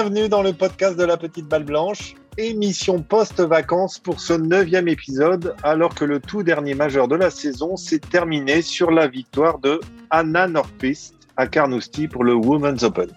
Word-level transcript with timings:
Bienvenue 0.00 0.28
dans 0.28 0.42
le 0.42 0.52
podcast 0.52 0.96
de 0.96 1.02
la 1.02 1.16
petite 1.16 1.46
balle 1.46 1.64
blanche, 1.64 2.14
émission 2.36 3.02
post-vacances 3.02 3.98
pour 3.98 4.20
ce 4.20 4.32
neuvième 4.32 4.86
épisode, 4.86 5.56
alors 5.64 5.92
que 5.92 6.04
le 6.04 6.20
tout 6.20 6.44
dernier 6.44 6.74
majeur 6.74 7.08
de 7.08 7.16
la 7.16 7.30
saison 7.30 7.76
s'est 7.76 7.98
terminé 7.98 8.62
sur 8.62 8.92
la 8.92 9.08
victoire 9.08 9.58
de 9.58 9.80
Anna 10.10 10.46
Nordqvist 10.46 11.16
à 11.36 11.48
Carnoustie 11.48 12.06
pour 12.06 12.22
le 12.22 12.32
Women's 12.34 12.84
Open. 12.84 13.08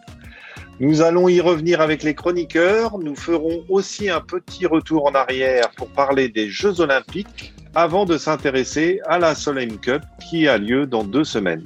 Nous 0.80 1.04
allons 1.04 1.30
y 1.30 1.40
revenir 1.40 1.82
avec 1.82 2.02
les 2.02 2.16
chroniqueurs. 2.16 2.98
Nous 2.98 3.16
ferons 3.16 3.64
aussi 3.70 4.10
un 4.10 4.22
petit 4.22 4.66
retour 4.66 5.06
en 5.06 5.14
arrière 5.14 5.70
pour 5.78 5.88
parler 5.90 6.30
des 6.30 6.50
Jeux 6.50 6.82
Olympiques 6.82 7.54
avant 7.76 8.06
de 8.06 8.18
s'intéresser 8.18 9.00
à 9.06 9.20
la 9.20 9.36
Solheim 9.36 9.78
Cup 9.78 10.02
qui 10.32 10.48
a 10.48 10.58
lieu 10.58 10.88
dans 10.88 11.04
deux 11.04 11.26
semaines. 11.26 11.64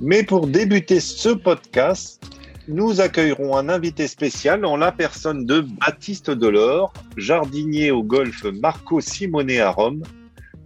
Mais 0.00 0.22
pour 0.22 0.48
débuter 0.48 1.00
ce 1.00 1.30
podcast, 1.30 2.22
nous 2.68 3.00
accueillerons 3.00 3.56
un 3.56 3.68
invité 3.68 4.06
spécial 4.06 4.64
en 4.64 4.76
la 4.76 4.92
personne 4.92 5.46
de 5.46 5.60
Baptiste 5.60 6.30
Delors, 6.30 6.92
jardinier 7.16 7.90
au 7.90 8.02
golf 8.02 8.44
Marco 8.44 9.00
Simone 9.00 9.50
à 9.58 9.70
Rome, 9.70 10.02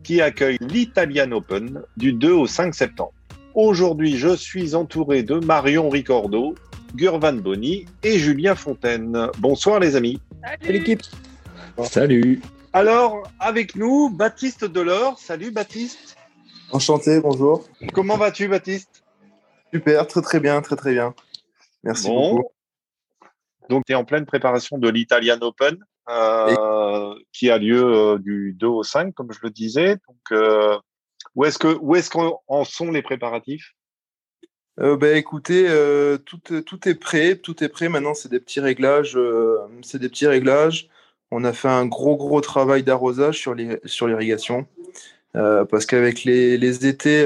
qui 0.02 0.20
accueille 0.20 0.58
l'Italian 0.60 1.32
Open 1.32 1.82
du 1.96 2.12
2 2.12 2.32
au 2.32 2.46
5 2.46 2.74
septembre. 2.74 3.12
Aujourd'hui, 3.54 4.18
je 4.18 4.36
suis 4.36 4.74
entouré 4.74 5.22
de 5.22 5.36
Marion 5.36 5.88
Ricordo, 5.88 6.54
Gurvan 6.94 7.34
Boni 7.34 7.86
et 8.02 8.18
Julien 8.18 8.54
Fontaine. 8.54 9.28
Bonsoir 9.38 9.80
les 9.80 9.96
amis. 9.96 10.20
Salut 10.42 10.78
l'équipe. 10.78 11.02
Salut. 11.84 12.42
Alors, 12.72 13.22
avec 13.40 13.74
nous, 13.74 14.10
Baptiste 14.10 14.64
Delors. 14.64 15.18
Salut 15.18 15.50
Baptiste. 15.50 16.16
Enchanté, 16.72 17.20
bonjour. 17.20 17.64
Comment 17.94 18.18
vas-tu 18.18 18.48
Baptiste? 18.48 19.02
Super, 19.72 20.06
très 20.06 20.22
très 20.22 20.40
bien, 20.40 20.60
très 20.60 20.76
très 20.76 20.92
bien. 20.92 21.14
Merci 21.86 22.08
beaucoup. 22.08 22.50
Donc, 23.68 23.84
tu 23.86 23.92
es 23.92 23.94
en 23.94 24.04
pleine 24.04 24.26
préparation 24.26 24.78
de 24.78 24.88
l'Italian 24.88 25.38
Open, 25.40 25.78
euh, 26.08 27.14
qui 27.32 27.50
a 27.50 27.58
lieu 27.58 27.82
euh, 27.82 28.18
du 28.18 28.54
2 28.58 28.66
au 28.66 28.82
5, 28.82 29.14
comme 29.14 29.32
je 29.32 29.38
le 29.42 29.50
disais. 29.50 29.96
Donc, 30.08 30.32
euh, 30.32 30.76
où 31.34 31.44
est-ce 31.44 31.58
que 31.58 31.76
où 31.80 31.94
est-ce 31.96 32.10
qu'en 32.10 32.64
sont 32.64 32.90
les 32.90 33.02
préparatifs? 33.02 33.72
Bah, 34.78 35.12
écoutez, 35.12 35.66
tout, 36.26 36.38
tout 36.38 36.88
est 36.88 36.94
prêt, 36.94 37.36
tout 37.36 37.64
est 37.64 37.68
prêt. 37.70 37.88
Maintenant, 37.88 38.12
c'est 38.12 38.28
des 38.28 38.40
petits 38.40 38.60
réglages, 38.60 39.18
c'est 39.82 39.98
des 39.98 40.10
petits 40.10 40.26
réglages. 40.26 40.88
On 41.30 41.44
a 41.44 41.54
fait 41.54 41.68
un 41.68 41.86
gros 41.86 42.16
gros 42.16 42.42
travail 42.42 42.82
d'arrosage 42.82 43.38
sur 43.38 43.54
les 43.54 43.80
sur 43.86 44.06
l'irrigation. 44.06 44.66
Parce 45.68 45.84
qu'avec 45.84 46.24
les, 46.24 46.56
les, 46.56 46.86
étés 46.86 47.24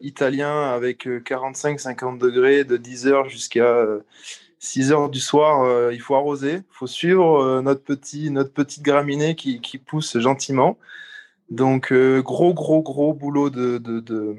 italiens 0.00 0.70
avec 0.70 1.06
45-50 1.06 2.18
degrés 2.18 2.64
de 2.64 2.76
10 2.76 3.06
heures 3.06 3.28
jusqu'à 3.28 3.86
6 4.58 4.92
heures 4.92 5.10
du 5.10 5.20
soir, 5.20 5.92
il 5.92 6.00
faut 6.00 6.14
arroser, 6.14 6.54
il 6.54 6.64
faut 6.70 6.86
suivre 6.86 7.60
notre, 7.60 7.82
petit, 7.82 8.30
notre 8.30 8.52
petite 8.52 8.82
graminée 8.82 9.34
qui, 9.34 9.60
qui 9.60 9.78
pousse 9.78 10.18
gentiment. 10.18 10.78
Donc, 11.50 11.92
gros, 11.92 12.54
gros, 12.54 12.82
gros 12.82 13.12
boulot 13.12 13.50
de, 13.50 13.78
de, 13.78 14.36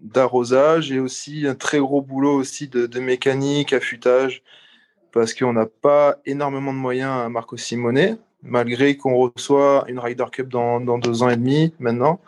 d'arrosage 0.00 0.92
et 0.92 1.00
aussi 1.00 1.46
un 1.46 1.54
très 1.54 1.78
gros 1.78 2.02
boulot 2.02 2.34
aussi 2.34 2.68
de, 2.68 2.86
de 2.86 3.00
mécanique, 3.00 3.72
affûtage, 3.72 4.42
parce 5.12 5.34
qu'on 5.34 5.52
n'a 5.52 5.66
pas 5.66 6.18
énormément 6.26 6.72
de 6.72 6.78
moyens 6.78 7.10
à 7.10 7.28
Marco 7.28 7.56
Simone, 7.56 8.18
malgré 8.42 8.96
qu'on 8.96 9.16
reçoit 9.16 9.84
une 9.88 9.98
Ryder 9.98 10.26
Cup 10.32 10.48
dans, 10.48 10.98
deux 10.98 11.22
ans 11.22 11.28
et 11.28 11.36
demi 11.36 11.74
maintenant, 11.78 12.20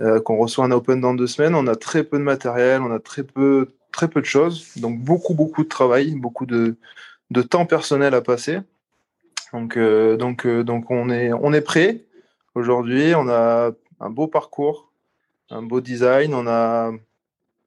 euh, 0.00 0.20
qu'on 0.20 0.36
reçoit 0.36 0.64
un 0.64 0.70
Open 0.70 1.00
dans 1.00 1.14
deux 1.14 1.26
semaines, 1.26 1.54
on 1.54 1.66
a 1.66 1.76
très 1.76 2.04
peu 2.04 2.18
de 2.18 2.22
matériel, 2.22 2.80
on 2.82 2.90
a 2.90 2.98
très 2.98 3.22
peu, 3.22 3.72
très 3.92 4.08
peu 4.08 4.20
de 4.20 4.26
choses, 4.26 4.72
donc 4.76 4.98
beaucoup, 4.98 5.34
beaucoup 5.34 5.64
de 5.64 5.68
travail, 5.68 6.14
beaucoup 6.14 6.46
de, 6.46 6.76
de 7.30 7.42
temps 7.42 7.66
personnel 7.66 8.14
à 8.14 8.22
passer. 8.22 8.58
Donc, 9.52 9.76
euh, 9.76 10.16
donc, 10.16 10.46
euh, 10.46 10.64
donc 10.64 10.90
on, 10.90 11.10
est, 11.10 11.32
on 11.32 11.52
est 11.52 11.60
prêt. 11.60 12.04
Aujourd'hui, 12.54 13.14
on 13.14 13.28
a 13.28 13.72
un 14.00 14.10
beau 14.10 14.26
parcours, 14.26 14.90
un 15.50 15.62
beau 15.62 15.80
design, 15.80 16.34
on, 16.34 16.46
a, 16.46 16.90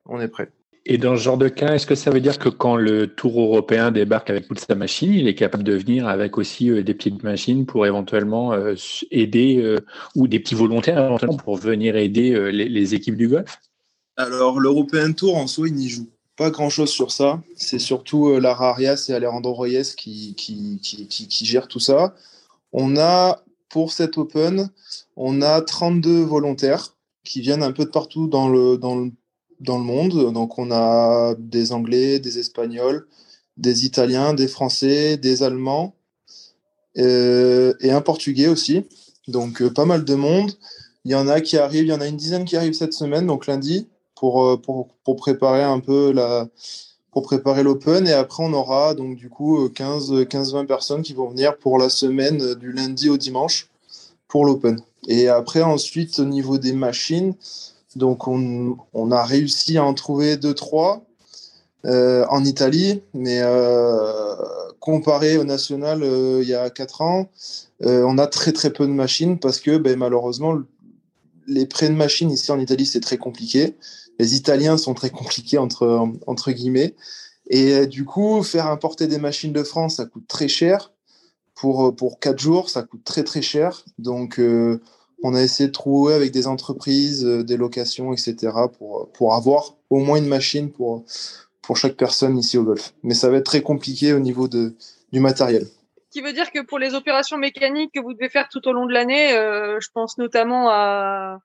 on 0.06 0.20
est 0.20 0.28
prêt. 0.28 0.50
Et 0.88 1.00
dans 1.00 1.16
ce 1.16 1.22
genre 1.22 1.38
de 1.38 1.48
cas, 1.48 1.74
est-ce 1.74 1.88
que 1.88 1.96
ça 1.96 2.12
veut 2.12 2.22
dire 2.22 2.38
que 2.38 2.50
quand 2.50 2.76
le 2.76 3.08
Tour 3.08 3.42
européen 3.42 3.92
débarque 3.92 4.30
avec 4.30 4.48
toute 4.48 4.60
sa 4.60 4.76
machine, 4.76 5.14
il 5.14 5.28
est 5.28 5.34
capable 5.34 5.64
de 5.64 5.74
venir 5.74 6.08
avec 6.08 6.38
aussi 6.38 6.70
euh, 6.70 6.84
des 6.84 6.94
petites 6.94 7.24
machines 7.24 7.66
pour 7.66 7.88
éventuellement 7.88 8.54
euh, 8.54 8.76
aider 9.10 9.58
euh, 9.58 9.80
ou 10.16 10.28
des 10.28 10.40
petits 10.40 10.54
volontaires 10.54 11.04
éventuellement 11.04 11.38
pour 11.38 11.58
venir 11.58 11.96
aider 11.96 12.52
les, 12.52 12.94
équipes 12.94 13.18
du 13.18 13.28
golf? 13.28 13.60
Alors 14.16 14.60
l'European 14.60 15.14
Tour 15.14 15.38
en 15.38 15.48
soi, 15.48 15.68
il 15.68 15.74
n'y 15.74 15.90
joue 15.90 16.08
pas 16.38 16.52
grand-chose 16.52 16.90
sur 16.90 17.12
ça. 17.12 17.42
C'est 17.56 17.80
surtout 17.80 18.40
Lara 18.40 18.70
Arias 18.70 19.08
et 19.10 19.14
Alejandro 19.14 19.56
Reyes 19.56 19.96
qui 19.96 20.36
gèrent 21.42 21.68
tout 21.68 21.80
ça. 21.80 22.14
On 22.74 22.98
a 22.98 23.42
pour 23.70 23.92
cet 23.92 24.18
Open, 24.18 24.70
on 25.16 25.42
a 25.42 25.62
32 25.62 26.24
volontaires 26.24 26.96
qui 27.24 27.42
viennent 27.42 27.64
un 27.64 27.72
peu 27.72 27.86
de 27.86 27.90
partout 27.90 28.28
dans 28.28 28.48
le, 28.48 28.78
dans 28.78 28.96
le, 28.96 29.12
dans 29.60 29.78
le 29.78 29.84
monde. 29.84 30.34
Donc, 30.34 30.58
on 30.60 30.72
a 30.72 31.36
des 31.38 31.72
Anglais, 31.72 32.20
des 32.20 32.40
Espagnols, 32.40 33.08
des 33.58 33.86
Italiens, 33.86 34.34
des 34.34 34.48
Français, 34.48 35.18
des 35.18 35.44
Allemands 35.44 35.94
euh, 36.98 37.74
et 37.82 37.92
un 37.92 38.02
Portugais 38.02 38.48
aussi. 38.48 38.86
Donc, 39.28 39.62
euh, 39.62 39.70
pas 39.72 39.86
mal 39.86 40.06
de 40.06 40.16
monde. 40.16 40.52
Il 41.04 41.12
y 41.12 41.16
en 41.16 41.28
a 41.28 41.42
qui 41.42 41.58
arrivent, 41.58 41.84
il 41.84 41.90
y 41.90 41.94
en 41.94 42.02
a 42.02 42.08
une 42.08 42.18
dizaine 42.18 42.46
qui 42.46 42.58
arrivent 42.58 42.74
cette 42.74 42.94
semaine, 42.94 43.28
donc 43.28 43.48
lundi, 43.48 43.88
pour, 44.16 44.44
euh, 44.44 44.58
pour, 44.58 44.88
pour 45.04 45.16
préparer 45.16 45.64
un 45.64 45.80
peu 45.80 46.12
la, 46.12 46.48
pour 47.12 47.24
préparer 47.24 47.64
l'Open. 47.64 48.08
Et 48.08 48.14
après, 48.14 48.44
on 48.44 48.54
aura 48.54 48.96
donc 48.96 49.16
du 49.16 49.30
coup 49.30 49.68
15-20 49.68 50.66
personnes 50.66 51.02
qui 51.04 51.14
vont 51.14 51.30
venir 51.30 51.58
pour 51.58 51.78
la 51.78 51.90
semaine 51.90 52.56
du 52.56 52.72
lundi 52.72 53.10
au 53.10 53.18
dimanche 53.18 53.70
pour 54.28 54.46
l'Open. 54.46 54.80
Et 55.08 55.28
après, 55.28 55.62
ensuite, 55.62 56.20
au 56.20 56.26
niveau 56.26 56.58
des 56.58 56.74
machines, 56.74 57.36
donc 57.96 58.28
on, 58.28 58.78
a 59.12 59.24
réussi 59.24 59.78
à 59.78 59.84
en 59.84 59.94
trouver 59.94 60.36
2-3 60.36 61.02
euh, 61.86 62.26
en 62.30 62.44
Italie, 62.44 63.02
mais 63.14 63.40
euh, 63.42 64.36
comparé 64.80 65.38
au 65.38 65.44
national 65.44 66.04
euh, 66.04 66.40
il 66.42 66.50
y 66.50 66.56
a 66.56 66.70
4 66.70 67.02
ans, 67.02 67.30
euh, 67.84 68.04
on 68.08 68.18
a 68.18 68.28
très 68.28 68.52
très 68.52 68.72
peu 68.72 68.88
de 68.88 68.92
machines 68.92 69.40
parce 69.40 69.60
que 69.60 69.78
ben, 69.78 69.98
malheureusement, 69.98 70.60
les 71.48 71.66
prêts 71.66 71.90
de 71.90 71.96
machines 71.96 72.32
ici 72.32 72.52
en 72.52 72.60
Italie, 72.60 72.86
c'est 72.86 73.02
très 73.02 73.18
compliqué 73.18 73.76
les 74.20 74.36
Italiens 74.36 74.78
sont 74.78 74.94
très 74.94 75.10
compliqués 75.10 75.58
entre, 75.58 76.08
entre 76.28 76.52
guillemets. 76.52 76.96
Et 77.50 77.86
du 77.86 78.06
coup, 78.06 78.42
faire 78.44 78.68
importer 78.68 79.08
des 79.08 79.18
machines 79.18 79.54
de 79.54 79.64
France, 79.64 79.98
ça 79.98 80.06
coûte 80.06 80.28
très 80.28 80.48
cher. 80.48 80.92
Pour, 81.54 81.96
pour 81.96 82.20
4 82.20 82.40
jours, 82.40 82.70
ça 82.70 82.84
coûte 82.84 83.04
très 83.04 83.24
très 83.24 83.42
cher. 83.42 83.84
Donc, 83.98 84.40
on 85.26 85.34
a 85.34 85.42
essayé 85.42 85.68
de 85.68 85.74
trouver 85.74 86.14
avec 86.14 86.32
des 86.32 86.46
entreprises, 86.46 87.24
des 87.24 87.58
locations, 87.58 88.14
etc., 88.14 88.36
pour, 88.78 89.10
pour 89.14 89.34
avoir 89.34 89.76
au 89.90 89.98
moins 89.98 90.18
une 90.18 90.28
machine 90.28 90.70
pour, 90.70 91.04
chaque 91.76 91.96
personne 91.96 92.38
ici 92.38 92.60
au 92.60 92.64
golf. 92.64 92.94
Mais 93.02 93.16
ça 93.16 93.30
va 93.30 93.38
être 93.38 93.46
très 93.46 93.62
compliqué 93.62 94.14
au 94.14 94.20
niveau 94.20 94.48
du 94.48 95.20
matériel 95.20 95.68
qui 96.16 96.22
veut 96.22 96.32
dire 96.32 96.50
que 96.50 96.62
pour 96.62 96.80
les 96.80 96.94
opérations 96.94 97.38
mécaniques 97.38 97.92
que 97.94 98.00
vous 98.00 98.14
devez 98.14 98.30
faire 98.30 98.48
tout 98.48 98.66
au 98.70 98.72
long 98.72 98.86
de 98.86 98.94
l'année, 98.94 99.34
euh, 99.34 99.82
je 99.82 99.90
pense 99.94 100.18
notamment 100.18 100.70
à, 100.70 101.40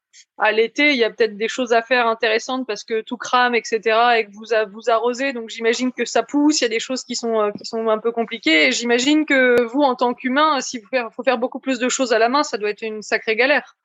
l'été, 0.53 0.93
il 0.93 0.97
y 0.97 1.03
a 1.03 1.11
peut-être 1.11 1.37
des 1.37 1.49
choses 1.49 1.73
à 1.73 1.83
faire 1.83 2.07
intéressantes 2.07 2.69
parce 2.69 2.85
que 2.85 3.01
tout 3.01 3.17
crame, 3.17 3.57
etc. 3.57 3.81
et 4.17 4.27
que 4.27 4.31
vous, 4.31 4.45
vous 4.73 4.89
arrosez. 4.89 5.33
Donc 5.33 5.49
j'imagine 5.49 5.91
que 5.91 6.05
ça 6.05 6.23
pousse, 6.23 6.61
il 6.61 6.65
y 6.65 6.67
a 6.67 6.69
des 6.69 6.79
choses 6.79 7.03
qui 7.03 7.17
sont, 7.17 7.41
euh, 7.41 7.51
qui 7.51 7.65
sont 7.65 7.89
un 7.89 7.99
peu 7.99 8.13
compliquées. 8.13 8.69
Et 8.69 8.71
j'imagine 8.71 9.27
que 9.27 9.61
vous, 9.65 9.83
en 9.83 9.97
tant 9.97 10.15
qu'humain, 10.15 10.61
s'il 10.61 10.83
faut 11.11 11.25
faire 11.25 11.39
beaucoup 11.39 11.59
plus 11.59 11.81
de 11.81 11.89
choses 11.89 12.13
à 12.13 12.21
la 12.21 12.29
main, 12.29 12.45
ça 12.45 12.57
doit 12.57 12.71
être 12.71 12.83
une 12.83 13.03
sacrée 13.03 13.35
galère. 13.35 13.77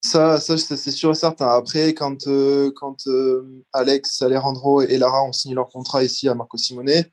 Ça, 0.00 0.40
c'est 0.40 0.90
sûr 0.90 1.10
et 1.10 1.14
certain. 1.14 1.48
Après, 1.48 1.92
quand, 1.92 2.26
euh, 2.28 2.72
quand 2.74 2.96
Alex, 3.74 4.22
Alejandro 4.22 4.80
et 4.80 4.96
Lara 4.96 5.22
ont 5.22 5.32
signé 5.32 5.54
leur 5.54 5.68
contrat 5.68 6.02
ici 6.02 6.30
à 6.30 6.34
Marco 6.34 6.56
Simone, 6.56 7.04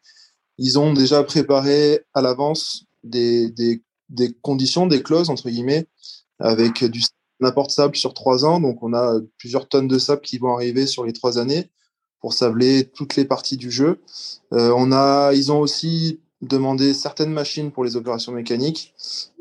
ils 0.60 0.78
ont 0.78 0.94
déjà 0.94 1.24
préparé 1.24 2.02
à 2.14 2.22
l'avance 2.22 2.86
des, 3.04 3.82
conditions, 4.42 4.88
des 4.88 5.02
clauses, 5.02 5.30
entre 5.30 5.50
guillemets, 5.50 5.88
avec 6.40 6.84
du 6.84 7.02
n'importe 7.40 7.72
sable 7.72 7.96
sur 7.96 8.14
trois 8.14 8.46
ans. 8.46 8.60
Donc, 8.60 8.84
on 8.84 8.94
a 8.94 9.20
plusieurs 9.38 9.70
tonnes 9.70 9.88
de 9.88 9.98
sable 9.98 10.22
qui 10.22 10.38
vont 10.38 10.54
arriver 10.54 10.86
sur 10.86 11.06
les 11.06 11.14
trois 11.14 11.40
années 11.40 11.70
pour 12.20 12.34
sabler 12.34 12.84
toutes 12.94 13.16
les 13.16 13.24
parties 13.24 13.56
du 13.56 13.72
jeu. 13.72 14.02
Euh, 14.54 14.74
on 14.76 14.92
a, 14.92 15.32
ils 15.34 15.52
ont 15.52 15.60
aussi 15.60 16.20
demandé 16.42 16.94
certaines 16.94 17.32
machines 17.32 17.72
pour 17.72 17.86
les 17.86 17.96
opérations 17.96 18.34
mécaniques. 18.34 18.94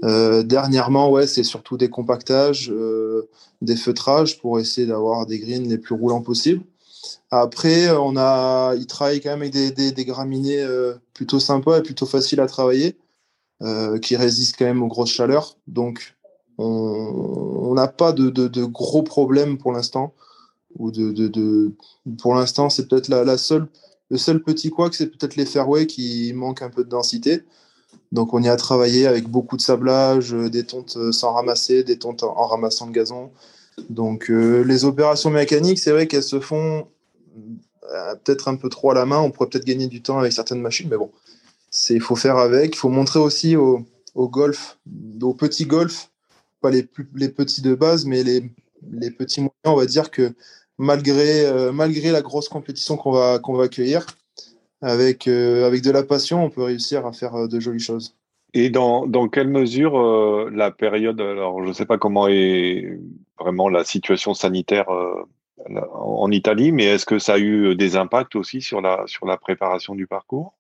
Euh, 0.04 0.44
dernièrement, 0.44 1.10
ouais, 1.10 1.26
c'est 1.26 1.42
surtout 1.42 1.76
des 1.76 1.90
compactages, 1.90 2.70
euh, 2.70 3.28
des 3.60 3.76
feutrages 3.76 4.38
pour 4.38 4.60
essayer 4.60 4.86
d'avoir 4.86 5.26
des 5.26 5.40
greens 5.40 5.68
les 5.68 5.78
plus 5.78 5.94
roulants 5.94 6.22
possibles. 6.22 6.62
Après, 7.30 7.90
on 7.90 8.16
a, 8.16 8.74
il 8.76 8.86
travaille 8.86 9.20
quand 9.20 9.30
même 9.30 9.42
avec 9.42 9.52
des, 9.52 9.70
des, 9.70 9.92
des 9.92 10.04
graminées 10.04 10.62
euh, 10.62 10.94
plutôt 11.12 11.40
sympas 11.40 11.78
et 11.78 11.82
plutôt 11.82 12.06
faciles 12.06 12.40
à 12.40 12.46
travailler, 12.46 12.96
euh, 13.62 13.98
qui 13.98 14.16
résistent 14.16 14.56
quand 14.58 14.64
même 14.64 14.82
aux 14.82 14.88
grosses 14.88 15.10
chaleurs. 15.10 15.58
Donc, 15.66 16.16
on 16.58 17.72
n'a 17.74 17.86
pas 17.86 18.12
de, 18.12 18.30
de, 18.30 18.64
gros 18.64 19.02
problèmes 19.02 19.58
pour 19.58 19.72
l'instant. 19.72 20.14
Ou 20.78 20.90
de, 20.90 21.12
de, 21.12 21.72
pour 22.20 22.34
l'instant, 22.34 22.70
c'est 22.70 22.88
peut-être 22.88 23.08
la, 23.08 23.24
la, 23.24 23.38
seule 23.38 23.68
Le 24.10 24.18
seul 24.18 24.42
petit 24.42 24.70
quoi, 24.70 24.90
c'est 24.92 25.06
peut-être 25.08 25.36
les 25.36 25.46
fairways 25.46 25.86
qui 25.86 26.32
manquent 26.34 26.62
un 26.62 26.70
peu 26.70 26.84
de 26.84 26.88
densité. 26.88 27.44
Donc 28.12 28.34
on 28.34 28.42
y 28.42 28.48
a 28.48 28.56
travaillé 28.56 29.06
avec 29.06 29.28
beaucoup 29.28 29.56
de 29.56 29.62
sablage, 29.62 30.32
des 30.32 30.64
tontes 30.64 31.12
sans 31.12 31.32
ramasser, 31.32 31.84
des 31.84 31.98
tontes 31.98 32.22
en, 32.22 32.46
ramassant 32.46 32.86
le 32.86 32.92
gazon. 32.92 33.30
Donc 33.90 34.28
les 34.28 34.84
opérations 34.84 35.30
mécaniques, 35.30 35.78
c'est 35.78 35.92
vrai 35.92 36.06
qu'elles 36.06 36.22
se 36.22 36.40
font 36.40 36.86
peut-être 38.24 38.48
un 38.48 38.56
peu 38.56 38.68
trop 38.68 38.90
à 38.90 38.94
la 38.94 39.06
main. 39.06 39.18
On 39.20 39.30
pourrait 39.30 39.48
peut-être 39.48 39.64
gagner 39.64 39.86
du 39.86 40.02
temps 40.02 40.18
avec 40.18 40.32
certaines 40.32 40.60
machines, 40.60 40.88
mais 40.90 40.96
bon, 40.96 41.10
il 41.90 42.00
faut 42.00 42.16
faire 42.16 42.36
avec. 42.36 42.74
Il 42.74 42.78
faut 42.78 42.88
montrer 42.88 43.18
aussi 43.18 43.56
au, 43.56 43.84
golf, 44.14 44.78
aux 45.22 45.34
petits 45.34 45.66
golf, 45.66 46.10
pas 46.60 46.70
les, 46.70 46.82
plus, 46.82 47.08
les 47.14 47.28
petits 47.28 47.62
de 47.62 47.74
base, 47.74 48.04
mais 48.04 48.22
les, 48.22 48.50
les 48.90 49.10
petits 49.10 49.40
moyens, 49.40 49.54
on 49.64 49.76
va 49.76 49.86
dire 49.86 50.10
que 50.10 50.32
malgré, 50.78 51.44
euh, 51.46 51.72
malgré 51.72 52.10
la 52.10 52.22
grosse 52.22 52.48
compétition 52.48 52.96
qu'on 52.96 53.12
va, 53.12 53.38
qu'on 53.38 53.54
va 53.54 53.64
accueillir, 53.64 54.06
avec, 54.80 55.26
euh, 55.26 55.66
avec 55.66 55.82
de 55.82 55.90
la 55.90 56.04
passion, 56.04 56.44
on 56.44 56.50
peut 56.50 56.62
réussir 56.62 57.04
à 57.04 57.12
faire 57.12 57.34
euh, 57.34 57.48
de 57.48 57.60
jolies 57.60 57.80
choses. 57.80 58.14
Et 58.54 58.70
dans, 58.70 59.06
dans 59.06 59.28
quelle 59.28 59.48
mesure 59.48 60.00
la 60.50 60.70
période, 60.70 61.20
alors 61.20 61.62
je 61.62 61.68
ne 61.68 61.72
sais 61.74 61.84
pas 61.84 61.98
comment 61.98 62.28
est 62.28 62.98
vraiment 63.38 63.68
la 63.68 63.84
situation 63.84 64.32
sanitaire 64.32 64.86
en 65.92 66.30
Italie, 66.30 66.72
mais 66.72 66.84
est-ce 66.84 67.06
que 67.06 67.18
ça 67.18 67.34
a 67.34 67.38
eu 67.38 67.74
des 67.74 67.96
impacts 67.96 68.36
aussi 68.36 68.60
sur 68.60 68.80
la, 68.80 69.02
sur 69.06 69.26
la 69.26 69.36
préparation 69.36 69.94
du 69.94 70.06
parcours? 70.06 70.54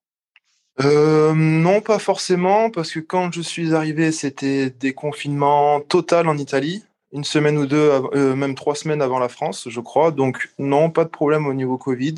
Non, 0.80 1.80
pas 1.80 1.98
forcément, 1.98 2.70
parce 2.70 2.92
que 2.92 3.00
quand 3.00 3.32
je 3.32 3.40
suis 3.40 3.74
arrivé, 3.74 4.12
c'était 4.12 4.70
des 4.70 4.92
confinements 4.92 5.80
total 5.80 6.28
en 6.28 6.38
Italie 6.38 6.84
une 7.12 7.24
semaine 7.24 7.58
ou 7.58 7.66
deux, 7.66 7.90
euh, 8.14 8.34
même 8.34 8.54
trois 8.54 8.74
semaines 8.74 9.02
avant 9.02 9.18
la 9.18 9.28
France, 9.28 9.68
je 9.68 9.80
crois. 9.80 10.10
Donc 10.10 10.50
non, 10.58 10.90
pas 10.90 11.04
de 11.04 11.10
problème 11.10 11.46
au 11.46 11.54
niveau 11.54 11.78
Covid. 11.78 12.16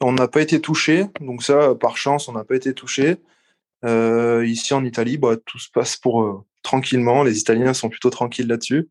On 0.00 0.12
n'a 0.12 0.28
pas 0.28 0.42
été 0.42 0.60
touché, 0.60 1.06
donc 1.20 1.42
ça, 1.42 1.74
par 1.74 1.96
chance, 1.96 2.28
on 2.28 2.32
n'a 2.32 2.44
pas 2.44 2.56
été 2.56 2.74
touché. 2.74 3.16
Euh, 3.84 4.46
ici 4.46 4.74
en 4.74 4.84
Italie, 4.84 5.18
bah, 5.18 5.36
tout 5.44 5.58
se 5.58 5.70
passe 5.70 5.96
pour 5.96 6.22
euh, 6.22 6.44
tranquillement. 6.62 7.22
Les 7.22 7.38
Italiens 7.38 7.74
sont 7.74 7.88
plutôt 7.88 8.10
tranquilles 8.10 8.48
là-dessus. 8.48 8.88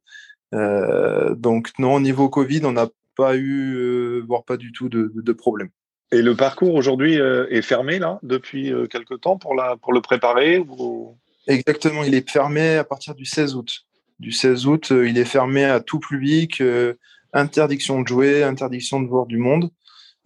donc 0.52 1.72
non, 1.80 1.96
au 1.96 2.00
niveau 2.00 2.30
Covid, 2.30 2.62
on 2.66 2.74
n'a 2.74 2.88
pas 3.16 3.36
eu, 3.36 4.22
voire 4.28 4.44
pas 4.44 4.58
du 4.58 4.72
tout 4.72 4.90
de, 4.90 5.12
de, 5.16 5.34
problème. 5.34 5.70
Et 6.12 6.22
le 6.22 6.36
parcours 6.36 6.74
aujourd'hui 6.74 7.16
est 7.16 7.62
fermé 7.62 8.00
là 8.00 8.20
depuis 8.24 8.72
quelque 8.90 9.16
temps 9.16 9.38
pour, 9.38 9.56
la, 9.56 9.78
pour 9.78 9.94
le 9.94 10.02
préparer 10.02 10.60
ou... 10.60 11.18
Exactement, 11.48 12.04
il 12.04 12.16
est 12.16 12.30
fermé 12.30 12.76
à 12.76 12.84
partir 12.84 13.16
du 13.16 13.26
16 13.26 13.56
août 13.56 13.86
du 14.24 14.32
16 14.32 14.68
août, 14.68 14.92
euh, 14.92 15.08
il 15.08 15.18
est 15.18 15.26
fermé 15.26 15.66
à 15.66 15.80
tout 15.80 16.00
public, 16.00 16.62
euh, 16.62 16.94
interdiction 17.34 18.02
de 18.02 18.08
jouer, 18.08 18.44
interdiction 18.44 19.02
de 19.02 19.08
voir 19.08 19.26
du 19.26 19.38
monde. 19.38 19.70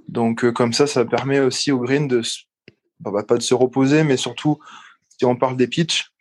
Donc 0.07 0.45
euh, 0.45 0.51
comme 0.51 0.73
ça, 0.73 0.87
ça 0.87 1.03
permet 1.05 1.39
aussi 1.39 1.71
au 1.71 1.79
green 1.79 2.07
de 2.07 2.21
bah, 2.99 3.11
bah, 3.11 3.23
pas 3.23 3.37
de 3.37 3.41
se 3.41 3.53
reposer, 3.53 4.03
mais 4.03 4.17
surtout 4.17 4.59
si 5.17 5.25
on 5.25 5.35
parle 5.35 5.57
des 5.57 5.67
pitchs, 5.67 6.11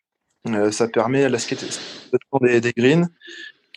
ça 0.70 0.86
permet 0.88 1.24
à 1.24 1.28
la 1.28 1.38
skate 1.38 1.64
des, 2.40 2.60
des 2.60 2.72
greens. 2.72 3.08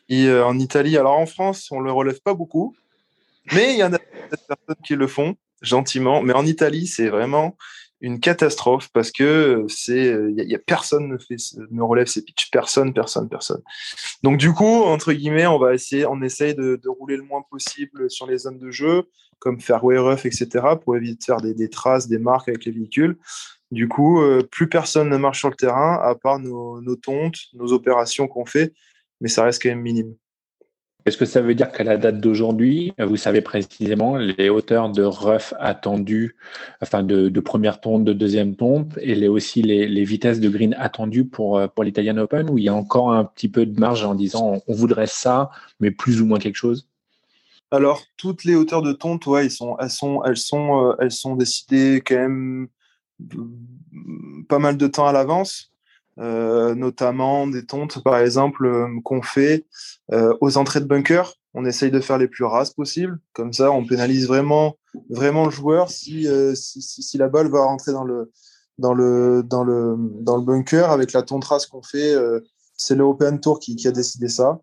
Et 0.09 0.31
en 0.31 0.57
Italie, 0.57 0.97
alors 0.97 1.17
en 1.17 1.25
France, 1.25 1.69
on 1.71 1.79
le 1.79 1.91
relève 1.91 2.19
pas 2.21 2.33
beaucoup, 2.33 2.75
mais 3.53 3.73
il 3.73 3.79
y 3.79 3.83
en 3.83 3.93
a 3.93 3.97
des 3.97 4.37
personnes 4.47 4.83
qui 4.83 4.95
le 4.95 5.07
font 5.07 5.35
gentiment. 5.61 6.21
Mais 6.21 6.33
en 6.33 6.45
Italie, 6.45 6.87
c'est 6.87 7.09
vraiment 7.09 7.55
une 8.01 8.19
catastrophe 8.19 8.89
parce 8.93 9.11
que 9.11 9.65
c'est 9.67 10.15
il 10.29 10.49
y, 10.49 10.55
a 10.55 10.59
personne 10.59 11.09
ne 11.09 11.17
fait 11.17 11.35
ne 11.69 11.81
relève 11.81 12.07
ses 12.07 12.23
pitchs. 12.23 12.49
Personne 12.51 12.93
personne 12.93 13.27
personne. 13.27 13.61
Donc 14.23 14.37
du 14.37 14.53
coup 14.53 14.83
entre 14.83 15.11
guillemets 15.11 15.47
on 15.47 15.59
va 15.59 15.73
essayer 15.73 16.05
on 16.05 16.21
essaye 16.21 16.55
de, 16.55 16.79
rouler 16.87 17.17
le 17.17 17.23
moins 17.23 17.43
possible 17.49 18.09
sur 18.09 18.25
les 18.25 18.37
zones 18.37 18.57
de 18.57 18.71
jeu 18.71 19.03
comme 19.39 19.59
fairway 19.59 19.97
rough 19.97 20.25
etc 20.25 20.65
pour 20.81 20.95
éviter 20.95 21.17
de 21.17 21.23
faire 21.25 21.41
des, 21.41 21.53
des, 21.53 21.69
traces 21.69 22.07
des 22.07 22.19
marques 22.19 22.47
avec 22.47 22.65
les 22.65 22.71
véhicules. 22.71 23.17
Du 23.71 23.87
coup 23.89 24.21
euh, 24.21 24.43
plus 24.49 24.69
personne 24.69 25.09
ne 25.09 25.17
marche 25.17 25.39
sur 25.39 25.49
le 25.49 25.55
terrain 25.55 25.99
à 26.01 26.15
part 26.15 26.39
nos, 26.39 26.79
nos 26.81 26.95
tontes 26.95 27.37
nos 27.53 27.73
opérations 27.73 28.27
qu'on 28.27 28.45
fait 28.45 28.73
mais 29.21 29.29
ça 29.29 29.43
reste 29.43 29.61
quand 29.61 29.69
même 29.69 29.81
minime 29.81 30.15
est-ce 31.05 31.17
que 31.17 31.25
ça 31.25 31.41
veut 31.41 31.55
dire 31.55 31.71
qu'à 31.71 31.83
la 31.83 31.97
date 31.97 32.19
d'aujourd'hui, 32.19 32.93
vous 32.99 33.15
savez 33.15 33.41
précisément 33.41 34.17
les 34.17 34.49
hauteurs 34.49 34.89
de 34.89 35.03
rough 35.03 35.53
attendues, 35.59 36.35
enfin 36.81 37.03
de, 37.03 37.39
première 37.39 37.79
tombe, 37.79 38.03
de 38.03 38.13
deuxième 38.13 38.55
tombe, 38.55 38.93
et 39.01 39.15
les, 39.15 39.27
aussi 39.27 39.61
les, 39.61 40.03
vitesses 40.03 40.39
de 40.39 40.49
green 40.49 40.75
attendues 40.77 41.25
pour, 41.25 41.57
euh, 41.57 41.67
pour 41.67 41.83
l'Italian 41.83 42.17
Open, 42.17 42.49
où 42.49 42.57
il 42.57 42.65
y 42.65 42.69
a 42.69 42.73
encore 42.75 43.11
un 43.11 43.23
petit 43.23 43.47
peu 43.47 43.65
de 43.65 43.79
marge 43.79 44.03
en 44.03 44.13
disant 44.13 44.61
on, 44.67 44.73
voudrait 44.73 45.07
ça, 45.07 45.49
mais 45.79 45.89
plus 45.89 46.21
ou 46.21 46.25
moins 46.25 46.37
quelque 46.37 46.57
chose? 46.57 46.87
Alors, 47.71 48.03
toutes 48.17 48.43
les 48.43 48.55
hauteurs 48.55 48.81
de 48.81 48.93
tonte, 48.93 49.25
ouais, 49.25 49.45
ils 49.45 49.51
sont, 49.51 49.77
elles, 49.79 49.89
sont, 49.89 50.23
elles, 50.23 50.37
sont, 50.37 50.89
euh, 50.89 50.95
elles 50.99 51.11
sont 51.11 51.35
décidées 51.35 52.03
quand 52.05 52.15
même 52.17 52.67
pas 54.47 54.59
mal 54.59 54.77
de 54.77 54.87
temps 54.87 55.07
à 55.07 55.11
l'avance. 55.11 55.71
Euh, 56.19 56.75
notamment 56.75 57.47
des 57.47 57.65
tontes, 57.65 58.03
par 58.03 58.17
exemple, 58.17 58.65
euh, 58.65 58.87
qu'on 59.05 59.21
fait 59.21 59.65
euh, 60.11 60.35
aux 60.41 60.57
entrées 60.57 60.81
de 60.81 60.85
bunker. 60.85 61.33
On 61.53 61.65
essaye 61.65 61.91
de 61.91 61.99
faire 62.01 62.17
les 62.17 62.27
plus 62.27 62.43
rases 62.43 62.71
possibles. 62.71 63.19
Comme 63.33 63.53
ça, 63.53 63.71
on 63.71 63.85
pénalise 63.85 64.27
vraiment, 64.27 64.75
vraiment 65.09 65.45
le 65.45 65.51
joueur 65.51 65.89
si, 65.89 66.27
si, 66.55 67.17
la 67.17 67.27
balle 67.27 67.49
va 67.49 67.63
rentrer 67.63 67.91
dans 67.91 68.03
le, 68.03 68.31
dans 68.77 68.93
le, 68.93 69.43
dans 69.43 69.63
le, 69.63 69.95
dans 69.97 70.35
le 70.35 70.43
bunker 70.43 70.91
avec 70.91 71.13
la 71.13 71.23
tonte 71.23 71.47
qu'on 71.71 71.81
fait. 71.81 72.13
c'est 72.75 72.95
l'European 72.95 73.37
Tour 73.37 73.59
qui, 73.59 73.75
a 73.87 73.91
décidé 73.91 74.27
ça. 74.27 74.59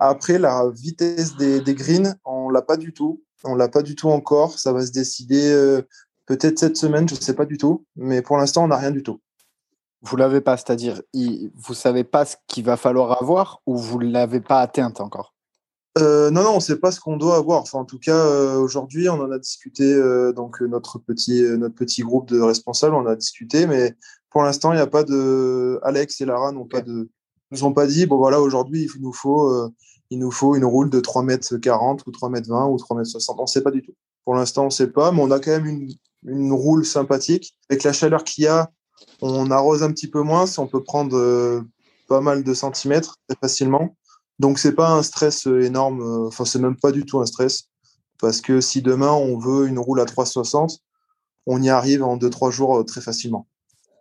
après, 0.00 0.38
la 0.38 0.68
vitesse 0.74 1.36
des, 1.36 1.60
des 1.60 1.74
greens, 1.74 2.16
on 2.24 2.50
l'a 2.50 2.62
pas 2.62 2.76
du 2.76 2.92
tout. 2.92 3.22
On 3.44 3.54
l'a 3.54 3.68
pas 3.68 3.82
du 3.82 3.94
tout 3.94 4.08
encore. 4.08 4.58
Ça 4.58 4.72
va 4.72 4.84
se 4.84 4.90
décider 4.90 5.78
peut-être 6.26 6.58
cette 6.58 6.76
semaine, 6.76 7.08
je 7.08 7.14
sais 7.14 7.34
pas 7.34 7.46
du 7.46 7.56
tout. 7.56 7.86
Mais 7.94 8.20
pour 8.20 8.36
l'instant, 8.36 8.64
on 8.64 8.68
n'a 8.68 8.78
rien 8.78 8.90
du 8.90 9.04
tout. 9.04 9.20
Vous 10.04 10.16
l'avez 10.16 10.42
pas, 10.42 10.56
c'est-à-dire 10.56 11.00
vous 11.14 11.74
savez 11.74 12.04
pas 12.04 12.26
ce 12.26 12.36
qu'il 12.46 12.64
va 12.64 12.76
falloir 12.76 13.22
avoir 13.22 13.62
ou 13.66 13.76
vous 13.76 13.98
l'avez 13.98 14.40
pas 14.40 14.60
atteinte 14.60 15.00
encore? 15.00 15.34
Euh, 15.96 16.30
non, 16.30 16.42
non, 16.42 16.50
on 16.50 16.56
ne 16.56 16.60
sait 16.60 16.78
pas 16.78 16.90
ce 16.90 17.00
qu'on 17.00 17.16
doit 17.16 17.36
avoir. 17.36 17.62
Enfin, 17.62 17.78
en 17.78 17.84
tout 17.84 17.98
cas, 17.98 18.16
euh, 18.16 18.58
aujourd'hui, 18.58 19.08
on 19.08 19.14
en 19.14 19.30
a 19.30 19.38
discuté. 19.38 19.84
Euh, 19.84 20.32
donc, 20.32 20.60
notre 20.60 20.98
petit, 20.98 21.42
notre 21.56 21.74
petit 21.74 22.02
groupe 22.02 22.28
de 22.28 22.40
responsables, 22.40 22.94
on 22.94 23.06
a 23.06 23.14
discuté, 23.14 23.66
mais 23.66 23.94
pour 24.30 24.42
l'instant, 24.42 24.72
il 24.72 24.76
n'y 24.76 24.82
a 24.82 24.88
pas 24.88 25.04
de. 25.04 25.78
Alex 25.82 26.20
et 26.20 26.26
Lara 26.26 26.52
n'ont 26.52 26.66
pas 26.66 26.80
de. 26.80 27.08
Nous 27.52 27.64
ont 27.64 27.72
pas 27.72 27.86
dit. 27.86 28.06
Bon, 28.06 28.18
voilà, 28.18 28.40
aujourd'hui, 28.40 28.88
il 28.94 29.02
nous 29.02 29.12
faut, 29.12 29.70
il 30.10 30.18
nous 30.18 30.32
faut 30.32 30.56
une 30.56 30.64
roule 30.64 30.90
de 30.90 31.00
3 31.00 31.22
mètres 31.22 31.56
40 31.56 32.06
ou 32.06 32.10
3 32.10 32.28
mètres 32.28 32.48
20 32.48 32.66
ou 32.66 32.76
3 32.76 32.96
mètres 32.96 33.10
60. 33.10 33.38
On 33.38 33.42
ne 33.42 33.46
sait 33.46 33.62
pas 33.62 33.70
du 33.70 33.82
tout. 33.82 33.94
Pour 34.24 34.34
l'instant, 34.34 34.62
on 34.62 34.66
ne 34.66 34.70
sait 34.70 34.90
pas, 34.90 35.12
mais 35.12 35.22
on 35.22 35.30
a 35.30 35.38
quand 35.38 35.52
même 35.52 35.66
une, 35.66 35.88
une 36.26 36.52
roule 36.52 36.84
sympathique 36.84 37.54
avec 37.70 37.84
la 37.84 37.92
chaleur 37.92 38.24
qu'il 38.24 38.44
y 38.44 38.48
a 38.48 38.70
on 39.20 39.50
arrose 39.50 39.82
un 39.82 39.90
petit 39.90 40.08
peu 40.08 40.22
moins, 40.22 40.46
si 40.46 40.58
on 40.58 40.66
peut 40.66 40.82
prendre 40.82 41.16
euh, 41.16 41.62
pas 42.08 42.20
mal 42.20 42.44
de 42.44 42.54
centimètres 42.54 43.16
très 43.28 43.36
facilement. 43.40 43.96
Donc 44.38 44.58
c'est 44.58 44.74
pas 44.74 44.90
un 44.90 45.02
stress 45.02 45.46
euh, 45.46 45.62
énorme, 45.62 46.02
euh, 46.02 46.26
enfin 46.28 46.44
c'est 46.44 46.58
même 46.58 46.76
pas 46.76 46.92
du 46.92 47.04
tout 47.04 47.20
un 47.20 47.26
stress, 47.26 47.70
parce 48.20 48.40
que 48.40 48.60
si 48.60 48.82
demain 48.82 49.12
on 49.12 49.38
veut 49.38 49.68
une 49.68 49.78
roule 49.78 50.00
à 50.00 50.04
360, 50.04 50.80
on 51.46 51.62
y 51.62 51.68
arrive 51.68 52.02
en 52.02 52.16
2-3 52.16 52.50
jours 52.50 52.84
très 52.84 53.00
facilement, 53.00 53.46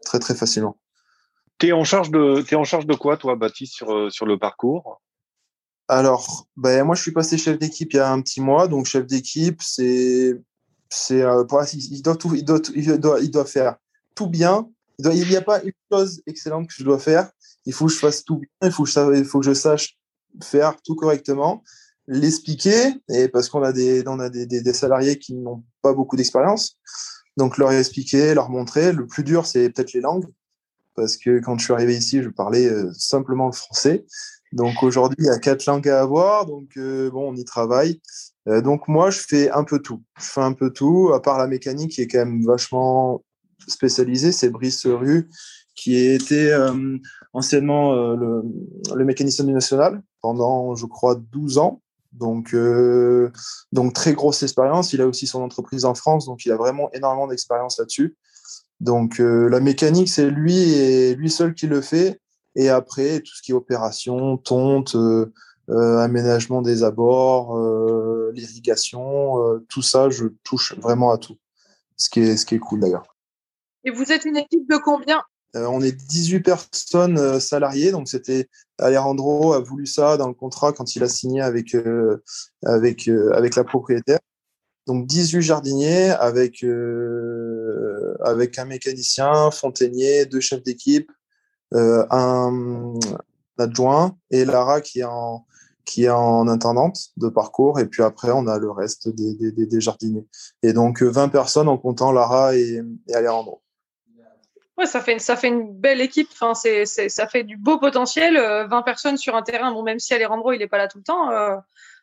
très 0.05 0.19
très 0.19 0.35
facilement. 0.35 0.77
Tu 1.59 1.67
es 1.67 1.71
en 1.71 1.83
charge 1.83 2.09
de 2.09 2.43
es 2.49 2.55
en 2.55 2.63
charge 2.63 2.87
de 2.87 2.95
quoi 2.95 3.17
toi 3.17 3.35
Baptiste 3.35 3.73
sur, 3.73 4.11
sur 4.11 4.25
le 4.25 4.39
parcours? 4.39 5.01
Alors 5.87 6.47
ben, 6.57 6.83
moi 6.83 6.95
je 6.95 7.01
suis 7.01 7.11
passé 7.11 7.37
chef 7.37 7.59
d'équipe 7.59 7.93
il 7.93 7.97
y 7.97 7.99
a 7.99 8.11
un 8.11 8.21
petit 8.21 8.41
mois, 8.41 8.67
donc 8.67 8.87
chef 8.87 9.05
d'équipe 9.05 9.61
c'est 9.61 10.41
c'est 10.89 11.19
il, 11.19 12.01
doit 12.01 12.15
tout, 12.15 12.33
il, 12.35 12.45
doit, 12.45 12.59
il, 12.75 12.99
doit, 12.99 13.19
il 13.19 13.31
doit 13.31 13.45
faire 13.45 13.75
tout 14.15 14.27
bien 14.27 14.67
il 14.99 15.27
n'y 15.27 15.35
a 15.35 15.41
pas 15.41 15.61
une 15.63 15.71
chose 15.91 16.21
excellente 16.27 16.67
que 16.67 16.73
je 16.77 16.83
dois 16.83 16.99
faire. 16.99 17.31
Il 17.65 17.73
faut 17.73 17.87
que 17.87 17.93
je 17.93 17.99
fasse 17.99 18.23
tout 18.23 18.37
bien. 18.37 18.49
Il 18.63 18.71
faut 18.71 18.83
que 19.39 19.45
je, 19.45 19.53
sache 19.53 19.97
faire 20.41 20.75
tout 20.81 20.95
correctement, 20.95 21.63
l'expliquer, 22.07 22.93
et 23.09 23.27
parce 23.27 23.49
qu'on 23.49 23.63
a 23.63 23.71
des, 23.71 24.03
on 24.07 24.19
a 24.19 24.29
des, 24.29 24.45
des, 24.45 24.73
salariés 24.73 25.17
qui 25.17 25.35
n'ont 25.35 25.63
pas 25.81 25.93
beaucoup 25.93 26.15
d'expérience. 26.15 26.77
Donc, 27.37 27.57
leur 27.57 27.71
expliquer, 27.71 28.33
leur 28.33 28.49
montrer. 28.49 28.91
Le 28.91 29.07
plus 29.07 29.23
dur, 29.23 29.45
c'est 29.45 29.69
peut-être 29.69 29.93
les 29.93 30.01
langues. 30.01 30.27
Parce 30.95 31.17
que 31.17 31.39
quand 31.39 31.57
je 31.57 31.63
suis 31.63 31.73
arrivé 31.73 31.95
ici, 31.95 32.21
je 32.21 32.29
parlais 32.29 32.67
euh, 32.67 32.91
simplement 32.93 33.47
le 33.47 33.53
français. 33.53 34.05
Donc, 34.51 34.83
aujourd'hui, 34.83 35.17
il 35.19 35.25
y 35.25 35.29
a 35.29 35.39
quatre 35.39 35.65
langues 35.65 35.89
à 35.89 36.01
avoir. 36.01 36.45
Donc, 36.45 36.77
euh, 36.77 37.09
bon, 37.09 37.31
on 37.31 37.35
y 37.35 37.43
travaille. 37.43 37.99
Euh, 38.47 38.61
donc, 38.61 38.87
moi, 38.87 39.09
je 39.09 39.19
fais 39.19 39.49
un 39.49 39.63
peu 39.63 39.79
tout. 39.79 40.03
Je 40.19 40.25
fais 40.25 40.41
un 40.41 40.53
peu 40.53 40.69
tout, 40.69 41.11
à 41.13 41.21
part 41.21 41.39
la 41.39 41.47
mécanique 41.47 41.93
qui 41.93 42.01
est 42.01 42.07
quand 42.07 42.19
même 42.19 42.45
vachement 42.45 43.23
spécialisé, 43.67 44.31
c'est 44.31 44.49
Brice 44.49 44.85
Rue, 44.85 45.29
qui 45.75 45.95
été 45.95 46.51
euh, 46.51 46.97
anciennement 47.33 47.93
euh, 47.93 48.15
le, 48.15 48.43
le, 48.95 49.05
mécanicien 49.05 49.45
du 49.45 49.53
national 49.53 50.01
pendant, 50.21 50.75
je 50.75 50.85
crois, 50.85 51.15
12 51.15 51.57
ans. 51.57 51.81
Donc, 52.11 52.53
euh, 52.53 53.31
donc 53.71 53.93
très 53.93 54.13
grosse 54.13 54.43
expérience. 54.43 54.93
Il 54.93 55.01
a 55.01 55.07
aussi 55.07 55.25
son 55.25 55.41
entreprise 55.41 55.85
en 55.85 55.95
France, 55.95 56.25
donc 56.25 56.45
il 56.45 56.51
a 56.51 56.57
vraiment 56.57 56.91
énormément 56.93 57.27
d'expérience 57.27 57.79
là-dessus. 57.79 58.15
Donc 58.79 59.19
la 59.19 59.61
mécanique, 59.61 60.09
c'est 60.09 60.29
lui 60.29 60.73
et 60.73 61.15
lui 61.15 61.29
seul 61.29 61.53
qui 61.53 61.67
le 61.67 61.79
fait. 61.79 62.19
Et 62.55 62.69
après, 62.69 63.21
tout 63.21 63.33
ce 63.33 63.41
qui 63.41 63.51
est 63.51 63.55
opération, 63.55 64.35
tonte, 64.37 64.97
aménagement 65.69 66.61
des 66.61 66.83
abords, 66.83 67.57
l'irrigation, 68.33 69.37
tout 69.69 69.81
ça, 69.81 70.09
je 70.09 70.25
touche 70.43 70.77
vraiment 70.79 71.11
à 71.11 71.17
tout 71.17 71.37
ce 71.95 72.09
qui 72.09 72.19
est, 72.19 72.35
ce 72.35 72.45
qui 72.45 72.55
est 72.55 72.59
cool 72.59 72.81
d'ailleurs. 72.81 73.12
Et 73.85 73.91
vous 73.91 74.11
êtes 74.11 74.25
une 74.25 74.37
équipe 74.37 74.69
de 74.69 74.77
combien? 74.77 75.21
Euh, 75.55 75.65
on 75.67 75.81
est 75.81 75.91
18 75.91 76.39
personnes 76.39 77.17
euh, 77.17 77.39
salariées, 77.39 77.91
donc 77.91 78.07
c'était 78.07 78.49
Alejandro 78.79 79.53
a 79.53 79.59
voulu 79.59 79.85
ça 79.85 80.17
dans 80.17 80.27
le 80.27 80.33
contrat 80.33 80.73
quand 80.73 80.95
il 80.95 81.03
a 81.03 81.07
signé 81.07 81.41
avec 81.41 81.75
euh, 81.75 82.23
avec 82.65 83.07
avec 83.07 83.55
la 83.55 83.63
propriétaire. 83.63 84.19
Donc 84.87 85.05
18 85.07 85.41
jardiniers 85.41 86.09
avec 86.09 86.65
avec 88.21 88.59
un 88.59 88.65
mécanicien, 88.65 89.51
fontainier, 89.51 90.25
deux 90.25 90.41
chefs 90.41 90.63
d'équipe, 90.63 91.11
un, 91.71 92.93
adjoint 93.59 94.17
et 94.31 94.45
Lara 94.45 94.81
qui 94.81 94.99
est 95.01 95.03
en 95.05 95.45
qui 95.85 96.05
est 96.05 96.09
en 96.09 96.47
intendante 96.47 97.11
de 97.17 97.29
parcours 97.29 97.79
et 97.79 97.85
puis 97.85 98.03
après 98.03 98.31
on 98.31 98.47
a 98.47 98.57
le 98.57 98.71
reste 98.71 99.09
des, 99.09 99.51
des, 99.51 99.81
jardiniers. 99.81 100.25
Et 100.63 100.73
donc 100.73 101.01
20 101.03 101.29
personnes 101.29 101.67
en 101.69 101.77
comptant 101.77 102.11
Lara 102.11 102.55
et, 102.55 102.81
et 103.07 103.13
Alejandro. 103.13 103.62
Ouais, 104.77 104.87
ça 104.87 105.01
fait, 105.01 105.19
ça 105.19 105.35
fait 105.35 105.49
une 105.49 105.71
belle 105.71 106.01
équipe. 106.01 106.29
Enfin, 106.33 106.55
c'est, 106.55 106.85
ça 106.85 107.27
fait 107.27 107.43
du 107.43 107.57
beau 107.57 107.77
potentiel. 107.77 108.35
20 108.35 108.39
euh, 108.39 108.81
personnes 108.81 109.17
sur 109.17 109.35
un 109.35 109.43
terrain. 109.43 109.71
Bon, 109.71 109.83
même 109.83 109.99
si 109.99 110.13
Alejandro, 110.13 110.51
il 110.51 110.59
n'est 110.59 110.67
pas 110.67 110.79
là 110.79 110.87
tout 110.87 110.97
le 110.97 111.03
temps, 111.03 111.29
euh, 111.29 111.55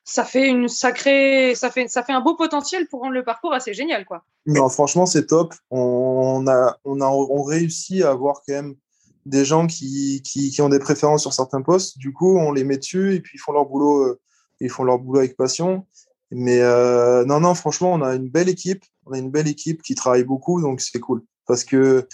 ça 0.05 0.25
fait 0.25 0.49
une 0.49 0.69
sacrée, 0.69 1.55
ça 1.55 1.71
fait, 1.71 1.89
ça 1.89 2.03
fait 2.03 2.13
un 2.13 2.21
beau 2.21 2.37
potentiel 2.37 2.87
pour 2.89 3.01
rendre 3.01 3.15
le 3.15 3.25
parcours 3.25 3.53
assez 3.53 3.75
génial, 3.75 4.05
quoi. 4.05 4.25
Non, 4.47 4.69
franchement, 4.69 5.05
c'est 5.05 5.27
top. 5.27 5.55
On 5.71 6.47
a, 6.47 6.79
on 6.85 7.01
a, 7.01 7.07
on 7.07 7.43
réussit 7.43 8.03
à 8.03 8.11
avoir 8.11 8.43
quand 8.47 8.55
même 8.55 8.77
des 9.27 9.45
gens 9.45 9.67
qui, 9.67 10.23
ont 10.61 10.69
des 10.69 10.79
préférences 10.79 11.23
sur 11.23 11.33
certains 11.33 11.63
postes. 11.63 11.99
Du 11.99 12.13
coup, 12.13 12.39
on 12.39 12.53
les 12.53 12.65
met 12.65 12.79
dessus 12.79 13.15
et 13.15 13.21
puis 13.21 13.33
ils 13.35 13.41
font 13.41 13.53
leur 13.53 13.67
boulot, 13.67 14.05
euh, 14.05 14.21
ils 14.61 14.71
font 14.71 14.85
leur 14.85 14.99
boulot 15.01 15.19
avec 15.19 15.37
passion. 15.37 15.87
Mais 16.31 16.61
non, 17.27 17.41
non, 17.41 17.55
franchement, 17.57 17.93
on 17.93 18.03
a 18.03 18.15
une 18.15 18.29
belle 18.29 18.49
équipe. 18.49 18.85
On 19.07 19.13
a 19.13 19.19
une 19.19 19.31
belle 19.31 19.49
équipe 19.49 19.83
qui 19.83 19.97
travaille 19.97 20.23
beaucoup, 20.23 20.63
donc 20.63 20.81
c'est 20.81 21.01
cool. 21.01 21.25
Parce 21.51 21.65
que 21.65 22.07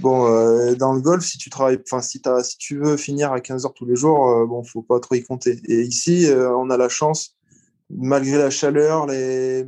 Bon, 0.00 0.26
euh, 0.26 0.74
dans 0.76 0.92
le 0.92 1.00
golf, 1.00 1.24
si 1.24 1.38
tu 1.38 1.50
travailles, 1.50 1.80
enfin, 1.84 2.00
si, 2.00 2.22
si 2.42 2.58
tu 2.58 2.78
veux 2.78 2.96
finir 2.96 3.32
à 3.32 3.40
15 3.40 3.64
heures 3.64 3.74
tous 3.74 3.86
les 3.86 3.96
jours, 3.96 4.28
euh, 4.28 4.46
bon, 4.46 4.62
faut 4.62 4.82
pas 4.82 5.00
trop 5.00 5.16
y 5.16 5.24
compter. 5.24 5.60
Et 5.66 5.82
ici, 5.82 6.26
euh, 6.26 6.56
on 6.56 6.70
a 6.70 6.76
la 6.76 6.88
chance, 6.88 7.36
malgré 7.90 8.38
la 8.38 8.50
chaleur, 8.50 9.06
les, 9.06 9.64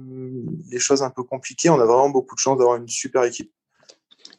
les 0.71 0.79
choses 0.79 1.03
un 1.03 1.11
peu 1.11 1.25
compliquées, 1.25 1.69
on 1.69 1.81
a 1.81 1.85
vraiment 1.85 2.11
beaucoup 2.11 2.37
de 2.37 2.41
chance 2.41 2.59
d'avoir 2.59 2.77
une 2.77 2.89
super 2.89 3.25
équipe. 3.25 3.51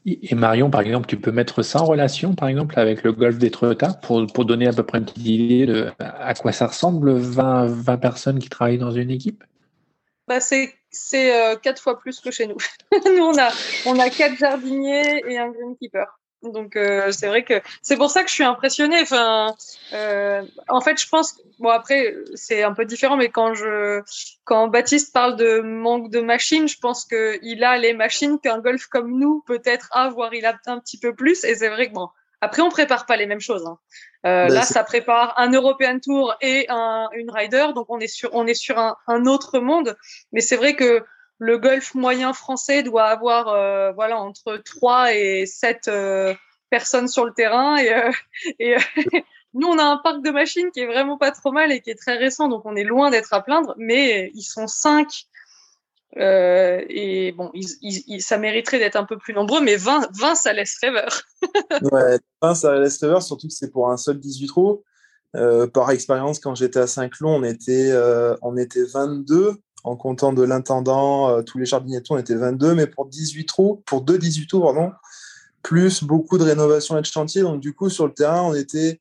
Et 0.06 0.34
Marion, 0.34 0.72
par 0.72 0.82
exemple, 0.82 1.08
tu 1.08 1.18
peux 1.20 1.32
mettre 1.32 1.62
ça 1.62 1.82
en 1.82 1.86
relation, 1.86 2.34
par 2.34 2.48
exemple, 2.48 2.80
avec 2.80 3.04
le 3.04 3.12
golf 3.12 3.38
d'Etretat 3.38 4.00
pour, 4.02 4.26
pour 4.28 4.46
donner 4.46 4.68
à 4.68 4.74
peu 4.74 4.84
près 4.84 4.98
une 4.98 5.06
petite 5.06 5.26
idée 5.26 5.66
de 5.68 5.92
à 6.00 6.34
quoi 6.34 6.54
ça 6.54 6.68
ressemble, 6.68 7.14
20, 7.14 7.66
20 7.68 7.98
personnes 7.98 8.40
qui 8.40 8.50
travaillent 8.50 8.80
dans 8.80 8.92
une 8.92 9.12
équipe? 9.12 9.44
Bah, 10.28 10.40
c'est 10.40 10.74
c'est 10.92 11.34
euh, 11.34 11.56
quatre 11.56 11.82
fois 11.82 12.00
plus 12.00 12.20
que 12.20 12.32
chez 12.32 12.48
nous. 12.48 12.58
nous, 13.06 13.24
on 13.24 13.38
a, 13.38 13.50
on 13.86 13.98
a 14.00 14.10
quatre 14.10 14.38
jardiniers 14.38 15.24
et 15.28 15.38
un 15.38 15.50
greenkeeper. 15.50 16.08
Donc 16.44 16.76
euh, 16.76 17.12
c'est 17.12 17.28
vrai 17.28 17.44
que 17.44 17.62
c'est 17.84 17.98
pour 17.98 18.10
ça 18.10 18.24
que 18.24 18.30
je 18.30 18.34
suis 18.34 18.44
impressionnée. 18.44 19.00
Enfin, 19.02 19.56
euh, 19.94 20.42
en 20.70 20.82
fait, 20.82 21.00
je 21.00 21.08
pense 21.08 21.40
bon 21.60 21.70
après 21.70 22.16
c'est 22.34 22.64
un 22.64 22.74
peu 22.74 22.86
différent, 22.86 23.16
mais 23.16 23.30
quand 23.30 23.54
je 23.54 24.02
quand 24.44 24.68
Baptiste 24.68 25.14
parle 25.14 25.36
de 25.36 25.60
manque 25.60 26.10
de 26.10 26.20
machines, 26.20 26.68
je 26.68 26.80
pense 26.80 27.06
que 27.06 27.38
il 27.44 27.64
a 27.64 27.78
les 27.78 27.94
machines 27.94 28.40
qu'un 28.40 28.60
golf 28.60 28.88
comme 28.88 29.20
nous 29.20 29.44
peut-être 29.46 29.90
a, 29.92 30.10
voire 30.10 30.34
il 30.34 30.46
a 30.46 30.58
un 30.66 30.80
petit 30.80 30.98
peu 30.98 31.14
plus. 31.14 31.44
Et 31.44 31.54
c'est 31.54 31.70
vrai 31.70 31.90
que 31.90 31.94
bon, 31.94 32.10
après, 32.42 32.64
on 32.64 32.70
prépare 32.70 33.06
pas 33.06 33.18
les 33.18 33.28
mêmes 33.28 33.40
choses. 33.40 33.66
Hein. 33.66 33.78
Euh, 34.26 34.48
ben, 34.48 34.54
là, 34.54 34.62
ça 34.64 34.84
prépare 34.84 35.34
un 35.38 35.52
European 35.52 36.00
Tour 36.00 36.36
et 36.42 36.66
un, 36.70 37.08
une 37.14 37.30
Rider, 37.30 37.68
donc 37.76 37.86
on 37.90 38.00
est 38.00 38.08
sur, 38.08 38.30
on 38.34 38.48
est 38.48 38.56
sur 38.56 38.80
un, 38.80 38.96
un 39.08 39.26
autre 39.26 39.60
monde. 39.60 39.96
Mais 40.32 40.42
c'est 40.42 40.58
vrai 40.58 40.76
que 40.76 41.04
le 41.42 41.58
golf 41.58 41.96
moyen 41.96 42.34
français 42.34 42.84
doit 42.84 43.06
avoir, 43.06 43.48
euh, 43.48 43.92
voilà, 43.94 44.20
entre 44.20 44.58
3 44.58 45.16
et 45.16 45.48
7 45.48 45.88
euh, 45.88 46.36
personnes 46.70 47.08
sur 47.08 47.26
le 47.26 47.34
terrain. 47.34 47.78
Et, 47.78 47.94
euh, 47.94 48.12
et 48.60 48.76
nous, 49.56 49.68
on 49.68 49.80
a 49.80 49.84
un 49.84 49.98
parc 49.98 50.24
de 50.24 50.30
machines 50.30 50.70
qui 50.72 50.82
est 50.82 50.86
vraiment 50.86 51.18
pas 51.18 51.32
trop 51.32 51.52
mal 51.52 51.72
et 51.72 51.82
qui 51.82 51.90
est 51.90 51.96
très 51.96 52.16
récent, 52.16 52.48
donc 52.48 52.62
on 52.66 52.76
est 52.76 52.84
loin 52.84 53.10
d'être 53.10 53.34
à 53.34 53.42
plaindre. 53.42 53.74
Mais 53.78 54.30
ils 54.36 54.44
sont 54.44 54.68
5 54.68 55.26
euh, 56.18 56.84
et 56.90 57.32
bon, 57.32 57.52
ça 58.20 58.38
mériterait 58.38 58.80
d'être 58.80 58.98
un 58.98 59.06
peu 59.06 59.18
plus 59.18 59.34
nombreux, 59.34 59.62
mais 59.62 59.78
20, 59.78 60.10
20 60.14 60.36
ça 60.36 60.54
laisse 60.54 60.78
rêveur. 60.82 61.22
ouais, 61.92 62.20
20, 62.42 62.56
ça 62.56 62.80
laisse 62.80 63.02
rêveur, 63.02 63.24
surtout 63.24 63.48
que 63.48 63.54
c'est 63.54 63.72
pour 63.72 63.90
un 63.90 63.98
seul 63.98 64.20
18 64.20 64.48
trous. 64.48 64.84
Euh, 65.36 65.68
par 65.68 65.90
expérience, 65.92 66.40
quand 66.40 66.56
j'étais 66.56 66.80
à 66.80 66.88
Saint-Cloud, 66.88 67.32
on, 67.40 67.44
était, 67.44 67.92
euh, 67.92 68.36
on 68.42 68.58
était 68.58 68.84
22 68.84 69.56
en 69.84 69.96
comptant 69.96 70.34
de 70.34 70.44
l'intendant, 70.44 71.30
euh, 71.30 71.42
tous 71.42 71.58
les 71.58 71.66
jardiniers 71.66 72.02
on 72.10 72.18
était 72.18 72.36
22, 72.36 72.76
mais 72.76 72.86
pour 72.86 73.08
18 73.08 73.46
trous, 73.46 73.82
pour 73.86 74.02
deux 74.02 74.18
18 74.18 74.48
trous, 74.48 74.62
pardon, 74.62 74.92
plus 75.64 76.04
beaucoup 76.04 76.38
de 76.38 76.44
rénovation 76.44 76.98
et 76.98 77.02
de 77.02 77.06
chantier. 77.06 77.42
Donc, 77.42 77.62
du 77.62 77.74
coup, 77.74 77.90
sur 77.90 78.06
le 78.06 78.14
terrain, 78.14 78.42
on 78.42 78.54
était 78.54 79.00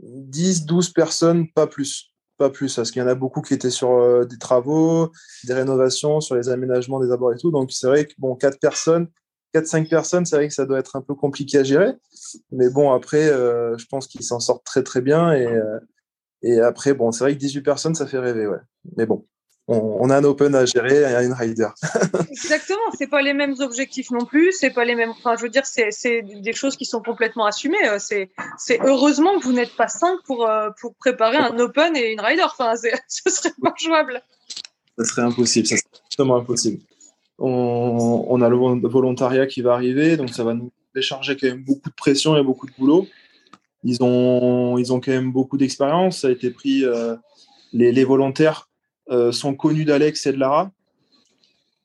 10, 0.00 0.66
12 0.66 0.90
personnes, 0.90 1.50
pas 1.52 1.66
plus 1.66 2.09
pas 2.40 2.50
plus, 2.50 2.74
parce 2.74 2.90
qu'il 2.90 3.02
y 3.02 3.04
en 3.04 3.08
a 3.08 3.14
beaucoup 3.14 3.42
qui 3.42 3.52
étaient 3.52 3.70
sur 3.70 3.92
euh, 3.92 4.24
des 4.24 4.38
travaux, 4.38 5.12
des 5.44 5.52
rénovations, 5.52 6.22
sur 6.22 6.36
les 6.36 6.48
aménagements 6.48 6.98
des 6.98 7.12
abords 7.12 7.34
et 7.34 7.36
tout. 7.36 7.50
Donc 7.50 7.70
c'est 7.70 7.86
vrai 7.86 8.06
que 8.06 8.14
bon, 8.16 8.34
quatre 8.34 8.58
personnes, 8.58 9.08
4-5 9.54 9.90
personnes, 9.90 10.24
c'est 10.24 10.36
vrai 10.36 10.48
que 10.48 10.54
ça 10.54 10.64
doit 10.64 10.78
être 10.78 10.96
un 10.96 11.02
peu 11.02 11.14
compliqué 11.14 11.58
à 11.58 11.64
gérer. 11.64 11.92
Mais 12.50 12.70
bon, 12.70 12.92
après, 12.92 13.28
euh, 13.28 13.76
je 13.76 13.84
pense 13.86 14.06
qu'ils 14.06 14.24
s'en 14.24 14.40
sortent 14.40 14.64
très 14.64 14.82
très 14.82 15.02
bien. 15.02 15.32
Et, 15.34 15.46
euh, 15.46 15.78
et 16.42 16.60
après, 16.60 16.94
bon, 16.94 17.12
c'est 17.12 17.24
vrai 17.24 17.34
que 17.34 17.38
18 17.38 17.60
personnes, 17.60 17.94
ça 17.94 18.06
fait 18.06 18.18
rêver, 18.18 18.46
ouais. 18.46 18.60
Mais 18.96 19.04
bon, 19.04 19.26
on, 19.70 20.10
a 20.10 20.16
un 20.16 20.24
open 20.24 20.54
à 20.54 20.64
gérer 20.66 21.00
et 21.02 21.04
un 21.04 21.34
rider. 21.34 21.68
Exactement, 22.30 22.80
c'est 22.98 23.06
pas 23.06 23.22
les 23.22 23.34
mêmes 23.34 23.54
objectifs 23.60 24.10
non 24.10 24.24
plus, 24.24 24.52
c'est 24.52 24.70
pas 24.70 24.84
les 24.84 24.96
mêmes. 24.96 25.10
Enfin, 25.10 25.36
je 25.36 25.42
veux 25.42 25.48
dire, 25.48 25.64
c'est 25.64 26.22
des 26.22 26.52
choses 26.52 26.76
qui 26.76 26.84
sont 26.84 27.00
complètement 27.00 27.46
assumées. 27.46 27.88
Euh, 27.88 27.98
c'est 28.00 28.80
heureusement 28.82 29.38
que 29.38 29.44
vous 29.44 29.52
n'êtes 29.52 29.76
pas 29.76 29.88
cinq 29.88 30.18
pour 30.26 30.48
euh, 30.48 30.70
pour 30.80 30.94
préparer 30.94 31.36
un 31.36 31.56
open 31.58 31.96
et 31.96 32.12
une 32.12 32.20
rider. 32.20 32.42
Enfin, 32.42 32.74
ce 33.08 33.30
serait 33.30 33.52
pas 33.62 33.72
jouable. 33.78 34.22
Ça 34.98 35.04
serait 35.04 35.22
impossible, 35.22 35.66
ça 35.66 35.76
serait 35.76 35.88
totalement 36.10 36.36
impossible. 36.36 36.82
On, 37.38 38.26
on, 38.28 38.42
a 38.42 38.48
le 38.48 38.88
volontariat 38.88 39.46
qui 39.46 39.62
va 39.62 39.72
arriver, 39.72 40.16
donc 40.16 40.30
ça 40.30 40.44
va 40.44 40.52
nous 40.52 40.72
décharger 40.94 41.36
quand 41.36 41.46
même 41.46 41.64
beaucoup 41.64 41.88
de 41.88 41.94
pression 41.94 42.36
et 42.36 42.42
beaucoup 42.42 42.66
de 42.66 42.72
boulot. 42.76 43.06
Ils 43.82 44.02
ont, 44.02 44.76
ils 44.76 44.92
ont 44.92 45.00
quand 45.00 45.12
même 45.12 45.32
beaucoup 45.32 45.56
d'expérience. 45.56 46.20
Ça 46.20 46.28
a 46.28 46.30
été 46.30 46.50
pris. 46.50 46.84
Euh, 46.84 47.16
les, 47.72 47.92
les 47.92 48.04
volontaires 48.04 48.68
sont 49.32 49.54
connus 49.54 49.84
d'Alex 49.84 50.26
et 50.26 50.32
de 50.32 50.38
Lara. 50.38 50.70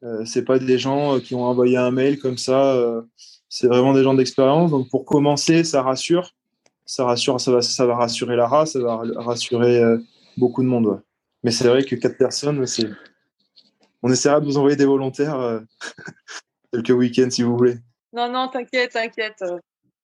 Euh, 0.04 0.24
c'est 0.26 0.44
pas 0.44 0.60
des 0.60 0.78
gens 0.78 1.16
euh, 1.16 1.20
qui 1.20 1.34
ont 1.34 1.44
envoyé 1.44 1.78
un 1.78 1.92
mail 1.92 2.20
comme 2.20 2.38
ça. 2.38 2.80
c'est 3.50 3.68
vraiment 3.68 3.94
des 3.94 4.04
gens 4.04 4.14
d'expérience. 4.14 4.72
Donc 4.72 4.90
pour 4.90 5.06
commencer, 5.06 5.64
ça 5.64 5.82
rassure. 5.82 6.32
Ça 6.86 7.06
rassure, 7.06 7.42
ça 7.42 7.52
va, 7.52 7.96
rassurer 7.96 8.36
Lara, 8.36 8.66
ça 8.68 8.80
va 8.80 9.02
rassurer 9.16 9.82
beaucoup 10.38 10.62
de 10.62 10.68
monde. 10.68 11.02
Mais 11.44 11.50
c'est 11.50 11.68
vrai 11.68 11.84
que 11.84 11.96
quatre 11.96 12.18
personnes. 12.18 12.64
On 14.04 14.12
essaiera 14.12 14.40
de 14.40 14.46
vous 14.46 14.58
envoyer 14.58 14.76
des 14.76 14.86
volontaires 14.86 15.62
quelques 16.72 16.92
week-ends 16.92 17.32
si 17.32 17.42
vous 17.42 17.58
voulez. 17.58 17.78
Non, 18.14 18.32
non, 18.32 18.50
t'inquiète, 18.50 18.92
t'inquiète. 18.92 19.44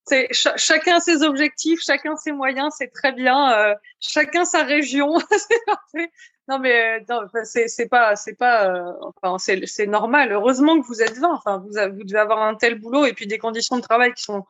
C'est 0.05 0.27
chacun 0.31 0.99
ses 0.99 1.21
objectifs, 1.21 1.79
chacun 1.85 2.15
ses 2.15 2.31
moyens, 2.31 2.73
c'est 2.77 2.91
très 2.91 3.11
bien. 3.11 3.75
chacun 3.99 4.45
sa 4.45 4.63
région, 4.63 5.19
c'est 5.29 5.65
parfait. 5.65 6.11
Non, 6.51 6.59
mais 6.59 7.05
c'est 7.45 7.87
pas, 7.87 8.15
c'est 8.17 8.33
pas, 8.33 8.69
euh, 8.69 8.91
enfin, 9.23 9.37
c'est 9.37 9.85
normal. 9.85 10.33
Heureusement 10.33 10.81
que 10.81 10.85
vous 10.85 11.01
êtes 11.01 11.17
20. 11.17 11.29
Enfin, 11.31 11.59
vous, 11.59 11.71
vous 11.95 12.03
devez 12.03 12.19
avoir 12.19 12.41
un 12.41 12.55
tel 12.55 12.79
boulot 12.79 13.05
et 13.05 13.13
puis 13.13 13.25
des 13.25 13.37
conditions 13.37 13.77
de 13.77 13.81
travail 13.81 14.13
qui 14.13 14.23
sont 14.23 14.43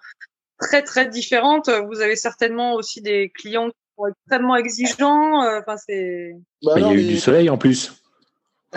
très 0.59 0.81
très 0.81 1.07
différentes. 1.07 1.69
Vous 1.69 2.01
avez 2.01 2.15
certainement 2.15 2.73
aussi 2.73 3.01
des 3.01 3.29
clients 3.29 3.69
qui 3.69 3.77
sont 3.97 4.07
extrêmement 4.07 4.55
exigeants. 4.55 5.43
Euh, 5.43 5.59
enfin, 5.59 5.77
c'est. 5.77 6.35
Bah 6.63 6.73
il 6.77 6.81
y 6.81 6.89
a 6.89 6.93
eu 6.93 7.03
du 7.03 7.19
soleil 7.19 7.49
en 7.51 7.57
plus. 7.57 7.91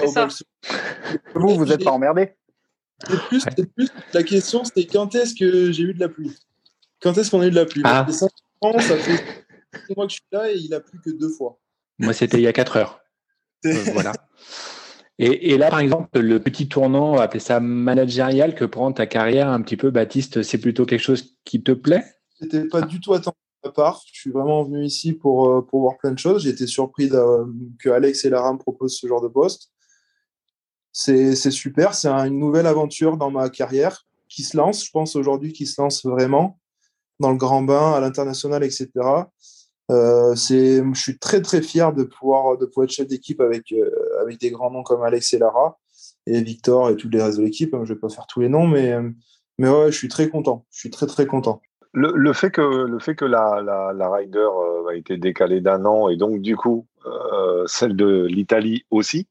Oh, 0.02 0.12
bah, 0.12 0.28
vous, 1.34 1.54
vous 1.54 1.64
n'êtes 1.64 1.84
pas 1.84 1.92
emmerdé. 1.92 2.34
Plus, 3.28 3.44
plus, 3.76 3.88
la 4.12 4.22
question, 4.22 4.64
c'était 4.64 4.86
quand 4.86 5.14
est-ce 5.14 5.34
que 5.34 5.72
j'ai 5.72 5.84
eu 5.84 5.94
de 5.94 6.00
la 6.00 6.08
pluie? 6.08 6.36
Quand 7.00 7.16
est-ce 7.18 7.30
qu'on 7.30 7.40
a 7.40 7.46
eu 7.46 7.50
de 7.50 7.56
la 7.56 7.66
pluie? 7.66 7.82
Ah. 7.84 8.06
Ça 8.10 8.28
fait 8.96 9.96
moi 9.96 10.06
que 10.06 10.12
je 10.12 10.14
suis 10.14 10.22
là 10.32 10.50
et 10.50 10.56
il 10.56 10.72
a 10.72 10.80
plu 10.80 11.00
que 11.04 11.10
deux 11.10 11.28
fois. 11.28 11.58
Moi, 11.98 12.12
c'était 12.12 12.38
il 12.38 12.42
y 12.42 12.46
a 12.46 12.52
quatre 12.52 12.76
heures. 12.76 13.00
Euh, 13.66 13.72
voilà. 13.92 14.12
Et, 15.18 15.56
là, 15.58 15.70
par 15.70 15.78
exemple, 15.78 16.18
le 16.18 16.40
petit 16.40 16.68
tournant, 16.68 17.18
appelé 17.18 17.38
ça 17.40 17.60
managérial, 17.60 18.54
que 18.54 18.64
prend 18.64 18.92
ta 18.92 19.06
carrière 19.06 19.48
un 19.48 19.62
petit 19.62 19.76
peu, 19.76 19.90
Baptiste, 19.90 20.42
c'est 20.42 20.58
plutôt 20.58 20.86
quelque 20.86 21.02
chose 21.02 21.36
qui 21.44 21.62
te 21.62 21.72
plaît? 21.72 22.04
C'était 22.40 22.64
pas 22.64 22.82
du 22.82 23.00
tout 23.00 23.14
attendu 23.14 23.36
à 23.64 23.70
part. 23.70 24.02
Je 24.12 24.20
suis 24.20 24.30
vraiment 24.30 24.64
venu 24.64 24.84
ici 24.84 25.12
pour, 25.12 25.48
euh, 25.48 25.62
pour 25.62 25.82
voir 25.82 25.98
plein 25.98 26.10
de 26.10 26.18
choses. 26.18 26.42
J'ai 26.42 26.50
été 26.50 26.66
surpris 26.66 27.08
que 27.78 27.90
Alex 27.90 28.24
et 28.24 28.30
Lara 28.30 28.52
me 28.52 28.58
proposent 28.58 28.98
ce 28.98 29.06
genre 29.06 29.22
de 29.22 29.28
poste. 29.28 29.70
C'est 30.90 31.34
super, 31.34 31.94
c'est 31.94 32.08
une 32.08 32.38
nouvelle 32.38 32.66
aventure 32.66 33.16
dans 33.16 33.30
ma 33.30 33.50
carrière 33.50 34.06
qui 34.28 34.42
se 34.42 34.56
lance, 34.56 34.84
je 34.84 34.90
pense 34.90 35.16
aujourd'hui, 35.16 35.52
qui 35.52 35.66
se 35.66 35.80
lance 35.80 36.04
vraiment 36.04 36.60
dans 37.24 37.32
le 37.32 37.38
grand 37.38 37.62
bain, 37.62 37.92
à 37.92 38.00
l'international, 38.00 38.62
etc. 38.62 38.90
Euh, 39.90 40.34
c'est, 40.34 40.82
je 40.94 41.00
suis 41.00 41.18
très 41.18 41.40
très 41.40 41.62
fier 41.62 41.92
de 41.92 42.04
pouvoir 42.04 42.56
de 42.58 42.66
pouvoir 42.66 42.84
être 42.84 42.90
chef 42.92 43.06
d'équipe 43.06 43.40
avec 43.40 43.72
euh, 43.72 43.90
avec 44.20 44.38
des 44.40 44.50
grands 44.50 44.70
noms 44.70 44.82
comme 44.82 45.02
Alex 45.02 45.32
et 45.34 45.38
Lara. 45.38 45.78
et 46.26 46.42
Victor 46.42 46.90
et 46.90 46.96
tous 46.96 47.08
les 47.08 47.22
restes 47.22 47.38
de 47.38 47.44
l'équipe. 47.44 47.74
Je 47.84 47.94
vais 47.94 47.98
pas 47.98 48.10
faire 48.10 48.26
tous 48.26 48.40
les 48.40 48.48
noms, 48.50 48.66
mais, 48.66 48.94
mais 49.58 49.68
ouais, 49.70 49.90
je 49.90 49.96
suis 49.96 50.08
très 50.08 50.28
content. 50.28 50.66
Je 50.70 50.80
suis 50.80 50.90
très 50.90 51.06
très 51.06 51.26
content. 51.26 51.62
Le, 51.92 52.12
le 52.14 52.32
fait 52.32 52.50
que, 52.50 52.60
le 52.60 52.98
fait 52.98 53.14
que 53.14 53.24
la, 53.24 53.62
la, 53.62 53.92
la 53.94 54.10
Ryder 54.10 54.38
euh, 54.38 54.88
a 54.90 54.94
été 54.94 55.16
décalée 55.16 55.60
d'un 55.62 55.84
an 55.86 56.08
et 56.10 56.16
donc 56.16 56.40
du 56.40 56.56
coup 56.56 56.86
celle 57.66 57.96
de 57.96 58.26
l'Italie 58.26 58.84
aussi 58.90 59.26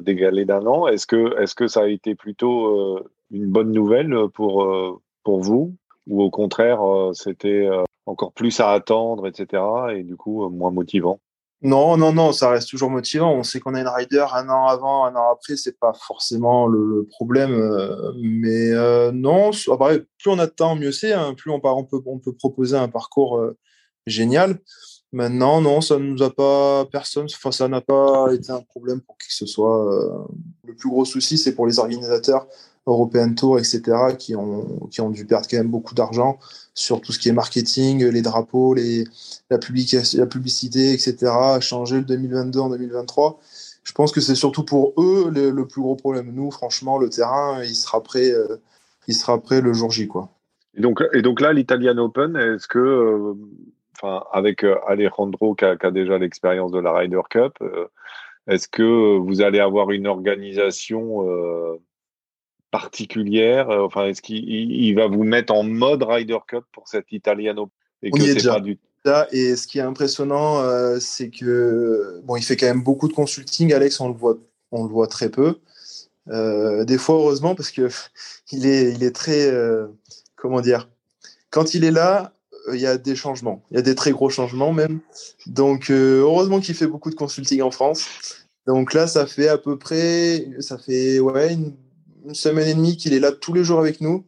décalée 0.00 0.44
d'un 0.44 0.66
an, 0.66 0.86
est-ce 0.88 1.06
que, 1.06 1.40
est 1.40 1.54
que 1.54 1.68
ça 1.68 1.82
a 1.82 1.86
été 1.86 2.14
plutôt 2.14 2.98
une 3.30 3.46
bonne 3.46 3.70
nouvelle 3.70 4.14
pour, 4.34 4.54
pour 5.22 5.40
vous? 5.40 5.76
Ou 6.06 6.22
au 6.22 6.30
contraire 6.30 6.80
c'était 7.12 7.68
encore 8.06 8.32
plus 8.32 8.60
à 8.60 8.70
attendre, 8.70 9.26
etc. 9.26 9.62
et 9.94 10.02
du 10.02 10.16
coup 10.16 10.48
moins 10.48 10.70
motivant 10.70 11.20
non, 11.64 11.96
non, 11.96 12.12
non, 12.12 12.32
ça 12.32 12.50
reste 12.50 12.70
toujours 12.70 12.90
motivant. 12.90 13.32
On 13.32 13.44
sait 13.44 13.60
qu'on 13.60 13.74
a 13.74 13.80
une 13.80 13.88
rider 13.88 14.24
un 14.32 14.48
an 14.48 14.66
avant, 14.66 15.04
un 15.04 15.14
an 15.14 15.30
après, 15.32 15.56
c'est 15.56 15.78
pas 15.78 15.92
forcément 15.92 16.66
le, 16.66 17.06
problème. 17.08 17.52
Euh, 17.52 18.12
mais 18.20 18.72
euh, 18.72 19.12
non, 19.12 19.50
plus 19.52 20.30
on 20.30 20.38
a 20.40 20.46
de 20.46 20.52
temps, 20.52 20.74
mieux 20.74 20.90
c'est. 20.90 21.12
Hein. 21.12 21.34
plus 21.34 21.52
on, 21.52 21.60
on, 21.62 21.84
peut, 21.84 22.00
on 22.04 22.18
peut 22.18 22.32
proposer 22.32 22.76
un 22.76 22.88
parcours 22.88 23.38
euh, 23.38 23.56
génial. 24.06 24.58
Maintenant, 25.12 25.60
non, 25.60 25.80
ça 25.80 25.98
ne 25.98 26.04
nous 26.04 26.22
a 26.24 26.30
pas 26.30 26.84
personne. 26.86 27.26
Enfin, 27.32 27.52
ça 27.52 27.68
n'a 27.68 27.80
pas 27.80 28.32
été 28.34 28.50
un 28.50 28.62
problème 28.62 29.00
pour 29.00 29.16
qui 29.18 29.28
que 29.28 29.34
ce 29.34 29.46
soit. 29.46 30.26
le 30.64 30.74
plus 30.74 30.88
gros 30.88 31.04
souci, 31.04 31.38
c'est 31.38 31.54
pour 31.54 31.66
les 31.66 31.78
organisateurs 31.78 32.48
European 32.86 33.34
Tour, 33.34 33.58
etc., 33.58 33.80
qui 34.18 34.34
ont, 34.34 34.88
qui 34.90 35.00
ont 35.00 35.10
dû 35.10 35.24
perdre 35.24 35.46
quand 35.48 35.56
même 35.56 35.68
beaucoup 35.68 35.94
d'argent 35.94 36.38
sur 36.74 37.00
tout 37.00 37.12
ce 37.12 37.18
qui 37.18 37.28
est 37.28 37.32
marketing, 37.32 38.04
les 38.04 38.22
drapeaux, 38.22 38.74
les, 38.74 39.04
la, 39.50 39.58
la 39.58 40.26
publicité, 40.26 40.92
etc., 40.92 41.32
changer 41.60 41.96
le 41.96 42.04
2022 42.04 42.58
en 42.58 42.70
2023. 42.70 43.38
Je 43.84 43.92
pense 43.92 44.12
que 44.12 44.20
c'est 44.20 44.34
surtout 44.34 44.64
pour 44.64 44.94
eux 44.98 45.30
le, 45.30 45.66
plus 45.66 45.82
gros 45.82 45.96
problème. 45.96 46.32
Nous, 46.32 46.50
franchement, 46.50 46.98
le 46.98 47.08
terrain, 47.08 47.62
il 47.62 47.74
sera 47.74 48.02
prêt, 48.02 48.30
euh, 48.30 48.56
il 49.08 49.14
sera 49.14 49.38
prêt 49.40 49.60
le 49.60 49.72
jour 49.72 49.90
J. 49.90 50.08
Quoi. 50.08 50.28
Et, 50.74 50.80
donc, 50.80 51.02
et 51.12 51.22
donc 51.22 51.40
là, 51.40 51.52
l'Italian 51.52 51.98
Open, 51.98 52.36
est-ce 52.36 52.66
que, 52.66 52.78
euh, 52.78 53.34
avec 54.32 54.64
euh, 54.64 54.76
Alejandro 54.86 55.54
qui 55.54 55.64
a 55.64 55.90
déjà 55.90 56.18
l'expérience 56.18 56.72
de 56.72 56.78
la 56.78 56.92
Ryder 56.92 57.20
Cup, 57.28 57.58
est-ce 58.48 58.66
que 58.66 59.18
vous 59.18 59.40
allez 59.40 59.60
avoir 59.60 59.90
une 59.90 60.06
organisation 60.06 61.20
particulière 62.72 63.70
euh, 63.70 63.84
Enfin, 63.84 64.06
est-ce 64.06 64.20
qu'il 64.20 64.96
va 64.96 65.06
vous 65.06 65.22
mettre 65.22 65.54
en 65.54 65.62
mode 65.62 66.02
Ryder 66.02 66.38
Cup 66.48 66.64
pour 66.72 66.88
cet 66.88 67.12
Italiano 67.12 67.70
et 68.02 68.10
On 68.12 68.18
que 68.18 68.24
est 68.24 68.34
déjà. 68.34 68.54
Pas 68.54 68.60
du... 68.60 68.80
Et 69.32 69.54
ce 69.56 69.66
qui 69.68 69.78
est 69.78 69.82
impressionnant, 69.82 70.60
euh, 70.60 70.98
c'est 71.00 71.30
que 71.30 72.20
bon, 72.24 72.36
il 72.36 72.42
fait 72.42 72.56
quand 72.56 72.66
même 72.66 72.82
beaucoup 72.82 73.06
de 73.06 73.12
consulting. 73.12 73.72
Alex, 73.72 74.00
on 74.00 74.08
le 74.08 74.14
voit, 74.14 74.38
on 74.72 74.84
le 74.84 74.90
voit 74.90 75.06
très 75.06 75.28
peu. 75.28 75.58
Euh, 76.28 76.84
des 76.84 76.98
fois, 76.98 77.16
heureusement, 77.16 77.54
parce 77.54 77.70
que 77.70 77.88
il 78.52 78.66
est, 78.66 78.92
il 78.92 79.04
est 79.04 79.14
très, 79.14 79.52
comment 80.34 80.60
dire, 80.60 80.88
quand 81.50 81.74
il 81.74 81.84
est 81.84 81.90
là, 81.90 82.32
il 82.72 82.80
y 82.80 82.86
a 82.86 82.96
des 82.96 83.16
changements. 83.16 83.62
Il 83.70 83.76
y 83.76 83.78
a 83.78 83.82
des 83.82 83.96
très 83.96 84.12
gros 84.12 84.30
changements 84.30 84.72
même. 84.72 85.00
Donc, 85.46 85.90
heureusement 85.90 86.60
qu'il 86.60 86.76
fait 86.76 86.86
beaucoup 86.86 87.10
de 87.10 87.16
consulting 87.16 87.60
en 87.60 87.72
France. 87.72 88.06
Donc 88.68 88.94
là, 88.94 89.08
ça 89.08 89.26
fait 89.26 89.48
à 89.48 89.58
peu 89.58 89.76
près, 89.76 90.46
ça 90.60 90.78
fait 90.78 91.18
ouais, 91.18 91.54
une 91.54 91.74
une 92.24 92.34
semaine 92.34 92.68
et 92.68 92.74
demie 92.74 92.96
qu'il 92.96 93.14
est 93.14 93.20
là 93.20 93.32
tous 93.32 93.52
les 93.52 93.64
jours 93.64 93.80
avec 93.80 94.00
nous 94.00 94.24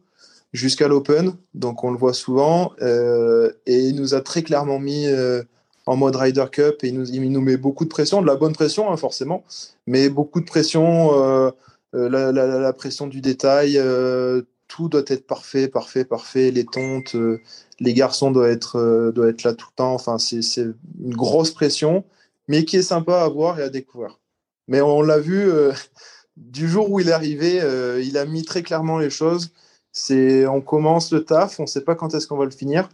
jusqu'à 0.53 0.87
l'Open. 0.87 1.33
Donc 1.53 1.83
on 1.83 1.91
le 1.91 1.97
voit 1.97 2.13
souvent. 2.13 2.73
Euh, 2.81 3.51
et 3.65 3.79
il 3.79 3.95
nous 3.95 4.13
a 4.13 4.21
très 4.21 4.43
clairement 4.43 4.79
mis 4.79 5.07
euh, 5.07 5.43
en 5.85 5.95
mode 5.95 6.15
Ryder 6.15 6.45
Cup 6.51 6.83
et 6.83 6.87
il 6.87 6.95
nous, 6.95 7.09
il 7.09 7.31
nous 7.31 7.41
met 7.41 7.57
beaucoup 7.57 7.83
de 7.83 7.89
pression, 7.89 8.21
de 8.21 8.27
la 8.27 8.35
bonne 8.35 8.53
pression 8.53 8.91
hein, 8.91 8.97
forcément, 8.97 9.43
mais 9.85 10.09
beaucoup 10.09 10.39
de 10.39 10.45
pression, 10.45 11.13
euh, 11.13 11.51
la, 11.93 12.31
la, 12.31 12.59
la, 12.59 12.73
pression 12.73 13.07
du 13.07 13.21
détail. 13.21 13.79
tout 14.67 14.89
doit 14.89 15.03
être 15.07 15.27
parfait, 15.27 15.67
parfait, 15.67 16.03
parfait. 16.03 16.51
Les 16.51 16.65
tontes, 16.65 17.15
les 17.79 17.93
garçons 17.93 18.31
doivent 18.31 18.49
être, 18.49 19.11
doivent 19.13 19.29
être 19.29 19.43
là 19.43 19.53
tout 19.53 19.67
le 19.71 19.75
temps. 19.75 19.93
Enfin, 19.93 20.17
c'est 20.17 20.61
une 20.61 21.15
grosse 21.15 21.51
pression, 21.51 22.03
mais 22.49 22.65
qui 22.65 22.77
est 22.77 22.81
sympa 22.81 23.21
à 23.21 23.29
voir 23.29 23.59
et 23.59 23.63
à 23.63 23.69
découvrir. 23.69 24.19
Mais 24.67 24.81
on 24.81 25.01
l'a 25.01 25.19
vu, 25.19 25.49
du 26.37 26.67
jour 26.67 26.91
où 26.91 26.99
il 26.99 27.09
est 27.09 27.13
arrivé, 27.13 27.61
euh, 27.61 28.01
il 28.01 28.17
a 28.17 28.25
mis 28.25 28.43
très 28.43 28.63
clairement 28.63 28.97
les 28.97 29.09
choses. 29.09 29.51
C'est, 29.91 30.45
on 30.47 30.61
commence 30.61 31.11
le 31.13 31.23
taf, 31.23 31.59
on 31.59 31.63
ne 31.63 31.67
sait 31.67 31.83
pas 31.83 31.95
quand 31.95 32.13
est-ce 32.13 32.27
qu'on 32.27 32.37
va 32.37 32.45
le 32.45 32.51
finir, 32.51 32.89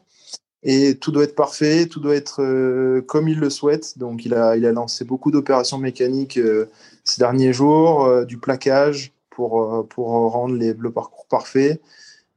et 0.64 0.98
tout 0.98 1.12
doit 1.12 1.24
être 1.24 1.36
parfait, 1.36 1.88
tout 1.88 2.00
doit 2.00 2.16
être 2.16 2.44
euh, 2.44 3.02
comme 3.02 3.28
il 3.28 3.40
le 3.40 3.50
souhaite. 3.50 3.98
Donc, 3.98 4.26
il 4.26 4.34
a, 4.36 4.56
il 4.58 4.66
a 4.66 4.72
lancé 4.72 5.06
beaucoup 5.06 5.32
d'opérations 5.32 5.80
mécaniques 5.80 6.38
euh, 6.38 6.70
ces 7.04 7.20
derniers 7.20 7.54
jours, 7.54 8.26
du 8.26 8.38
plaquage 8.38 9.14
pour, 9.32 9.88
pour 9.90 10.08
rendre 10.08 10.56
les, 10.56 10.74
le 10.74 10.92
parcours 10.92 11.26
parfait. 11.28 11.82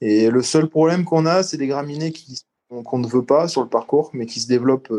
Et 0.00 0.30
le 0.30 0.42
seul 0.42 0.68
problème 0.68 1.04
qu'on 1.04 1.26
a, 1.26 1.42
c'est 1.42 1.58
des 1.58 1.66
graminées 1.66 2.12
qui, 2.12 2.40
qu'on 2.84 2.98
ne 2.98 3.06
veut 3.06 3.24
pas 3.24 3.48
sur 3.48 3.62
le 3.62 3.68
parcours, 3.68 4.10
mais 4.14 4.26
qui 4.26 4.40
se 4.40 4.48
développent 4.48 4.92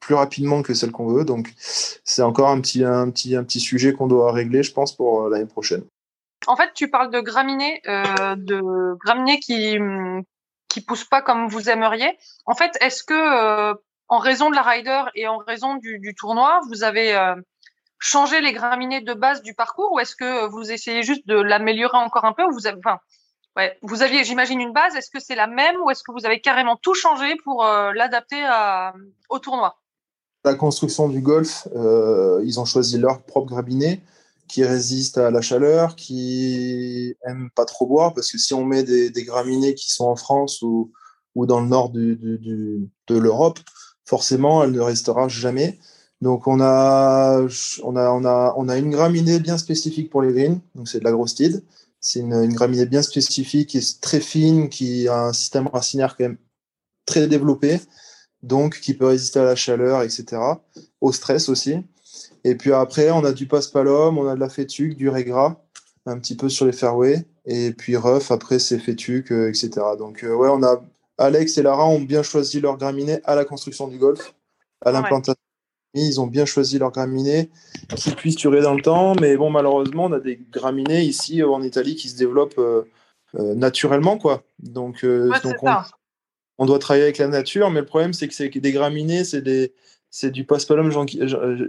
plus 0.00 0.14
rapidement 0.14 0.62
que 0.62 0.74
celle 0.74 0.90
qu'on 0.90 1.06
veut. 1.06 1.24
Donc, 1.24 1.52
c'est 1.56 2.22
encore 2.22 2.48
un 2.48 2.60
petit, 2.60 2.84
un, 2.84 3.10
petit, 3.10 3.36
un 3.36 3.44
petit 3.44 3.60
sujet 3.60 3.92
qu'on 3.92 4.06
doit 4.06 4.32
régler, 4.32 4.62
je 4.62 4.72
pense, 4.72 4.96
pour 4.96 5.22
euh, 5.22 5.30
l'année 5.30 5.46
prochaine. 5.46 5.84
En 6.46 6.56
fait, 6.56 6.72
tu 6.74 6.90
parles 6.90 7.10
de 7.10 7.20
graminées, 7.20 7.82
euh, 7.86 8.34
de 8.34 8.96
graminées 8.98 9.38
qui 9.38 9.78
qui 10.68 10.80
poussent 10.80 11.04
pas 11.04 11.20
comme 11.20 11.48
vous 11.48 11.68
aimeriez. 11.68 12.16
En 12.46 12.54
fait, 12.54 12.78
est-ce 12.80 13.02
que 13.02 13.12
euh, 13.12 13.74
en 14.06 14.18
raison 14.18 14.50
de 14.50 14.54
la 14.54 14.62
rider 14.62 15.02
et 15.16 15.26
en 15.26 15.38
raison 15.38 15.74
du, 15.74 16.14
tournoi, 16.16 16.60
vous 16.68 16.84
avez 16.84 17.34
changé 17.98 18.40
les 18.40 18.52
graminées 18.52 19.00
de 19.00 19.12
base 19.12 19.42
du 19.42 19.52
parcours 19.54 19.90
ou 19.92 19.98
est-ce 19.98 20.14
que 20.14 20.46
vous 20.46 20.70
essayez 20.70 21.02
juste 21.02 21.26
de 21.26 21.34
l'améliorer 21.34 21.98
encore 21.98 22.24
un 22.24 22.32
peu 22.32 22.44
ou 22.44 22.52
vous 22.52 22.68
avez, 22.68 22.78
ouais, 23.56 23.78
vous 23.82 24.02
aviez, 24.02 24.22
j'imagine, 24.22 24.60
une 24.60 24.72
base. 24.72 24.94
Est-ce 24.94 25.10
que 25.10 25.18
c'est 25.18 25.34
la 25.34 25.48
même 25.48 25.76
ou 25.82 25.90
est-ce 25.90 26.04
que 26.04 26.12
vous 26.12 26.24
avez 26.24 26.40
carrément 26.40 26.76
tout 26.76 26.94
changé 26.94 27.34
pour 27.42 27.64
l'adapter 27.64 28.48
au 29.28 29.40
tournoi? 29.40 29.80
La 30.44 30.54
construction 30.54 31.08
du 31.08 31.20
golf, 31.20 31.68
euh, 31.74 32.42
ils 32.44 32.60
ont 32.60 32.64
choisi 32.64 32.98
leur 32.98 33.22
propre 33.22 33.48
grabinet 33.48 34.00
qui 34.48 34.64
résiste 34.64 35.18
à 35.18 35.30
la 35.30 35.40
chaleur, 35.40 35.94
qui 35.94 37.14
aime 37.24 37.50
pas 37.54 37.64
trop 37.64 37.86
boire, 37.86 38.14
parce 38.14 38.32
que 38.32 38.38
si 38.38 38.52
on 38.52 38.64
met 38.64 38.82
des, 38.82 39.12
graminées 39.24 39.74
qui 39.74 39.92
sont 39.92 40.06
en 40.06 40.16
France 40.16 40.60
ou, 40.62 40.90
ou 41.36 41.46
dans 41.46 41.60
le 41.60 41.68
nord 41.68 41.90
de 41.90 42.88
l'Europe, 43.08 43.60
forcément, 44.04 44.64
elle 44.64 44.72
ne 44.72 44.80
restera 44.80 45.28
jamais. 45.28 45.78
Donc 46.20 46.46
on 46.46 46.60
a, 46.60 47.40
on 47.84 47.96
a, 47.96 48.10
on 48.10 48.24
a, 48.24 48.54
on 48.56 48.68
a 48.68 48.76
une 48.76 48.90
graminée 48.90 49.38
bien 49.40 49.56
spécifique 49.56 50.10
pour 50.10 50.20
les 50.20 50.32
greens, 50.32 50.60
donc 50.74 50.88
c'est 50.88 50.98
de 50.98 51.04
la 51.04 51.12
grosse 51.12 51.34
tide. 51.34 51.62
C'est 52.00 52.20
une, 52.20 52.52
graminée 52.52 52.86
bien 52.86 53.02
spécifique, 53.02 53.70
qui 53.70 53.78
est 53.78 54.00
très 54.00 54.20
fine, 54.20 54.68
qui 54.68 55.06
a 55.08 55.26
un 55.26 55.32
système 55.32 55.68
racinaire 55.68 56.16
quand 56.16 56.24
même 56.24 56.38
très 57.06 57.26
développé 57.26 57.80
donc 58.42 58.80
qui 58.80 58.94
peut 58.94 59.06
résister 59.06 59.38
à 59.40 59.44
la 59.44 59.56
chaleur, 59.56 60.02
etc. 60.02 60.40
Au 61.00 61.12
stress 61.12 61.48
aussi. 61.48 61.76
Et 62.44 62.54
puis 62.54 62.72
après, 62.72 63.10
on 63.10 63.24
a 63.24 63.32
du 63.32 63.46
passe-palom, 63.46 64.18
on 64.18 64.28
a 64.28 64.34
de 64.34 64.40
la 64.40 64.48
fétuque, 64.48 64.96
du 64.96 65.08
régras, 65.08 65.56
un 66.06 66.18
petit 66.18 66.36
peu 66.36 66.48
sur 66.48 66.66
les 66.66 66.72
fairways. 66.72 67.26
Et 67.46 67.72
puis 67.72 67.96
rough, 67.96 68.30
après, 68.30 68.58
c'est 68.58 68.78
fétuque, 68.78 69.32
euh, 69.32 69.48
etc. 69.48 69.70
Donc, 69.98 70.24
euh, 70.24 70.34
ouais, 70.34 70.48
on 70.50 70.62
a 70.62 70.82
Alex 71.18 71.58
et 71.58 71.62
Lara 71.62 71.86
ont 71.86 72.00
bien 72.00 72.22
choisi 72.22 72.60
leur 72.60 72.78
graminées 72.78 73.20
à 73.24 73.34
la 73.34 73.44
construction 73.44 73.88
du 73.88 73.98
golf, 73.98 74.34
à 74.84 74.92
l'implantation. 74.92 75.34
Ils 75.92 76.20
ont 76.20 76.28
bien 76.28 76.46
choisi 76.46 76.78
leur 76.78 76.92
graminées 76.92 77.50
qui 77.96 78.12
puissent 78.12 78.36
durer 78.36 78.62
dans 78.62 78.74
le 78.74 78.80
temps. 78.80 79.14
Mais 79.20 79.36
bon, 79.36 79.50
malheureusement, 79.50 80.04
on 80.04 80.12
a 80.12 80.20
des 80.20 80.40
graminées 80.50 81.02
ici 81.02 81.42
en 81.42 81.62
Italie 81.62 81.96
qui 81.96 82.08
se 82.08 82.16
développent 82.16 82.58
euh, 82.58 82.84
naturellement, 83.34 84.16
quoi. 84.16 84.44
Donc, 84.60 85.04
donc 85.04 85.56
on, 85.62 85.68
on 86.60 86.66
doit 86.66 86.78
travailler 86.78 87.04
avec 87.04 87.18
la 87.18 87.26
nature, 87.26 87.70
mais 87.70 87.80
le 87.80 87.86
problème, 87.86 88.12
c'est 88.12 88.28
que 88.28 88.34
c'est 88.34 88.50
des 88.50 88.72
graminées, 88.72 89.24
c'est 89.24 89.40
des, 89.40 89.72
c'est 90.10 90.30
du 90.30 90.44
paspalum 90.44 90.92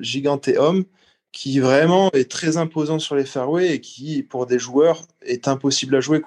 giganteum 0.02 0.84
qui 1.32 1.62
vraiment 1.62 2.12
est 2.12 2.30
très 2.30 2.58
imposant 2.58 3.00
sur 3.00 3.16
les 3.16 3.24
fairways 3.24 3.76
et 3.76 3.82
qui, 3.82 4.22
pour 4.22 4.46
des 4.48 4.60
joueurs, 4.60 5.04
est 5.22 5.48
impossible 5.48 5.96
à 5.96 6.02
jouer. 6.02 6.22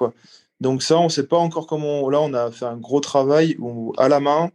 Donc 0.61 0.83
ça, 0.83 0.98
on 0.98 1.05
ne 1.05 1.09
sait 1.11 1.27
pas 1.27 1.37
encore 1.37 1.66
comment. 1.66 2.09
Là, 2.09 2.22
on 2.22 2.33
a 2.33 2.50
fait 2.50 2.64
un 2.64 2.79
gros 2.79 3.00
travail 3.00 3.55
où, 3.59 3.92
à 3.98 4.09
la 4.09 4.18
main, 4.18 4.50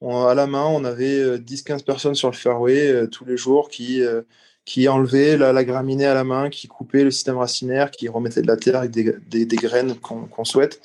on, 0.00 0.26
à 0.26 0.34
la 0.36 0.46
main, 0.46 0.66
on 0.66 0.84
avait 0.84 1.38
10-15 1.38 1.80
euh, 1.80 1.84
personnes 1.84 2.14
sur 2.14 2.30
le 2.30 2.36
fairway 2.36 2.92
euh, 2.92 3.06
tous 3.08 3.24
les 3.24 3.36
jours 3.36 3.70
qui, 3.70 4.02
euh, 4.02 4.22
qui 4.64 4.86
enlevaient 4.88 5.36
la, 5.36 5.64
graminée 5.64 6.06
à 6.06 6.14
la 6.14 6.22
main, 6.22 6.48
qui 6.48 6.68
coupaient 6.68 7.02
le 7.02 7.10
système 7.10 7.38
racinaire, 7.38 7.90
qui 7.90 8.08
remettaient 8.08 8.42
de 8.42 8.46
la 8.46 8.56
terre 8.56 8.76
avec 8.76 8.92
des, 8.92 9.46
graines 9.46 9.96
qu'on 9.96 10.44
souhaite. 10.44 10.80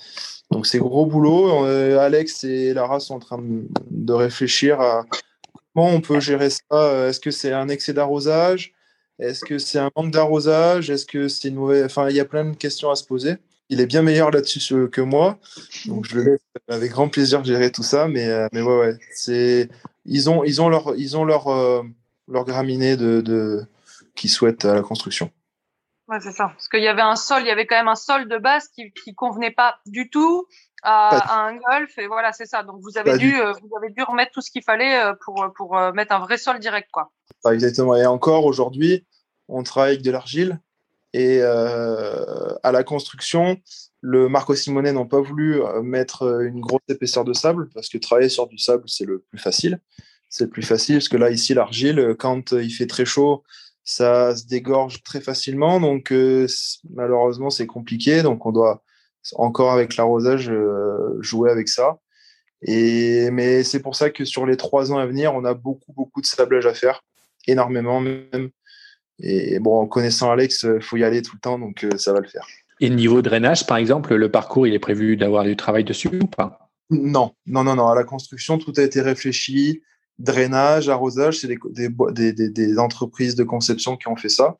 Donc 0.54 0.68
c'est 0.68 0.78
gros 0.78 1.08
boulot. 1.08 1.66
Euh, 1.66 1.98
Alex 1.98 2.44
et 2.44 2.74
Lara 2.74 3.00
sont 3.00 3.16
en 3.16 3.20
train 3.20 3.40
de, 3.42 4.14
réfléchir 4.14 4.80
à 4.80 5.04
comment 5.74 5.90
on 5.90 6.00
peut 6.00 6.20
gérer 6.20 6.52
ça. 6.52 6.62
Euh, 6.72 7.10
est-ce 7.10 7.20
que 7.20 7.32
c'est 7.32 7.52
un 7.52 7.70
excès 7.70 7.92
d'arrosage? 7.92 8.74
Est-ce 9.18 9.44
que 9.44 9.58
c'est 9.58 9.80
un 9.80 9.90
manque 9.96 10.12
d'arrosage? 10.12 10.92
Est-ce 10.92 11.08
que 11.08 11.28
c'est 11.28 11.48
une 11.48 11.56
mauvaise... 11.56 11.84
Enfin, 11.84 12.08
il 12.10 12.16
y 12.16 12.20
a 12.20 12.26
plein 12.26 12.46
de 12.46 12.56
questions 12.56 12.92
à 12.92 12.96
se 12.96 13.04
poser. 13.04 13.38
Il 13.70 13.82
est 13.82 13.88
bien 13.88 14.04
meilleur 14.04 14.30
là-dessus 14.30 14.90
que 14.92 15.02
moi, 15.02 15.40
donc 15.88 16.06
je 16.06 16.18
le 16.18 16.24
laisse 16.24 16.42
avec 16.68 16.92
grand 16.92 17.10
plaisir 17.10 17.44
gérer 17.44 17.72
tout 17.72 17.82
ça. 17.82 18.08
Mais, 18.08 18.28
euh, 18.28 18.48
mais 18.52 18.62
ouais, 18.62 18.78
ouais, 18.78 18.98
c'est 19.12 19.70
ils 20.06 20.30
ont 20.30 20.44
ils 20.44 20.62
ont 20.62 20.70
leur 20.70 20.94
ils 20.98 21.18
ont 21.18 21.24
leur 21.24 21.48
leur 22.28 22.46
graminé 22.46 22.98
de, 22.98 23.22
de 23.22 23.66
qui 24.16 24.28
souhaitent 24.28 24.66
à 24.66 24.76
la 24.76 24.82
construction. 24.82 25.32
Ouais, 26.10 26.20
c'est 26.20 26.32
ça. 26.32 26.50
Parce 26.50 26.68
qu'il 26.68 26.82
y 26.84 26.88
avait 26.88 27.02
un 27.02 27.16
sol, 27.16 27.44
il 27.44 27.48
y 27.48 27.52
avait 27.52 27.66
quand 27.66 27.78
même 27.78 27.88
un 27.88 27.96
sol 27.96 28.28
de 28.28 28.38
base 28.38 28.68
qui, 28.70 28.92
qui 28.92 29.16
convenait 29.16 29.52
pas 29.52 29.78
du 29.86 30.10
tout 30.10 30.46
à, 30.84 31.46
un 31.46 31.56
golf. 31.56 31.98
Et 31.98 32.08
voilà, 32.08 32.34
c'est 32.34 32.46
ça. 32.46 32.64
Donc 32.64 32.82
vous 32.82 32.98
avez 32.98 33.12
Pas 33.12 33.18
dû, 33.18 33.40
euh, 33.40 33.54
vous 33.54 33.78
avez 33.78 33.90
dû 33.90 34.04
remettre 34.04 34.32
tout 34.32 34.42
ce 34.42 34.52
qu'il 34.52 34.64
fallait 34.64 35.00
euh, 35.00 35.14
pour, 35.24 35.48
pour 35.56 35.78
euh, 35.78 35.94
mettre 35.94 36.14
un 36.14 36.20
vrai 36.20 36.38
sol 36.38 36.60
direct, 36.60 36.90
quoi. 36.92 37.12
Pas 37.42 37.54
exactement. 37.54 37.96
Et 37.96 38.06
encore 38.06 38.46
aujourd'hui, 38.46 39.06
on 39.48 39.64
travaille 39.64 39.94
avec 39.94 40.04
de 40.04 40.12
l'argile. 40.12 40.60
Et 41.14 41.40
euh, 41.42 42.54
à 42.64 42.72
la 42.72 42.84
construction, 42.84 43.58
le 44.02 44.28
Marco 44.28 44.56
Simone 44.56 44.92
n'ont 44.92 45.06
pas 45.06 45.22
voulu 45.22 45.62
mettre 45.84 46.42
une 46.42 46.60
grosse 46.60 46.82
épaisseur 46.90 47.24
de 47.24 47.34
sable 47.34 47.70
parce 47.74 47.88
que 47.88 48.00
travailler 48.00 48.30
sur 48.30 48.48
du 48.48 48.58
sable, 48.58 48.84
c'est 48.88 49.06
le 49.06 49.20
plus 49.20 49.38
facile. 49.38 49.80
C'est 50.28 50.46
le 50.46 50.50
plus 50.50 50.64
facile 50.64 50.96
parce 50.96 51.10
que 51.10 51.18
là, 51.18 51.30
ici, 51.30 51.54
l'argile, 51.54 52.16
quand 52.18 52.52
il 52.54 52.72
fait 52.72 52.88
très 52.88 53.06
chaud, 53.06 53.44
ça 53.84 54.36
se 54.36 54.46
dégorge 54.46 55.04
très 55.04 55.22
facilement. 55.22 55.80
Donc, 55.80 56.12
euh, 56.12 56.48
malheureusement, 56.90 57.50
c'est 57.50 57.68
compliqué. 57.68 58.24
Donc, 58.24 58.46
on 58.46 58.52
doit 58.52 58.84
encore 59.36 59.72
avec 59.72 59.96
l'arrosage 59.96 60.50
euh, 60.50 61.18
jouer 61.22 61.52
avec 61.52 61.68
ça. 61.68 61.98
Et, 62.62 63.30
mais 63.32 63.64
c'est 63.64 63.82
pour 63.82 63.96
ça 63.96 64.10
que 64.10 64.26
sur 64.26 64.46
les 64.46 64.58
trois 64.58 64.92
ans 64.92 64.98
à 64.98 65.06
venir, 65.06 65.34
on 65.36 65.44
a 65.44 65.54
beaucoup, 65.54 65.94
beaucoup 65.94 66.22
de 66.22 66.26
sablage 66.26 66.66
à 66.66 66.74
faire, 66.74 67.04
énormément 67.46 68.00
même. 68.00 68.50
Et 69.20 69.60
bon, 69.60 69.80
en 69.80 69.88
connaissant 69.88 70.32
Alex, 70.32 70.64
il 70.64 70.82
faut 70.82 70.98
y 70.98 71.04
aller 71.04 71.22
tout 71.22 71.36
le 71.36 71.42
temps, 71.42 71.60
donc 71.60 71.84
euh, 71.84 71.98
ça 71.98 72.14
va 72.14 72.20
le 72.20 72.28
faire. 72.28 72.48
Et 72.80 72.90
niveau 72.90 73.22
drainage, 73.22 73.68
par 73.68 73.78
exemple, 73.78 74.16
le 74.16 74.32
parcours, 74.32 74.66
il 74.66 74.74
est 74.74 74.80
prévu 74.80 75.16
d'avoir 75.16 75.44
du 75.44 75.56
travail 75.56 75.84
dessus 75.84 76.08
ou 76.08 76.28
pas? 76.28 76.70
Non, 76.90 77.34
non, 77.46 77.64
non, 77.64 77.76
non. 77.76 77.88
À 77.88 77.96
la 77.96 78.04
construction, 78.04 78.58
tout 78.58 78.74
a 78.78 78.82
été 78.82 79.02
réfléchi. 79.02 79.84
Drainage, 80.20 80.90
arrosage, 80.90 81.40
c'est 81.40 81.48
des, 81.48 81.58
des, 82.12 82.34
des, 82.34 82.50
des- 82.50 82.80
entreprises 82.80 83.36
de 83.36 83.44
conception 83.44 83.98
qui 83.98 84.08
ont 84.08 84.16
fait 84.16 84.30
ça. 84.30 84.58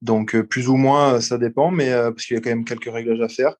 Donc, 0.00 0.34
euh, 0.34 0.44
plus 0.44 0.68
ou 0.68 0.76
moins, 0.76 1.14
euh, 1.14 1.20
ça 1.20 1.38
dépend, 1.38 1.70
mais 1.70 1.90
euh, 1.92 2.10
parce 2.10 2.24
qu'il 2.24 2.36
y 2.36 2.38
a 2.38 2.40
quand 2.40 2.50
même 2.50 2.64
quelques 2.64 2.92
réglages 2.92 3.20
à 3.20 3.28
faire. 3.28 3.56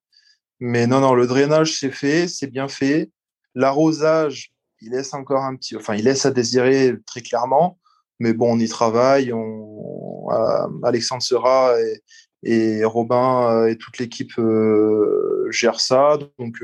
Mais 0.61 0.87
non, 0.87 1.01
non, 1.01 1.15
le 1.15 1.27
drainage, 1.27 1.79
c'est 1.79 1.91
fait, 1.91 2.29
c'est 2.29 2.47
bien 2.47 2.69
fait. 2.69 3.11
L'arrosage, 3.55 4.53
il 4.81 4.91
laisse 4.93 5.15
encore 5.15 5.43
un 5.43 5.57
petit, 5.57 5.77
enfin, 5.77 5.95
il 5.95 6.05
laisse 6.05 6.27
à 6.27 6.31
désirer 6.31 6.95
très 7.07 7.23
clairement. 7.23 7.79
Mais 8.21 8.33
bon, 8.33 8.55
on 8.55 8.59
y 8.59 8.69
travaille. 8.69 9.33
On, 9.33 10.31
euh, 10.31 10.69
Alexandre 10.85 11.23
Sera 11.23 11.75
et, 11.81 12.03
et 12.43 12.85
Robin 12.85 13.51
euh, 13.51 13.67
et 13.69 13.77
toute 13.77 13.99
l'équipe 13.99 14.39
euh, 14.39 15.47
gèrent 15.51 15.81
ça. 15.81 16.19
Donc, 16.39 16.57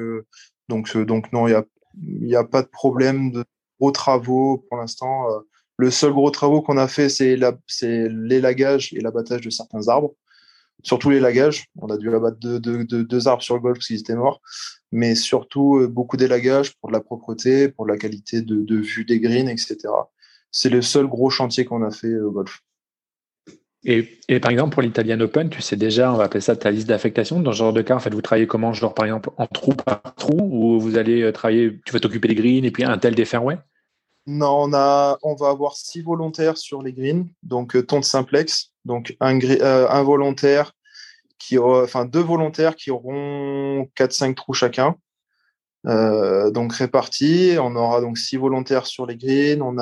donc, 0.69 0.97
donc 0.97 1.33
non, 1.33 1.49
il 1.49 1.51
n'y 1.51 1.57
a, 1.57 1.65
y 2.23 2.37
a 2.37 2.45
pas 2.45 2.63
de 2.63 2.69
problème 2.69 3.33
de 3.33 3.45
gros 3.83 3.91
travaux 3.93 4.65
pour 4.69 4.79
l'instant. 4.79 5.17
Euh, 5.31 5.41
Le 5.79 5.91
seul 5.91 6.13
gros 6.13 6.31
travaux 6.31 6.61
qu'on 6.63 6.77
a 6.77 6.87
fait, 6.87 7.09
c'est 7.09 7.35
la- 7.37 7.59
c'est 7.67 8.07
l'élagage 8.09 8.93
et 8.93 9.01
l'abattage 9.01 9.41
de 9.41 9.51
certains 9.51 9.89
arbres. 9.89 10.13
Surtout 10.85 11.11
l'élagage. 11.11 11.65
On 11.85 11.89
a 11.89 11.97
dû 11.97 12.15
abattre 12.15 12.39
deux, 12.39 12.61
deux, 12.85 13.29
arbres 13.29 13.43
sur 13.43 13.55
le 13.57 13.61
golf 13.63 13.77
parce 13.79 13.87
qu'ils 13.89 14.01
étaient 14.01 14.15
morts. 14.15 14.41
Mais 14.93 15.15
surtout, 15.17 15.79
euh, 15.79 15.89
beaucoup 15.89 16.17
d'élagage 16.17 16.69
pour 16.79 16.91
de 16.91 16.95
la 16.95 17.01
propreté, 17.01 17.69
pour 17.69 17.87
de 17.87 17.91
la 17.93 17.99
qualité 17.99 18.43
de, 18.43 18.57
de 18.63 18.77
vue 18.77 19.05
des 19.05 19.19
greens, 19.19 19.49
etc. 19.49 19.77
C'est 20.51 20.69
le 20.71 20.83
seul 20.83 21.07
gros 21.07 21.31
chantier 21.31 21.65
qu'on 21.65 21.83
a 21.83 21.91
fait 21.91 22.09
euh, 22.15 22.29
au 22.29 22.33
golf. 22.33 22.61
et, 23.85 24.01
et 24.29 24.39
par 24.41 24.51
exemple, 24.53 24.73
pour 24.75 24.83
l'Italian 24.83 25.19
Open, 25.21 25.49
tu 25.51 25.61
sais 25.63 25.77
déjà, 25.77 26.13
on 26.13 26.17
va 26.17 26.25
appeler 26.25 26.41
ça 26.43 26.55
ta 26.55 26.71
liste 26.71 26.89
d'affectation. 26.89 27.41
Dans 27.41 27.53
ce 27.53 27.59
genre 27.59 27.73
de 27.73 27.83
cas, 27.83 27.97
en 27.97 28.01
fait, 28.01 28.15
vous 28.15 28.23
travaillez 28.23 28.47
comment? 28.47 28.73
Genre, 28.73 28.95
par 28.95 29.07
exemple, 29.07 29.31
en 29.37 29.47
trou 29.49 29.73
par 29.75 30.01
trou 30.17 30.39
ou 30.39 30.79
vous 30.81 30.97
allez 30.97 31.33
travailler, 31.33 31.81
tu 31.85 31.93
vas 31.93 31.99
t'occuper 32.01 32.29
des 32.29 32.37
greens 32.37 32.65
et 32.65 32.71
puis 32.71 32.85
un 32.85 32.99
tel 32.99 33.15
des 33.17 33.25
fairways? 33.25 33.59
Non, 34.27 34.71
on, 35.23 35.35
va 35.35 35.49
avoir 35.49 35.75
six 35.77 36.01
volontaires 36.01 36.57
sur 36.57 36.81
les 36.81 36.93
greens, 36.93 37.27
donc 37.43 37.75
euh, 37.75 37.85
ton 37.85 37.99
de 37.99 38.05
simplex, 38.05 38.73
donc 38.85 39.17
un, 39.19 39.41
euh, 39.41 40.03
volontaire 40.03 40.73
qui 41.39 41.59
enfin 41.59 42.05
deux 42.05 42.21
volontaires 42.21 42.77
qui 42.77 42.93
auront 42.93 43.89
4-5 43.97 44.35
trous 44.35 44.55
chacun. 44.55 44.95
Euh, 45.87 46.53
donc 46.53 46.73
répartis, 46.73 47.57
on 47.59 47.75
aura 47.75 48.01
donc 48.01 48.17
six 48.17 48.37
volontaires 48.37 48.87
sur 48.87 49.07
les 49.07 49.17
greens, 49.17 49.61
on 49.61 49.77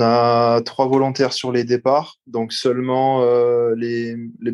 a 0.00 0.60
trois 0.62 0.86
volontaires 0.86 1.32
sur 1.32 1.50
les 1.50 1.64
départs, 1.64 2.18
donc 2.28 2.52
seulement 2.52 3.24
les 3.74 4.14
les 4.40 4.52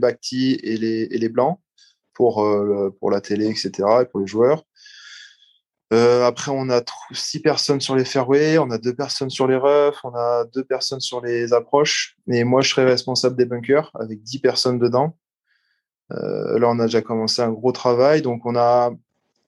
et 0.63 0.77
les 0.79 1.09
et 1.11 1.19
les 1.19 1.29
blancs 1.29 1.59
pour 2.15 2.41
la 3.11 3.21
télé, 3.21 3.49
etc. 3.51 3.71
et 4.01 4.07
pour 4.07 4.21
les 4.21 4.27
joueurs. 4.27 4.65
Euh, 5.93 6.25
après, 6.25 6.51
on 6.51 6.71
a 6.71 6.81
six 7.13 7.41
personnes 7.41 7.81
sur 7.81 7.95
les 7.95 8.07
fairways, 8.07 8.59
on 8.59 8.71
a 8.71 8.79
deux 8.79 8.95
personnes 8.95 9.29
sur 9.29 9.47
les 9.47 9.57
roughs, 9.57 10.01
on 10.05 10.15
a 10.15 10.45
deux 10.55 10.65
personnes 10.65 11.01
sur 11.01 11.21
les 11.21 11.53
approches. 11.53 12.17
Et 12.29 12.45
moi, 12.45 12.63
je 12.63 12.71
serai 12.71 12.85
responsable 12.85 13.37
des 13.37 13.45
bunkers 13.45 13.91
avec 14.01 14.23
dix 14.23 14.39
personnes 14.39 14.79
dedans. 14.79 15.19
Euh, 16.13 16.59
là, 16.59 16.71
on 16.71 16.79
a 16.79 16.87
déjà 16.87 17.03
commencé 17.03 17.43
un 17.43 17.51
gros 17.51 17.73
travail. 17.73 18.23
Donc, 18.23 18.47
on 18.47 18.57
a, 18.57 18.91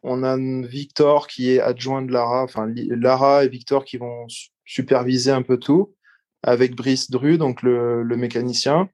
on 0.03 0.23
a 0.23 0.37
Victor 0.67 1.29
qui 1.29 1.51
est 1.51 1.61
adjoint 1.61 2.03
de 2.03 2.13
Lara, 2.13 2.43
enfin, 2.43 2.71
Lara 2.75 3.45
et 3.45 3.49
Victor 3.49 3.85
qui 3.87 3.97
vont 3.97 4.29
su- 4.29 4.51
superviser 4.67 5.31
un 5.31 5.43
peu 5.43 5.57
tout 5.57 5.95
avec 6.43 6.77
Brice 6.77 7.11
Dru, 7.11 7.39
donc 7.39 7.63
le 7.63 8.17
mécanicien. 8.17 8.91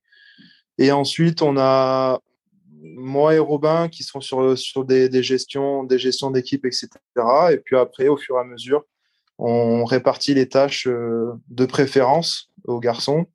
Et 0.79 0.93
ensuite, 0.93 1.43
on 1.43 1.57
a 1.59 2.21
moi 2.83 3.35
et 3.35 3.39
Robin 3.39 3.89
qui 3.89 4.03
sont 4.03 4.21
sur, 4.21 4.57
sur 4.57 4.85
des, 4.85 5.09
des 5.09 5.23
gestions 5.23 5.85
des 5.85 5.99
gestions 5.99 6.31
d'équipe, 6.31 6.65
etc. 6.65 6.89
Et 7.53 7.59
puis 7.59 7.77
après, 7.77 8.09
au 8.09 8.17
fur 8.17 8.37
et 8.37 8.41
à 8.41 8.45
mesure, 8.45 8.85
on 9.39 9.85
répartit 9.85 10.35
les 10.35 10.49
tâches 10.49 10.87
euh, 10.87 11.33
de 11.49 11.67
préférence 11.67 12.51
aux 12.65 12.79
garçons 12.81 13.27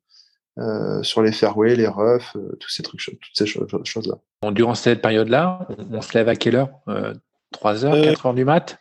euh, 0.58 1.02
sur 1.02 1.20
les 1.22 1.32
fairways, 1.32 1.76
les 1.76 1.86
roughs, 1.86 2.18
euh, 2.36 2.56
tous 2.60 2.70
ces 2.70 2.82
trucs, 2.82 3.00
toutes 3.04 3.18
ces 3.34 3.46
cho- 3.46 3.66
choses-là. 3.84 4.14
Bon, 4.42 4.52
Durant 4.52 4.74
cette 4.74 5.02
période-là, 5.02 5.66
on, 5.68 5.96
on 5.96 6.00
se 6.00 6.16
lève 6.16 6.28
à 6.28 6.36
quelle 6.36 6.56
heure 6.56 6.70
euh, 6.88 7.12
3 7.52 7.84
heures, 7.84 7.94
Euh, 7.94 8.02
4 8.04 8.26
heures 8.26 8.34
du 8.34 8.44
mat? 8.44 8.78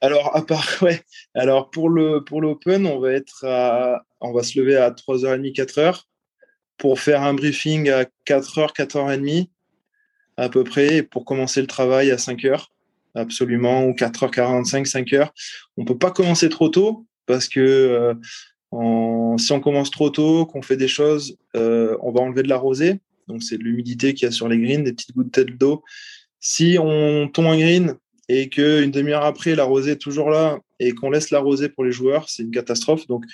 Alors, 0.00 0.34
à 0.36 0.42
part, 0.42 0.66
ouais. 0.82 1.02
Alors, 1.34 1.70
pour 1.70 1.88
le 1.90 2.24
pour 2.24 2.40
l'Open, 2.40 2.86
on 2.86 2.98
va 2.98 3.12
être 3.12 3.44
à, 3.44 4.02
on 4.20 4.32
va 4.32 4.42
se 4.42 4.58
lever 4.58 4.76
à 4.76 4.90
3h30, 4.90 5.52
4h 5.54 6.02
pour 6.78 6.98
faire 6.98 7.22
un 7.22 7.34
briefing 7.34 7.88
à 7.90 8.04
4h, 8.26 8.72
4h30 8.74 9.48
à 10.42 10.48
peu 10.48 10.64
près, 10.64 11.02
pour 11.04 11.24
commencer 11.24 11.60
le 11.60 11.68
travail 11.68 12.10
à 12.10 12.16
5h, 12.16 12.66
absolument, 13.14 13.84
ou 13.86 13.92
4h45, 13.92 14.88
5h. 14.88 15.28
On 15.76 15.84
peut 15.84 15.96
pas 15.96 16.10
commencer 16.10 16.48
trop 16.48 16.68
tôt 16.68 17.06
parce 17.26 17.46
que 17.48 17.60
euh, 17.60 18.14
en- 18.72 19.38
si 19.38 19.52
on 19.52 19.60
commence 19.60 19.92
trop 19.92 20.10
tôt, 20.10 20.44
qu'on 20.46 20.62
fait 20.62 20.76
des 20.76 20.88
choses, 20.88 21.36
euh, 21.54 21.96
on 22.00 22.10
va 22.10 22.20
enlever 22.22 22.42
de 22.42 22.48
la 22.48 22.56
rosée. 22.56 22.98
Donc, 23.28 23.44
c'est 23.44 23.56
de 23.56 23.62
l'humidité 23.62 24.14
qu'il 24.14 24.26
y 24.26 24.28
a 24.28 24.32
sur 24.32 24.48
les 24.48 24.58
greens, 24.58 24.82
des 24.82 24.92
petites 24.92 25.14
gouttes 25.14 25.38
d'eau. 25.38 25.84
Si 26.40 26.76
on 26.80 27.28
tombe 27.28 27.46
un 27.46 27.56
green 27.56 27.94
et 28.28 28.48
qu'une 28.48 28.90
demi-heure 28.90 29.24
après, 29.24 29.54
la 29.54 29.62
rosée 29.62 29.92
est 29.92 29.96
toujours 29.96 30.28
là 30.28 30.58
et 30.82 30.92
qu'on 30.92 31.10
laisse 31.10 31.30
la 31.30 31.38
rosée 31.38 31.68
pour 31.68 31.84
les 31.84 31.92
joueurs, 31.92 32.28
c'est 32.28 32.42
une 32.42 32.50
catastrophe. 32.50 33.06
Donc, 33.06 33.24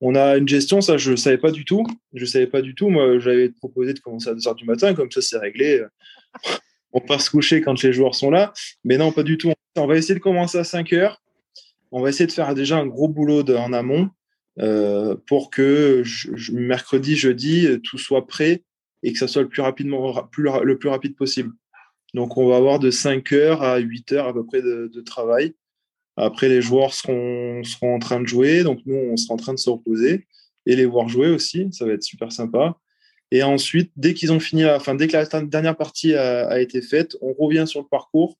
on 0.00 0.16
a 0.16 0.36
une 0.36 0.48
gestion, 0.48 0.80
ça, 0.80 0.96
je 0.96 1.12
ne 1.12 1.16
savais 1.16 1.38
pas 1.38 1.52
du 1.52 1.64
tout. 1.64 1.84
Je 2.14 2.24
savais 2.24 2.48
pas 2.48 2.62
du 2.62 2.74
tout. 2.74 2.88
Moi, 2.88 3.20
j'avais 3.20 3.50
proposé 3.50 3.94
de 3.94 4.00
commencer 4.00 4.28
à 4.28 4.34
2 4.34 4.48
heures 4.48 4.54
du 4.56 4.64
matin, 4.64 4.92
comme 4.94 5.10
ça, 5.10 5.20
c'est 5.22 5.38
réglé. 5.38 5.84
On 6.92 7.00
part 7.00 7.20
se 7.20 7.30
coucher 7.30 7.60
quand 7.60 7.80
les 7.82 7.92
joueurs 7.92 8.14
sont 8.14 8.30
là. 8.30 8.52
Mais 8.84 8.96
non, 8.96 9.12
pas 9.12 9.22
du 9.22 9.38
tout. 9.38 9.52
On 9.76 9.86
va 9.86 9.96
essayer 9.96 10.14
de 10.14 10.20
commencer 10.20 10.58
à 10.58 10.64
5 10.64 10.92
heures. 10.94 11.22
On 11.92 12.00
va 12.00 12.08
essayer 12.08 12.26
de 12.26 12.32
faire 12.32 12.54
déjà 12.54 12.78
un 12.78 12.86
gros 12.86 13.08
boulot 13.08 13.48
en 13.56 13.72
amont 13.72 14.10
euh, 14.58 15.14
pour 15.28 15.50
que 15.50 16.02
mercredi, 16.52 17.14
jeudi, 17.14 17.68
tout 17.84 17.98
soit 17.98 18.26
prêt 18.26 18.64
et 19.02 19.12
que 19.12 19.18
ça 19.18 19.28
soit 19.28 19.42
le 19.42 19.48
plus 19.48 19.62
rapidement, 19.62 20.28
le 20.36 20.78
plus 20.78 20.88
rapide 20.88 21.14
possible. 21.14 21.52
Donc, 22.14 22.36
on 22.36 22.48
va 22.48 22.56
avoir 22.56 22.78
de 22.78 22.90
5 22.90 23.30
heures 23.32 23.62
à 23.62 23.78
8 23.78 24.12
heures 24.12 24.28
à 24.28 24.32
peu 24.32 24.44
près 24.44 24.62
de 24.62 25.00
travail. 25.04 25.54
Après, 26.16 26.48
les 26.48 26.62
joueurs 26.62 26.94
seront, 26.94 27.62
seront 27.64 27.96
en 27.96 27.98
train 27.98 28.20
de 28.20 28.26
jouer. 28.26 28.62
Donc, 28.62 28.80
nous, 28.86 28.96
on 28.96 29.16
sera 29.16 29.34
en 29.34 29.38
train 29.38 29.54
de 29.54 29.58
se 29.58 29.70
reposer 29.70 30.26
et 30.66 30.76
les 30.76 30.86
voir 30.86 31.08
jouer 31.08 31.28
aussi. 31.28 31.68
Ça 31.72 31.84
va 31.84 31.92
être 31.92 32.02
super 32.02 32.32
sympa. 32.32 32.76
Et 33.30 33.42
ensuite, 33.42 33.92
dès 33.96 34.14
qu'ils 34.14 34.32
ont 34.32 34.40
fini, 34.40 34.64
enfin, 34.64 34.94
dès 34.94 35.08
que 35.08 35.16
la 35.16 35.24
dernière 35.42 35.76
partie 35.76 36.14
a, 36.14 36.48
a 36.48 36.58
été 36.60 36.80
faite, 36.80 37.16
on 37.20 37.32
revient 37.32 37.64
sur 37.66 37.80
le 37.80 37.86
parcours 37.86 38.36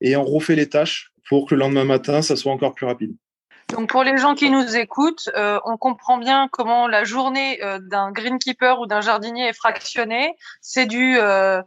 et 0.00 0.16
on 0.16 0.24
refait 0.24 0.56
les 0.56 0.68
tâches 0.68 1.12
pour 1.28 1.46
que 1.46 1.54
le 1.54 1.60
lendemain 1.60 1.84
matin, 1.84 2.22
ça 2.22 2.36
soit 2.36 2.52
encore 2.52 2.74
plus 2.74 2.86
rapide. 2.86 3.14
Donc 3.68 3.90
pour 3.90 4.02
les 4.02 4.16
gens 4.16 4.34
qui 4.34 4.50
nous 4.50 4.76
écoutent, 4.76 5.28
euh, 5.36 5.58
on 5.66 5.76
comprend 5.76 6.16
bien 6.16 6.48
comment 6.50 6.88
la 6.88 7.04
journée 7.04 7.62
euh, 7.62 7.78
d'un 7.78 8.12
greenkeeper 8.12 8.80
ou 8.80 8.86
d'un 8.86 9.02
jardinier 9.02 9.48
est 9.48 9.52
fractionnée. 9.52 10.34
C'est 10.62 10.86
du 10.86 11.18
euh, 11.18 11.60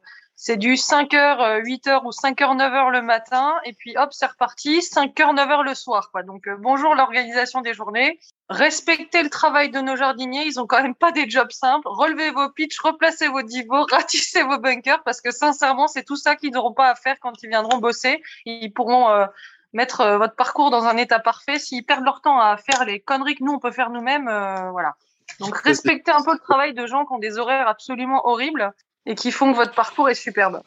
c'est 0.43 0.57
du 0.57 0.73
5h, 0.73 1.61
8h 1.61 2.03
ou 2.03 2.09
5h, 2.09 2.57
9h 2.57 2.89
le 2.89 3.03
matin, 3.03 3.53
et 3.63 3.73
puis 3.73 3.95
hop, 3.95 4.09
c'est 4.11 4.25
reparti, 4.25 4.79
5h, 4.79 5.35
9h 5.35 5.63
le 5.63 5.75
soir. 5.75 6.09
Quoi. 6.11 6.23
Donc 6.23 6.47
euh, 6.47 6.55
bonjour 6.57 6.95
l'organisation 6.95 7.61
des 7.61 7.75
journées. 7.75 8.19
Respectez 8.49 9.21
le 9.21 9.29
travail 9.29 9.69
de 9.69 9.79
nos 9.81 9.95
jardiniers, 9.95 10.41
ils 10.45 10.59
ont 10.59 10.65
quand 10.65 10.81
même 10.81 10.95
pas 10.95 11.11
des 11.11 11.29
jobs 11.29 11.51
simples. 11.51 11.87
Relevez 11.87 12.31
vos 12.31 12.49
pitchs, 12.49 12.79
replacez 12.79 13.27
vos 13.27 13.43
divots, 13.43 13.85
ratissez 13.91 14.41
vos 14.41 14.57
bunkers, 14.57 15.03
parce 15.03 15.21
que 15.21 15.29
sincèrement, 15.29 15.87
c'est 15.87 16.03
tout 16.03 16.15
ça 16.15 16.35
qu'ils 16.35 16.53
n'auront 16.53 16.73
pas 16.73 16.89
à 16.89 16.95
faire 16.95 17.17
quand 17.19 17.33
ils 17.43 17.49
viendront 17.49 17.77
bosser. 17.77 18.23
Ils 18.47 18.73
pourront 18.73 19.11
euh, 19.11 19.27
mettre 19.73 20.01
euh, 20.01 20.17
votre 20.17 20.35
parcours 20.35 20.71
dans 20.71 20.85
un 20.85 20.97
état 20.97 21.19
parfait. 21.19 21.59
S'ils 21.59 21.85
perdent 21.85 22.03
leur 22.03 22.19
temps 22.21 22.39
à 22.39 22.57
faire 22.57 22.83
les 22.85 22.99
conneries 22.99 23.35
que 23.35 23.43
nous, 23.43 23.53
on 23.53 23.59
peut 23.59 23.71
faire 23.71 23.91
nous-mêmes, 23.91 24.27
euh, 24.27 24.71
voilà. 24.71 24.95
Donc 25.39 25.55
respectez 25.57 26.11
un 26.11 26.23
peu 26.23 26.33
le 26.33 26.39
travail 26.39 26.73
de 26.73 26.87
gens 26.87 27.05
qui 27.05 27.13
ont 27.13 27.19
des 27.19 27.37
horaires 27.37 27.67
absolument 27.67 28.27
horribles. 28.27 28.73
Et 29.05 29.15
qui 29.15 29.31
font 29.31 29.51
que 29.51 29.57
votre 29.57 29.73
parcours 29.73 30.09
est 30.09 30.15
superbe. 30.15 30.61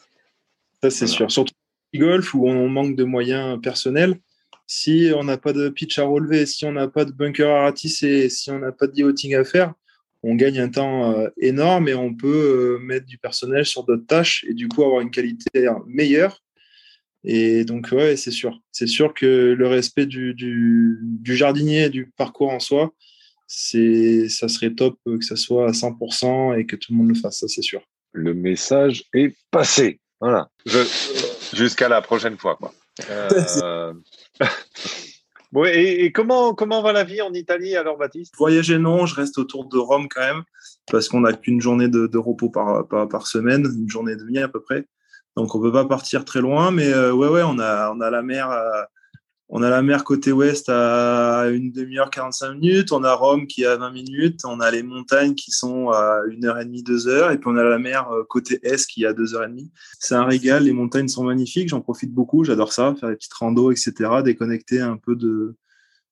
Ça, 0.81 0.89
c'est 0.89 1.07
sûr. 1.07 1.31
Surtout 1.31 1.53
golf 1.97 2.33
où 2.33 2.47
on 2.47 2.69
manque 2.69 2.95
de 2.95 3.03
moyens 3.03 3.59
personnels. 3.61 4.19
Si 4.67 5.11
on 5.15 5.23
n'a 5.23 5.37
pas 5.37 5.53
de 5.53 5.69
pitch 5.69 5.99
à 5.99 6.03
relever, 6.03 6.45
si 6.45 6.65
on 6.65 6.71
n'a 6.71 6.87
pas 6.87 7.05
de 7.05 7.11
bunker 7.11 7.49
à 7.49 7.61
ratisser, 7.63 8.29
si 8.29 8.49
on 8.49 8.59
n'a 8.59 8.71
pas 8.71 8.87
de 8.87 8.95
yachting 8.95 9.35
à 9.35 9.43
faire, 9.43 9.73
on 10.23 10.35
gagne 10.35 10.59
un 10.59 10.69
temps 10.69 11.11
euh, 11.11 11.29
énorme 11.37 11.87
et 11.87 11.93
on 11.93 12.15
peut 12.15 12.77
euh, 12.79 12.79
mettre 12.79 13.05
du 13.05 13.19
personnel 13.19 13.65
sur 13.65 13.83
d'autres 13.83 14.07
tâches 14.07 14.43
et 14.49 14.53
du 14.53 14.67
coup 14.67 14.83
avoir 14.83 15.01
une 15.01 15.11
qualité 15.11 15.67
meilleure. 15.85 16.41
Et 17.23 17.63
donc, 17.63 17.89
ouais, 17.91 18.17
c'est 18.17 18.31
sûr. 18.31 18.59
C'est 18.71 18.87
sûr 18.87 19.13
que 19.13 19.55
le 19.57 19.67
respect 19.67 20.05
du, 20.05 20.33
du, 20.35 21.35
jardinier 21.35 21.85
et 21.85 21.89
du 21.89 22.11
parcours 22.17 22.51
en 22.51 22.59
soi, 22.59 22.93
ça 23.47 24.47
serait 24.47 24.73
top 24.73 24.99
que 25.05 25.23
ça 25.23 25.35
soit 25.35 25.67
à 25.67 25.71
100% 25.71 26.59
et 26.59 26.65
que 26.65 26.75
tout 26.75 26.91
le 26.91 26.97
monde 26.97 27.09
le 27.09 27.15
fasse, 27.15 27.39
ça 27.39 27.47
c'est 27.47 27.63
sûr. 27.63 27.81
Le 28.15 28.33
message 28.33 29.03
est 29.13 29.35
passé. 29.51 29.99
Voilà. 30.21 30.49
Jusqu'à 31.53 31.89
la 31.89 32.01
prochaine 32.01 32.37
fois, 32.37 32.55
quoi. 32.55 32.73
Euh... 33.09 33.93
bon, 35.51 35.65
et, 35.65 36.05
et, 36.05 36.11
comment, 36.13 36.53
comment 36.53 36.81
va 36.81 36.93
la 36.93 37.03
vie 37.03 37.21
en 37.21 37.33
Italie 37.33 37.75
alors, 37.75 37.97
Baptiste? 37.97 38.33
Voyager, 38.37 38.77
non, 38.77 39.05
je 39.05 39.15
reste 39.15 39.37
autour 39.37 39.65
de 39.65 39.77
Rome 39.77 40.07
quand 40.09 40.21
même, 40.21 40.43
parce 40.89 41.09
qu'on 41.09 41.21
n'a 41.21 41.33
qu'une 41.33 41.59
journée 41.59 41.89
de, 41.89 42.07
de 42.07 42.17
repos 42.17 42.49
par, 42.49 42.87
par, 42.87 43.09
par, 43.09 43.27
semaine, 43.27 43.65
une 43.65 43.89
journée 43.89 44.13
et 44.13 44.17
demie 44.17 44.39
à 44.39 44.47
peu 44.47 44.61
près. 44.61 44.85
Donc 45.35 45.53
on 45.53 45.61
peut 45.61 45.73
pas 45.73 45.85
partir 45.85 46.23
très 46.23 46.39
loin, 46.39 46.71
mais 46.71 46.87
euh, 46.87 47.11
ouais, 47.11 47.27
ouais, 47.27 47.43
on 47.43 47.59
a, 47.59 47.91
on 47.91 47.99
a 47.99 48.09
la 48.09 48.21
mer. 48.21 48.49
À, 48.49 48.87
on 49.47 49.61
a 49.61 49.69
la 49.69 49.83
mer 49.83 50.03
côté 50.03 50.31
ouest 50.31 50.69
à 50.69 51.47
une 51.51 51.71
demi-heure, 51.71 52.09
45 52.09 52.53
minutes. 52.53 52.91
On 52.91 53.03
a 53.03 53.13
Rome 53.13 53.45
qui 53.45 53.61
est 53.61 53.67
à 53.67 53.77
20 53.77 53.91
minutes. 53.91 54.41
On 54.43 54.59
a 54.59 54.71
les 54.71 54.81
montagnes 54.81 55.35
qui 55.35 55.51
sont 55.51 55.89
à 55.89 56.21
une 56.29 56.45
heure 56.45 56.59
et 56.59 56.65
demie, 56.65 56.81
deux 56.81 57.07
heures. 57.07 57.31
Et 57.31 57.37
puis 57.37 57.47
on 57.47 57.55
a 57.55 57.63
la 57.63 57.77
mer 57.77 58.09
euh, 58.11 58.23
côté 58.27 58.59
est 58.63 58.87
qui 58.87 59.03
est 59.03 59.07
à 59.07 59.13
deux 59.13 59.35
heures 59.35 59.43
et 59.43 59.47
demie. 59.47 59.71
C'est 59.99 60.15
un 60.15 60.25
régal. 60.25 60.63
Les 60.63 60.73
montagnes 60.73 61.07
sont 61.07 61.23
magnifiques. 61.23 61.69
J'en 61.69 61.81
profite 61.81 62.11
beaucoup. 62.11 62.43
J'adore 62.43 62.73
ça. 62.73 62.95
Faire 62.99 63.09
des 63.09 63.15
petites 63.15 63.33
randos, 63.33 63.71
etc. 63.71 63.93
Déconnecter 64.23 64.81
un 64.81 64.97
peu 64.97 65.15
de, 65.15 65.55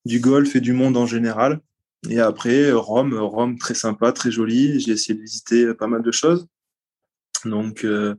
du 0.05 0.19
golf 0.19 0.55
et 0.55 0.61
du 0.61 0.73
monde 0.73 0.95
en 0.95 1.07
général. 1.07 1.59
Et 2.09 2.19
après, 2.19 2.71
Rome, 2.71 3.15
Rome 3.15 3.57
très 3.57 3.73
sympa, 3.73 4.11
très 4.11 4.29
joli. 4.29 4.79
J'ai 4.79 4.91
essayé 4.91 5.15
de 5.15 5.21
visiter 5.21 5.73
pas 5.73 5.87
mal 5.87 6.03
de 6.03 6.11
choses. 6.11 6.47
Donc, 7.45 7.83
euh, 7.83 8.13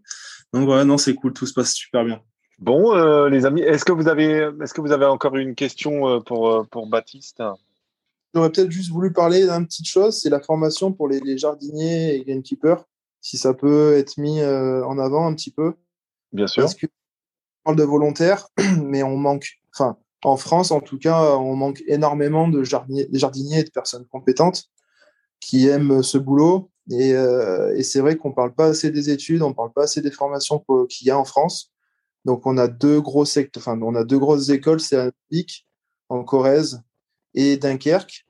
donc 0.52 0.64
voilà, 0.64 0.84
non, 0.84 0.98
c'est 0.98 1.14
cool. 1.14 1.32
Tout 1.32 1.46
se 1.46 1.54
passe 1.54 1.72
super 1.72 2.04
bien. 2.04 2.20
Bon, 2.58 2.94
euh, 2.94 3.28
les 3.28 3.46
amis, 3.46 3.62
est-ce 3.62 3.84
que 3.84 3.92
vous 3.92 4.08
avez, 4.08 4.48
est-ce 4.62 4.74
que 4.74 4.80
vous 4.80 4.92
avez 4.92 5.06
encore 5.06 5.36
une 5.36 5.54
question 5.54 6.08
euh, 6.08 6.20
pour 6.20 6.50
euh, 6.50 6.62
pour 6.64 6.86
Baptiste? 6.86 7.42
J'aurais 8.34 8.50
peut-être 8.50 8.70
juste 8.70 8.90
voulu 8.90 9.12
parler 9.12 9.46
d'une 9.46 9.66
petite 9.66 9.86
chose, 9.86 10.20
c'est 10.20 10.30
la 10.30 10.40
formation 10.40 10.92
pour 10.92 11.08
les, 11.08 11.20
les, 11.20 11.38
jardiniers 11.38 12.16
et 12.16 12.24
greenkeepers, 12.24 12.84
si 13.20 13.38
ça 13.38 13.54
peut 13.54 13.96
être 13.96 14.18
mis 14.18 14.40
euh, 14.40 14.84
en 14.84 14.98
avant 14.98 15.26
un 15.26 15.34
petit 15.34 15.52
peu. 15.52 15.74
Bien 16.32 16.48
sûr. 16.48 16.62
Parce 16.64 16.74
que 16.74 16.86
on 16.86 17.70
parle 17.70 17.76
de 17.76 17.84
volontaires, 17.84 18.48
mais 18.82 19.02
on 19.02 19.16
manque, 19.16 19.60
enfin, 19.72 19.96
en 20.24 20.36
France 20.36 20.70
en 20.72 20.80
tout 20.80 20.98
cas, 20.98 21.36
on 21.36 21.54
manque 21.54 21.82
énormément 21.86 22.48
de 22.48 22.64
jardiniers, 22.64 23.06
de 23.06 23.18
jardiniers 23.18 23.60
et 23.60 23.64
de 23.64 23.70
personnes 23.70 24.06
compétentes 24.06 24.64
qui 25.40 25.68
aiment 25.68 26.02
ce 26.02 26.18
boulot. 26.18 26.70
Et, 26.90 27.14
euh, 27.14 27.74
et 27.76 27.82
c'est 27.82 28.00
vrai 28.00 28.16
qu'on 28.16 28.32
parle 28.32 28.54
pas 28.54 28.66
assez 28.66 28.90
des 28.90 29.10
études, 29.10 29.42
on 29.42 29.54
parle 29.54 29.72
pas 29.72 29.84
assez 29.84 30.02
des 30.02 30.10
formations 30.10 30.62
qu'il 30.88 31.06
y 31.06 31.10
a 31.10 31.18
en 31.18 31.24
France. 31.24 31.73
Donc, 32.24 32.46
on 32.46 32.56
a 32.56 32.68
deux 32.68 33.00
gros 33.00 33.24
secteurs, 33.24 33.62
enfin, 33.62 33.80
on 33.82 33.94
a 33.94 34.04
deux 34.04 34.18
grosses 34.18 34.48
écoles, 34.48 34.80
c'est 34.80 34.96
à 34.96 35.10
Pic, 35.30 35.66
en 36.08 36.24
Corrèze 36.24 36.82
et 37.34 37.56
Dunkerque, 37.56 38.24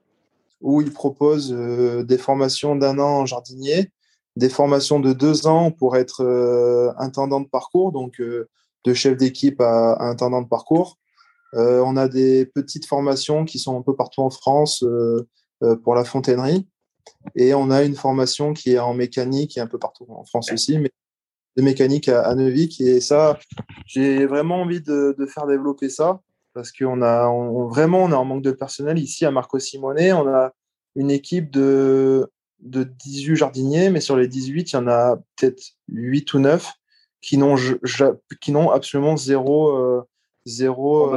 où 0.61 0.81
ils 0.81 0.93
proposent 0.93 1.53
euh, 1.53 2.03
des 2.03 2.19
formations 2.19 2.75
d'un 2.75 2.99
an 2.99 3.21
en 3.21 3.27
jardinier, 3.27 3.93
des 4.37 4.49
formations 4.49 4.99
de 4.99 5.13
deux 5.13 5.47
ans 5.47 5.71
pour 5.71 5.97
être 5.97 6.25
euh, 6.25 6.91
intendant 6.99 7.41
de 7.41 7.49
parcours, 7.49 7.93
donc 7.93 8.21
euh, 8.21 8.49
de 8.85 8.95
chef 8.95 9.17
d'équipe 9.17 9.61
à, 9.61 9.97
intendant 10.01 10.43
de 10.43 10.49
parcours. 10.49 10.99
on 11.53 11.97
a 11.97 12.09
des 12.09 12.47
petites 12.47 12.87
formations 12.87 13.45
qui 13.45 13.59
sont 13.59 13.79
un 13.79 13.83
peu 13.83 13.95
partout 13.95 14.23
en 14.23 14.31
France 14.31 14.85
pour 15.83 15.95
la 15.95 16.05
fontainerie. 16.05 16.67
Et 17.35 17.55
on 17.55 17.71
a 17.71 17.83
une 17.85 17.95
formation 17.95 18.53
qui 18.53 18.73
est 18.73 18.79
en 18.79 18.93
mécanique 18.93 19.57
et 19.57 19.61
un 19.61 19.67
peu 19.67 19.79
partout 19.79 20.07
en 20.09 20.25
France 20.25 20.53
aussi, 20.53 20.79
de 21.57 21.63
mécanique 21.63 22.09
à, 22.09 22.23
à 22.23 22.35
Neuvik. 22.35 22.81
Et 22.81 23.01
ça, 23.01 23.39
j'ai 23.87 24.27
vraiment 24.27 24.63
envie 24.63 24.81
de, 24.81 25.15
de, 25.19 25.27
faire 25.27 25.47
développer 25.47 25.89
ça 25.89 26.21
parce 26.53 26.73
qu'on 26.73 27.03
a 27.03 27.29
on, 27.29 27.67
vraiment 27.67 28.05
on 28.05 28.13
a 28.13 28.17
un 28.17 28.25
manque 28.25 28.43
de 28.43 28.53
personnel 28.53 28.99
ici 28.99 29.25
à 29.25 29.31
Marco 29.31 29.59
Simone. 29.59 30.13
On 30.13 30.29
a 30.29 30.53
une 30.97 31.11
équipe 31.11 31.51
de, 31.51 32.31
de 32.61 32.85
18 32.85 33.37
jardiniers, 33.37 33.91
mais 33.91 34.01
sur 34.01 34.17
les 34.17 34.29
18, 34.29 34.73
il 34.73 34.75
y 34.75 34.79
en 34.79 34.89
a 34.89 35.17
peut-être 35.37 35.63
8 35.89 36.35
ou 36.35 36.39
9 36.41 36.73
qui 37.21 37.39
n'ont 37.39 37.57
qui 38.41 38.53
n'ont 38.53 38.71
absolument 38.71 39.17
zéro 39.17 39.77
euh, 39.77 40.03
zéro 40.45 41.11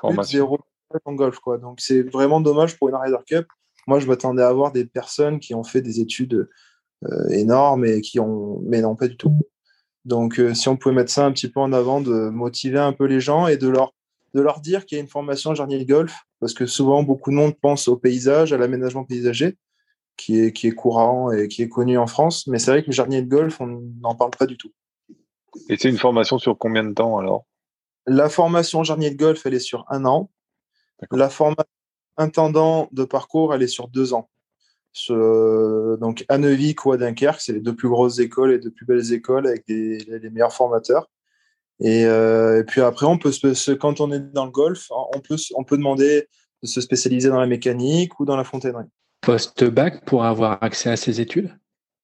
formation. 0.00 0.20
Euh, 0.20 0.22
zéro 0.22 0.58
en 1.04 1.14
golf 1.14 1.38
quoi. 1.40 1.58
Donc 1.58 1.80
c'est 1.80 2.02
vraiment 2.02 2.40
dommage 2.40 2.78
pour 2.78 2.88
une 2.88 2.94
Ryder 2.94 3.18
Cup. 3.26 3.46
Moi, 3.86 4.00
je 4.00 4.06
m'attendais 4.06 4.42
à 4.42 4.48
avoir 4.48 4.72
des 4.72 4.84
personnes 4.84 5.38
qui 5.38 5.54
ont 5.54 5.62
fait 5.62 5.80
des 5.80 6.00
études 6.00 6.48
énormes 7.30 7.84
et 7.84 8.00
qui 8.00 8.20
ont, 8.20 8.60
mais 8.64 8.80
non, 8.80 8.96
pas 8.96 9.08
du 9.08 9.16
tout. 9.16 9.36
Donc, 10.06 10.38
euh, 10.38 10.54
si 10.54 10.68
on 10.68 10.76
pouvait 10.76 10.94
mettre 10.94 11.10
ça 11.10 11.26
un 11.26 11.32
petit 11.32 11.48
peu 11.48 11.58
en 11.58 11.72
avant, 11.72 12.00
de 12.00 12.28
motiver 12.28 12.78
un 12.78 12.92
peu 12.92 13.06
les 13.06 13.20
gens 13.20 13.48
et 13.48 13.56
de 13.56 13.68
leur, 13.68 13.92
de 14.34 14.40
leur 14.40 14.60
dire 14.60 14.86
qu'il 14.86 14.96
y 14.96 15.00
a 15.00 15.02
une 15.02 15.10
formation 15.10 15.52
jardinier 15.54 15.84
de 15.84 15.92
golf, 15.92 16.14
parce 16.38 16.54
que 16.54 16.64
souvent, 16.64 17.02
beaucoup 17.02 17.30
de 17.30 17.36
monde 17.36 17.54
pense 17.60 17.88
au 17.88 17.96
paysage, 17.96 18.52
à 18.52 18.56
l'aménagement 18.56 19.04
paysager, 19.04 19.56
qui 20.16 20.38
est, 20.38 20.52
qui 20.52 20.68
est 20.68 20.74
courant 20.74 21.32
et 21.32 21.48
qui 21.48 21.62
est 21.62 21.68
connu 21.68 21.98
en 21.98 22.06
France. 22.06 22.46
Mais 22.46 22.60
c'est 22.60 22.70
vrai 22.70 22.82
que 22.82 22.86
le 22.86 22.92
jardinier 22.92 23.22
de 23.22 23.28
golf, 23.28 23.60
on 23.60 23.82
n'en 24.00 24.14
parle 24.14 24.30
pas 24.30 24.46
du 24.46 24.56
tout. 24.56 24.72
Et 25.68 25.76
c'est 25.76 25.88
une 25.88 25.98
formation 25.98 26.38
sur 26.38 26.56
combien 26.56 26.84
de 26.84 26.94
temps 26.94 27.18
alors? 27.18 27.44
La 28.06 28.28
formation 28.28 28.84
jardinier 28.84 29.10
de 29.10 29.16
golf, 29.16 29.44
elle 29.44 29.54
est 29.54 29.58
sur 29.58 29.84
un 29.88 30.04
an. 30.04 30.30
La 31.10 31.28
formation 31.28 31.64
intendant 32.16 32.88
de 32.92 33.04
parcours, 33.04 33.54
elle 33.54 33.62
est 33.62 33.68
sur 33.68 33.88
deux 33.88 34.14
ans. 34.14 34.30
Ce, 34.98 35.96
donc 35.96 36.24
à 36.28 36.38
Neuvik 36.38 36.86
ou 36.86 36.92
à 36.92 36.96
Dunkerque, 36.96 37.42
c'est 37.42 37.52
les 37.52 37.60
deux 37.60 37.76
plus 37.76 37.90
grosses 37.90 38.18
écoles 38.18 38.54
et 38.54 38.58
deux 38.58 38.70
plus 38.70 38.86
belles 38.86 39.12
écoles 39.12 39.46
avec 39.46 39.66
des, 39.68 39.98
les 39.98 40.30
meilleurs 40.30 40.54
formateurs. 40.54 41.10
Et, 41.80 42.06
euh, 42.06 42.60
et, 42.60 42.64
puis 42.64 42.80
après, 42.80 43.04
on 43.04 43.18
peut 43.18 43.30
se, 43.30 43.72
quand 43.72 44.00
on 44.00 44.10
est 44.10 44.20
dans 44.20 44.46
le 44.46 44.50
golf, 44.50 44.86
on 44.90 45.20
peut, 45.20 45.36
on 45.54 45.64
peut 45.64 45.76
demander 45.76 46.26
de 46.62 46.66
se 46.66 46.80
spécialiser 46.80 47.28
dans 47.28 47.38
la 47.38 47.46
mécanique 47.46 48.18
ou 48.20 48.24
dans 48.24 48.38
la 48.38 48.44
fontainerie. 48.44 48.86
Post-bac 49.20 50.06
pour 50.06 50.24
avoir 50.24 50.62
accès 50.62 50.88
à 50.88 50.96
ces 50.96 51.20
études? 51.20 51.54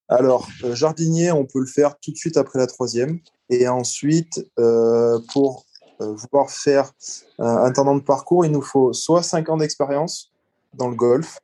Alors, 0.09 0.47
euh, 0.63 0.75
jardinier, 0.75 1.33
on 1.33 1.47
peut 1.47 1.61
le 1.61 1.67
faire 1.67 1.99
tout 1.99 2.13
de 2.13 2.19
suite 2.19 2.37
après 2.37 2.59
la 2.59 2.67
troisième. 2.67 3.21
Et 3.49 3.69
ensuite, 3.69 4.47
euh, 4.59 5.19
pour 5.33 5.65
vouloir 5.99 6.51
faire 6.51 6.93
un 7.39 7.65
intendant 7.65 7.97
de 7.97 8.03
parcours, 8.03 8.45
il 8.45 8.53
nous 8.53 8.61
faut 8.61 8.93
soit 8.93 9.23
5 9.23 9.49
ans 9.49 9.57
d'expérience 9.57 10.31
dans 10.75 10.89
le 10.89 10.97
golf, 10.97 11.39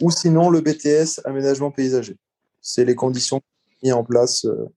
ou 0.00 0.10
sinon 0.10 0.50
le 0.50 0.60
BTS 0.60 1.20
aménagement 1.24 1.70
paysager. 1.70 2.16
C'est 2.60 2.84
les 2.84 2.94
conditions 2.94 3.40
mis 3.82 3.92
en 3.92 4.04
place, 4.04 4.44
euh, 4.46 4.68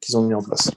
qu'ils 0.00 0.16
ont 0.16 0.22
mis 0.22 0.34
en 0.34 0.42
place. 0.42 0.70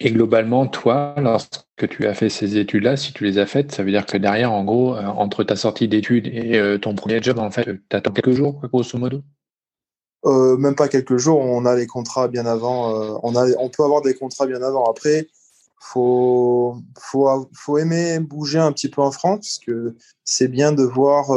Et 0.00 0.10
globalement, 0.10 0.66
toi, 0.66 1.14
lorsque 1.18 1.88
tu 1.90 2.06
as 2.06 2.14
fait 2.14 2.30
ces 2.30 2.56
études-là, 2.56 2.96
si 2.96 3.12
tu 3.12 3.24
les 3.24 3.38
as 3.38 3.46
faites, 3.46 3.72
ça 3.72 3.82
veut 3.82 3.90
dire 3.90 4.06
que 4.06 4.16
derrière, 4.16 4.52
en 4.52 4.64
gros, 4.64 4.96
euh, 4.96 5.04
entre 5.04 5.44
ta 5.44 5.54
sortie 5.54 5.86
d'études 5.86 6.26
et 6.26 6.56
euh, 6.56 6.78
ton 6.78 6.94
premier 6.94 7.22
job, 7.22 7.38
en 7.38 7.50
fait, 7.50 7.64
tu 7.64 7.96
attends 7.96 8.12
quelques 8.12 8.32
jours, 8.32 8.60
grosso 8.72 8.98
modo? 8.98 9.22
Même 10.24 10.74
pas 10.74 10.88
quelques 10.88 11.18
jours, 11.18 11.38
on 11.38 11.64
a 11.66 11.76
les 11.76 11.86
contrats 11.86 12.26
bien 12.26 12.46
avant. 12.46 13.20
on, 13.22 13.36
a, 13.36 13.46
on 13.60 13.68
peut 13.68 13.84
avoir 13.84 14.02
des 14.02 14.14
contrats 14.14 14.46
bien 14.46 14.60
avant. 14.60 14.84
Après, 14.90 15.28
faut, 15.78 16.78
faut, 16.98 17.48
faut 17.54 17.78
aimer 17.78 18.18
bouger 18.18 18.58
un 18.58 18.72
petit 18.72 18.88
peu 18.88 19.02
en 19.02 19.12
France, 19.12 19.36
parce 19.36 19.58
que 19.64 19.94
c'est 20.24 20.48
bien 20.48 20.72
de 20.72 20.82
voir 20.82 21.30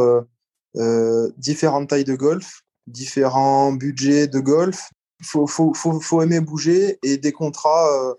différentes 1.37 1.89
tailles 1.89 2.03
de 2.03 2.15
golf, 2.15 2.61
différents 2.87 3.71
budgets 3.71 4.27
de 4.27 4.39
golf. 4.39 4.89
Il 5.19 5.25
faut, 5.25 5.47
faut, 5.47 5.73
faut, 5.73 5.99
faut, 5.99 6.21
aimer 6.21 6.39
bouger 6.39 6.97
et 7.03 7.17
des 7.17 7.33
contrats 7.33 7.87
euh, 7.91 8.13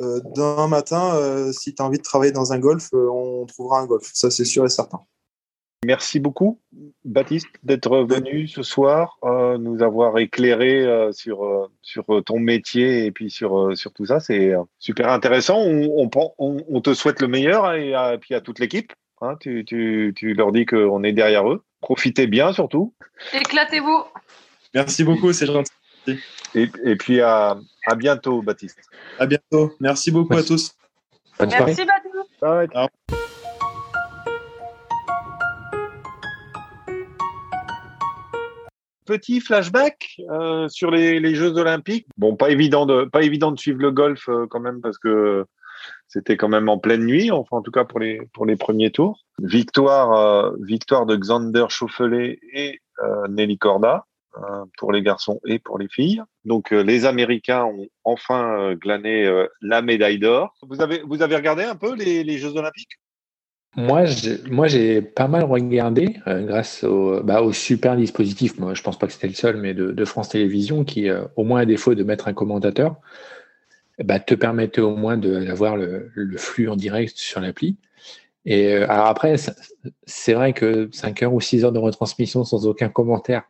euh, 0.00 0.20
d'un 0.36 0.68
matin, 0.68 1.14
euh, 1.16 1.52
si 1.52 1.74
tu 1.74 1.82
as 1.82 1.84
envie 1.84 1.98
de 1.98 2.02
travailler 2.02 2.32
dans 2.32 2.52
un 2.52 2.58
golf, 2.58 2.90
euh, 2.94 3.08
on 3.10 3.46
trouvera 3.46 3.80
un 3.80 3.86
golf. 3.86 4.10
Ça, 4.12 4.30
c'est 4.30 4.44
sûr 4.44 4.64
et 4.64 4.68
certain. 4.68 5.00
Merci 5.84 6.18
beaucoup, 6.18 6.60
Baptiste, 7.04 7.48
d'être 7.62 7.98
venu 8.08 8.48
ce 8.48 8.62
soir, 8.62 9.18
euh, 9.22 9.58
nous 9.58 9.82
avoir 9.82 10.16
éclairé 10.18 10.82
euh, 10.82 11.12
sur, 11.12 11.68
sur 11.82 12.06
ton 12.24 12.38
métier 12.38 13.04
et 13.04 13.12
puis 13.12 13.30
sur, 13.30 13.76
sur 13.76 13.92
tout 13.92 14.06
ça. 14.06 14.18
C'est 14.18 14.54
super 14.78 15.10
intéressant. 15.10 15.58
On, 15.58 16.80
te 16.80 16.94
souhaite 16.94 17.20
le 17.20 17.28
meilleur 17.28 17.74
et 17.74 18.18
puis 18.18 18.34
à 18.34 18.40
toute 18.40 18.60
l'équipe. 18.60 18.94
Hein, 19.24 19.36
tu, 19.40 19.64
tu, 19.64 20.12
tu, 20.14 20.34
leur 20.34 20.52
dis 20.52 20.66
qu'on 20.66 21.02
est 21.02 21.12
derrière 21.12 21.48
eux. 21.50 21.64
Profitez 21.80 22.26
bien 22.26 22.52
surtout. 22.52 22.94
Éclatez-vous. 23.32 24.04
Merci 24.74 25.02
beaucoup, 25.02 25.32
c'est 25.32 25.46
gentil. 25.46 25.72
Et, 26.54 26.68
et, 26.84 26.96
puis 26.96 27.22
à, 27.22 27.56
à, 27.86 27.94
bientôt, 27.94 28.42
Baptiste. 28.42 28.78
À 29.18 29.24
bientôt. 29.24 29.72
Merci 29.80 30.10
beaucoup 30.10 30.34
Merci. 30.34 30.52
à 30.52 30.56
tous. 30.56 30.76
Bonne 31.38 31.48
Merci, 31.48 31.86
Baptiste. 31.86 32.90
Petit 39.06 39.40
flashback 39.40 40.16
euh, 40.30 40.68
sur 40.68 40.90
les, 40.90 41.18
les, 41.18 41.34
Jeux 41.34 41.56
Olympiques. 41.56 42.06
Bon, 42.18 42.36
pas 42.36 42.50
évident 42.50 42.84
de 42.84 43.04
pas 43.04 43.22
évident 43.22 43.52
de 43.52 43.58
suivre 43.58 43.80
le 43.80 43.90
golf 43.90 44.28
euh, 44.28 44.46
quand 44.50 44.60
même 44.60 44.82
parce 44.82 44.98
que 44.98 45.46
c'était 46.14 46.36
quand 46.36 46.48
même 46.48 46.68
en 46.68 46.78
pleine 46.78 47.04
nuit, 47.04 47.30
enfin 47.30 47.58
en 47.58 47.62
tout 47.62 47.70
cas 47.70 47.84
pour 47.84 48.00
les 48.00 48.20
pour 48.32 48.46
les 48.46 48.56
premiers 48.56 48.90
tours. 48.90 49.24
Victoire 49.42 50.12
euh, 50.12 50.52
victoire 50.60 51.06
de 51.06 51.16
Xander 51.16 51.66
Schauffele 51.68 52.38
et 52.52 52.80
Nelly 53.28 53.58
Corda 53.58 54.06
pour 54.78 54.92
les 54.92 55.02
garçons 55.02 55.40
et 55.46 55.58
pour 55.58 55.78
les 55.78 55.88
filles. 55.88 56.22
Donc 56.44 56.70
les 56.70 57.06
Américains 57.06 57.64
ont 57.64 57.88
enfin 58.04 58.74
glané 58.74 59.46
la 59.60 59.82
médaille 59.82 60.20
d'or. 60.20 60.54
Vous 60.62 60.80
avez 60.80 61.02
vous 61.02 61.18
regardé 61.18 61.64
un 61.64 61.74
peu 61.74 61.94
les, 61.96 62.38
Jeux 62.38 62.56
Olympiques? 62.56 62.98
Moi, 63.76 64.04
j'ai 64.66 65.02
pas 65.02 65.26
mal 65.26 65.44
regardé 65.44 66.16
euh, 66.28 66.42
grâce 66.42 66.84
au, 66.84 67.20
bah, 67.24 67.42
au, 67.42 67.52
super 67.52 67.96
dispositif. 67.96 68.58
Moi, 68.58 68.74
je 68.74 68.82
pense 68.82 68.98
pas 68.98 69.06
que 69.06 69.12
c'était 69.12 69.26
le 69.26 69.34
seul, 69.34 69.56
mais 69.56 69.74
de, 69.74 70.04
France 70.04 70.28
Télévisions, 70.28 70.84
qui, 70.84 71.08
euh, 71.08 71.24
au 71.36 71.42
moins 71.42 71.60
à 71.60 71.64
défaut 71.64 71.94
de 71.94 72.04
mettre 72.04 72.28
un 72.28 72.34
commentateur, 72.34 72.96
bah, 74.02 74.18
te 74.18 74.34
permettait 74.34 74.80
au 74.80 74.96
moins 74.96 75.16
d'avoir 75.16 75.76
le, 75.76 76.10
le, 76.14 76.38
flux 76.38 76.68
en 76.68 76.76
direct 76.76 77.16
sur 77.16 77.40
l'appli. 77.40 77.76
Et 78.44 78.74
euh, 78.74 78.90
alors 78.90 79.06
après, 79.06 79.36
c'est 80.06 80.34
vrai 80.34 80.52
que 80.52 80.88
5 80.92 81.22
heures 81.22 81.34
ou 81.34 81.40
6 81.40 81.64
heures 81.64 81.72
de 81.72 81.78
retransmission 81.78 82.44
sans 82.44 82.66
aucun 82.66 82.88
commentaire, 82.88 83.44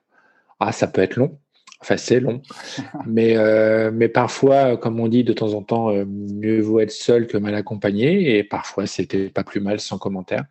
ah, 0.61 0.73
ça 0.73 0.87
peut 0.87 1.03
être 1.03 1.17
long. 1.17 1.39
Enfin, 1.81 1.97
c'est 1.97 2.21
long. 2.21 2.41
mais, 3.07 3.37
euh, 3.37 3.91
mais 3.93 4.09
parfois, 4.09 4.77
comme 4.77 5.01
on 5.01 5.09
dit 5.09 5.25
de 5.25 5.33
temps 5.33 5.53
en 5.55 5.63
temps, 5.63 5.91
euh, 5.91 6.05
mieux 6.07 6.61
vaut 6.61 6.81
être 6.81 6.93
seul 6.93 7.27
que 7.27 7.37
mal 7.37 7.55
accompagné. 7.55 8.39
Et 8.39 8.45
parfois, 8.45 8.87
c'était 8.87 9.29
pas 9.29 9.45
plus 9.45 9.61
mal 9.61 9.81
sans 9.81 9.99
commentaire. 9.99 10.45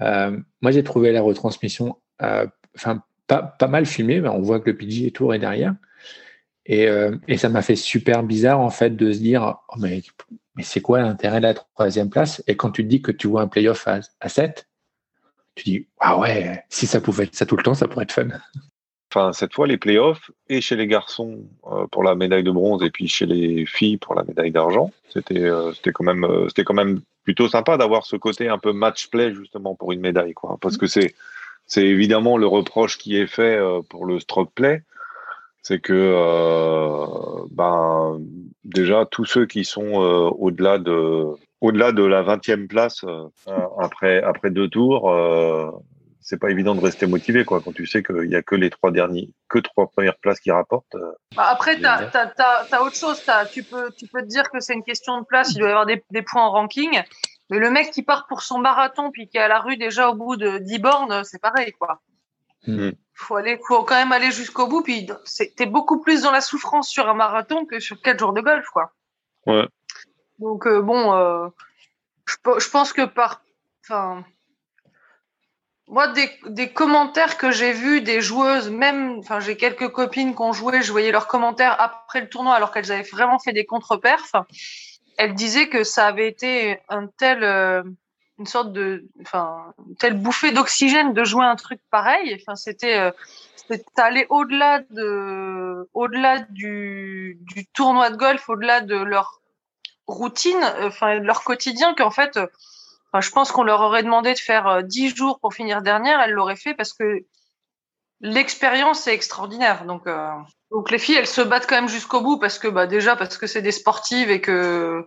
Euh, 0.00 0.36
moi, 0.62 0.72
j'ai 0.72 0.82
trouvé 0.82 1.12
la 1.12 1.22
retransmission 1.22 1.96
enfin, 2.18 3.02
pas, 3.26 3.42
pas 3.42 3.68
mal 3.68 3.86
filmée. 3.86 4.20
on 4.26 4.40
voit 4.40 4.60
que 4.60 4.70
le 4.70 4.76
PG 4.76 5.12
Tour 5.12 5.34
est 5.34 5.38
derrière. 5.38 5.74
Et, 6.68 6.88
et 7.28 7.36
ça 7.36 7.48
m'a 7.48 7.62
fait 7.62 7.76
super 7.76 8.24
bizarre, 8.24 8.58
en 8.58 8.70
fait, 8.70 8.96
de 8.96 9.12
se 9.12 9.18
dire 9.18 9.58
oh, 9.68 9.74
mais, 9.78 10.02
c'est 10.62 10.80
quoi 10.80 11.00
l'intérêt 11.00 11.38
de 11.38 11.46
la 11.46 11.54
troisième 11.54 12.10
place? 12.10 12.42
Et 12.48 12.56
quand 12.56 12.70
tu 12.70 12.82
te 12.82 12.88
dis 12.88 13.02
que 13.02 13.12
tu 13.12 13.28
vois 13.28 13.42
un 13.42 13.46
playoff 13.46 13.86
à, 13.86 14.00
à 14.20 14.28
7, 14.28 14.68
tu 15.54 15.64
dis 15.64 15.86
ah 16.00 16.18
ouais, 16.18 16.64
si 16.68 16.86
ça 16.86 17.00
pouvait 17.00 17.24
être 17.24 17.36
ça 17.36 17.46
tout 17.46 17.56
le 17.56 17.62
temps, 17.62 17.74
ça 17.74 17.86
pourrait 17.86 18.02
être 18.02 18.12
fun 18.12 18.28
enfin 19.16 19.32
cette 19.32 19.54
fois 19.54 19.66
les 19.66 19.78
playoffs 19.78 20.30
et 20.48 20.60
chez 20.60 20.76
les 20.76 20.86
garçons 20.86 21.44
euh, 21.70 21.86
pour 21.86 22.02
la 22.02 22.14
médaille 22.14 22.42
de 22.42 22.50
bronze 22.50 22.82
et 22.82 22.90
puis 22.90 23.08
chez 23.08 23.26
les 23.26 23.66
filles 23.66 23.96
pour 23.96 24.14
la 24.14 24.24
médaille 24.24 24.50
d'argent. 24.50 24.90
C'était 25.08 25.40
euh, 25.40 25.72
quand 25.94 26.04
même 26.04 26.24
euh, 26.24 26.48
quand 26.64 26.74
même 26.74 27.00
plutôt 27.24 27.48
sympa 27.48 27.76
d'avoir 27.76 28.04
ce 28.06 28.16
côté 28.16 28.48
un 28.48 28.58
peu 28.58 28.72
match 28.72 29.08
play 29.08 29.34
justement 29.34 29.74
pour 29.74 29.92
une 29.92 30.00
médaille 30.00 30.34
quoi 30.34 30.58
parce 30.60 30.76
que 30.76 30.86
c'est 30.86 31.14
c'est 31.66 31.84
évidemment 31.84 32.36
le 32.36 32.46
reproche 32.46 32.98
qui 32.98 33.16
est 33.16 33.26
fait 33.26 33.58
pour 33.88 34.06
le 34.06 34.20
stroke 34.20 34.52
play 34.54 34.82
c'est 35.66 35.80
que 35.80 37.44
ben 37.50 38.20
déjà 38.64 39.04
tous 39.04 39.24
ceux 39.24 39.46
qui 39.46 39.64
sont 39.64 39.94
au-delà 40.38 40.78
de 40.78 41.24
au-delà 41.60 41.90
de 41.90 42.04
la 42.04 42.22
20e 42.22 42.68
place 42.68 43.04
après 43.80 44.22
après 44.22 44.50
deux 44.50 44.68
tours 44.68 45.10
c'est 46.26 46.38
pas 46.40 46.50
évident 46.50 46.74
de 46.74 46.80
rester 46.80 47.06
motivé 47.06 47.44
quoi 47.44 47.60
quand 47.60 47.72
tu 47.72 47.86
sais 47.86 48.02
qu'il 48.02 48.28
y 48.28 48.36
a 48.36 48.42
que 48.42 48.56
les 48.56 48.70
trois 48.70 48.90
derniers 48.90 49.30
que 49.48 49.60
trois 49.60 49.88
premières 49.88 50.18
places 50.18 50.40
qui 50.40 50.50
rapportent 50.50 50.96
euh, 50.96 51.12
bah, 51.36 51.48
après 51.50 51.76
tu 51.78 51.86
as, 51.86 52.82
autre 52.82 52.96
chose 52.96 53.20
tu 53.52 53.62
peux 53.62 53.90
tu 53.96 54.06
peux 54.08 54.22
te 54.22 54.26
dire 54.26 54.50
que 54.50 54.60
c'est 54.60 54.74
une 54.74 54.82
question 54.82 55.20
de 55.20 55.24
place 55.24 55.52
il 55.52 55.58
doit 55.58 55.68
y 55.68 55.70
avoir 55.70 55.86
des, 55.86 56.04
des, 56.10 56.22
points 56.22 56.42
en 56.42 56.50
ranking 56.50 57.00
mais 57.50 57.58
le 57.58 57.70
mec 57.70 57.92
qui 57.92 58.02
part 58.02 58.26
pour 58.28 58.42
son 58.42 58.58
marathon 58.58 59.10
puis 59.12 59.28
qui 59.28 59.36
est 59.36 59.40
à 59.40 59.48
la 59.48 59.60
rue 59.60 59.76
déjà 59.76 60.10
au 60.10 60.14
bout 60.14 60.36
de 60.36 60.58
10 60.58 60.78
bornes 60.80 61.22
c'est 61.24 61.40
pareil 61.40 61.72
quoi 61.78 62.00
hmm. 62.66 62.92
faut 63.14 63.36
aller 63.36 63.60
faut 63.66 63.84
quand 63.84 63.94
même 63.94 64.12
aller 64.12 64.30
jusqu'au 64.30 64.66
bout 64.66 64.82
puis 64.82 65.08
t'es 65.56 65.66
beaucoup 65.66 66.00
plus 66.00 66.22
dans 66.22 66.32
la 66.32 66.40
souffrance 66.40 66.88
sur 66.88 67.08
un 67.08 67.14
marathon 67.14 67.66
que 67.66 67.80
sur 67.80 68.00
quatre 68.00 68.18
jours 68.18 68.32
de 68.32 68.40
golf 68.40 68.66
quoi 68.72 68.92
ouais 69.46 69.66
donc 70.38 70.66
euh, 70.66 70.82
bon 70.82 71.14
euh, 71.14 71.48
je, 72.26 72.36
je 72.58 72.70
pense 72.70 72.92
que 72.92 73.04
par 73.04 73.42
enfin 73.84 74.24
moi, 75.88 76.08
des, 76.08 76.28
des, 76.46 76.72
commentaires 76.72 77.38
que 77.38 77.52
j'ai 77.52 77.72
vus 77.72 78.00
des 78.00 78.20
joueuses, 78.20 78.70
même, 78.70 79.18
enfin, 79.18 79.38
j'ai 79.38 79.56
quelques 79.56 79.88
copines 79.88 80.34
qui 80.34 80.42
ont 80.42 80.52
joué, 80.52 80.82
je 80.82 80.90
voyais 80.90 81.12
leurs 81.12 81.28
commentaires 81.28 81.80
après 81.80 82.20
le 82.20 82.28
tournoi, 82.28 82.54
alors 82.54 82.72
qu'elles 82.72 82.90
avaient 82.90 83.08
vraiment 83.08 83.38
fait 83.38 83.52
des 83.52 83.64
contre-perfs. 83.64 84.34
Elles 85.16 85.34
disaient 85.34 85.68
que 85.68 85.84
ça 85.84 86.06
avait 86.06 86.28
été 86.28 86.80
un 86.88 87.06
tel, 87.06 87.44
euh, 87.44 87.84
une 88.38 88.46
sorte 88.46 88.72
de, 88.72 89.04
enfin, 89.22 89.74
telle 89.98 90.14
bouffée 90.14 90.52
d'oxygène 90.52 91.14
de 91.14 91.24
jouer 91.24 91.44
un 91.44 91.56
truc 91.56 91.80
pareil. 91.90 92.36
Enfin, 92.40 92.54
c'était, 92.54 92.98
euh, 92.98 93.10
c'était 93.56 93.84
aller 93.96 94.26
au-delà 94.28 94.80
de, 94.90 95.88
au-delà 95.94 96.40
du, 96.50 97.38
du 97.40 97.66
tournoi 97.66 98.10
de 98.10 98.16
golf, 98.16 98.48
au-delà 98.48 98.80
de 98.80 98.96
leur 98.96 99.40
routine, 100.06 100.62
enfin, 100.82 101.18
de 101.18 101.24
leur 101.24 101.44
quotidien, 101.44 101.94
qu'en 101.94 102.10
fait, 102.10 102.38
je 103.20 103.30
pense 103.30 103.52
qu'on 103.52 103.62
leur 103.62 103.80
aurait 103.80 104.02
demandé 104.02 104.32
de 104.32 104.38
faire 104.38 104.82
10 104.82 105.12
euh, 105.12 105.16
jours 105.16 105.40
pour 105.40 105.54
finir 105.54 105.82
dernière, 105.82 106.20
elles 106.20 106.32
l'auraient 106.32 106.56
fait 106.56 106.74
parce 106.74 106.92
que 106.92 107.24
l'expérience 108.20 109.06
est 109.06 109.14
extraordinaire. 109.14 109.84
Donc, 109.84 110.06
euh, 110.06 110.28
donc 110.70 110.90
les 110.90 110.98
filles, 110.98 111.16
elles 111.16 111.26
se 111.26 111.40
battent 111.40 111.66
quand 111.68 111.76
même 111.76 111.88
jusqu'au 111.88 112.20
bout 112.20 112.38
parce 112.38 112.58
que 112.58 112.68
bah 112.68 112.86
déjà 112.86 113.16
parce 113.16 113.38
que 113.38 113.46
c'est 113.46 113.62
des 113.62 113.72
sportives 113.72 114.30
et 114.30 114.40
que 114.40 115.06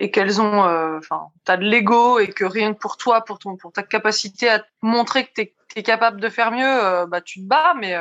et 0.00 0.10
qu'elles 0.10 0.40
ont, 0.40 0.64
euh, 0.64 0.98
enfin, 0.98 1.28
t'as 1.44 1.56
de 1.56 1.64
l'ego 1.64 2.18
et 2.18 2.28
que 2.28 2.44
rien 2.44 2.74
que 2.74 2.78
pour 2.78 2.96
toi, 2.96 3.20
pour 3.20 3.38
ton, 3.38 3.56
pour 3.56 3.72
ta 3.72 3.82
capacité 3.82 4.48
à 4.48 4.64
montrer 4.82 5.26
que 5.26 5.32
t'es 5.34 5.54
es 5.76 5.84
capable 5.84 6.20
de 6.20 6.28
faire 6.28 6.50
mieux, 6.50 7.06
bah 7.06 7.20
tu 7.20 7.40
te 7.40 7.46
bats, 7.46 7.74
mais 7.78 7.94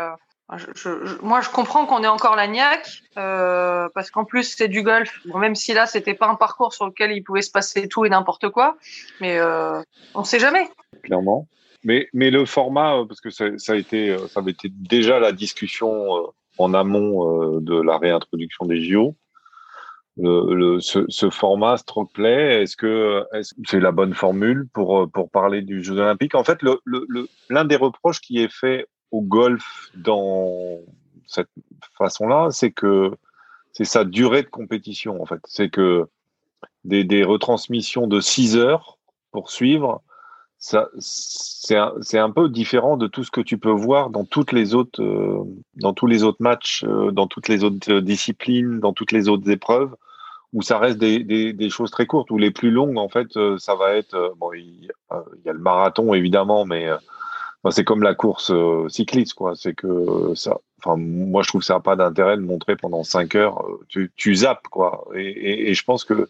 je, 0.57 1.21
moi, 1.21 1.41
je 1.41 1.49
comprends 1.49 1.85
qu'on 1.85 2.03
ait 2.03 2.07
encore 2.07 2.35
la 2.35 2.47
niaque, 2.47 3.03
euh, 3.17 3.87
parce 3.93 4.09
qu'en 4.09 4.25
plus, 4.25 4.55
c'est 4.55 4.67
du 4.67 4.81
golf. 4.81 5.19
même 5.35 5.55
si 5.55 5.73
là, 5.73 5.85
c'était 5.85 6.15
pas 6.15 6.27
un 6.27 6.35
parcours 6.35 6.73
sur 6.73 6.87
lequel 6.87 7.11
il 7.11 7.23
pouvait 7.23 7.43
se 7.43 7.51
passer 7.51 7.87
tout 7.87 8.05
et 8.05 8.09
n'importe 8.09 8.49
quoi, 8.49 8.77
mais 9.21 9.37
euh, 9.37 9.81
on 10.15 10.23
sait 10.23 10.39
jamais. 10.39 10.67
Clairement. 11.03 11.47
Mais, 11.83 12.07
mais 12.13 12.31
le 12.31 12.45
format, 12.45 12.97
euh, 12.97 13.05
parce 13.05 13.21
que 13.21 13.29
ça, 13.29 13.57
ça, 13.57 13.73
a 13.73 13.75
été, 13.75 14.09
euh, 14.09 14.27
ça 14.27 14.39
avait 14.39 14.51
été 14.51 14.69
déjà 14.69 15.19
la 15.19 15.31
discussion 15.31 16.17
euh, 16.17 16.21
en 16.57 16.73
amont 16.73 17.59
de 17.61 17.81
la 17.81 17.97
réintroduction 17.97 18.65
des 18.65 18.83
JO. 18.83 19.15
Ce, 20.21 21.05
ce, 21.07 21.29
format 21.29 21.77
stroke 21.77 22.11
play, 22.13 22.63
est-ce 22.63 22.75
que 22.75 23.23
c'est 23.65 23.79
la 23.79 23.91
bonne 23.91 24.13
formule 24.13 24.67
pour, 24.73 25.09
pour 25.09 25.29
parler 25.29 25.61
du 25.61 25.81
Jeux 25.81 25.97
Olympiques? 25.97 26.35
En 26.35 26.43
fait, 26.43 26.59
l'un 27.49 27.65
des 27.65 27.75
reproches 27.77 28.19
qui 28.19 28.39
est 28.39 28.51
fait 28.51 28.87
au 29.11 29.21
golf 29.21 29.89
dans 29.95 30.79
cette 31.25 31.49
façon-là, 31.97 32.49
c'est 32.51 32.71
que 32.71 33.11
c'est 33.71 33.85
sa 33.85 34.03
durée 34.03 34.43
de 34.43 34.49
compétition 34.49 35.21
en 35.21 35.25
fait. 35.25 35.39
C'est 35.45 35.69
que 35.69 36.07
des, 36.83 37.23
retransmissions 37.23 38.07
de 38.07 38.19
6 38.19 38.57
heures 38.57 38.97
pour 39.31 39.51
suivre, 39.51 40.01
c'est 40.57 41.77
un, 41.77 42.31
peu 42.31 42.49
différent 42.49 42.97
de 42.97 43.07
tout 43.07 43.23
ce 43.23 43.31
que 43.31 43.41
tu 43.41 43.57
peux 43.57 43.71
voir 43.71 44.09
dans 44.09 44.25
toutes 44.25 44.51
les 44.51 44.75
autres, 44.75 45.01
euh, 45.01 45.43
dans 45.75 45.93
tous 45.93 46.07
les 46.07 46.23
autres 46.23 46.41
matchs, 46.41 46.83
euh, 46.83 47.11
dans 47.11 47.27
toutes 47.27 47.47
les 47.47 47.63
autres 47.63 47.99
disciplines, 47.99 48.79
dans 48.79 48.91
toutes 48.91 49.13
les 49.13 49.29
autres 49.29 49.49
épreuves, 49.49 49.95
où 50.53 50.61
ça 50.61 50.79
reste 50.79 50.97
des, 50.97 51.23
des, 51.23 51.53
des 51.53 51.69
choses 51.69 51.91
très 51.91 52.05
courtes. 52.05 52.31
Ou 52.31 52.37
les 52.37 52.51
plus 52.51 52.71
longues, 52.71 52.97
en 52.97 53.09
fait, 53.09 53.35
euh, 53.37 53.57
ça 53.57 53.75
va 53.75 53.95
être 53.95 54.33
bon, 54.37 54.51
il, 54.53 54.91
il 55.11 55.45
y 55.45 55.49
a 55.49 55.53
le 55.53 55.59
marathon 55.59 56.13
évidemment, 56.13 56.65
mais 56.65 56.87
c'est 57.71 57.83
comme 57.83 58.03
la 58.03 58.15
course 58.15 58.51
euh, 58.51 58.87
cycliste, 58.87 59.33
quoi. 59.33 59.53
C'est 59.55 59.73
que 59.73 60.33
ça, 60.33 60.57
enfin, 60.77 60.95
moi, 60.97 61.43
je 61.43 61.49
trouve 61.49 61.59
que 61.59 61.65
ça 61.65 61.73
n'a 61.73 61.81
pas 61.81 61.97
d'intérêt 61.97 62.37
de 62.37 62.41
montrer 62.41 62.77
pendant 62.77 63.03
cinq 63.03 63.35
heures. 63.35 63.61
Euh, 63.67 63.85
tu, 63.89 64.11
tu 64.15 64.33
zappes, 64.33 64.67
quoi. 64.69 65.05
Et, 65.13 65.27
et, 65.27 65.69
et 65.69 65.73
je 65.73 65.83
pense 65.83 66.05
que 66.05 66.29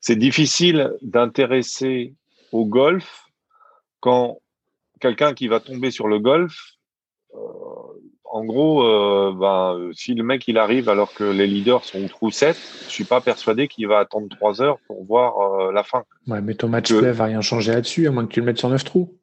c'est 0.00 0.16
difficile 0.16 0.94
d'intéresser 1.02 2.14
au 2.52 2.64
golf 2.64 3.26
quand 4.00 4.38
quelqu'un 4.98 5.34
qui 5.34 5.46
va 5.46 5.60
tomber 5.60 5.90
sur 5.90 6.08
le 6.08 6.18
golf, 6.18 6.72
euh, 7.34 7.38
en 8.32 8.44
gros, 8.44 8.82
euh, 8.82 9.32
ben, 9.32 9.90
si 9.92 10.14
le 10.14 10.24
mec 10.24 10.48
il 10.48 10.58
arrive 10.58 10.88
alors 10.88 11.14
que 11.14 11.24
les 11.24 11.46
leaders 11.46 11.84
sont 11.84 12.02
au 12.04 12.08
trou 12.08 12.30
7, 12.30 12.56
je 12.86 12.90
suis 12.90 13.04
pas 13.04 13.20
persuadé 13.20 13.68
qu'il 13.68 13.86
va 13.86 13.98
attendre 13.98 14.28
trois 14.36 14.60
heures 14.60 14.78
pour 14.86 15.04
voir 15.04 15.72
la 15.72 15.82
fin. 15.82 16.04
Ouais, 16.26 16.40
mais 16.40 16.54
ton 16.54 16.68
match 16.68 16.92
play 16.92 17.12
va 17.12 17.24
rien 17.24 17.40
changer 17.40 17.72
là-dessus, 17.72 18.08
à 18.08 18.10
moins 18.10 18.26
que 18.26 18.32
tu 18.32 18.40
le 18.40 18.46
mettes 18.46 18.58
sur 18.58 18.68
neuf 18.68 18.84
trous. 18.84 19.14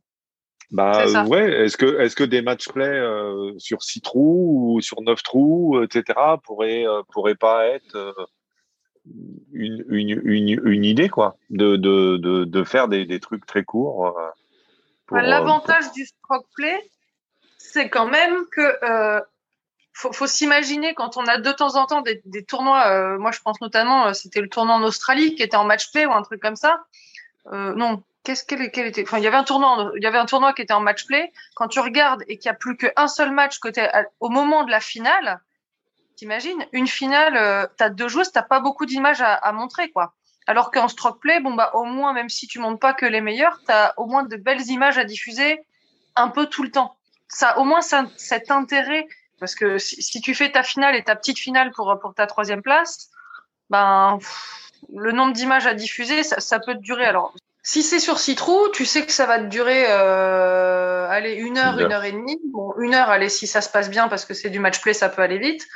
Bah 0.72 1.26
ouais, 1.26 1.64
est-ce 1.64 1.78
que 1.78 2.00
est-ce 2.00 2.16
que 2.16 2.24
des 2.24 2.44
match 2.44 2.70
play 2.70 2.86
euh, 2.86 3.58
sur 3.58 3.82
six 3.82 4.02
trous 4.02 4.76
ou 4.76 4.82
sur 4.82 5.02
neuf 5.02 5.24
trous, 5.24 5.82
etc. 5.82 6.20
pourraient 6.44 6.86
euh, 6.86 7.02
pourraient 7.12 7.36
pas 7.36 7.66
être 7.68 7.96
euh, 7.96 8.14
une, 9.52 9.84
une, 9.90 10.22
une, 10.24 10.62
une, 10.64 10.86
idée 10.86 11.10
quoi, 11.10 11.38
de, 11.50 11.76
de, 11.76 12.18
de, 12.18 12.44
de 12.44 12.64
faire 12.64 12.88
des, 12.88 13.06
des 13.06 13.20
trucs 13.20 13.48
très 13.48 13.64
courts. 13.64 14.16
Bah, 15.10 15.24
l'avantage 15.24 15.92
du 15.94 16.06
stroke 16.06 16.46
play, 16.56 16.80
c'est 17.60 17.90
quand 17.90 18.08
même 18.08 18.46
que 18.52 19.22
faut, 19.94 20.12
faut 20.14 20.28
s'imaginer 20.28 20.96
quand 20.96 21.18
on 21.18 21.26
a 21.26 21.38
de 21.38 21.52
temps 21.52 21.76
en 21.76 21.86
temps 21.86 22.02
des, 22.02 22.44
tournois. 22.44 23.18
moi, 23.18 23.32
je 23.32 23.40
pense 23.42 23.62
notamment, 23.62 24.14
c'était 24.14 24.42
le 24.42 24.50
tournoi 24.50 24.76
en 24.76 24.84
Australie 24.84 25.36
qui 25.36 25.44
était 25.44 25.58
en 25.58 25.66
match 25.66 25.92
play 25.92 26.06
ou 26.06 26.12
un 26.12 26.24
truc 26.24 26.42
comme 26.42 26.56
ça. 26.56 26.86
non, 27.52 28.02
qu'est-ce 28.24 28.46
qu'elle 28.46 28.88
était 28.88 29.04
Enfin, 29.04 29.18
il 29.18 29.24
y 29.24 29.28
avait 29.28 29.38
un 29.38 29.44
tournoi, 29.44 29.92
il 29.96 30.04
y 30.04 30.06
avait 30.06 30.18
un 30.18 30.26
tournoi 30.26 30.54
qui 30.54 30.62
était 30.62 30.74
en 30.74 30.82
match 30.82 31.06
play. 31.06 31.32
Quand 31.56 31.68
tu 31.68 31.80
regardes 31.80 32.24
et 32.28 32.38
qu'il 32.38 32.50
n'y 32.50 32.56
a 32.56 32.58
plus 32.58 32.78
qu'un 32.78 33.08
seul 33.08 33.32
match 33.32 33.60
côté 33.60 33.88
au 34.20 34.30
moment 34.30 34.64
de 34.64 34.72
la 34.72 34.80
finale, 34.80 35.42
t'imagines 36.20 36.66
une 36.74 36.88
finale, 36.88 37.38
euh, 37.38 37.66
t'as 37.78 37.90
deux 37.90 38.10
joueuses, 38.10 38.32
t'as 38.34 38.44
pas 38.44 38.60
beaucoup 38.60 38.86
d'images 38.86 39.22
à, 39.22 39.34
à, 39.34 39.52
montrer, 39.54 39.90
quoi. 39.90 40.14
Alors 40.48 40.70
qu'en 40.70 40.90
stroke 40.90 41.22
play, 41.22 41.40
bon 41.40 41.54
bah 41.54 41.72
au 41.74 41.86
moins, 41.86 42.12
même 42.12 42.28
si 42.28 42.46
tu 42.46 42.60
montes 42.60 42.80
pas 42.80 42.94
que 42.94 43.06
les 43.06 43.22
meilleurs, 43.22 43.62
t'as 43.66 43.94
au 43.98 44.06
moins 44.06 44.24
de 44.24 44.36
belles 44.36 44.68
images 44.68 44.98
à 44.98 45.06
diffuser 45.06 45.62
un 46.16 46.28
peu 46.28 46.48
tout 46.48 46.64
le 46.64 46.72
temps. 46.72 46.98
Ça, 47.30 47.58
au 47.60 47.64
moins, 47.64 47.82
ça, 47.82 48.06
cet 48.18 48.52
intérêt, 48.52 49.08
parce 49.40 49.56
que 49.56 49.78
si, 49.78 50.02
si, 50.02 50.20
tu 50.22 50.36
fais 50.36 50.52
ta 50.52 50.64
finale 50.64 50.96
et 50.96 51.04
ta 51.04 51.16
petite 51.16 51.40
finale 51.40 51.72
pour 51.72 51.98
pour 52.02 52.14
ta 52.14 52.28
troisième 52.28 52.62
place, 52.62 53.10
ben 53.70 54.20
le 54.94 55.12
nombre 55.12 55.34
d'images 55.34 55.68
à 55.68 55.74
diffuser, 55.74 56.24
ça, 56.24 56.40
ça 56.40 56.60
peut 56.60 56.76
durer. 56.76 57.06
Alors 57.06 57.34
si 57.64 57.84
c'est 57.84 58.00
sur 58.00 58.20
six 58.20 58.36
trous, 58.36 58.70
tu 58.70 58.86
sais 58.86 59.06
que 59.06 59.12
ça 59.12 59.26
va 59.26 59.38
te 59.38 59.46
durer 59.46 59.86
euh, 59.90 61.08
allez, 61.10 61.34
une 61.34 61.58
heure, 61.58 61.78
une 61.78 61.92
heure 61.92 62.04
et 62.04 62.12
demie. 62.12 62.40
Bon, 62.52 62.74
une 62.80 62.96
heure, 62.96 63.10
allez, 63.10 63.30
si 63.30 63.48
ça 63.48 63.62
se 63.62 63.70
passe 63.70 63.90
bien 63.90 64.08
parce 64.08 64.26
que 64.26 64.34
c'est 64.34 64.50
du 64.50 64.60
match 64.60 64.82
play, 64.82 64.94
ça 64.94 65.10
peut 65.10 65.22
aller 65.22 65.38
vite. 65.38 65.68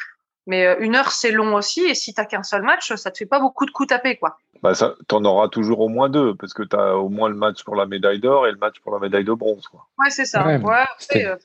Mais 0.46 0.66
euh, 0.66 0.76
une 0.80 0.96
heure, 0.96 1.12
c'est 1.12 1.32
long 1.32 1.56
aussi. 1.56 1.82
Et 1.82 1.96
si 1.96 2.14
t'as 2.14 2.26
qu'un 2.26 2.44
seul 2.44 2.64
match, 2.64 2.94
ça 2.96 3.12
te 3.12 3.18
fait 3.18 3.26
pas 3.26 3.40
beaucoup 3.40 3.66
de 3.66 3.72
coups 3.72 3.90
tapés, 3.90 4.18
quoi. 4.18 4.38
Bah 4.62 4.74
ça, 4.76 4.96
t'en 5.08 5.24
auras 5.26 5.50
toujours 5.50 5.82
au 5.82 5.90
moins 5.90 6.10
deux 6.10 6.36
parce 6.36 6.54
que 6.54 6.64
t'as 6.64 6.94
au 6.94 7.10
moins 7.10 7.30
le 7.30 7.36
match 7.36 7.64
pour 7.64 7.76
la 7.76 7.86
médaille 7.86 8.20
d'or 8.20 8.48
et 8.48 8.52
le 8.52 8.58
match 8.58 8.76
pour 8.82 8.94
la 8.94 9.00
médaille 9.00 9.26
de 9.26 9.34
bronze, 9.34 9.68
quoi. 9.68 9.88
Ouais, 10.00 10.10
c'est 10.10 10.26
ça. 10.26 10.46
Ouais, 10.46 10.58
ouais 10.58 10.84
après, 11.00 11.26
euh, 11.26 11.36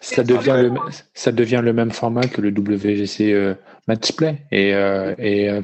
ça 0.00 0.22
devient 0.22 0.56
le 0.58 0.72
ça 1.12 1.32
devient 1.32 1.60
le 1.62 1.72
même 1.72 1.90
format 1.90 2.26
que 2.26 2.40
le 2.40 2.50
WGC 2.50 3.32
euh, 3.32 3.54
match 3.86 4.12
play 4.12 4.42
et 4.50 4.70
et 5.18 5.60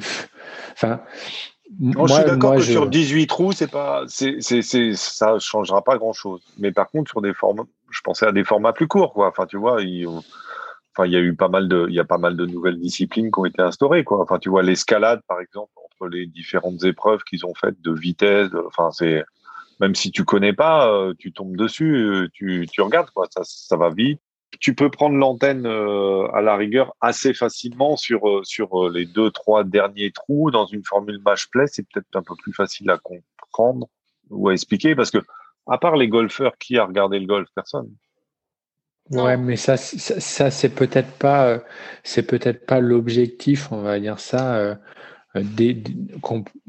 enfin 0.73 0.99
moi, 1.79 2.07
je 2.07 2.13
suis 2.13 2.23
d'accord 2.25 2.55
que 2.55 2.61
sur 2.61 2.87
18 2.87 3.27
trous, 3.27 3.53
c'est 3.53 3.71
pas, 3.71 4.03
c'est, 4.07 4.37
c'est, 4.39 4.61
c'est, 4.61 4.93
ça 4.95 5.39
changera 5.39 5.81
pas 5.81 5.97
grand 5.97 6.13
chose. 6.13 6.41
Mais 6.57 6.71
par 6.71 6.89
contre, 6.89 7.09
sur 7.09 7.21
des 7.21 7.33
formats, 7.33 7.63
je 7.89 8.01
pensais 8.01 8.25
à 8.25 8.31
des 8.31 8.43
formats 8.43 8.73
plus 8.73 8.87
courts, 8.87 9.13
quoi. 9.13 9.29
Enfin, 9.29 9.45
tu 9.45 9.57
vois, 9.57 9.81
il, 9.81 10.05
enfin, 10.95 11.07
il 11.07 11.13
y 11.13 11.15
a 11.15 11.19
eu 11.19 11.35
pas 11.35 11.47
mal 11.47 11.67
de, 11.67 11.85
il 11.89 11.95
y 11.95 11.99
a 11.99 12.05
pas 12.05 12.17
mal 12.17 12.35
de 12.35 12.45
nouvelles 12.45 12.79
disciplines 12.79 13.31
qui 13.31 13.39
ont 13.39 13.45
été 13.45 13.61
instaurées, 13.61 14.03
quoi. 14.03 14.21
Enfin, 14.21 14.39
tu 14.39 14.49
vois, 14.49 14.63
l'escalade, 14.63 15.21
par 15.27 15.39
exemple, 15.39 15.71
entre 15.85 16.09
les 16.09 16.25
différentes 16.25 16.83
épreuves 16.83 17.23
qu'ils 17.23 17.45
ont 17.45 17.53
faites 17.53 17.81
de 17.81 17.93
vitesse, 17.93 18.49
enfin, 18.67 18.91
c'est, 18.91 19.23
même 19.79 19.95
si 19.95 20.11
tu 20.11 20.25
connais 20.25 20.53
pas, 20.53 20.91
euh, 20.91 21.13
tu 21.17 21.31
tombes 21.33 21.57
dessus, 21.57 21.95
euh, 21.95 22.27
tu, 22.33 22.67
tu 22.71 22.81
regardes, 22.81 23.11
quoi. 23.11 23.27
Ça, 23.31 23.41
ça 23.43 23.77
va 23.77 23.89
vite 23.89 24.19
tu 24.59 24.75
peux 24.75 24.89
prendre 24.89 25.15
l'antenne 25.15 25.65
euh, 25.65 26.27
à 26.33 26.41
la 26.41 26.55
rigueur 26.55 26.93
assez 26.99 27.33
facilement 27.33 27.95
sur, 27.95 28.41
sur 28.43 28.89
les 28.89 29.05
deux, 29.05 29.31
trois 29.31 29.63
derniers 29.63 30.11
trous. 30.11 30.51
Dans 30.51 30.65
une 30.65 30.83
formule 30.83 31.19
match 31.25 31.47
play, 31.47 31.67
c'est 31.67 31.87
peut-être 31.87 32.15
un 32.15 32.21
peu 32.21 32.35
plus 32.35 32.53
facile 32.53 32.89
à 32.89 32.97
comprendre 32.97 33.87
ou 34.29 34.49
à 34.49 34.53
expliquer 34.53 34.95
parce 34.95 35.09
que, 35.09 35.19
à 35.67 35.77
part 35.77 35.95
les 35.95 36.09
golfeurs, 36.09 36.57
qui 36.57 36.77
a 36.77 36.85
regardé 36.85 37.19
le 37.19 37.27
golf? 37.27 37.47
Personne. 37.55 37.89
Ouais, 39.11 39.35
mais 39.35 39.57
ça, 39.57 39.75
ça, 39.75 40.19
ça 40.21 40.51
c'est 40.51 40.69
peut-être 40.69 41.11
pas, 41.17 41.61
c'est 42.03 42.23
peut-être 42.23 42.65
pas 42.65 42.79
l'objectif, 42.79 43.69
on 43.71 43.81
va 43.81 43.99
dire 43.99 44.19
ça. 44.19 44.55
Euh, 44.55 44.75
des, 45.35 45.83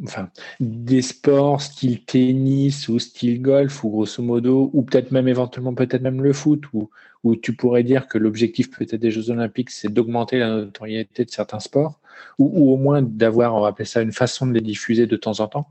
enfin, 0.04 0.30
des 0.60 1.02
sports 1.02 1.62
style 1.62 2.04
tennis 2.04 2.88
ou 2.88 2.98
style 2.98 3.42
golf 3.42 3.84
ou 3.84 3.90
grosso 3.90 4.22
modo, 4.22 4.70
ou 4.72 4.82
peut-être 4.82 5.12
même 5.12 5.28
éventuellement 5.28 5.74
peut-être 5.74 6.02
même 6.02 6.22
le 6.22 6.32
foot, 6.32 6.64
où, 6.72 6.90
où 7.24 7.36
tu 7.36 7.54
pourrais 7.56 7.84
dire 7.84 8.08
que 8.08 8.18
l'objectif 8.18 8.70
peut-être 8.70 8.96
des 8.96 9.10
Jeux 9.12 9.30
Olympiques, 9.30 9.70
c'est 9.70 9.92
d'augmenter 9.92 10.38
la 10.38 10.48
notoriété 10.48 11.24
de 11.24 11.30
certains 11.30 11.60
sports, 11.60 12.00
ou, 12.38 12.50
ou 12.54 12.72
au 12.72 12.76
moins 12.76 13.02
d'avoir, 13.02 13.54
on 13.54 13.60
va 13.62 13.68
appeler 13.68 13.86
ça 13.86 14.02
une 14.02 14.12
façon 14.12 14.46
de 14.46 14.52
les 14.54 14.60
diffuser 14.60 15.06
de 15.06 15.16
temps 15.16 15.40
en 15.40 15.48
temps. 15.48 15.70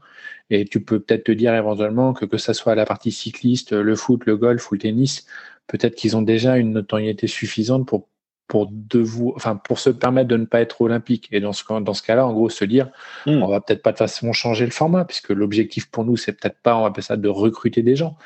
Et 0.50 0.66
tu 0.66 0.82
peux 0.84 1.00
peut-être 1.00 1.26
te 1.26 1.32
dire 1.32 1.54
éventuellement 1.56 2.14
que 2.14 2.26
que 2.26 2.38
ça 2.38 2.54
soit 2.54 2.76
la 2.76 2.86
partie 2.86 3.12
cycliste, 3.12 3.74
le 3.74 3.96
foot, 3.96 4.26
le 4.26 4.38
golf 4.38 4.70
ou 4.72 4.76
le 4.76 4.80
tennis, 4.82 5.26
peut-être 5.72 5.96
qu'ils 5.96 6.18
ont 6.18 6.22
déjà 6.22 6.58
une 6.58 6.74
notoriété 6.74 7.28
suffisante 7.28 7.88
pour 7.88 8.10
pour 8.48 8.70
vous, 8.94 9.32
enfin 9.38 9.56
pour 9.56 9.80
se 9.80 9.90
permettre 9.90 10.28
de 10.28 10.36
ne 10.36 10.44
pas 10.44 10.60
être 10.60 10.82
olympique. 10.82 11.30
Et 11.32 11.40
dans 11.40 11.54
ce, 11.54 11.64
dans 11.80 11.94
ce 11.94 12.04
cas-là, 12.04 12.28
en 12.28 12.34
gros, 12.34 12.50
se 12.50 12.66
dire, 12.66 12.90
hmm. 13.26 13.42
on 13.42 13.48
va 13.48 13.62
peut-être 13.62 13.82
pas 13.82 13.94
de 13.94 13.98
façon 13.98 14.34
changer 14.34 14.66
le 14.66 14.72
format, 14.72 15.06
puisque 15.06 15.30
l'objectif 15.30 15.90
pour 15.90 16.04
nous, 16.04 16.18
c'est 16.18 16.34
peut-être 16.34 16.60
pas, 16.62 16.76
on 16.76 16.82
va 16.82 16.88
appeler 16.88 17.02
ça, 17.02 17.16
de 17.16 17.30
recruter 17.30 17.82
des 17.82 17.96
gens, 17.96 18.18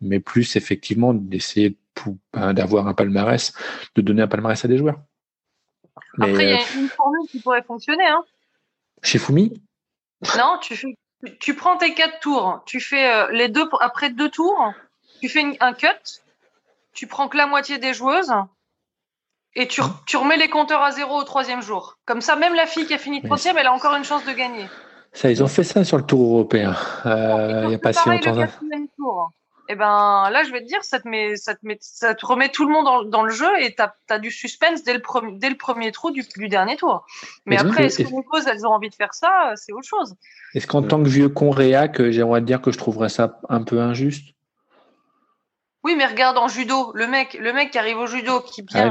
mais 0.00 0.20
plus 0.20 0.54
effectivement 0.54 1.12
d'essayer 1.12 1.76
ben, 2.32 2.54
d'avoir 2.54 2.86
un 2.86 2.94
palmarès, 2.94 3.52
de 3.96 4.00
donner 4.00 4.22
un 4.22 4.28
palmarès 4.28 4.64
à 4.64 4.68
des 4.68 4.78
joueurs. 4.78 5.00
Après, 6.20 6.44
il 6.44 6.50
y 6.50 6.52
a 6.52 6.80
une 6.80 6.88
formule 6.88 7.28
qui 7.28 7.40
pourrait 7.40 7.64
fonctionner. 7.64 8.06
Hein. 8.06 8.22
Chez 9.02 9.18
Fumi? 9.18 9.60
Non, 10.38 10.58
tu, 10.62 10.96
tu 11.40 11.54
prends 11.56 11.76
tes 11.78 11.94
quatre 11.94 12.20
tours, 12.20 12.62
tu 12.64 12.78
fais 12.78 13.12
euh, 13.12 13.32
les 13.32 13.48
deux 13.48 13.68
après 13.80 14.10
deux 14.10 14.30
tours, 14.30 14.72
tu 15.20 15.28
fais 15.28 15.56
un 15.58 15.72
cut, 15.72 16.22
tu 16.94 17.06
prends 17.06 17.28
que 17.28 17.36
la 17.36 17.46
moitié 17.46 17.78
des 17.78 17.92
joueuses 17.92 18.32
et 19.56 19.68
tu, 19.68 19.82
tu, 20.06 20.16
remets 20.16 20.36
les 20.36 20.48
compteurs 20.48 20.82
à 20.82 20.90
zéro 20.90 21.16
au 21.16 21.24
troisième 21.24 21.62
jour. 21.62 21.98
Comme 22.06 22.20
ça, 22.20 22.34
même 22.36 22.54
la 22.54 22.66
fille 22.66 22.86
qui 22.86 22.94
a 22.94 22.98
fini 22.98 23.22
troisième, 23.22 23.56
elle 23.56 23.66
a 23.66 23.72
encore 23.72 23.94
une 23.94 24.04
chance 24.04 24.24
de 24.24 24.32
gagner. 24.32 24.66
Ça, 25.12 25.30
ils 25.30 25.44
ont 25.44 25.48
fait 25.48 25.62
ça 25.62 25.84
sur 25.84 25.96
le 25.96 26.02
Tour 26.02 26.34
européen. 26.34 26.74
Euh, 27.06 27.60
il 27.64 27.68
n'y 27.68 27.74
a 27.74 27.78
pas 27.78 27.92
si 27.92 28.08
longtemps. 28.08 28.42
Et 29.66 29.72
eh 29.72 29.76
ben 29.76 30.28
là, 30.30 30.42
je 30.44 30.52
vais 30.52 30.60
te 30.60 30.66
dire, 30.66 30.84
ça 30.84 31.00
te, 31.00 31.08
met, 31.08 31.36
ça 31.36 31.54
te, 31.54 31.60
met, 31.62 31.78
ça 31.80 32.14
te 32.14 32.26
remet 32.26 32.50
tout 32.50 32.66
le 32.66 32.72
monde 32.72 32.84
dans, 32.84 33.02
dans 33.02 33.22
le 33.22 33.30
jeu 33.30 33.48
et 33.62 33.74
tu 33.74 33.82
as, 34.10 34.18
du 34.18 34.30
suspense 34.30 34.84
dès 34.84 34.92
le, 34.92 35.00
premier, 35.00 35.38
dès 35.38 35.48
le 35.48 35.56
premier 35.56 35.90
trou 35.90 36.10
du, 36.10 36.22
du 36.36 36.48
dernier 36.48 36.76
tour. 36.76 37.06
Mais, 37.46 37.56
après, 37.56 37.86
est-ce 37.86 38.02
que 38.02 38.14
les 38.14 38.24
causes, 38.24 38.46
elles 38.46 38.66
ont 38.66 38.72
envie 38.72 38.90
de 38.90 38.94
faire 38.94 39.14
ça 39.14 39.54
C'est 39.56 39.72
autre 39.72 39.88
chose. 39.88 40.16
Est-ce 40.54 40.66
qu'en 40.66 40.82
tant 40.82 41.02
que 41.02 41.08
vieux 41.08 41.30
con 41.30 41.48
réac, 41.48 42.10
j'aimerais 42.10 42.42
te 42.42 42.46
dire 42.46 42.60
que 42.60 42.72
je 42.72 42.76
trouverais 42.76 43.08
ça 43.08 43.40
un 43.48 43.62
peu 43.62 43.80
injuste? 43.80 44.34
Oui, 45.84 45.94
mais 45.96 46.06
regarde 46.06 46.38
en 46.38 46.48
judo, 46.48 46.92
le 46.94 47.06
mec, 47.06 47.34
le 47.38 47.52
mec 47.52 47.70
qui 47.70 47.78
arrive 47.78 47.98
au 47.98 48.06
judo, 48.06 48.40
qui, 48.40 48.64
ah, 48.74 48.90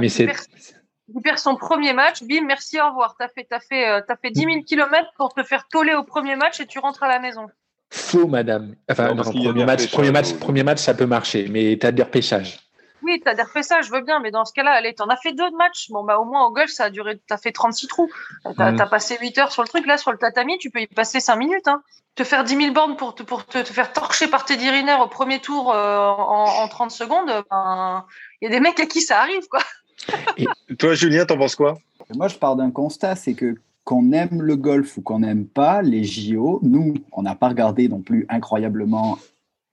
perd, 1.23 1.37
son 1.37 1.55
premier 1.55 1.91
match, 1.93 2.23
bim, 2.23 2.45
merci, 2.45 2.79
au 2.79 2.87
revoir. 2.87 3.15
T'as 3.17 3.29
fait, 3.29 3.47
as 3.51 3.59
fait, 3.59 3.89
euh, 3.89 4.01
as 4.07 4.15
fait 4.15 4.29
10 4.29 4.39
000 4.41 4.51
km 4.63 5.11
pour 5.17 5.33
te 5.33 5.43
faire 5.43 5.67
toller 5.67 5.95
au 5.95 6.03
premier 6.03 6.35
match 6.35 6.59
et 6.59 6.67
tu 6.67 6.77
rentres 6.77 7.01
à 7.01 7.07
la 7.07 7.19
maison. 7.19 7.47
Faux, 7.91 8.27
madame. 8.27 8.75
Enfin, 8.89 9.13
non, 9.13 9.23
premier, 9.23 9.65
match, 9.65 9.91
premier, 9.91 10.11
match, 10.11 10.33
premier 10.33 10.63
match, 10.63 10.79
ça 10.79 10.93
peut 10.93 11.05
marcher, 11.05 11.47
mais 11.49 11.77
tu 11.79 11.85
as 11.85 11.91
des 11.91 12.03
repêchages. 12.03 12.59
Oui, 13.03 13.21
tu 13.21 13.29
as 13.29 13.35
des 13.35 13.41
repêchages, 13.41 13.87
je 13.87 13.91
veux 13.91 14.01
bien, 14.01 14.19
mais 14.19 14.31
dans 14.31 14.45
ce 14.45 14.53
cas-là, 14.53 14.71
allez, 14.71 14.93
t'en 14.93 15.07
as 15.07 15.17
fait 15.17 15.33
deux 15.33 15.49
de 15.49 15.55
matchs. 15.55 15.89
Bon, 15.89 16.03
bah, 16.03 16.19
au 16.19 16.25
moins, 16.25 16.45
au 16.45 16.51
golf, 16.51 16.69
ça 16.69 16.85
a 16.85 16.89
duré, 16.89 17.19
t'as 17.27 17.37
fait 17.37 17.51
36 17.51 17.87
trous. 17.87 18.09
T'as 18.57 18.71
mm. 18.71 18.81
as 18.81 18.87
passé 18.87 19.17
8 19.19 19.37
heures 19.39 19.51
sur 19.51 19.61
le 19.61 19.67
truc. 19.67 19.85
Là, 19.85 19.97
sur 19.97 20.11
le 20.11 20.17
tatami, 20.17 20.57
tu 20.57 20.69
peux 20.69 20.81
y 20.81 20.87
passer 20.87 21.19
5 21.19 21.35
minutes, 21.35 21.67
hein 21.67 21.81
te 22.15 22.23
faire 22.23 22.43
10 22.43 22.55
000 22.55 22.73
bornes 22.73 22.95
pour 22.95 23.15
te, 23.15 23.23
pour 23.23 23.45
te, 23.45 23.63
faire 23.63 23.91
torcher 23.91 24.27
par 24.27 24.45
tes 24.45 24.55
dirinaires 24.55 24.99
au 24.99 25.07
premier 25.07 25.39
tour 25.39 25.73
euh, 25.73 25.97
en, 25.97 26.67
30 26.67 26.91
secondes, 26.91 27.43
ben, 27.49 28.05
il 28.41 28.45
y 28.45 28.47
a 28.47 28.51
des 28.51 28.59
mecs 28.59 28.79
à 28.79 28.85
qui 28.85 29.01
ça 29.01 29.19
arrive, 29.21 29.47
quoi. 29.47 29.61
Et 30.37 30.75
toi, 30.75 30.93
Julien, 30.93 31.25
t'en 31.25 31.37
penses 31.37 31.55
quoi? 31.55 31.77
Moi, 32.15 32.27
je 32.27 32.37
pars 32.37 32.55
d'un 32.55 32.71
constat, 32.71 33.15
c'est 33.15 33.33
que 33.33 33.55
qu'on 33.83 34.13
aime 34.13 34.41
le 34.41 34.55
golf 34.55 34.97
ou 34.97 35.01
qu'on 35.01 35.19
n'aime 35.19 35.45
pas 35.45 35.81
les 35.81 36.03
JO, 36.03 36.59
nous, 36.63 36.93
on 37.11 37.21
n'a 37.21 37.35
pas 37.35 37.49
regardé 37.49 37.89
non 37.89 38.01
plus 38.01 38.25
incroyablement, 38.29 39.17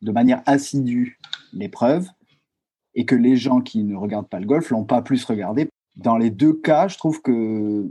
de 0.02 0.10
manière 0.10 0.42
assidue, 0.46 1.18
l'épreuve, 1.52 2.08
et 2.94 3.04
que 3.04 3.14
les 3.14 3.36
gens 3.36 3.60
qui 3.60 3.84
ne 3.84 3.96
regardent 3.96 4.28
pas 4.28 4.40
le 4.40 4.46
golf 4.46 4.70
l'ont 4.70 4.84
pas 4.84 5.02
plus 5.02 5.24
regardé. 5.24 5.68
Dans 5.96 6.16
les 6.16 6.30
deux 6.30 6.54
cas, 6.54 6.88
je 6.88 6.96
trouve 6.96 7.22
que 7.22 7.88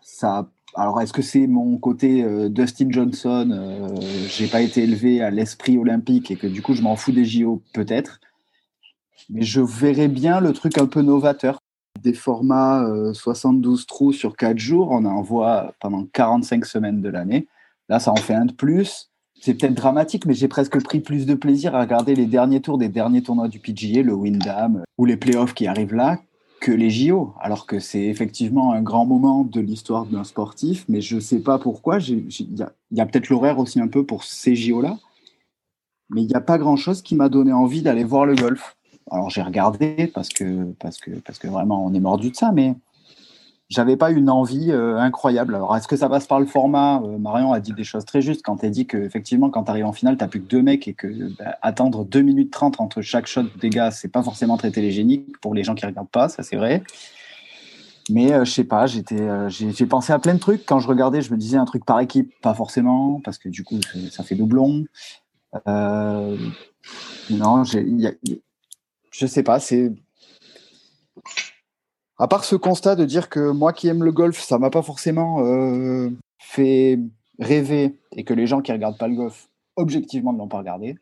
ça 0.00 0.48
alors, 0.74 1.00
est-ce 1.02 1.12
que 1.12 1.22
c'est 1.22 1.46
mon 1.46 1.76
côté 1.76 2.24
euh, 2.24 2.48
Dustin 2.48 2.90
Johnson 2.90 3.50
euh, 3.52 3.88
J'ai 4.28 4.46
pas 4.46 4.62
été 4.62 4.82
élevé 4.82 5.22
à 5.22 5.30
l'esprit 5.30 5.76
olympique 5.76 6.30
et 6.30 6.36
que 6.36 6.46
du 6.46 6.62
coup, 6.62 6.72
je 6.72 6.80
m'en 6.80 6.96
fous 6.96 7.12
des 7.12 7.26
JO, 7.26 7.62
peut-être. 7.74 8.20
Mais 9.28 9.42
je 9.42 9.60
verrais 9.60 10.08
bien 10.08 10.40
le 10.40 10.52
truc 10.52 10.78
un 10.78 10.86
peu 10.86 11.02
novateur. 11.02 11.58
Des 12.00 12.14
formats 12.14 12.86
72 13.12 13.82
euh, 13.82 13.86
trous 13.86 14.12
sur 14.12 14.34
4 14.34 14.58
jours, 14.58 14.88
on 14.90 15.04
en 15.04 15.20
voit 15.20 15.74
pendant 15.78 16.06
45 16.06 16.64
semaines 16.64 17.02
de 17.02 17.10
l'année. 17.10 17.48
Là, 17.90 18.00
ça 18.00 18.10
en 18.10 18.16
fait 18.16 18.34
un 18.34 18.46
de 18.46 18.52
plus. 18.52 19.11
C'est 19.44 19.54
peut-être 19.54 19.74
dramatique, 19.74 20.24
mais 20.24 20.34
j'ai 20.34 20.46
presque 20.46 20.80
pris 20.84 21.00
plus 21.00 21.26
de 21.26 21.34
plaisir 21.34 21.74
à 21.74 21.80
regarder 21.80 22.14
les 22.14 22.26
derniers 22.26 22.60
tours 22.60 22.78
des 22.78 22.88
derniers 22.88 23.24
tournois 23.24 23.48
du 23.48 23.58
PGA, 23.58 24.02
le 24.02 24.14
Windham 24.14 24.84
ou 24.98 25.04
les 25.04 25.16
playoffs 25.16 25.52
qui 25.52 25.66
arrivent 25.66 25.96
là, 25.96 26.20
que 26.60 26.70
les 26.70 26.90
JO, 26.90 27.34
alors 27.40 27.66
que 27.66 27.80
c'est 27.80 28.04
effectivement 28.04 28.72
un 28.72 28.82
grand 28.82 29.04
moment 29.04 29.42
de 29.42 29.60
l'histoire 29.60 30.06
d'un 30.06 30.22
sportif, 30.22 30.84
mais 30.88 31.00
je 31.00 31.16
ne 31.16 31.20
sais 31.20 31.40
pas 31.40 31.58
pourquoi. 31.58 31.98
Il 31.98 32.24
y 32.92 33.00
a, 33.00 33.06
peut-être 33.06 33.30
l'horaire 33.30 33.58
aussi 33.58 33.80
un 33.80 33.88
peu 33.88 34.06
pour 34.06 34.22
ces 34.22 34.54
JO-là, 34.54 34.96
mais 36.10 36.22
il 36.22 36.28
n'y 36.28 36.36
a 36.36 36.40
pas 36.40 36.56
grand-chose 36.56 37.02
qui 37.02 37.16
m'a 37.16 37.28
donné 37.28 37.52
envie 37.52 37.82
d'aller 37.82 38.04
voir 38.04 38.26
le 38.26 38.36
golf. 38.36 38.76
Alors 39.10 39.28
j'ai 39.28 39.42
regardé 39.42 40.08
parce 40.14 40.28
que, 40.28 40.70
parce, 40.78 40.98
que, 40.98 41.10
parce 41.18 41.40
que 41.40 41.48
vraiment 41.48 41.84
on 41.84 41.92
est 41.94 42.00
mordu 42.00 42.30
de 42.30 42.36
ça, 42.36 42.52
mais 42.52 42.76
j'avais 43.72 43.96
pas 43.96 44.10
une 44.10 44.28
envie 44.28 44.70
euh, 44.70 44.98
incroyable. 44.98 45.54
Alors, 45.54 45.74
est-ce 45.74 45.88
que 45.88 45.96
ça 45.96 46.08
passe 46.08 46.26
par 46.26 46.38
le 46.38 46.46
format? 46.46 47.00
Euh, 47.02 47.16
Marion 47.18 47.52
a 47.52 47.60
dit 47.60 47.72
des 47.72 47.84
choses 47.84 48.04
très 48.04 48.20
justes 48.20 48.42
quand 48.44 48.62
elle 48.62 48.70
dit 48.70 48.86
qu'effectivement, 48.86 49.48
quand 49.48 49.64
tu 49.64 49.70
arrives 49.70 49.86
en 49.86 49.92
finale, 49.92 50.18
tu 50.18 50.26
plus 50.28 50.40
que 50.42 50.46
deux 50.48 50.60
mecs 50.60 50.86
et 50.88 50.92
que 50.92 51.08
bah, 51.38 51.56
attendre 51.62 52.04
2 52.04 52.20
minutes 52.20 52.52
30 52.52 52.80
entre 52.80 53.00
chaque 53.00 53.26
shot 53.26 53.44
des 53.60 53.70
gars, 53.70 53.90
c'est 53.90 54.08
pas 54.08 54.22
forcément 54.22 54.58
très 54.58 54.70
télégénique 54.70 55.38
pour 55.40 55.54
les 55.54 55.64
gens 55.64 55.74
qui 55.74 55.86
regardent 55.86 56.10
pas, 56.10 56.28
ça 56.28 56.42
c'est 56.42 56.56
vrai. 56.56 56.82
Mais 58.10 58.32
euh, 58.32 58.44
je 58.44 58.50
sais 58.50 58.64
pas, 58.64 58.86
j'étais, 58.86 59.26
j'ai 59.48 59.86
pensé 59.86 60.12
à 60.12 60.18
plein 60.18 60.34
de 60.34 60.40
trucs. 60.40 60.66
Quand 60.66 60.78
je 60.78 60.88
regardais, 60.88 61.22
je 61.22 61.32
me 61.32 61.38
disais 61.38 61.56
un 61.56 61.64
truc 61.64 61.86
par 61.86 61.98
équipe, 62.00 62.30
pas 62.42 62.52
forcément, 62.52 63.20
parce 63.24 63.38
que 63.38 63.48
du 63.48 63.64
coup, 63.64 63.80
ça 64.10 64.22
fait 64.22 64.34
doublon. 64.34 64.84
Euh, 65.66 66.36
non, 67.30 67.64
j'ai, 67.64 67.82
y- 67.82 68.18
je 69.10 69.26
sais 69.26 69.42
pas. 69.42 69.60
C'est 69.60 69.92
à 72.18 72.28
part 72.28 72.44
ce 72.44 72.56
constat 72.56 72.94
de 72.96 73.04
dire 73.04 73.28
que 73.28 73.50
moi 73.50 73.72
qui 73.72 73.88
aime 73.88 74.04
le 74.04 74.12
golf, 74.12 74.38
ça 74.38 74.58
m'a 74.58 74.70
pas 74.70 74.82
forcément 74.82 75.44
euh, 75.44 76.10
fait 76.38 76.98
rêver 77.38 77.96
et 78.16 78.24
que 78.24 78.34
les 78.34 78.46
gens 78.46 78.60
qui 78.60 78.72
regardent 78.72 78.98
pas 78.98 79.08
le 79.08 79.16
golf, 79.16 79.48
objectivement, 79.76 80.32
ne 80.32 80.38
l'ont 80.38 80.48
pas 80.48 80.58
regardé. 80.58 80.96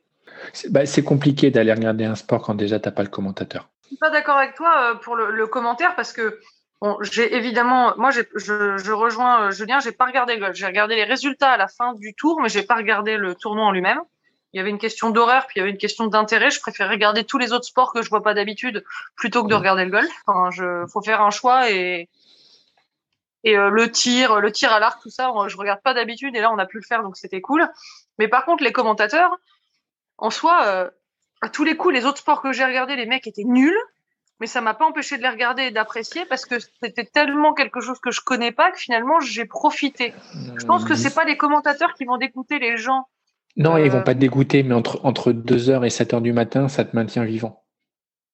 C'est 0.53 0.71
bah, 0.73 0.87
c'est 0.87 1.03
compliqué 1.03 1.51
d'aller 1.51 1.73
regarder 1.73 2.05
un 2.05 2.15
sport 2.15 2.43
quand 2.43 2.55
déjà 2.55 2.79
t'as 2.79 2.93
pas 2.93 3.03
le 3.03 3.09
commentateur. 3.09 3.69
Je 3.83 3.89
suis 3.89 3.97
pas 3.97 4.11
d'accord 4.11 4.37
avec 4.37 4.55
toi 4.55 4.93
euh, 4.93 4.95
pour 4.95 5.17
le, 5.17 5.33
le 5.33 5.47
commentaire 5.49 5.97
parce 5.97 6.13
que 6.13 6.39
bon, 6.81 6.97
j'ai 7.03 7.35
évidemment, 7.35 7.95
moi 7.99 8.11
j'ai- 8.13 8.29
je, 8.37 8.77
je 8.79 8.93
rejoins 8.93 9.47
euh, 9.47 9.51
Julien, 9.51 9.81
j'ai 9.81 9.91
pas 9.93 10.07
regardé 10.07 10.35
le 10.35 10.41
golf, 10.41 10.55
j'ai 10.55 10.67
regardé 10.67 10.95
les 10.95 11.05
résultats 11.05 11.51
à 11.51 11.57
la 11.57 11.67
fin 11.67 11.95
du 11.95 12.15
tour, 12.15 12.41
mais 12.41 12.49
j'ai 12.49 12.63
pas 12.63 12.77
regardé 12.77 13.17
le 13.17 13.35
tournoi 13.35 13.65
en 13.67 13.73
lui-même. 13.73 13.99
Il 14.53 14.57
y 14.57 14.61
avait 14.61 14.71
une 14.71 14.79
question 14.79 15.11
d'horaire, 15.11 15.47
puis 15.47 15.55
il 15.57 15.59
y 15.61 15.63
avait 15.63 15.71
une 15.71 15.79
question 15.79 16.07
d'intérêt. 16.07 16.51
Je 16.51 16.61
préfère 16.61 16.91
regarder 16.91 17.25
tous 17.25 17.39
les 17.39 17.53
autres 17.53 17.67
sports 17.67 17.93
que 17.93 18.03
je 18.03 18.11
vois 18.11 18.23
pas 18.23 18.35
d'habitude 18.35 18.85
plutôt 19.15 19.45
que 19.45 19.49
de 19.49 19.55
regarder 19.55 19.85
le 19.85 19.91
golf. 19.91 20.11
Enfin, 20.27 20.51
je, 20.51 20.87
faut 20.89 21.03
faire 21.03 21.23
un 21.23 21.31
choix 21.31 21.71
et 21.71 22.09
et 23.45 23.57
euh, 23.57 23.71
le 23.71 23.91
tir, 23.91 24.41
le 24.41 24.53
tir 24.53 24.73
à 24.73 24.81
l'arc, 24.81 25.01
tout 25.03 25.11
ça, 25.11 25.33
je 25.49 25.57
regarde 25.57 25.81
pas 25.81 25.95
d'habitude 25.95 26.37
et 26.37 26.41
là 26.41 26.53
on 26.53 26.59
a 26.59 26.67
pu 26.67 26.79
le 26.79 26.85
faire 26.85 27.03
donc 27.03 27.17
c'était 27.17 27.41
cool. 27.41 27.67
Mais 28.19 28.29
par 28.29 28.45
contre 28.45 28.63
les 28.63 28.73
commentateurs, 28.73 29.35
en 30.19 30.31
soi, 30.31 30.67
euh, 30.67 30.91
à 31.41 31.49
tous 31.49 31.65
les 31.65 31.77
coups, 31.77 31.95
les 31.95 32.05
autres 32.05 32.19
sports 32.19 32.43
que 32.43 32.53
j'ai 32.53 32.65
regardés, 32.65 32.97
les 32.97 33.07
mecs 33.07 33.27
étaient 33.27 33.45
nuls, 33.45 33.79
mais 34.41 34.47
ça 34.47 34.61
m'a 34.61 34.75
pas 34.75 34.87
empêché 34.87 35.17
de 35.17 35.23
les 35.23 35.29
regarder 35.29 35.65
et 35.65 35.71
d'apprécier 35.71 36.27
parce 36.27 36.45
que 36.45 36.57
c'était 36.83 37.05
tellement 37.05 37.55
quelque 37.55 37.81
chose 37.81 37.99
que 37.99 38.11
je 38.11 38.21
connais 38.21 38.53
pas 38.53 38.71
que 38.71 38.79
finalement 38.79 39.21
j'ai 39.21 39.47
profité. 39.47 40.13
Je 40.59 40.67
pense 40.67 40.85
que 40.85 40.95
c'est 40.95 41.15
pas 41.15 41.25
les 41.25 41.37
commentateurs 41.37 41.95
qui 41.95 42.05
vont 42.05 42.19
dégoûter 42.19 42.59
les 42.59 42.77
gens. 42.77 43.09
Non, 43.57 43.77
Euh, 43.77 43.85
ils 43.85 43.91
vont 43.91 44.03
pas 44.03 44.15
te 44.15 44.21
dégoûter, 44.21 44.63
mais 44.63 44.75
entre, 44.75 45.01
entre 45.05 45.33
2h 45.33 45.85
et 45.85 45.91
7h 45.91 46.21
du 46.21 46.33
matin, 46.33 46.69
ça 46.69 46.85
te 46.85 46.95
maintient 46.95 47.25
vivant. 47.25 47.65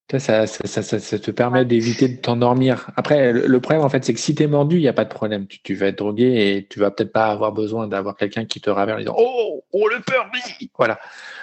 Ça, 0.08 0.20
ça, 0.20 0.46
ça, 0.46 0.82
ça, 0.82 1.18
te 1.18 1.30
permet 1.32 1.64
d'éviter 1.64 2.08
de 2.08 2.20
t'endormir. 2.20 2.90
Après, 2.94 3.32
le, 3.32 3.60
problème, 3.60 3.84
en 3.84 3.88
fait, 3.88 4.04
c'est 4.04 4.14
que 4.14 4.20
si 4.20 4.36
tu 4.36 4.44
es 4.44 4.46
mordu, 4.46 4.76
il 4.76 4.82
n'y 4.82 4.88
a 4.88 4.92
pas 4.92 5.04
de 5.04 5.12
problème. 5.12 5.48
Tu, 5.48 5.60
tu 5.62 5.74
vas 5.74 5.86
être 5.86 5.98
drogué 5.98 6.56
et 6.56 6.66
tu 6.68 6.78
vas 6.78 6.92
peut-être 6.92 7.12
pas 7.12 7.26
avoir 7.26 7.50
besoin 7.50 7.88
d'avoir 7.88 8.16
quelqu'un 8.16 8.44
qui 8.44 8.60
te 8.60 8.70
ravère 8.70 8.94
en 8.94 8.98
disant 9.00 9.16
Oh, 9.18 9.64
oh 9.72 9.88
le 9.88 10.00
peur, 10.02 10.30
Voilà. 10.78 11.00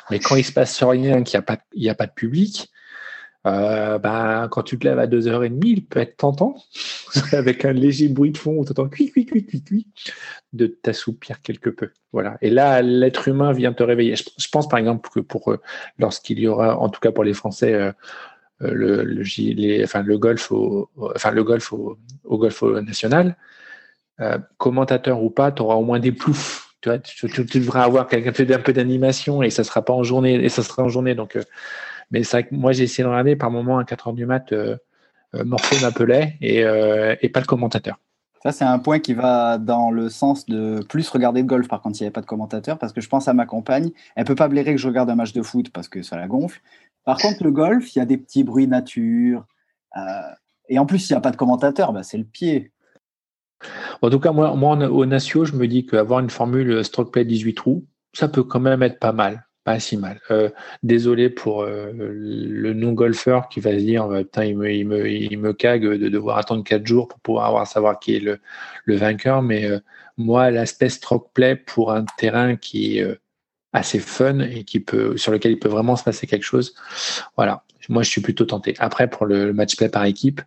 Mais 0.09 0.19
quand 0.19 0.37
il 0.37 0.45
se 0.45 0.53
passe 0.53 0.81
rien, 0.81 1.23
qu'il 1.23 1.37
n'y 1.37 1.39
a, 1.39 1.45
pas- 1.45 1.61
il 1.73 1.83
y 1.83 1.89
a 1.89 1.95
pas 1.95 2.07
de 2.07 2.13
public, 2.13 2.69
euh, 3.45 3.97
bah, 3.97 4.47
quand 4.49 4.63
tu 4.63 4.79
te 4.79 4.87
lèves 4.87 4.99
à 4.99 5.07
2h30, 5.07 5.59
il 5.65 5.85
peut 5.85 5.99
être 5.99 6.17
tentant, 6.17 6.55
avec 7.33 7.65
un 7.65 7.73
léger 7.73 8.07
bruit 8.07 8.31
de 8.31 8.37
fond 8.37 8.55
où 8.57 8.65
tu 8.65 8.71
entends 8.71 8.89
de 10.53 10.67
t'assoupir 10.67 11.41
quelque 11.41 11.69
peu. 11.69 11.89
Voilà. 12.13 12.37
Et 12.41 12.49
là, 12.49 12.81
l'être 12.81 13.27
humain 13.27 13.51
vient 13.51 13.73
te 13.73 13.83
réveiller. 13.83 14.15
Je, 14.15 14.47
pense 14.49 14.67
par 14.69 14.79
exemple 14.79 15.09
que 15.09 15.19
pour 15.19 15.51
euh, 15.51 15.59
lorsqu'il 15.99 16.39
y 16.39 16.47
aura, 16.47 16.77
en 16.77 16.89
tout 16.89 17.01
cas 17.01 17.11
pour 17.11 17.23
les 17.23 17.33
Français, 17.33 17.73
euh, 17.73 17.91
euh, 18.61 18.71
le, 18.71 19.03
le, 19.03 19.23
les- 19.23 19.85
le 19.85 20.17
golf 20.17 20.51
au, 20.51 20.89
enfin, 21.15 21.31
le 21.31 21.43
golf 21.43 21.73
national, 22.63 23.35
commentateur 24.57 25.21
ou 25.21 25.29
pas, 25.31 25.51
tu 25.51 25.61
auras 25.63 25.75
au 25.75 25.83
moins 25.83 25.99
des 25.99 26.11
ploufs. 26.11 26.69
Tu, 26.81 26.89
tu, 27.01 27.45
tu- 27.45 27.59
devras 27.59 27.83
avoir 27.83 28.07
un 28.11 28.59
peu 28.59 28.73
d'animation 28.73 29.41
et 29.41 29.49
ça 29.49 29.63
sera 29.63 29.83
pas 29.83 29.93
en 29.93 30.03
journée 30.03 30.35
et 30.35 30.49
ça 30.49 30.63
sera 30.63 30.83
en 30.83 30.89
journée. 30.89 31.15
Donc, 31.15 31.37
mais 32.11 32.21
que 32.21 32.53
moi 32.53 32.71
j'ai 32.71 32.83
essayé 32.83 33.03
de 33.03 33.09
regarder 33.09 33.35
par 33.35 33.51
moment 33.51 33.77
à 33.77 33.85
4 33.85 34.07
heures 34.07 34.13
du 34.13 34.25
mat, 34.25 34.51
euh, 34.51 34.77
euh, 35.35 35.43
m'appelait 35.81 36.37
et, 36.41 36.63
euh, 36.63 37.15
et 37.21 37.29
pas 37.29 37.39
le 37.39 37.45
commentateur. 37.45 37.99
Ça, 38.43 38.51
c'est 38.51 38.65
un 38.65 38.77
point 38.77 38.99
qui 38.99 39.13
va 39.13 39.57
dans 39.57 39.89
le 39.89 40.09
sens 40.09 40.45
de 40.45 40.83
plus 40.89 41.09
regarder 41.09 41.43
de 41.43 41.47
golf, 41.47 41.69
par 41.69 41.81
contre, 41.81 41.95
s'il 41.95 42.03
n'y 42.03 42.07
avait 42.07 42.13
pas 42.13 42.21
de 42.21 42.25
commentateur, 42.25 42.77
parce 42.77 42.91
que 42.91 42.99
je 42.99 43.07
pense 43.07 43.29
à 43.29 43.33
ma 43.33 43.45
compagne. 43.45 43.91
Elle 44.15 44.25
peut 44.25 44.35
pas 44.35 44.49
blairer 44.49 44.73
que 44.73 44.81
je 44.81 44.87
regarde 44.87 45.09
un 45.09 45.15
match 45.15 45.31
de 45.31 45.41
foot 45.41 45.69
parce 45.71 45.87
que 45.87 46.03
ça 46.03 46.17
la 46.17 46.27
gonfle. 46.27 46.61
Par 47.05 47.17
contre, 47.17 47.41
le 47.41 47.51
golf, 47.51 47.95
il 47.95 47.99
y 47.99 48.01
a 48.01 48.05
des 48.05 48.17
petits 48.17 48.43
bruits 48.43 48.67
nature. 48.67 49.45
euh, 49.95 50.01
et 50.67 50.77
en 50.77 50.85
plus, 50.85 50.99
s'il 50.99 51.13
n'y 51.13 51.17
a 51.17 51.21
pas 51.21 51.31
de 51.31 51.37
commentateur, 51.37 51.93
bah, 51.93 52.03
c'est 52.03 52.17
le 52.17 52.25
pied. 52.25 52.71
En 54.01 54.09
tout 54.09 54.19
cas, 54.19 54.33
moi, 54.33 54.51
au 54.51 55.05
Natio, 55.05 55.45
je 55.45 55.53
me 55.53 55.67
dis 55.67 55.85
qu'avoir 55.85 56.19
une 56.19 56.29
formule 56.29 56.83
stroke 56.83 57.11
play 57.11 57.25
18 57.25 57.53
trous, 57.53 57.85
ça 58.13 58.27
peut 58.27 58.43
quand 58.43 58.59
même 58.59 58.83
être 58.83 58.99
pas 58.99 59.13
mal, 59.13 59.47
pas 59.63 59.79
si 59.79 59.97
mal. 59.97 60.19
Euh, 60.31 60.49
désolé 60.83 61.29
pour 61.29 61.63
euh, 61.63 61.91
le 61.93 62.73
non-golfeur 62.73 63.47
qui 63.49 63.59
va 63.59 63.71
se 63.71 63.77
dire 63.77 64.05
euh, 64.05 64.23
putain, 64.23 64.45
il 64.45 64.57
me, 64.57 64.71
il 64.71 64.87
me, 64.87 65.09
il 65.09 65.37
me 65.39 65.53
cague 65.53 65.85
de 65.85 66.09
devoir 66.09 66.37
attendre 66.37 66.63
4 66.63 66.85
jours 66.85 67.07
pour 67.07 67.19
pouvoir 67.19 67.45
avoir, 67.45 67.67
savoir 67.67 67.99
qui 67.99 68.15
est 68.15 68.19
le, 68.19 68.39
le 68.85 68.95
vainqueur. 68.95 69.41
Mais 69.41 69.65
euh, 69.65 69.79
moi, 70.17 70.51
l'aspect 70.51 70.89
stroke 70.89 71.31
play 71.33 71.55
pour 71.55 71.91
un 71.91 72.05
terrain 72.17 72.55
qui 72.55 72.97
est 72.97 73.03
euh, 73.03 73.15
assez 73.73 73.99
fun 73.99 74.39
et 74.39 74.63
qui 74.65 74.79
peut, 74.79 75.17
sur 75.17 75.31
lequel 75.31 75.53
il 75.53 75.59
peut 75.59 75.69
vraiment 75.69 75.95
se 75.95 76.03
passer 76.03 76.27
quelque 76.27 76.43
chose, 76.43 76.75
voilà. 77.35 77.63
Moi, 77.89 78.03
je 78.03 78.09
suis 78.09 78.21
plutôt 78.21 78.45
tenté. 78.45 78.75
Après, 78.79 79.09
pour 79.09 79.25
le, 79.25 79.47
le 79.47 79.53
match 79.53 79.75
play 79.75 79.89
par 79.89 80.05
équipe, 80.05 80.41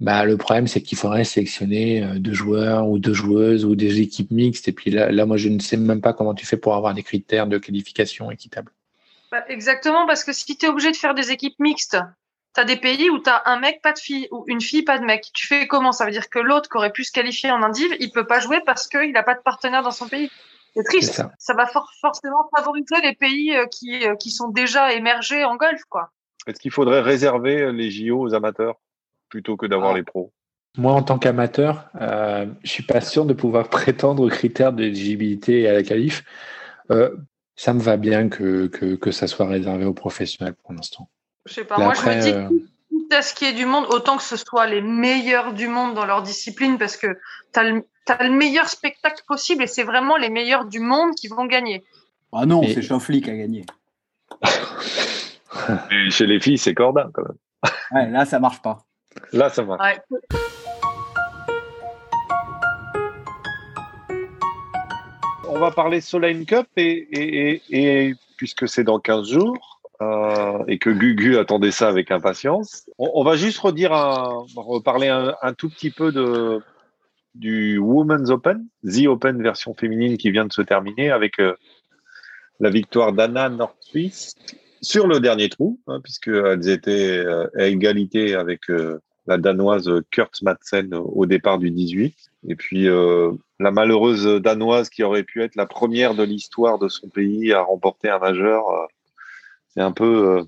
bah, 0.00 0.24
le 0.24 0.36
problème, 0.36 0.66
c'est 0.66 0.82
qu'il 0.82 0.98
faudrait 0.98 1.24
sélectionner 1.24 2.04
euh, 2.04 2.18
deux 2.18 2.34
joueurs 2.34 2.88
ou 2.88 2.98
deux 2.98 3.14
joueuses 3.14 3.64
ou 3.64 3.74
des 3.74 4.00
équipes 4.00 4.30
mixtes. 4.30 4.68
Et 4.68 4.72
puis 4.72 4.90
là, 4.90 5.10
là, 5.10 5.24
moi, 5.26 5.36
je 5.36 5.48
ne 5.48 5.58
sais 5.58 5.76
même 5.76 6.00
pas 6.00 6.12
comment 6.12 6.34
tu 6.34 6.44
fais 6.44 6.56
pour 6.56 6.74
avoir 6.74 6.92
des 6.94 7.02
critères 7.02 7.46
de 7.46 7.58
qualification 7.58 8.30
équitables. 8.30 8.72
Bah, 9.32 9.44
exactement, 9.48 10.06
parce 10.06 10.22
que 10.22 10.32
si 10.32 10.56
tu 10.56 10.66
es 10.66 10.68
obligé 10.68 10.90
de 10.90 10.96
faire 10.96 11.14
des 11.14 11.30
équipes 11.32 11.58
mixtes, 11.58 11.98
tu 12.54 12.60
as 12.60 12.64
des 12.64 12.76
pays 12.76 13.10
où 13.10 13.18
tu 13.18 13.30
as 13.30 13.42
un 13.46 13.58
mec, 13.58 13.80
pas 13.82 13.92
de 13.92 13.98
fille, 13.98 14.28
ou 14.30 14.44
une 14.48 14.60
fille, 14.60 14.82
pas 14.82 14.98
de 14.98 15.04
mec. 15.04 15.26
Tu 15.34 15.46
fais 15.46 15.66
comment? 15.66 15.92
Ça 15.92 16.04
veut 16.04 16.12
dire 16.12 16.28
que 16.28 16.38
l'autre 16.38 16.68
qui 16.70 16.76
aurait 16.76 16.92
pu 16.92 17.04
se 17.04 17.12
qualifier 17.12 17.50
en 17.50 17.62
indiv, 17.62 17.88
il 17.98 18.10
peut 18.12 18.26
pas 18.26 18.40
jouer 18.40 18.60
parce 18.64 18.86
qu'il 18.88 19.12
n'a 19.12 19.22
pas 19.22 19.34
de 19.34 19.40
partenaire 19.42 19.82
dans 19.82 19.90
son 19.90 20.08
pays. 20.08 20.30
C'est 20.74 20.84
triste. 20.84 21.08
C'est 21.12 21.22
ça. 21.22 21.32
Ça. 21.38 21.54
va 21.54 21.66
for- 21.66 21.90
forcément 22.00 22.48
favoriser 22.54 22.96
les 23.02 23.14
pays 23.14 23.54
euh, 23.56 23.66
qui, 23.66 24.06
euh, 24.06 24.14
qui 24.16 24.30
sont 24.30 24.48
déjà 24.48 24.92
émergés 24.92 25.42
en 25.44 25.56
golf, 25.56 25.80
quoi. 25.88 26.10
Est-ce 26.46 26.60
qu'il 26.60 26.70
faudrait 26.70 27.00
réserver 27.00 27.72
les 27.72 27.90
JO 27.90 28.20
aux 28.20 28.34
amateurs? 28.34 28.76
Plutôt 29.28 29.56
que 29.56 29.66
d'avoir 29.66 29.92
Ah. 29.92 29.96
les 29.96 30.02
pros 30.02 30.32
Moi, 30.78 30.92
en 30.92 31.02
tant 31.02 31.18
qu'amateur, 31.18 31.88
euh, 32.00 32.46
je 32.62 32.70
suis 32.70 32.82
pas 32.82 33.00
sûr 33.00 33.24
de 33.24 33.32
pouvoir 33.32 33.68
prétendre 33.70 34.22
aux 34.24 34.28
critères 34.28 34.72
d'éligibilité 34.72 35.60
et 35.62 35.68
à 35.68 35.72
la 35.72 35.82
qualif. 35.82 36.24
Euh, 36.90 37.16
ça 37.56 37.72
me 37.72 37.80
va 37.80 37.96
bien 37.96 38.28
que, 38.28 38.66
que, 38.66 38.94
que 38.96 39.10
ça 39.10 39.26
soit 39.26 39.46
réservé 39.46 39.86
aux 39.86 39.94
professionnels 39.94 40.54
pour 40.54 40.74
l'instant. 40.74 41.08
Je 41.46 41.54
sais 41.54 41.64
pas. 41.64 41.78
Moi, 41.78 41.94
je 41.94 42.02
me 42.02 42.20
dis 42.20 42.28
euh, 42.30 42.48
que 42.48 42.54
quitte 42.90 43.12
à 43.14 43.22
ce 43.22 43.32
qui 43.34 43.46
est 43.46 43.54
du 43.54 43.64
monde, 43.64 43.86
autant 43.88 44.18
que 44.18 44.22
ce 44.22 44.36
soit 44.36 44.66
les 44.66 44.82
meilleurs 44.82 45.54
du 45.54 45.66
monde 45.68 45.94
dans 45.94 46.04
leur 46.04 46.22
discipline, 46.22 46.76
parce 46.76 46.96
que 46.98 47.06
tu 47.54 47.60
as, 47.60 47.62
le 48.22 48.30
meilleur 48.30 48.68
spectacle 48.68 49.22
possible 49.26 49.62
et 49.62 49.66
c'est 49.66 49.82
vraiment 49.84 50.16
les 50.18 50.28
meilleurs 50.28 50.66
du 50.66 50.80
monde 50.80 51.14
qui 51.14 51.28
vont 51.28 51.46
gagner. 51.46 51.84
Ah 52.32 52.44
non, 52.44 52.62
Et- 52.62 52.74
c'est 52.74 52.82
Schauffele 52.82 53.22
qui 53.22 53.30
a 53.30 53.36
gagné. 53.36 53.64
Et 55.90 56.10
Chez 56.10 56.26
les 56.26 56.38
filles, 56.38 56.58
c'est 56.58 56.74
Cordin 56.74 57.10
quand 57.14 57.22
même. 57.22 57.36
Ouais, 57.92 58.10
là, 58.10 58.24
ça 58.26 58.38
marche 58.38 58.60
pas. 58.60 58.78
Là, 59.32 59.50
ça 59.50 59.62
va. 59.62 59.76
Ouais. 59.76 59.98
On 65.48 65.58
va 65.58 65.70
parler 65.70 66.00
Solheim 66.00 66.44
Cup 66.44 66.66
et, 66.76 66.82
et, 66.82 67.62
et, 67.70 68.08
et 68.08 68.14
puisque 68.36 68.68
c'est 68.68 68.84
dans 68.84 68.98
15 68.98 69.28
jours 69.28 69.80
euh, 70.02 70.64
et 70.68 70.78
que 70.78 70.90
Gugu 70.90 71.38
attendait 71.38 71.70
ça 71.70 71.88
avec 71.88 72.10
impatience, 72.10 72.86
on, 72.98 73.10
on 73.14 73.24
va 73.24 73.36
juste 73.36 73.58
redire 73.58 73.92
un, 73.92 74.44
reparler 74.56 75.08
un, 75.08 75.34
un 75.40 75.54
tout 75.54 75.70
petit 75.70 75.90
peu 75.90 76.12
de 76.12 76.60
du 77.36 77.78
Women's 77.78 78.30
Open, 78.30 78.66
The 78.82 79.06
Open 79.06 79.42
version 79.42 79.74
féminine 79.74 80.16
qui 80.16 80.30
vient 80.30 80.46
de 80.46 80.52
se 80.52 80.62
terminer 80.62 81.10
avec 81.10 81.38
euh, 81.38 81.54
la 82.60 82.70
victoire 82.70 83.12
d'Anna 83.12 83.48
Nordqvist 83.48 84.56
sur 84.80 85.06
le 85.06 85.20
dernier 85.20 85.48
trou, 85.48 85.80
hein, 85.86 86.00
puisqu'elles 86.02 86.68
étaient 86.68 87.18
euh, 87.18 87.46
à 87.56 87.66
égalité 87.66 88.34
avec 88.34 88.70
euh, 88.70 89.00
la 89.26 89.38
danoise 89.38 89.90
Kurt 90.10 90.42
Madsen 90.42 90.94
au 90.94 91.26
départ 91.26 91.58
du 91.58 91.70
18. 91.70 92.14
Et 92.48 92.56
puis 92.56 92.88
euh, 92.88 93.32
la 93.58 93.70
malheureuse 93.70 94.26
danoise 94.40 94.88
qui 94.88 95.02
aurait 95.02 95.24
pu 95.24 95.42
être 95.42 95.56
la 95.56 95.66
première 95.66 96.14
de 96.14 96.22
l'histoire 96.22 96.78
de 96.78 96.88
son 96.88 97.08
pays 97.08 97.52
à 97.52 97.62
remporter 97.62 98.08
un 98.08 98.18
majeur, 98.18 98.68
euh, 98.70 98.86
c'est 99.68 99.80
un 99.80 99.92
peu 99.92 100.38
euh, 100.38 100.42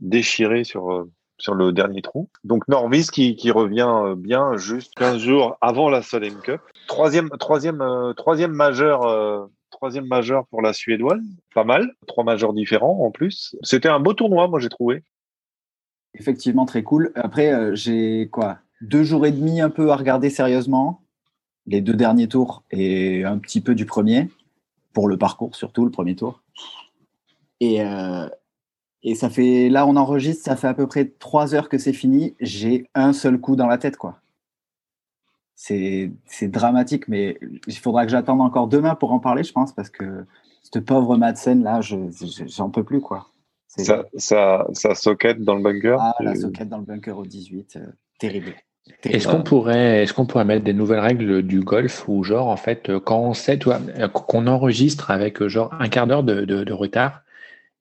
déchiré 0.00 0.64
sur 0.64 1.06
sur 1.38 1.54
le 1.54 1.72
dernier 1.72 2.02
trou. 2.02 2.28
Donc 2.44 2.68
Norvis 2.68 3.06
qui, 3.10 3.50
revient 3.50 4.14
bien 4.16 4.58
juste 4.58 4.94
15 4.96 5.18
jours 5.18 5.56
avant 5.62 5.88
la 5.88 6.02
Solheim 6.02 6.38
Cup. 6.42 6.60
Troisième 6.86 7.30
troisième 7.30 7.82
troisième 8.16 8.52
majeur 8.52 9.48
troisième 9.70 10.06
majeur 10.06 10.46
pour 10.48 10.60
la 10.60 10.74
suédoise, 10.74 11.22
pas 11.54 11.64
mal. 11.64 11.90
Trois 12.06 12.22
majeurs 12.22 12.52
différents 12.52 13.02
en 13.02 13.10
plus. 13.10 13.56
C'était 13.62 13.88
un 13.88 13.98
beau 13.98 14.12
tournoi, 14.12 14.46
moi 14.46 14.60
j'ai 14.60 14.68
trouvé. 14.68 15.02
Effectivement, 16.14 16.66
très 16.66 16.82
cool. 16.82 17.12
Après, 17.14 17.52
euh, 17.52 17.74
j'ai 17.74 18.28
quoi 18.30 18.58
Deux 18.80 19.04
jours 19.04 19.26
et 19.26 19.32
demi 19.32 19.60
un 19.60 19.70
peu 19.70 19.90
à 19.90 19.96
regarder 19.96 20.30
sérieusement. 20.30 21.02
Les 21.66 21.80
deux 21.80 21.94
derniers 21.94 22.28
tours 22.28 22.64
et 22.70 23.24
un 23.24 23.38
petit 23.38 23.60
peu 23.60 23.74
du 23.74 23.86
premier. 23.86 24.28
Pour 24.92 25.06
le 25.06 25.16
parcours, 25.16 25.54
surtout, 25.54 25.84
le 25.84 25.90
premier 25.90 26.16
tour. 26.16 26.42
Et, 27.60 27.82
euh, 27.82 28.28
ça 29.14 29.30
fait. 29.30 29.68
Là, 29.68 29.86
on 29.86 29.94
enregistre, 29.96 30.44
ça 30.44 30.56
fait 30.56 30.66
à 30.66 30.74
peu 30.74 30.88
près 30.88 31.06
trois 31.06 31.54
heures 31.54 31.68
que 31.68 31.78
c'est 31.78 31.92
fini. 31.92 32.34
J'ai 32.40 32.88
un 32.94 33.12
seul 33.12 33.38
coup 33.38 33.54
dans 33.54 33.68
la 33.68 33.78
tête, 33.78 33.96
quoi. 33.96 34.20
C'est 35.54 36.10
dramatique, 36.42 37.06
mais 37.06 37.38
il 37.66 37.76
faudra 37.76 38.06
que 38.06 38.10
j'attende 38.10 38.40
encore 38.40 38.66
demain 38.66 38.94
pour 38.94 39.12
en 39.12 39.20
parler, 39.20 39.44
je 39.44 39.52
pense, 39.52 39.74
parce 39.74 39.90
que 39.90 40.24
cette 40.62 40.84
pauvre 40.84 41.18
Madsen, 41.18 41.62
là, 41.62 41.80
j'en 41.82 42.70
peux 42.70 42.82
plus, 42.82 43.00
quoi. 43.00 43.29
Ça, 43.78 44.04
ça, 44.16 44.66
ça 44.72 44.94
socket 44.96 45.42
dans 45.42 45.54
le 45.54 45.62
bunker 45.62 45.98
Ah, 46.00 46.14
la 46.20 46.34
socket 46.34 46.68
dans 46.68 46.78
le 46.78 46.84
bunker 46.84 47.16
au 47.16 47.24
18, 47.24 47.76
euh, 47.76 47.86
terrible. 48.18 48.54
Est-ce 49.04 49.28
qu'on 49.28 49.42
pourrait, 49.42 50.02
est-ce 50.02 50.12
qu'on 50.12 50.26
pourrait 50.26 50.44
mettre 50.44 50.64
des 50.64 50.72
nouvelles 50.72 51.00
règles 51.00 51.42
du 51.42 51.60
golf 51.60 52.08
ou 52.08 52.24
genre 52.24 52.48
en 52.48 52.56
fait 52.56 52.90
quand 53.04 53.20
on 53.20 53.34
sait, 53.34 53.58
qu'on 53.58 54.46
enregistre 54.48 55.12
avec 55.12 55.46
genre 55.46 55.72
un 55.78 55.88
quart 55.88 56.08
d'heure 56.08 56.24
de, 56.24 56.44
de, 56.44 56.72
retard 56.72 57.22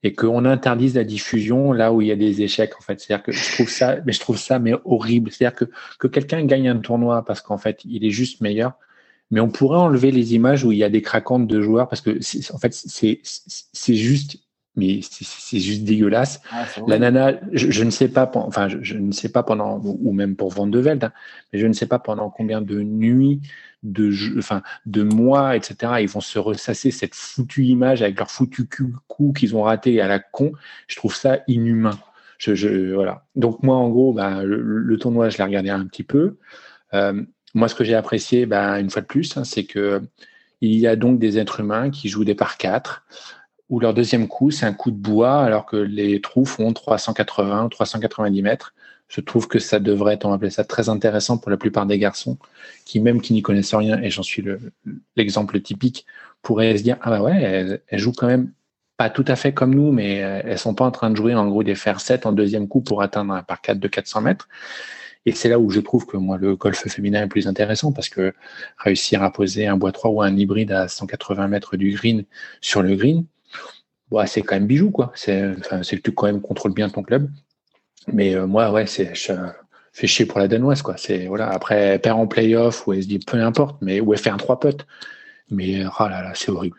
et 0.04 0.14
qu'on 0.14 0.46
interdise 0.46 0.96
la 0.96 1.04
diffusion 1.04 1.74
là 1.74 1.92
où 1.92 2.02
il 2.02 2.10
y 2.10 2.12
a 2.12 2.16
des 2.16 2.44
échecs 2.44 2.74
en 2.78 2.82
fait? 2.82 3.00
C'est-à-dire 3.00 3.24
que 3.24 3.32
je 3.32 3.54
trouve 3.54 3.70
ça, 3.70 3.98
mais 4.06 4.14
je 4.14 4.20
trouve 4.20 4.38
ça 4.38 4.60
mais 4.60 4.74
horrible. 4.86 5.32
C'est-à-dire 5.32 5.58
que 5.58 5.66
que 5.98 6.08
quelqu'un 6.08 6.46
gagne 6.46 6.70
un 6.70 6.78
tournoi 6.78 7.26
parce 7.26 7.42
qu'en 7.42 7.58
fait 7.58 7.82
il 7.86 8.06
est 8.06 8.12
juste 8.12 8.42
meilleur, 8.42 8.74
mais 9.32 9.40
on 9.40 9.50
pourrait 9.50 9.80
enlever 9.80 10.12
les 10.12 10.36
images 10.36 10.64
où 10.64 10.72
il 10.72 10.78
y 10.78 10.84
a 10.84 10.90
des 10.90 11.02
craquantes 11.02 11.48
de 11.48 11.62
joueurs 11.62 11.88
parce 11.88 12.02
que 12.02 12.20
en 12.54 12.58
fait 12.60 12.74
c'est 12.74 13.22
c'est 13.24 13.96
juste 13.96 14.38
mais 14.80 15.02
c'est 15.02 15.60
juste 15.60 15.84
dégueulasse. 15.84 16.42
Ah, 16.52 16.66
la 16.88 17.00
nana, 17.00 17.34
je, 17.52 17.84
ne 17.84 17.90
sais 17.90 18.08
pas, 18.08 18.30
enfin, 18.34 18.68
je, 18.70 18.98
ne 18.98 19.12
sais 19.12 19.30
pas 19.30 19.44
pendant, 19.44 19.82
ou 19.84 20.12
même 20.12 20.36
pour 20.36 20.50
Van 20.50 20.68
de 20.68 20.80
Velde, 20.80 21.06
hein, 21.06 21.14
mais 21.52 21.60
je 21.60 21.68
ne 21.68 21.74
sais 21.74 21.86
pas 21.86 22.00
pendant 22.00 22.30
combien 22.30 22.62
de 22.62 22.82
nuits, 22.82 23.42
de, 23.84 24.12
enfin, 24.38 24.62
de 24.86 25.04
mois, 25.04 25.56
etc. 25.56 25.94
Ils 26.02 26.10
vont 26.10 26.22
se 26.22 26.40
ressasser 26.40 26.92
cette 26.92 27.16
foutue 27.16 27.66
image 27.66 28.02
avec 28.02 28.18
leur 28.18 28.32
foutu 28.32 28.68
coup 29.08 29.34
qu'ils 29.34 29.56
ont 29.56 29.64
raté 29.64 30.02
à 30.02 30.08
la 30.08 30.20
con. 30.20 30.54
Je 30.88 30.96
trouve 30.96 31.16
ça 31.16 31.40
inhumain. 31.48 32.00
Je, 32.40 32.94
voilà. 32.94 33.26
Donc 33.36 33.64
moi, 33.64 33.76
en 33.76 33.90
gros, 33.90 34.14
bah, 34.14 34.44
le, 34.44 34.98
tournoi, 34.98 35.30
je 35.30 35.38
l'ai 35.38 35.44
regardé 35.44 35.70
un 35.70 35.86
petit 35.86 36.04
peu. 36.04 36.38
Euh, 36.94 37.22
moi, 37.54 37.68
ce 37.68 37.76
que 37.76 37.84
j'ai 37.84 37.96
apprécié, 37.96 38.46
bah, 38.46 38.80
une 38.80 38.90
fois 38.90 39.02
de 39.02 39.08
plus, 39.08 39.36
hein, 39.38 39.44
c'est 39.44 39.66
que 39.66 40.02
il 40.62 40.78
y 40.78 40.88
a 40.88 40.96
donc 40.96 41.20
des 41.20 41.38
êtres 41.38 41.62
humains 41.62 41.90
qui 41.90 42.10
jouent 42.10 42.26
des 42.26 42.36
par 42.36 42.58
quatre 42.58 43.06
où 43.70 43.80
leur 43.80 43.94
deuxième 43.94 44.28
coup, 44.28 44.52
c'est 44.52 44.66
un 44.66 44.74
coup 44.74 44.92
de 44.92 44.98
bois, 44.98 45.42
alors 45.42 45.66
que 45.66 45.78
les 45.78 46.22
trous 46.22 46.46
font 46.46 46.74
380, 46.74 47.70
390 47.70 48.42
mètres. 48.42 48.74
Je 49.08 49.22
trouve 49.22 49.48
que 49.48 49.60
ça 49.60 49.80
devrait 49.80 50.16
être, 50.16 50.26
on 50.26 50.34
appeler 50.34 50.52
ça, 50.52 50.64
très 50.64 50.90
intéressant 50.90 51.38
pour 51.38 51.52
la 51.52 51.58
plupart 51.58 51.86
des 51.86 51.98
garçons, 52.00 52.38
qui 52.86 53.00
même 53.00 53.22
qui 53.22 53.34
n'y 53.34 53.42
connaissent 53.42 53.74
rien, 53.74 54.02
et 54.02 54.10
j'en 54.10 54.24
suis 54.24 54.44
l'exemple 55.16 55.60
typique, 55.62 56.06
pourraient 56.42 56.78
se 56.78 56.84
dire, 56.84 56.98
ah 57.02 57.10
bah 57.10 57.22
ouais, 57.22 57.80
elles, 57.88 58.00
jouent 58.00 58.14
quand 58.14 58.28
même 58.28 58.52
pas 58.98 59.10
tout 59.10 59.26
à 59.28 59.36
fait 59.36 59.54
comme 59.54 59.74
nous, 59.74 59.92
mais 59.92 60.16
elles 60.16 60.60
sont 60.60 60.74
pas 60.76 60.86
en 60.86 60.92
train 60.92 61.10
de 61.10 61.16
jouer 61.16 61.36
en 61.36 61.48
gros 61.48 61.64
des 61.64 61.76
fer 61.76 62.02
7 62.02 62.26
en 62.26 62.34
deuxième 62.34 62.68
coup 62.68 62.82
pour 62.82 63.02
atteindre 63.02 63.34
un 63.34 63.44
par 63.44 63.62
4 63.62 63.80
de 63.80 63.88
400 63.88 64.22
mètres. 64.22 64.48
Et 65.26 65.32
c'est 65.34 65.50
là 65.50 65.60
où 65.60 65.70
je 65.70 65.80
trouve 65.80 66.06
que 66.06 66.18
moi, 66.18 66.38
le 66.38 66.56
golf 66.56 66.88
féminin 66.88 67.24
est 67.24 67.28
plus 67.28 67.48
intéressant 67.48 67.92
parce 67.92 68.10
que 68.10 68.34
réussir 68.78 69.22
à 69.24 69.32
poser 69.32 69.68
un 69.68 69.78
bois 69.78 69.92
3 69.92 70.12
ou 70.12 70.22
un 70.22 70.36
hybride 70.36 70.72
à 70.72 70.88
180 70.88 71.48
mètres 71.48 71.78
du 71.78 71.92
green 71.92 72.26
sur 72.62 72.82
le 72.82 72.96
green, 72.96 73.26
c'est 74.26 74.42
quand 74.42 74.56
même 74.56 74.68
bijou, 74.68 74.92
quoi. 74.92 75.12
C'est 75.16 75.56
que 75.70 75.96
tu 75.96 76.12
quand 76.12 76.28
même 76.28 76.42
contrôles 76.42 76.74
bien 76.74 76.90
ton 76.90 77.04
club. 77.04 77.30
Mais 78.08 78.36
euh, 78.36 78.48
moi, 78.48 78.72
ouais, 78.72 78.88
c'est 78.88 79.14
je 79.14 79.34
fais 79.94 80.08
chier 80.08 80.26
pour 80.26 80.40
la 80.40 80.48
Danoise, 80.48 80.82
quoi. 80.82 80.96
C'est 80.98 81.28
voilà. 81.28 81.50
Après, 81.50 81.76
elle 81.76 82.02
perd 82.02 82.20
en 82.20 82.28
playoff 82.28 82.88
ou 82.88 82.94
elle 82.94 83.04
se 83.04 83.08
dit 83.08 83.20
peu 83.20 83.38
importe, 83.38 83.78
mais 83.82 84.00
où 84.00 84.14
elle 84.14 84.20
fait 84.20 84.30
un 84.30 84.38
3 84.38 84.60
putts. 84.60 84.86
Mais 85.52 85.84
oh 85.86 86.04
là 86.04 86.22
là, 86.22 86.32
c'est 86.36 86.52
horrible. 86.52 86.78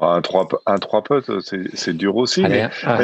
Un 0.00 0.20
3 0.20 0.48
un 0.66 0.78
trois 0.78 1.02
putts, 1.02 1.30
c'est 1.40 1.96
dur 1.96 2.16
aussi. 2.16 2.44
Ah. 2.84 3.02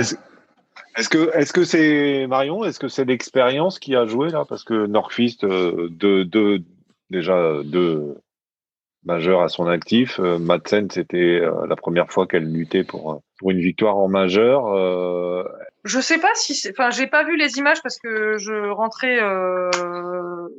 Est-ce 0.96 1.08
que 1.08 1.30
est-ce 1.36 1.52
que 1.52 1.64
c'est 1.64 2.26
Marion 2.26 2.64
Est-ce 2.64 2.78
que 2.78 2.88
c'est 2.88 3.04
l'expérience 3.04 3.78
qui 3.78 3.94
a 3.94 4.06
joué 4.06 4.30
là? 4.30 4.44
Parce 4.48 4.64
que 4.64 4.86
Norquist, 4.86 5.44
euh, 5.44 5.88
de, 5.90 6.22
de, 6.22 6.62
déjà 7.10 7.60
deux 7.64 8.16
majeurs 9.06 9.42
à 9.42 9.48
son 9.48 9.66
actif. 9.66 10.20
Euh, 10.20 10.38
Madsen, 10.38 10.90
c'était 10.90 11.40
euh, 11.40 11.66
la 11.66 11.76
première 11.76 12.10
fois 12.10 12.26
qu'elle 12.26 12.52
luttait 12.52 12.84
pour 12.84 13.22
pour 13.38 13.50
une 13.50 13.60
victoire 13.60 13.96
en 13.96 14.08
majeur. 14.08 14.66
Euh... 14.74 15.44
Je 15.84 16.00
sais 16.00 16.18
pas 16.18 16.32
si, 16.34 16.68
enfin, 16.70 16.90
j'ai 16.90 17.06
pas 17.06 17.22
vu 17.22 17.36
les 17.36 17.58
images 17.58 17.80
parce 17.82 17.98
que 17.98 18.38
je 18.38 18.70
rentrais, 18.70 19.22
euh, 19.22 19.70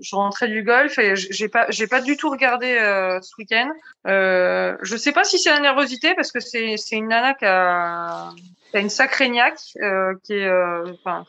je 0.02 0.16
rentrais 0.16 0.48
du 0.48 0.64
golf 0.64 0.98
et 1.00 1.16
j'ai 1.16 1.50
pas, 1.50 1.66
j'ai 1.70 1.88
pas 1.88 2.02
du 2.02 2.16
tout 2.16 2.30
regardé 2.30 2.78
euh, 2.78 3.20
ce 3.22 3.34
week-end. 3.38 3.70
Euh, 4.08 4.78
je 4.82 4.96
sais 4.96 5.12
pas 5.12 5.24
si 5.26 5.38
c'est 5.38 5.50
la 5.50 5.60
nervosité 5.60 6.14
parce 6.16 6.32
que 6.32 6.40
c'est, 6.40 6.78
c'est 6.78 6.96
une 6.96 7.10
nana 7.10 7.34
qui 7.34 7.46
a, 7.46 8.30
qui 8.72 8.78
a 8.78 8.80
une 8.80 8.90
sacrée 8.90 9.28
niaque, 9.28 9.60
euh, 9.82 10.14
qui 10.24 10.34
est, 10.34 10.48
euh, 10.48 10.86
enfin, 10.94 11.26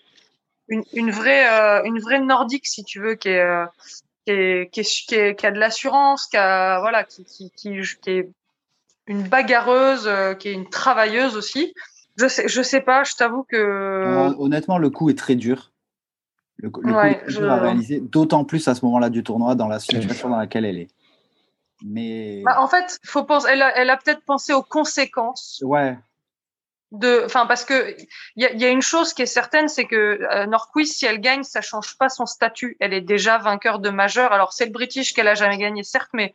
une, 0.68 0.84
une 0.92 1.10
vraie, 1.10 1.48
euh, 1.50 1.82
une 1.84 1.98
vraie 1.98 2.20
nordique 2.20 2.66
si 2.66 2.84
tu 2.84 3.00
veux, 3.00 3.14
qui 3.16 3.30
est, 3.30 3.64
qui 4.28 4.32
est, 4.32 4.70
qui, 4.70 5.14
est, 5.14 5.38
qui, 5.38 5.46
a 5.46 5.50
de 5.50 5.58
l'assurance, 5.58 6.26
qui 6.26 6.36
a, 6.36 6.80
voilà, 6.80 7.04
qui, 7.04 7.24
qui, 7.24 7.50
qui, 7.50 7.80
qui 8.02 8.10
est 8.10 8.30
une 9.06 9.22
bagarreuse, 9.22 10.06
euh, 10.06 10.34
qui 10.34 10.48
est 10.48 10.52
une 10.52 10.68
travailleuse 10.68 11.36
aussi. 11.36 11.72
Je 12.16 12.28
sais, 12.28 12.46
je 12.46 12.62
sais 12.62 12.80
pas, 12.80 13.04
je 13.04 13.14
t'avoue 13.14 13.44
que. 13.44 14.34
Honnêtement, 14.38 14.76
le 14.78 14.90
coup 14.90 15.08
est 15.08 15.16
très 15.16 15.34
dur. 15.34 15.72
Le, 16.56 16.70
coup 16.70 16.86
est 16.86 16.92
très 16.92 17.32
dur 17.32 17.50
à 17.50 17.56
réaliser, 17.56 18.00
d'autant 18.00 18.44
plus 18.44 18.66
à 18.68 18.74
ce 18.74 18.84
moment-là 18.84 19.08
du 19.08 19.22
tournoi, 19.22 19.54
dans 19.54 19.68
la 19.68 19.78
situation 19.78 20.28
dans 20.28 20.36
laquelle 20.36 20.64
elle 20.64 20.78
est. 20.78 20.88
Mais. 21.82 22.42
Bah, 22.44 22.60
en 22.60 22.68
fait, 22.68 22.98
faut 23.04 23.24
penser, 23.24 23.48
elle 23.50 23.62
a, 23.62 23.74
elle 23.78 23.88
a 23.88 23.96
peut-être 23.96 24.24
pensé 24.24 24.52
aux 24.52 24.62
conséquences. 24.62 25.62
Ouais. 25.64 25.96
De, 26.90 27.22
enfin, 27.26 27.44
parce 27.44 27.66
que 27.66 27.94
il 28.36 28.42
y 28.42 28.46
a, 28.46 28.52
y 28.52 28.64
a, 28.64 28.68
une 28.68 28.80
chose 28.80 29.12
qui 29.12 29.20
est 29.20 29.26
certaine, 29.26 29.68
c'est 29.68 29.84
que 29.84 29.96
euh, 30.22 30.46
Norquist, 30.46 30.96
si 30.96 31.04
elle 31.04 31.20
gagne, 31.20 31.42
ça 31.42 31.60
change 31.60 31.98
pas 31.98 32.08
son 32.08 32.24
statut. 32.24 32.78
Elle 32.80 32.94
est 32.94 33.02
déjà 33.02 33.36
vainqueur 33.36 33.78
de 33.78 33.90
majeur. 33.90 34.32
Alors 34.32 34.54
c'est 34.54 34.64
le 34.64 34.72
British 34.72 35.12
qu'elle 35.12 35.28
a 35.28 35.34
jamais 35.34 35.58
gagné, 35.58 35.82
certes, 35.84 36.10
mais 36.14 36.34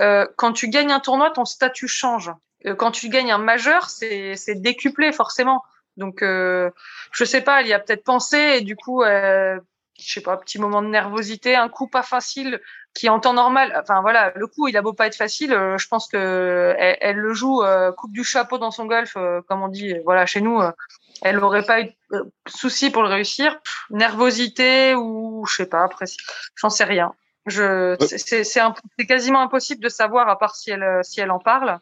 euh, 0.00 0.26
quand 0.36 0.52
tu 0.52 0.68
gagnes 0.68 0.92
un 0.92 1.00
tournoi, 1.00 1.30
ton 1.30 1.44
statut 1.44 1.88
change. 1.88 2.30
Euh, 2.66 2.74
quand 2.74 2.90
tu 2.90 3.08
gagnes 3.08 3.32
un 3.32 3.38
majeur, 3.38 3.90
c'est 3.90 4.60
décuplé 4.60 5.12
forcément. 5.12 5.62
Donc, 5.96 6.22
euh, 6.22 6.70
je 7.12 7.24
sais 7.24 7.40
pas, 7.40 7.60
elle 7.60 7.68
y 7.68 7.72
a 7.72 7.78
peut-être 7.78 8.04
pensé 8.04 8.38
et 8.38 8.60
du 8.60 8.76
coup, 8.76 9.02
euh, 9.02 9.58
je 9.98 10.12
sais 10.12 10.20
pas, 10.20 10.34
un 10.34 10.36
petit 10.36 10.58
moment 10.58 10.82
de 10.82 10.88
nervosité, 10.88 11.56
un 11.56 11.68
coup 11.68 11.88
pas 11.88 12.02
facile 12.02 12.60
qui 12.96 13.08
en 13.08 13.20
temps 13.20 13.34
normal, 13.34 13.78
enfin 13.80 14.00
voilà, 14.00 14.32
le 14.34 14.46
coup 14.46 14.68
il 14.68 14.76
a 14.76 14.82
beau 14.82 14.92
pas 14.92 15.06
être 15.06 15.16
facile, 15.16 15.52
euh, 15.52 15.76
je 15.78 15.86
pense 15.86 16.08
que 16.08 16.74
elle, 16.78 16.96
elle 17.00 17.16
le 17.16 17.34
joue 17.34 17.62
coupe 17.96 18.12
du 18.12 18.24
chapeau 18.24 18.58
dans 18.58 18.70
son 18.70 18.86
golf, 18.86 19.16
comme 19.48 19.62
on 19.62 19.68
dit, 19.68 19.94
voilà, 20.04 20.26
chez 20.26 20.40
nous, 20.40 20.60
elle 21.22 21.38
aurait 21.42 21.64
pas 21.64 21.82
eu 21.82 21.90
de 22.10 22.24
souci 22.46 22.90
pour 22.90 23.02
le 23.02 23.08
réussir, 23.08 23.58
nervosité 23.90 24.94
ou 24.94 25.44
je 25.46 25.56
sais 25.56 25.66
pas, 25.66 25.82
après, 25.84 26.06
j'en 26.56 26.70
sais 26.70 26.84
rien. 26.84 27.12
Je, 27.46 27.96
c'est, 28.00 28.42
c'est, 28.42 29.06
quasiment 29.06 29.40
impossible 29.40 29.82
de 29.82 29.88
savoir 29.88 30.28
à 30.28 30.36
part 30.36 30.56
si 30.56 30.70
elle, 30.70 31.00
si 31.04 31.20
elle 31.20 31.30
en 31.30 31.38
parle. 31.38 31.78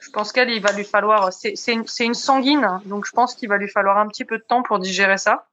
Je 0.00 0.10
pense 0.10 0.32
qu'elle, 0.32 0.50
il 0.50 0.60
va 0.60 0.72
lui 0.72 0.84
falloir, 0.84 1.32
c'est, 1.32 1.56
c'est, 1.56 1.72
une, 1.72 1.84
une 2.00 2.14
sanguine, 2.14 2.80
donc 2.86 3.06
je 3.06 3.12
pense 3.12 3.34
qu'il 3.34 3.48
va 3.48 3.56
lui 3.56 3.68
falloir 3.68 3.98
un 3.98 4.08
petit 4.08 4.24
peu 4.24 4.38
de 4.38 4.42
temps 4.42 4.62
pour 4.62 4.78
digérer 4.78 5.18
ça. 5.18 5.46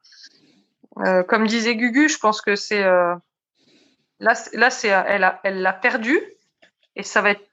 Euh, 1.06 1.24
comme 1.24 1.46
disait 1.48 1.76
Gugu, 1.76 2.10
je 2.10 2.18
pense 2.18 2.42
que 2.42 2.56
c'est 2.56 2.84
euh, 2.84 3.16
là, 4.20 4.34
là 4.54 4.70
c'est 4.70 4.90
elle 4.90 5.24
a, 5.24 5.40
elle 5.44 5.62
l'a 5.62 5.74
perdu 5.74 6.20
et 6.96 7.04
ça 7.04 7.22
va 7.22 7.32
être 7.32 7.48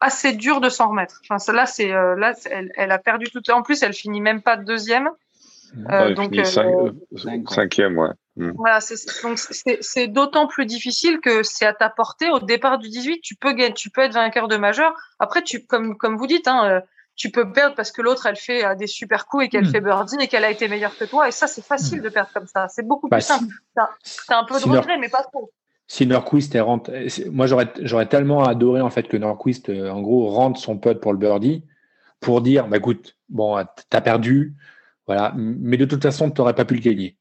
assez 0.00 0.32
dur 0.32 0.60
de 0.60 0.68
s'en 0.68 0.88
remettre. 0.88 1.20
Enfin, 1.28 1.52
là, 1.52 1.66
c'est 1.66 1.92
euh, 1.92 2.16
là, 2.16 2.34
elle, 2.50 2.72
elle 2.76 2.90
a 2.90 2.98
perdu 2.98 3.26
tout. 3.30 3.42
En 3.50 3.62
plus, 3.62 3.82
elle 3.82 3.92
finit 3.92 4.20
même 4.20 4.42
pas 4.42 4.56
deuxième. 4.56 5.10
Euh, 5.90 6.14
donc, 6.14 6.36
euh, 6.36 6.92
cinquième, 7.46 7.98
ouais. 7.98 8.08
Mm. 8.36 8.52
Voilà, 8.56 8.80
c'est 8.80 10.08
d'autant 10.08 10.46
plus 10.46 10.66
difficile 10.66 11.20
que 11.20 11.42
c'est 11.42 11.66
à 11.66 11.74
ta 11.74 11.90
portée. 11.90 12.30
Au 12.30 12.40
départ 12.40 12.78
du 12.78 12.88
18, 12.88 13.20
tu 13.20 13.36
peux, 13.36 13.54
tu 13.74 13.90
peux 13.90 14.00
être 14.00 14.14
vainqueur 14.14 14.48
de 14.48 14.56
majeur. 14.56 14.94
Après, 15.18 15.42
tu, 15.42 15.64
comme, 15.64 15.96
comme 15.96 16.16
vous 16.16 16.26
dites, 16.26 16.48
hein, 16.48 16.82
tu 17.14 17.30
peux 17.30 17.52
perdre 17.52 17.76
parce 17.76 17.92
que 17.92 18.02
l'autre, 18.02 18.26
elle 18.26 18.36
fait 18.36 18.74
des 18.76 18.86
super 18.86 19.26
coups 19.26 19.44
et 19.44 19.48
qu'elle 19.48 19.66
mm. 19.66 19.72
fait 19.72 19.80
birdie 19.80 20.16
et 20.18 20.26
qu'elle 20.26 20.44
a 20.44 20.50
été 20.50 20.66
meilleure 20.66 20.96
que 20.96 21.04
toi. 21.04 21.28
Et 21.28 21.32
ça, 21.32 21.46
c'est 21.46 21.64
facile 21.64 22.00
mm. 22.00 22.04
de 22.04 22.08
perdre 22.08 22.30
comme 22.32 22.46
ça. 22.46 22.66
C'est 22.68 22.86
beaucoup 22.86 23.08
bah, 23.08 23.18
plus 23.18 23.26
simple. 23.26 23.52
C'est 24.02 24.32
un 24.32 24.44
peu 24.44 24.58
de 24.58 24.64
regret, 24.64 24.98
mais 24.98 25.08
pas 25.08 25.22
trop. 25.22 25.52
Si 25.92 26.06
Norquist 26.06 26.56
rentre, 26.60 26.92
moi 27.32 27.46
j'aurais 27.48 28.06
tellement 28.06 28.44
adoré 28.44 28.80
en 28.80 28.90
fait 28.90 29.08
que 29.08 29.16
Norquist 29.16 29.70
en 29.70 30.00
gros 30.00 30.28
rentre 30.28 30.60
son 30.60 30.78
pote 30.78 31.00
pour 31.00 31.12
le 31.12 31.18
birdie 31.18 31.64
pour 32.20 32.42
dire 32.42 32.68
bah 32.68 32.76
écoute 32.76 33.16
bon 33.28 33.56
t'as 33.88 34.00
perdu 34.00 34.54
voilà 35.08 35.34
mais 35.36 35.76
de 35.76 35.84
toute 35.86 36.00
façon 36.00 36.30
tu 36.30 36.40
n'aurais 36.40 36.54
pas 36.54 36.64
pu 36.64 36.74
le 36.74 36.80
gagner 36.80 37.16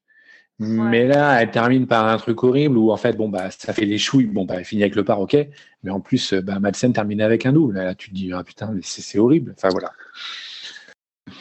mais 0.60 1.08
là, 1.08 1.42
elle 1.42 1.52
termine 1.52 1.88
par 1.88 2.06
un 2.06 2.18
truc 2.18 2.44
horrible 2.44 2.78
où 2.78 2.92
en 2.92 2.98
fait, 2.98 3.14
bon 3.14 3.30
bah, 3.30 3.50
ça 3.50 3.72
fait 3.72 3.86
des 3.86 3.98
chouilles. 3.98 4.26
Bon 4.26 4.44
bah, 4.44 4.56
elle 4.58 4.66
finit 4.66 4.84
avec 4.84 4.96
le 4.96 5.06
par, 5.06 5.22
ok. 5.22 5.38
Mais 5.84 5.90
en 5.90 6.02
plus, 6.02 6.34
bah, 6.34 6.60
Madsen 6.60 6.92
termine 6.92 7.22
avec 7.22 7.46
un 7.46 7.54
double. 7.54 7.76
Là, 7.76 7.96
tu 7.96 8.10
te 8.10 8.16
dis, 8.16 8.34
ah 8.34 8.44
putain, 8.44 8.70
mais 8.74 8.82
c'est 8.84 9.18
horrible. 9.18 9.54
Enfin 9.56 9.70
voilà. 9.70 9.94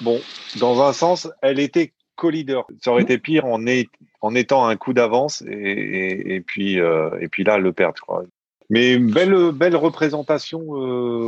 Bon, 0.03 0.21
dans 0.61 0.83
un 0.83 0.93
sens, 0.93 1.29
elle 1.43 1.59
était 1.59 1.93
co-leader. 2.19 2.67
Ça 2.83 2.91
aurait 2.91 3.03
été 3.03 3.19
pire 3.19 3.47
en, 3.47 3.67
est, 3.67 3.89
en 4.21 4.35
étant 4.35 4.67
un 4.67 4.77
coup 4.77 4.93
d'avance 4.93 5.43
et, 5.49 6.35
et, 6.35 6.41
puis 6.41 6.81
euh, 6.81 7.11
et 7.21 7.29
puis 7.29 7.45
là, 7.45 7.59
le 7.59 7.73
perdre, 7.73 7.95
je 7.97 8.03
crois. 8.03 8.25
Mais 8.71 8.99
belle 8.99 9.53
belle 9.53 9.77
représentation 9.77 10.63
euh, 10.77 11.27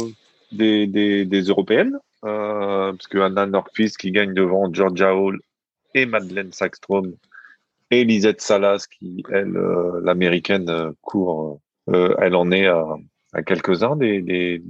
des, 0.53 0.87
des, 0.87 1.25
des, 1.25 1.43
européennes, 1.43 1.99
euh, 2.25 2.93
parce 2.93 3.07
que 3.07 3.19
Anna 3.19 3.47
Norquist 3.47 3.97
qui 3.97 4.11
gagne 4.11 4.35
devant 4.35 4.73
Georgia 4.73 5.15
Hall 5.15 5.41
et 5.95 6.05
Madeleine 6.05 6.53
Sackstrom 6.53 7.15
et 7.91 8.05
Lisette 8.05 8.43
Salas, 8.43 8.87
qui, 8.87 9.23
elle, 9.33 9.57
euh, 9.57 10.01
l'américaine, 10.03 10.93
court, 11.01 11.61
elle 11.89 12.37
en 12.37 12.53
est 12.53 12.67
à, 12.67 12.85
à 13.33 13.43
quelques-uns 13.43 13.97
des, 13.97 14.21
des, 14.21 14.63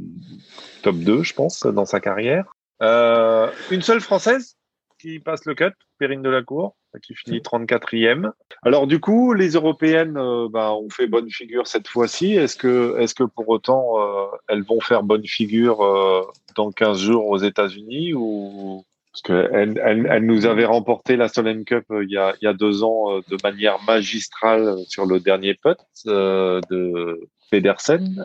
top 0.82 0.96
2, 0.96 1.22
je 1.22 1.34
pense, 1.34 1.66
dans 1.66 1.84
sa 1.84 2.00
carrière. 2.00 2.54
Euh, 2.82 3.50
une 3.70 3.82
seule 3.82 4.00
française? 4.00 4.56
Qui 5.00 5.18
passe 5.18 5.44
le 5.46 5.54
cut, 5.54 5.72
Perrine 5.98 6.22
Delacour, 6.22 6.76
qui 7.02 7.14
finit 7.14 7.38
34e. 7.38 8.32
Alors 8.62 8.86
du 8.86 9.00
coup, 9.00 9.32
les 9.32 9.50
européennes 9.50 10.16
euh, 10.16 10.48
bah, 10.50 10.72
ont 10.72 10.90
fait 10.90 11.06
bonne 11.06 11.30
figure 11.30 11.66
cette 11.66 11.88
fois-ci. 11.88 12.34
Est-ce 12.34 12.56
que, 12.56 12.98
est 12.98 13.12
que 13.16 13.24
pour 13.24 13.48
autant 13.48 14.00
euh, 14.00 14.26
elles 14.48 14.62
vont 14.62 14.80
faire 14.80 15.02
bonne 15.02 15.26
figure 15.26 15.82
euh, 15.82 16.22
dans 16.56 16.70
15 16.70 16.98
jours 16.98 17.28
aux 17.28 17.38
États-Unis 17.38 18.12
ou 18.14 18.84
parce 19.12 19.22
qu'elles 19.22 19.80
elle, 19.84 20.06
elle 20.08 20.24
nous 20.24 20.46
avaient 20.46 20.66
remporté 20.66 21.16
la 21.16 21.28
Solheim 21.28 21.64
Cup 21.64 21.84
il 21.90 22.10
y, 22.10 22.16
a, 22.16 22.34
il 22.40 22.44
y 22.44 22.48
a 22.48 22.52
deux 22.52 22.84
ans 22.84 23.18
de 23.18 23.36
manière 23.42 23.82
magistrale 23.82 24.76
sur 24.86 25.04
le 25.04 25.18
dernier 25.18 25.54
putt 25.54 25.78
de 26.04 27.28
Pedersen. 27.50 28.24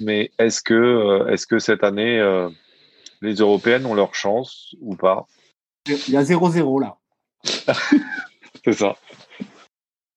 Mais 0.00 0.30
est-ce 0.38 0.60
que, 0.60 1.30
est-ce 1.30 1.46
que 1.46 1.58
cette 1.58 1.82
année 1.82 2.20
les 3.22 3.36
Européennes 3.36 3.86
ont 3.86 3.94
leur 3.94 4.14
chance 4.14 4.74
ou 4.82 4.96
pas? 4.96 5.26
Il 5.86 6.10
y 6.10 6.16
a 6.16 6.22
0-0 6.22 6.80
là. 6.80 6.96
c'est 8.64 8.72
ça. 8.72 8.94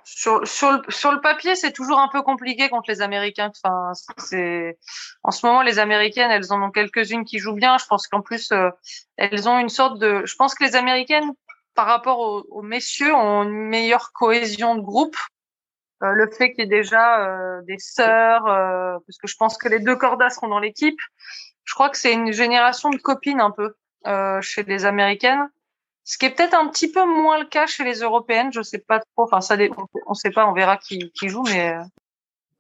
Sur, 0.04 0.48
sur, 0.48 0.72
le, 0.72 0.82
sur 0.90 1.12
le 1.12 1.20
papier, 1.20 1.56
c'est 1.56 1.74
toujours 1.74 2.00
un 2.00 2.08
peu 2.08 2.22
compliqué 2.22 2.70
contre 2.70 2.90
les 2.90 3.02
Américains. 3.02 3.52
Enfin, 3.64 3.92
c'est 4.18 4.78
en 5.24 5.32
ce 5.32 5.46
moment 5.46 5.62
les 5.62 5.80
Américaines, 5.80 6.32
elles 6.32 6.54
en 6.54 6.62
ont 6.62 6.72
quelques-unes 6.72 7.26
qui 7.26 7.40
jouent 7.40 7.54
bien. 7.54 7.78
Je 7.78 7.86
pense 7.86 8.08
qu'en 8.08 8.22
plus, 8.22 8.52
euh, 8.52 8.70
elles 9.18 9.50
ont 9.50 9.60
une 9.60 9.70
sorte 9.70 10.00
de. 10.00 10.22
Je 10.26 10.36
pense 10.36 10.56
que 10.56 10.64
les 10.64 10.76
Américaines, 10.76 11.32
par 11.74 11.88
rapport 11.88 12.20
aux, 12.20 12.62
messieurs, 12.62 13.14
ont 13.14 13.44
une 13.44 13.68
meilleure 13.68 14.14
cohésion 14.14 14.76
de 14.76 14.82
groupe. 14.82 15.18
Euh, 16.04 16.12
le 16.12 16.30
fait 16.30 16.52
qu'il 16.52 16.64
y 16.64 16.68
ait 16.68 16.70
déjà 16.70 17.26
euh, 17.26 17.62
des 17.64 17.80
sœurs, 17.80 18.46
euh, 18.48 18.98
parce 19.08 19.18
que 19.18 19.28
je 19.28 19.36
pense 19.38 19.58
que 19.58 19.68
les 19.68 19.80
deux 19.80 19.96
cordas 19.96 20.30
seront 20.30 20.48
dans 20.48 20.60
l'équipe. 20.60 21.00
Je 21.64 21.74
crois 21.74 21.90
que 21.90 21.98
c'est 21.98 22.14
une 22.14 22.32
génération 22.32 22.90
de 22.90 22.98
copines 22.98 23.42
un 23.42 23.52
peu 23.52 23.76
euh, 24.08 24.40
chez 24.42 24.64
les 24.64 24.86
Américaines. 24.86 25.50
Ce 26.08 26.20
qui 26.20 26.26
est 26.28 26.30
peut-être 26.30 26.54
un 26.54 26.68
petit 26.68 26.90
peu 26.90 27.04
moins 27.04 27.40
le 27.40 27.46
cas 27.46 27.66
chez 27.66 27.84
les 27.84 28.02
européennes, 28.02 28.54
je 28.54 28.62
sais 28.62 28.78
pas 28.78 29.00
trop. 29.00 29.24
Enfin, 29.24 29.42
ça, 29.42 29.58
on 30.06 30.14
sait 30.14 30.30
pas, 30.30 30.46
on 30.46 30.54
verra 30.54 30.78
qui, 30.78 31.12
qui 31.12 31.30
joue, 31.30 31.42
mais 31.44 31.74
euh, 31.74 31.82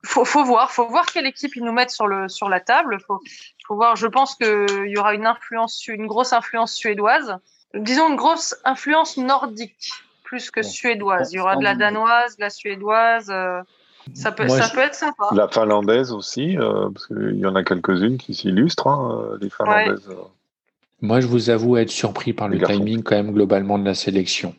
faut, 0.04 0.26
faut 0.26 0.44
voir, 0.44 0.72
faut 0.72 0.88
voir 0.88 1.06
quelle 1.06 1.28
équipe 1.28 1.56
ils 1.56 1.64
nous 1.64 1.72
mettent 1.72 1.92
sur 1.92 2.08
le 2.08 2.28
sur 2.28 2.50
la 2.50 2.60
table. 2.60 2.98
Faut, 3.06 3.20
faut 3.68 3.76
voir. 3.76 3.96
Je 3.96 4.08
pense 4.08 4.36
qu'il 4.36 4.88
y 4.88 4.98
aura 4.98 5.14
une 5.14 5.28
influence, 5.28 5.88
une 5.88 6.08
grosse 6.08 6.34
influence 6.34 6.74
suédoise. 6.74 7.38
Disons 7.76 8.10
une 8.10 8.16
grosse 8.16 8.56
influence 8.66 9.18
nordique 9.18 9.92
plus 10.24 10.50
que 10.50 10.64
suédoise. 10.64 11.32
Il 11.32 11.36
y 11.36 11.40
aura 11.40 11.56
de 11.56 11.64
la 11.64 11.76
danoise, 11.76 12.38
de 12.38 12.42
la 12.42 12.50
suédoise. 12.50 13.30
Euh, 13.30 13.62
ça 14.16 14.32
peut, 14.32 14.48
ça 14.48 14.70
peut 14.70 14.80
être 14.80 14.96
sympa. 14.96 15.30
La 15.34 15.48
finlandaise 15.48 16.12
aussi, 16.12 16.58
euh, 16.58 16.90
parce 16.90 17.06
qu'il 17.08 17.38
y 17.38 17.46
en 17.46 17.56
a 17.56 17.64
quelques-unes 17.64 18.18
qui 18.18 18.34
s'illustrent, 18.34 18.88
hein, 18.88 19.38
les 19.40 19.52
finlandaises. 19.52 20.10
Moi, 21.02 21.20
je 21.20 21.28
vous 21.28 21.50
avoue 21.50 21.78
être 21.78 21.90
surpris 21.90 22.34
par 22.34 22.48
le 22.48 22.60
timing 22.60 23.04
quand 23.04 23.16
même 23.16 23.32
globalement 23.32 23.78
de 23.78 23.86
la 23.86 23.94
sélection. 23.94 24.56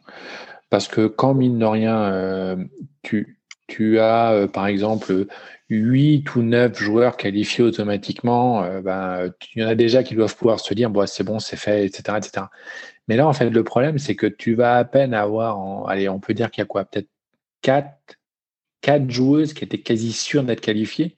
Parce 0.70 0.88
que 0.88 1.06
quand, 1.06 1.34
mine 1.34 1.58
de 1.58 1.64
rien, 1.64 1.98
euh, 2.12 2.56
tu, 3.02 3.38
tu 3.66 3.98
as, 3.98 4.32
euh, 4.32 4.46
par 4.48 4.66
exemple, 4.66 5.26
8 5.70 6.34
ou 6.34 6.42
9 6.42 6.78
joueurs 6.78 7.16
qualifiés 7.16 7.64
automatiquement, 7.64 8.62
euh, 8.64 8.80
ben, 8.80 9.30
il 9.54 9.62
y 9.62 9.64
en 9.64 9.68
a 9.68 9.74
déjà 9.74 10.02
qui 10.02 10.14
doivent 10.14 10.36
pouvoir 10.36 10.60
se 10.60 10.74
dire, 10.74 10.90
bon, 10.90 11.06
c'est 11.06 11.24
bon, 11.24 11.38
c'est 11.38 11.56
fait, 11.56 11.86
etc., 11.86 12.18
etc. 12.18 12.46
Mais 13.08 13.16
là, 13.16 13.26
en 13.26 13.32
fait, 13.32 13.50
le 13.50 13.64
problème, 13.64 13.98
c'est 13.98 14.16
que 14.16 14.26
tu 14.26 14.54
vas 14.54 14.76
à 14.76 14.84
peine 14.84 15.14
avoir, 15.14 15.58
en, 15.58 15.86
allez, 15.86 16.08
on 16.08 16.20
peut 16.20 16.34
dire 16.34 16.50
qu'il 16.50 16.62
y 16.62 16.64
a 16.64 16.66
quoi, 16.66 16.84
peut-être 16.84 17.08
4, 17.62 17.88
4 18.80 19.10
joueuses 19.10 19.54
qui 19.54 19.64
étaient 19.64 19.80
quasi 19.80 20.12
sûres 20.12 20.44
d'être 20.44 20.60
qualifiées. 20.60 21.16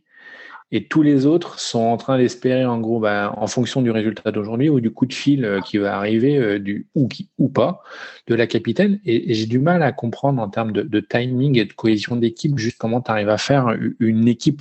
Et 0.71 0.87
tous 0.87 1.03
les 1.03 1.25
autres 1.25 1.59
sont 1.61 1.81
en 1.81 1.97
train 1.97 2.19
d'espérer, 2.19 2.67
en 2.67 2.79
gros, 2.79 3.01
ben, 3.01 3.33
en 3.37 3.47
fonction 3.47 3.81
du 3.81 3.91
résultat 3.91 4.33
d'aujourd'hui 4.33 4.69
ou 4.69 4.81
du 4.81 4.91
coup 4.91 5.07
de 5.07 5.15
fil 5.15 5.45
euh, 5.45 5.61
qui 5.63 5.79
va 5.79 5.97
arriver, 5.97 6.37
euh, 6.37 6.59
du, 6.59 6.89
ou, 6.95 7.09
qui, 7.09 7.31
ou 7.39 7.49
pas, 7.49 7.83
de 8.27 8.35
la 8.35 8.47
capitaine. 8.47 9.01
Et, 9.07 9.33
j'ai 9.33 9.47
du 9.47 9.59
mal 9.59 9.83
à 9.83 9.93
comprendre 9.93 10.43
en 10.43 10.49
termes 10.51 10.73
de, 10.73 11.01
timing 11.01 11.59
et 11.59 11.65
de 11.65 11.73
cohésion 11.73 12.17
d'équipe, 12.17 12.59
juste 12.59 12.77
comment 12.79 13.01
tu 13.01 13.11
arrives 13.11 13.31
à 13.31 13.39
faire 13.39 13.75
une 13.99 14.29
équipe 14.29 14.61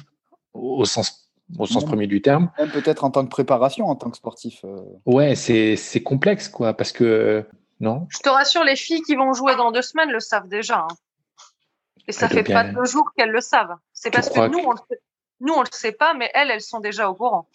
au 0.53 0.85
sens 0.85 1.25
au 1.57 1.65
sens 1.65 1.85
premier 1.85 2.07
du 2.07 2.21
terme. 2.21 2.51
Peut-être 2.73 3.05
en 3.05 3.09
tant 3.09 3.23
que 3.23 3.29
préparation, 3.29 3.87
en 3.87 3.95
tant 3.95 4.09
que 4.09 4.17
sportif. 4.17 4.65
Euh. 4.65 4.81
Ouais, 5.05 5.35
c'est 5.35 6.03
complexe, 6.03 6.49
quoi, 6.49 6.73
parce 6.73 6.91
que 6.91 7.45
non? 7.79 8.07
Je 8.09 8.19
te 8.19 8.29
rassure, 8.29 8.63
les 8.63 8.75
filles 8.75 9.01
qui 9.01 9.15
vont 9.15 9.33
jouer 9.33 9.55
dans 9.55 9.71
deux 9.71 9.81
semaines 9.81 10.09
le 10.09 10.19
savent 10.19 10.47
déjà. 10.49 10.79
Hein. 10.79 10.95
Et 12.07 12.11
ça 12.11 12.29
fait 12.29 12.43
pas 12.43 12.63
deux 12.63 12.85
jours 12.85 13.11
qu'elles 13.15 13.31
le 13.31 13.41
savent. 13.41 13.75
C'est 13.93 14.11
parce 14.11 14.29
que 14.29 14.47
nous, 14.47 14.59
on 14.59 14.71
le 14.71 14.77
sait 14.89 14.99
nous, 15.39 15.53
on 15.53 15.61
le 15.61 15.67
sait 15.71 15.91
pas, 15.91 16.13
mais 16.13 16.31
elles, 16.33 16.51
elles 16.51 16.61
sont 16.61 16.79
déjà 16.79 17.09
au 17.09 17.15
courant. 17.15 17.47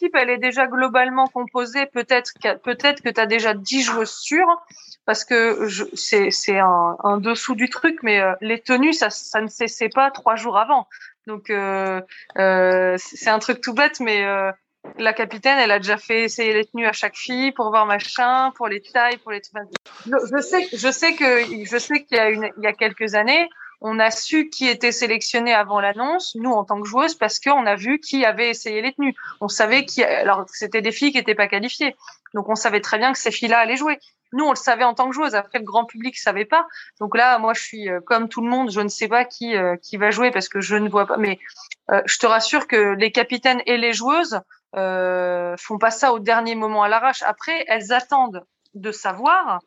L'équipe, 0.00 0.16
elle 0.16 0.30
est 0.30 0.38
déjà 0.38 0.66
globalement 0.66 1.26
composée. 1.26 1.86
Peut-être 1.86 2.32
que, 2.32 2.72
tu 2.72 3.20
as 3.20 3.26
déjà 3.26 3.52
10 3.52 3.82
joueuses 3.82 4.14
sûres, 4.14 4.62
parce 5.04 5.24
que 5.24 5.68
c'est, 5.94 6.58
un, 6.58 6.96
un, 7.02 7.18
dessous 7.18 7.54
du 7.54 7.68
truc, 7.68 7.98
mais 8.02 8.20
euh, 8.20 8.32
les 8.40 8.60
tenues, 8.60 8.94
ça, 8.94 9.10
ça 9.10 9.40
ne 9.40 9.48
cessait 9.48 9.90
pas 9.90 10.10
trois 10.10 10.36
jours 10.36 10.56
avant. 10.56 10.88
Donc, 11.26 11.50
euh, 11.50 12.00
euh, 12.38 12.96
c'est 12.98 13.30
un 13.30 13.38
truc 13.38 13.60
tout 13.60 13.74
bête, 13.74 14.00
mais 14.00 14.24
la 14.98 15.12
capitaine, 15.12 15.58
elle 15.58 15.70
a 15.70 15.78
déjà 15.78 15.98
fait 15.98 16.22
essayer 16.22 16.54
les 16.54 16.64
tenues 16.64 16.86
à 16.86 16.92
chaque 16.92 17.16
fille 17.16 17.52
pour 17.52 17.68
voir 17.68 17.84
machin, 17.84 18.52
pour 18.56 18.68
les 18.68 18.80
tailles, 18.80 19.18
pour 19.18 19.32
les. 19.32 19.42
Je, 20.06 20.90
sais, 20.90 21.14
qu'il 22.04 22.52
y 22.58 22.66
a 22.66 22.72
quelques 22.72 23.14
années, 23.14 23.48
on 23.80 23.98
a 23.98 24.10
su 24.10 24.50
qui 24.50 24.68
était 24.68 24.92
sélectionné 24.92 25.54
avant 25.54 25.80
l'annonce, 25.80 26.34
nous 26.34 26.50
en 26.50 26.64
tant 26.64 26.80
que 26.80 26.86
joueuse, 26.86 27.14
parce 27.14 27.40
qu'on 27.40 27.66
a 27.66 27.76
vu 27.76 27.98
qui 28.00 28.24
avait 28.24 28.50
essayé 28.50 28.82
les 28.82 28.92
tenues. 28.92 29.14
On 29.40 29.48
savait 29.48 29.84
qui, 29.84 30.02
alors 30.02 30.44
c'était 30.48 30.82
des 30.82 30.92
filles 30.92 31.12
qui 31.12 31.18
n'étaient 31.18 31.34
pas 31.34 31.48
qualifiées, 31.48 31.96
donc 32.34 32.48
on 32.48 32.54
savait 32.54 32.80
très 32.80 32.98
bien 32.98 33.12
que 33.12 33.18
ces 33.18 33.30
filles-là 33.30 33.58
allaient 33.58 33.76
jouer. 33.76 33.98
Nous, 34.32 34.44
on 34.44 34.50
le 34.50 34.56
savait 34.56 34.84
en 34.84 34.94
tant 34.94 35.08
que 35.08 35.14
joueuse. 35.14 35.34
Après, 35.34 35.58
le 35.58 35.64
grand 35.64 35.84
public 35.84 36.16
savait 36.16 36.44
pas. 36.44 36.64
Donc 37.00 37.16
là, 37.16 37.38
moi, 37.38 37.52
je 37.52 37.62
suis 37.62 37.90
euh, 37.90 38.00
comme 38.00 38.28
tout 38.28 38.40
le 38.40 38.48
monde. 38.48 38.70
Je 38.70 38.80
ne 38.80 38.88
sais 38.88 39.08
pas 39.08 39.24
qui 39.24 39.56
euh, 39.56 39.76
qui 39.76 39.96
va 39.96 40.12
jouer 40.12 40.30
parce 40.30 40.48
que 40.48 40.60
je 40.60 40.76
ne 40.76 40.88
vois 40.88 41.06
pas. 41.06 41.16
Mais 41.16 41.40
euh, 41.90 42.00
je 42.06 42.16
te 42.18 42.26
rassure 42.26 42.68
que 42.68 42.94
les 42.94 43.10
capitaines 43.10 43.60
et 43.66 43.76
les 43.76 43.92
joueuses 43.92 44.40
euh, 44.76 45.56
font 45.58 45.78
pas 45.78 45.90
ça 45.90 46.12
au 46.12 46.20
dernier 46.20 46.54
moment 46.54 46.82
à 46.82 46.88
l'arrache. 46.88 47.22
Après, 47.22 47.64
elles 47.66 47.92
attendent 47.92 48.44
de 48.74 48.92
savoir 48.92 49.60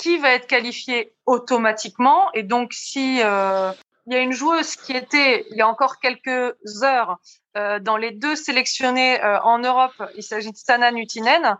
qui 0.00 0.16
va 0.16 0.30
être 0.30 0.46
qualifié 0.46 1.12
automatiquement. 1.26 2.30
Et 2.32 2.42
donc, 2.42 2.72
si 2.72 3.20
euh, 3.22 3.70
il 4.06 4.14
y 4.14 4.16
a 4.16 4.20
une 4.20 4.32
joueuse 4.32 4.76
qui 4.76 4.96
était 4.96 5.46
il 5.50 5.56
y 5.56 5.60
a 5.60 5.68
encore 5.68 6.00
quelques 6.00 6.56
heures 6.82 7.18
euh, 7.56 7.78
dans 7.80 7.98
les 7.98 8.10
deux 8.10 8.34
sélectionnés 8.34 9.22
euh, 9.22 9.38
en 9.42 9.58
Europe, 9.58 10.02
il 10.16 10.22
s'agit 10.22 10.52
de 10.52 10.56
Sana 10.56 10.90
Nutinen. 10.90 11.56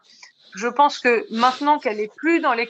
Je 0.54 0.68
pense 0.68 0.98
que 0.98 1.26
maintenant 1.30 1.78
qu'elle 1.78 2.00
est 2.00 2.12
plus 2.16 2.40
dans 2.40 2.54
les 2.54 2.68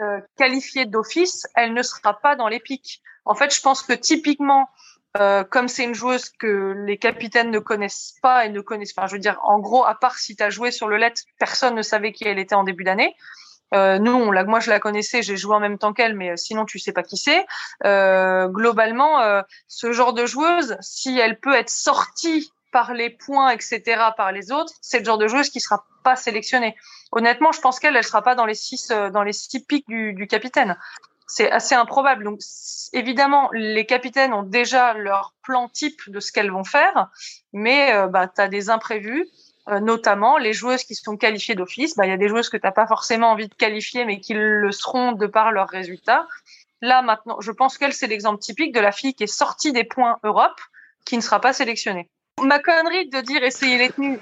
euh, 0.00 0.20
qualifiées 0.36 0.86
d'office, 0.86 1.46
elle 1.54 1.74
ne 1.74 1.82
sera 1.82 2.18
pas 2.18 2.34
dans 2.34 2.48
les 2.48 2.58
pics. 2.58 3.02
En 3.24 3.36
fait, 3.36 3.54
je 3.54 3.60
pense 3.60 3.82
que 3.82 3.92
typiquement, 3.92 4.68
euh, 5.16 5.44
comme 5.44 5.68
c'est 5.68 5.84
une 5.84 5.94
joueuse 5.94 6.28
que 6.30 6.74
les 6.86 6.98
capitaines 6.98 7.50
ne 7.50 7.60
connaissent 7.60 8.14
pas 8.20 8.46
et 8.46 8.48
ne 8.48 8.60
connaissent, 8.60 8.94
enfin, 8.96 9.06
je 9.06 9.12
veux 9.12 9.20
dire, 9.20 9.38
en 9.44 9.60
gros, 9.60 9.84
à 9.84 9.94
part 9.94 10.18
si 10.18 10.34
tu 10.34 10.42
as 10.42 10.50
joué 10.50 10.72
sur 10.72 10.88
le 10.88 10.96
LED, 10.96 11.14
personne 11.38 11.76
ne 11.76 11.82
savait 11.82 12.12
qui 12.12 12.24
elle 12.24 12.40
était 12.40 12.56
en 12.56 12.64
début 12.64 12.82
d'année. 12.82 13.14
Euh, 13.72 13.98
nous, 13.98 14.12
on 14.12 14.32
moi, 14.44 14.60
je 14.60 14.70
la 14.70 14.80
connaissais, 14.80 15.22
j'ai 15.22 15.36
joué 15.36 15.54
en 15.54 15.60
même 15.60 15.78
temps 15.78 15.92
qu'elle, 15.92 16.14
mais 16.14 16.30
euh, 16.30 16.36
sinon, 16.36 16.64
tu 16.64 16.78
sais 16.78 16.92
pas 16.92 17.02
qui 17.02 17.16
c'est. 17.16 17.46
Euh, 17.84 18.48
globalement, 18.48 19.20
euh, 19.20 19.42
ce 19.68 19.92
genre 19.92 20.12
de 20.12 20.26
joueuse, 20.26 20.76
si 20.80 21.18
elle 21.18 21.38
peut 21.40 21.54
être 21.54 21.70
sortie 21.70 22.52
par 22.70 22.94
les 22.94 23.10
points, 23.10 23.50
etc., 23.50 23.82
par 24.16 24.32
les 24.32 24.50
autres, 24.50 24.72
c'est 24.80 24.98
le 24.98 25.04
genre 25.04 25.18
de 25.18 25.28
joueuse 25.28 25.50
qui 25.50 25.60
sera 25.60 25.84
pas 26.04 26.16
sélectionnée. 26.16 26.74
Honnêtement, 27.12 27.52
je 27.52 27.60
pense 27.60 27.78
qu'elle, 27.78 27.96
elle 27.96 28.04
sera 28.04 28.22
pas 28.22 28.34
dans 28.34 28.46
les 28.46 28.54
six, 28.54 28.88
dans 28.88 29.22
les 29.22 29.32
six 29.32 29.60
pics 29.64 29.86
du, 29.88 30.14
du 30.14 30.26
capitaine. 30.26 30.76
C'est 31.26 31.50
assez 31.50 31.74
improbable. 31.74 32.24
Donc, 32.24 32.40
évidemment, 32.92 33.50
les 33.52 33.86
capitaines 33.86 34.32
ont 34.32 34.42
déjà 34.42 34.94
leur 34.94 35.34
plan 35.42 35.68
type 35.68 36.00
de 36.08 36.20
ce 36.20 36.32
qu'elles 36.32 36.50
vont 36.50 36.64
faire, 36.64 37.10
mais 37.52 37.92
bah, 38.08 38.26
tu 38.26 38.40
as 38.40 38.48
des 38.48 38.70
imprévus. 38.70 39.28
Euh, 39.68 39.78
notamment 39.78 40.38
les 40.38 40.52
joueuses 40.52 40.82
qui 40.82 40.96
sont 40.96 41.16
qualifiées 41.16 41.54
d'office. 41.54 41.94
Bah, 41.94 42.04
il 42.04 42.10
y 42.10 42.12
a 42.12 42.16
des 42.16 42.28
joueuses 42.28 42.48
que 42.48 42.56
tu 42.56 42.66
n'as 42.66 42.72
pas 42.72 42.86
forcément 42.88 43.30
envie 43.30 43.48
de 43.48 43.54
qualifier, 43.54 44.04
mais 44.04 44.18
qui 44.18 44.34
le 44.34 44.72
seront 44.72 45.12
de 45.12 45.26
par 45.26 45.52
leurs 45.52 45.68
résultats. 45.68 46.26
Là, 46.80 47.00
maintenant, 47.00 47.40
je 47.40 47.52
pense 47.52 47.78
qu'elle, 47.78 47.92
c'est 47.92 48.08
l'exemple 48.08 48.40
typique 48.40 48.74
de 48.74 48.80
la 48.80 48.90
fille 48.90 49.14
qui 49.14 49.22
est 49.22 49.28
sortie 49.28 49.72
des 49.72 49.84
points 49.84 50.18
Europe, 50.24 50.60
qui 51.04 51.16
ne 51.16 51.20
sera 51.20 51.40
pas 51.40 51.52
sélectionnée. 51.52 52.10
Ma 52.42 52.58
connerie 52.58 53.08
de 53.08 53.20
dire 53.20 53.44
essayer 53.44 53.78
les 53.78 53.90
tenues, 53.90 54.18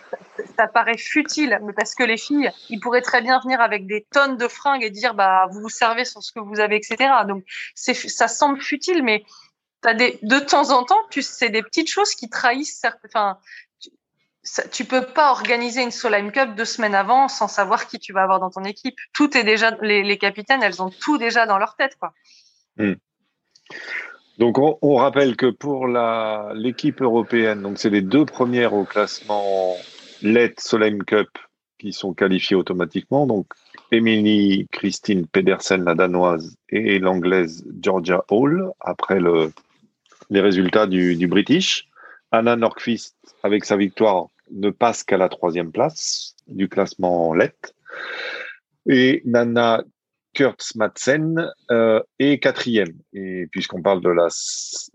ça, 0.59 0.67
paraît 0.67 0.99
futile, 0.99 1.59
mais 1.63 1.73
parce 1.73 1.95
que 1.95 2.03
les 2.03 2.19
filles, 2.19 2.51
ils 2.69 2.79
pourraient 2.79 3.01
très 3.01 3.23
bien 3.23 3.41
venir 3.41 3.63
avec 3.63 3.87
des 3.87 4.05
tonnes 4.13 4.37
de 4.37 4.47
fringues 4.47 4.83
et 4.83 4.91
dire, 4.91 5.15
bah, 5.15 5.47
vous 5.51 5.61
vous 5.61 5.69
servez 5.71 6.05
sur 6.05 6.23
ce 6.23 6.33
que 6.33 6.41
vous 6.41 6.61
avez, 6.61 6.77
etc. 6.77 7.11
Donc, 7.27 7.45
ça 7.75 8.29
semble 8.29 8.61
futile, 8.61 9.03
mais 9.03 9.25
as 9.85 9.95
des, 9.95 10.19
de 10.21 10.39
temps 10.39 10.71
en 10.71 10.85
temps, 10.85 11.01
tu, 11.11 11.23
c'est 11.23 11.49
des 11.49 11.63
petites 11.63 11.89
choses 11.89 12.15
qui 12.15 12.29
trahissent 12.29 12.85
enfin, 13.07 13.39
ça, 14.43 14.67
tu 14.69 14.85
peux 14.85 15.05
pas 15.05 15.31
organiser 15.31 15.83
une 15.83 15.91
Solheim 15.91 16.31
Cup 16.31 16.55
deux 16.57 16.65
semaines 16.65 16.95
avant 16.95 17.29
sans 17.29 17.49
savoir 17.49 17.87
qui 17.87 17.99
tu 17.99 18.13
vas 18.13 18.23
avoir 18.23 18.41
dans 18.41 18.51
ton 18.51 18.65
équipe. 18.65 18.97
Tout 19.13 19.37
est 19.37 19.45
déjà, 19.45 19.77
les, 19.83 20.19
capitaines, 20.19 20.63
elles 20.63 20.83
ont 20.83 20.91
tout 20.91 21.19
déjà 21.19 21.47
dans 21.47 21.59
leur 21.59 21.77
tête, 21.77 21.97
quoi. 21.99 22.13
Hmm. 22.77 22.95
Donc 24.39 24.57
on, 24.59 24.95
rappelle 24.95 25.37
que 25.37 25.51
pour 25.51 25.87
la 25.87 26.53
l'équipe 26.55 27.03
européenne, 27.03 27.61
donc 27.61 27.79
c'est 27.79 27.91
les 27.91 28.01
deux 28.01 28.25
premières 28.25 28.73
au 28.73 28.85
classement 28.85 29.77
LED 30.23 30.59
Solheim 30.59 31.05
Cup 31.05 31.29
qui 31.79 31.93
sont 31.93 32.15
qualifiées 32.15 32.57
automatiquement. 32.57 33.27
Donc 33.27 33.49
Emily 33.93 34.67
Christine 34.73 35.27
Pedersen, 35.27 35.85
la 35.85 35.95
danoise, 35.95 36.57
et 36.71 36.99
l'anglaise 36.99 37.67
Georgia 37.83 38.25
Hall, 38.31 38.71
après 38.81 39.21
le, 39.21 39.53
les 40.31 40.41
résultats 40.41 40.87
du, 40.87 41.17
du 41.17 41.27
British. 41.27 41.90
Anna 42.33 42.57
Norquist, 42.57 43.17
avec 43.43 43.65
sa 43.65 43.77
victoire, 43.77 44.29
ne 44.51 44.71
passe 44.71 45.03
qu'à 45.05 45.17
la 45.17 45.29
troisième 45.29 45.73
place 45.73 46.35
du 46.47 46.69
classement 46.69 47.35
LED. 47.35 47.55
Et 48.87 49.23
Nana 49.25 49.83
Kurtz-Madsen 50.35 51.51
euh, 51.71 52.03
est 52.19 52.39
quatrième. 52.39 52.95
Et 53.13 53.47
puisqu'on 53.51 53.83
parle 53.83 54.01
de 54.01 54.11
la, 54.11 54.29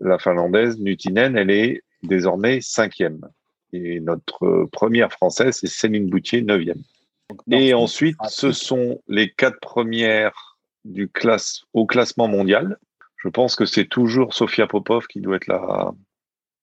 la 0.00 0.18
finlandaise, 0.18 0.78
Nutinen, 0.78 1.36
elle 1.36 1.50
est 1.50 1.82
désormais 2.02 2.60
cinquième. 2.60 3.20
Et 3.72 4.00
notre 4.00 4.66
première 4.72 5.12
française, 5.12 5.58
c'est 5.60 5.68
Céline 5.68 6.08
Boutier, 6.08 6.42
neuvième. 6.42 6.82
Et 7.50 7.74
ensuite, 7.74 8.16
ce 8.28 8.52
sont 8.52 9.02
les 9.08 9.30
quatre 9.30 9.58
premières 9.60 10.56
du 10.84 11.08
classe, 11.08 11.64
au 11.72 11.84
classement 11.84 12.28
mondial. 12.28 12.78
Je 13.16 13.28
pense 13.28 13.56
que 13.56 13.64
c'est 13.64 13.86
toujours 13.86 14.34
Sofia 14.34 14.66
Popov 14.66 15.06
qui 15.08 15.20
doit 15.20 15.36
être 15.36 15.48
la, 15.48 15.92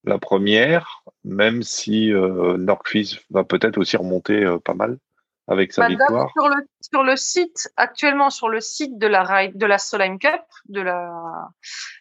la 0.04 0.18
première, 0.18 1.04
même 1.24 1.64
si 1.64 2.12
euh, 2.12 2.58
Norquist 2.58 3.20
va 3.30 3.44
peut-être 3.44 3.78
aussi 3.78 3.96
remonter 3.98 4.44
euh, 4.44 4.58
pas 4.60 4.74
mal 4.74 4.98
avec 5.48 5.74
sa 5.74 5.84
Bah, 5.84 5.88
victoire. 5.90 6.30
Sur 6.38 6.48
le, 6.50 6.56
sur 6.82 7.04
le 7.04 7.16
site, 7.18 7.72
actuellement 7.78 8.30
sur 8.30 8.48
le 8.50 8.62
site 8.62 8.98
de 8.98 9.08
la, 9.08 9.24
Ride- 9.24 9.58
de 9.58 9.66
la 9.66 9.78
Solheim 9.78 10.18
Cup, 10.20 10.42
de 10.70 10.82
la, 10.82 11.12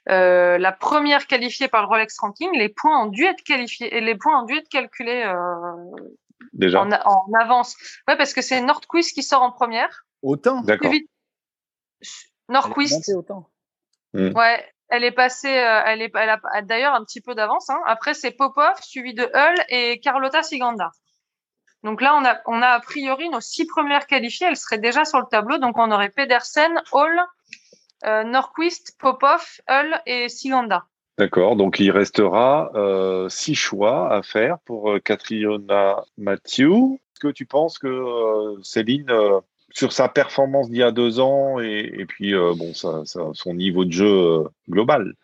euh, 0.08 0.58
la 0.58 0.72
première 0.72 1.26
qualifiée 1.26 1.68
par 1.68 1.82
le 1.82 1.88
Rolex 1.88 2.18
Ranking, 2.20 2.50
les 2.56 2.68
points 2.68 3.04
ont 3.04 3.08
dû 3.08 3.24
être 3.24 3.42
qualifiés 3.42 3.96
et 3.96 4.00
les 4.00 4.14
points 4.16 4.42
ont 4.42 4.46
dû 4.46 4.56
être 4.56 4.68
calculés 4.68 5.24
euh, 5.26 5.96
Déjà, 6.52 6.82
en, 6.82 6.90
en 6.92 7.26
avance. 7.40 7.76
Ouais, 8.08 8.16
parce 8.16 8.32
que 8.34 8.42
c'est 8.42 8.60
Nordquist 8.60 9.12
qui 9.14 9.22
sort 9.22 9.42
en 9.42 9.52
première. 9.52 10.04
Autant. 10.22 10.60
d'accord. 10.62 10.92
Nordquist, 12.48 13.08
autant. 13.16 13.48
ouais, 14.14 14.64
elle 14.92 15.04
est 15.04 15.10
passée, 15.10 15.58
euh, 15.58 15.80
elle 15.86 16.02
est, 16.02 16.12
elle 16.14 16.28
a 16.28 16.62
d'ailleurs 16.62 16.92
un 16.92 17.02
petit 17.02 17.22
peu 17.22 17.34
d'avance. 17.34 17.70
Hein. 17.70 17.80
Après, 17.86 18.12
c'est 18.12 18.30
Popov, 18.30 18.74
suivi 18.82 19.14
de 19.14 19.22
Hull 19.22 19.54
et 19.70 19.98
Carlotta 20.00 20.42
Siganda. 20.42 20.90
Donc 21.82 22.02
là, 22.02 22.14
on 22.14 22.24
a, 22.26 22.38
on 22.46 22.60
a 22.60 22.68
a 22.68 22.80
priori 22.80 23.30
nos 23.30 23.40
six 23.40 23.66
premières 23.66 24.06
qualifiées, 24.06 24.48
elles 24.48 24.56
seraient 24.56 24.78
déjà 24.78 25.06
sur 25.06 25.18
le 25.18 25.24
tableau. 25.30 25.56
Donc 25.56 25.78
on 25.78 25.90
aurait 25.90 26.10
Pedersen, 26.10 26.82
Hall, 26.92 27.18
euh, 28.04 28.22
Norquist, 28.24 28.98
Popov, 29.00 29.42
Hull 29.66 29.98
et 30.04 30.28
Siganda. 30.28 30.84
D'accord. 31.16 31.56
Donc, 31.56 31.78
il 31.78 31.90
restera 31.90 32.70
euh, 32.74 33.28
six 33.30 33.54
choix 33.54 34.12
à 34.12 34.22
faire 34.22 34.58
pour 34.66 34.94
Catriona 35.02 36.04
Mathieu. 36.18 36.70
Est-ce 36.70 37.20
que 37.20 37.28
tu 37.28 37.46
penses 37.46 37.78
que 37.78 38.56
Céline, 38.62 39.10
sur 39.74 39.92
sa 39.92 40.08
performance 40.08 40.68
d'il 40.70 40.78
y 40.78 40.82
a 40.82 40.90
deux 40.90 41.20
ans 41.20 41.58
et, 41.60 42.04
puis 42.06 42.34
euh, 42.34 42.52
bon, 42.54 42.74
ça, 42.74 43.02
son 43.04 43.54
niveau 43.54 43.84
de 43.84 43.92
jeu 43.92 44.06
euh, 44.06 44.44
global, 44.68 45.14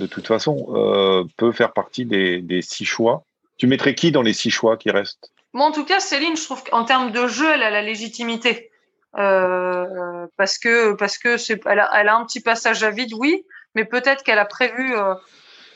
de 0.00 0.06
toute 0.06 0.26
façon, 0.26 0.66
euh, 0.74 1.24
peut 1.36 1.52
faire 1.52 1.72
partie 1.72 2.04
des, 2.04 2.60
six 2.62 2.84
choix 2.84 3.24
Tu 3.58 3.66
mettrais 3.66 3.94
qui 3.94 4.12
dans 4.12 4.22
les 4.22 4.32
six 4.32 4.50
choix 4.50 4.76
qui 4.76 4.90
restent? 4.90 5.30
Bon, 5.54 5.64
en 5.64 5.72
tout 5.72 5.84
cas, 5.84 6.00
Céline, 6.00 6.36
je 6.36 6.44
trouve 6.44 6.62
qu'en 6.64 6.84
termes 6.84 7.12
de 7.12 7.26
jeu, 7.26 7.50
elle 7.52 7.62
a 7.62 7.70
la 7.70 7.82
légitimité. 7.82 8.70
Parce 9.14 10.58
que 10.58 10.92
parce 10.92 11.16
que 11.16 11.36
elle 11.70 11.78
a, 11.80 12.16
un 12.16 12.26
petit 12.26 12.40
passage 12.40 12.82
à 12.82 12.90
vide, 12.90 13.14
oui, 13.14 13.46
mais 13.74 13.86
peut-être 13.86 14.22
qu'elle 14.22 14.38
a 14.38 14.44
prévu, 14.44 14.94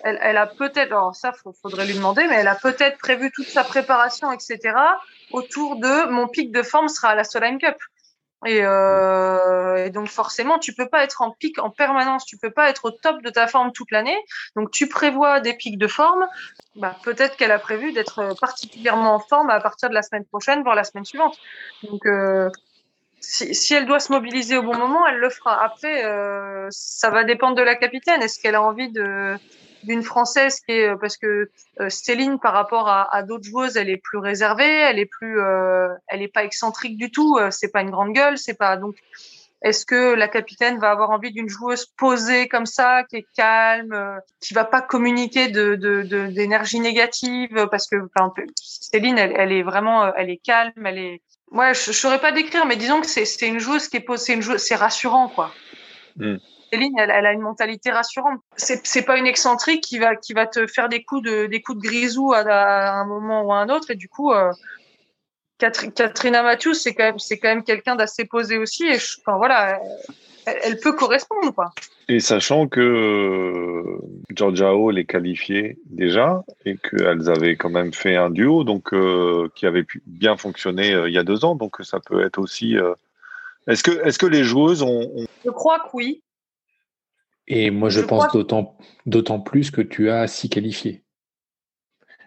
elle, 0.03 0.37
a 0.37 0.47
peut-être, 0.47 0.93
alors 0.93 1.15
ça, 1.15 1.33
faudrait 1.63 1.87
lui 1.87 1.95
demander, 1.95 2.27
mais 2.27 2.37
elle 2.37 2.49
a 2.49 2.55
peut-être 2.55 2.99
prévu 2.99 3.31
toute 3.35 3.47
sa 3.47 3.65
préparation, 3.65 4.31
etc. 4.31 4.59
autour 5.31 5.77
de 5.77 6.11
mon 6.11 6.29
pic 6.29 6.53
de 6.53 6.63
forme 6.63 6.89
sera 6.89 7.09
à 7.09 7.15
la 7.15 7.25
Solheim 7.25 7.59
Cup. 7.59 7.77
Et, 8.47 8.61
euh, 8.63 9.85
et 9.85 9.91
donc 9.91 10.09
forcément, 10.09 10.59
tu 10.59 10.75
peux 10.75 10.89
pas 10.89 11.05
être 11.05 11.21
en 11.21 11.31
pic 11.31 11.59
en 11.59 11.71
permanence, 11.71 12.25
tu 12.25 12.39
peux 12.39 12.51
pas 12.51 12.71
être 12.71 12.87
au 12.87 12.91
top 12.91 13.23
de 13.23 13.29
ta 13.29 13.47
forme 13.47 13.73
toute 13.73 13.91
l'année. 13.91 14.17
Donc 14.57 14.71
tu 14.71 14.89
prévois 14.89 15.41
des 15.41 15.55
pics 15.55 15.79
de 15.79 15.87
forme. 15.87 16.27
Bah, 16.77 16.97
peut-être 17.03 17.37
qu'elle 17.37 17.53
a 17.53 17.59
prévu 17.59 17.93
d'être 17.93 18.35
particulièrement 18.41 19.15
en 19.15 19.19
forme 19.19 19.51
à 19.51 19.61
partir 19.61 19.91
de 19.91 19.95
la 19.95 20.03
semaine 20.03 20.25
prochaine, 20.25 20.63
voire 20.63 20.75
la 20.75 20.85
semaine 20.85 21.05
suivante. 21.05 21.39
Donc 21.83 22.07
euh, 22.07 22.49
si, 23.21 23.55
si 23.55 23.75
elle 23.75 23.87
doit 23.87 24.01
se 24.01 24.13
mobiliser 24.13 24.57
au 24.57 24.63
bon 24.63 24.77
moment, 24.77 25.07
elle 25.07 25.19
le 25.19 25.31
fera. 25.31 25.63
Après, 25.63 26.05
euh, 26.05 26.67
ça 26.71 27.11
va 27.11 27.25
dépendre 27.25 27.57
de 27.57 27.63
la 27.63 27.77
capitaine. 27.77 28.23
Est-ce 28.23 28.41
qu'elle 28.41 28.55
a 28.55 28.63
envie 28.63 28.91
de 28.91 29.37
d'une 29.83 30.03
française 30.03 30.61
qui 30.61 30.73
est 30.73 30.95
parce 30.97 31.17
que 31.17 31.51
euh, 31.81 31.89
Céline 31.89 32.39
par 32.39 32.53
rapport 32.53 32.89
à, 32.89 33.15
à 33.15 33.23
d'autres 33.23 33.45
joueuses, 33.45 33.77
elle 33.77 33.89
est 33.91 33.97
plus 34.03 34.19
réservée, 34.19 34.65
elle 34.69 34.99
est 34.99 35.07
plus, 35.07 35.41
euh, 35.41 35.89
elle 36.09 36.23
est 36.23 36.29
pas 36.33 36.45
excentrique 36.45 36.97
du 36.97 37.11
tout. 37.11 37.37
euh, 37.39 37.51
c'est 37.51 37.71
pas 37.73 37.81
une 37.83 37.91
grande 37.91 38.13
gueule, 38.13 38.39
c'est 38.39 38.55
pas 38.59 38.77
donc. 38.77 38.97
Est-ce 39.63 39.85
que 39.85 40.15
la 40.15 40.27
capitaine 40.27 40.79
va 40.79 40.91
avoir 40.91 41.11
envie 41.11 41.33
d'une 41.33 41.51
joueuse 41.51 41.85
posée 41.99 42.49
comme 42.49 42.65
ça, 42.65 43.05
qui 43.05 43.17
est 43.17 43.27
calme, 43.37 43.93
euh, 43.93 44.19
qui 44.41 44.55
va 44.55 44.65
pas 44.65 44.81
communiquer 44.81 45.49
de 45.49 45.75
de- 45.75 46.03
de- 46.03 46.29
d'énergie 46.29 46.81
négative 46.81 47.69
parce 47.71 47.87
que 47.87 47.97
enfin, 48.17 48.33
Céline, 48.57 49.19
elle, 49.19 49.35
elle 49.37 49.53
est 49.53 49.63
vraiment, 49.63 50.05
euh, 50.05 50.11
elle 50.17 50.31
est 50.31 50.39
calme, 50.43 50.73
elle 50.87 50.99
est. 50.99 51.21
Ouais, 51.51 51.75
je, 51.75 51.87
je 51.87 51.93
saurais 51.93 52.21
pas 52.21 52.33
décrire, 52.33 52.65
mais 52.65 52.77
disons 52.77 53.03
que 53.03 53.07
c'est 53.07 53.47
une 53.47 53.59
joueuse 53.59 53.89
qui 53.89 53.99
est 53.99 54.01
posée, 54.01 54.25
c'est 54.25 54.33
une 54.35 54.41
joueuse, 54.41 54.63
c'est 54.63 54.77
rassurant 54.77 55.29
quoi. 55.29 55.53
Mm. 56.17 56.37
Céline, 56.73 56.95
elle, 56.99 57.11
elle 57.11 57.27
a 57.27 57.33
une 57.33 57.41
mentalité 57.41 57.91
rassurante. 57.91 58.41
C'est 58.57 58.87
c'est 58.87 59.03
pas 59.03 59.17
une 59.19 59.27
excentrique 59.27 59.83
qui 59.83 59.99
va 59.99 60.17
qui 60.17 60.33
va 60.33 60.47
te 60.47 60.67
faire 60.67 60.89
des 60.89 61.03
coups 61.03 61.23
de 61.23 61.47
des 61.47 61.61
coups 61.61 61.83
de 61.83 61.89
grisou 61.89 62.33
à, 62.33 62.39
à 62.41 62.93
un 62.93 63.05
moment 63.07 63.43
ou 63.43 63.53
à 63.53 63.57
un 63.57 63.69
autre 63.69 63.91
et 63.91 63.97
du 63.97 64.09
coup. 64.09 64.33
Euh, 64.33 64.51
Katrina 65.59 66.43
Matthews, 66.43 66.73
c'est 66.73 66.95
quand 66.95 67.05
même, 67.05 67.19
c'est 67.19 67.39
quand 67.39 67.49
même 67.49 67.63
quelqu'un 67.65 67.95
d'assez 67.95 68.25
posé 68.25 68.57
aussi. 68.57 68.87
Et 68.87 68.99
je, 68.99 69.19
enfin, 69.21 69.37
voilà, 69.37 69.79
elle, 70.47 70.57
elle 70.63 70.81
peut 70.81 70.95
correspondre, 70.95 71.53
quoi. 71.55 71.73
Et 72.09 72.19
sachant 72.19 72.67
que 72.67 72.81
euh, 72.81 73.99
Georgia 74.35 74.75
Hall 74.75 74.99
est 74.99 75.05
qualifiée 75.05 75.77
déjà 75.85 76.43
et 76.65 76.79
qu'elles 76.79 77.29
avaient 77.29 77.57
quand 77.57 77.69
même 77.69 77.93
fait 77.93 78.17
un 78.17 78.31
duo 78.31 78.65
donc 78.65 78.95
euh, 78.95 79.49
qui 79.55 79.67
avait 79.67 79.85
pu 79.85 80.03
bien 80.07 80.39
fonctionné 80.39 80.95
euh, 80.95 81.09
il 81.11 81.15
y 81.15 81.19
a 81.19 81.25
deux 81.25 81.45
ans, 81.45 81.57
donc 81.57 81.77
ça 81.83 82.01
peut 82.01 82.25
être 82.25 82.39
aussi. 82.39 82.79
euh, 82.79 82.95
Est-ce 83.69 83.83
que 83.83 83.91
est-ce 84.07 84.19
que 84.19 84.27
les 84.27 84.45
joueuses 84.45 84.83
ont, 84.83 85.03
ont- 85.15 85.27
Je 85.45 85.51
crois 85.51 85.79
que 85.81 85.89
oui. 85.93 86.23
Et 87.53 87.71
moi, 87.71 87.89
je, 87.91 88.01
Je 88.01 88.07
pense 88.07 88.27
crois- 88.29 88.77
d'autant 89.07 89.41
plus 89.41 89.73
que 89.73 89.81
tu 89.83 90.09
as 90.09 90.29
six 90.29 90.49
qualifiés. 90.49 91.03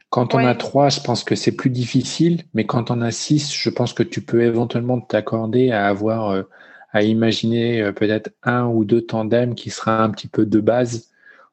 Quand 0.09 0.36
on 0.36 0.39
Ouais. 0.39 0.47
a 0.47 0.53
trois, 0.53 0.89
je 0.89 0.99
pense 0.99 1.24
que 1.24 1.34
c'est 1.36 1.55
plus 1.55 1.69
difficile, 1.69 2.43
mais 2.53 2.65
quand 2.65 2.91
on 2.91 3.01
a 3.01 3.09
six, 3.09 3.51
je 3.55 3.69
pense 3.69 3.93
que 3.93 4.03
tu 4.03 4.21
peux 4.21 4.43
éventuellement 4.43 4.99
t'accorder 4.99 5.71
à 5.71 5.88
avoir, 5.88 6.30
euh, 6.30 6.43
à 6.91 7.03
imaginer 7.03 7.82
euh, 7.82 7.93
peut-être 7.93 8.32
un 8.43 8.67
ou 8.67 8.84
deux 8.84 9.01
tandems 9.01 9.55
qui 9.55 9.69
sera 9.69 10.03
un 10.03 10.09
petit 10.09 10.28
peu 10.28 10.45
de 10.45 10.59
base, 10.59 11.09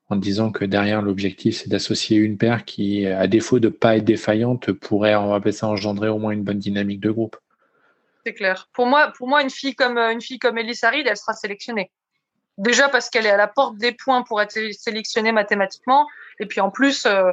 en 0.09 0.17
disant 0.17 0.51
que 0.51 0.65
derrière 0.65 1.01
l'objectif, 1.01 1.57
c'est 1.57 1.71
d'associer 1.71 2.19
une 2.19 2.37
paire 2.37 2.65
qui, 2.65 3.07
à 3.07 3.29
défaut 3.29 3.61
de 3.61 3.69
pas 3.69 3.97
être 3.97 4.05
défaillante, 4.05 4.73
pourrait, 4.73 5.15
on 5.15 5.29
va 5.29 5.37
appeler 5.37 5.53
ça, 5.53 5.69
engendrer 5.69 6.09
au 6.09 6.19
moins 6.19 6.33
une 6.33 6.43
bonne 6.43 6.59
dynamique 6.59 7.01
de 7.01 7.13
groupe. 7.13 7.37
C'est 8.27 8.35
clair. 8.35 8.69
Pour 8.73 8.87
moi, 8.87 9.13
pour 9.17 9.29
moi, 9.29 9.43
une 9.43 9.49
fille 9.51 9.77
comme 9.77 9.97
euh, 9.97 10.13
une 10.13 10.21
fille 10.21 10.41
comme 10.41 10.59
elle 10.59 10.75
sera 10.75 11.33
sélectionnée. 11.35 11.93
Déjà 12.61 12.91
parce 12.91 13.09
qu'elle 13.09 13.25
est 13.25 13.31
à 13.31 13.39
la 13.39 13.49
porte 13.49 13.79
des 13.79 13.93
points 13.93 14.23
pour 14.23 14.43
être 14.43 14.53
sélectionnée 14.73 15.33
mathématiquement, 15.33 16.07
et 16.41 16.45
puis 16.45 16.61
en 16.61 16.71
plus, 16.71 17.07
euh, 17.07 17.33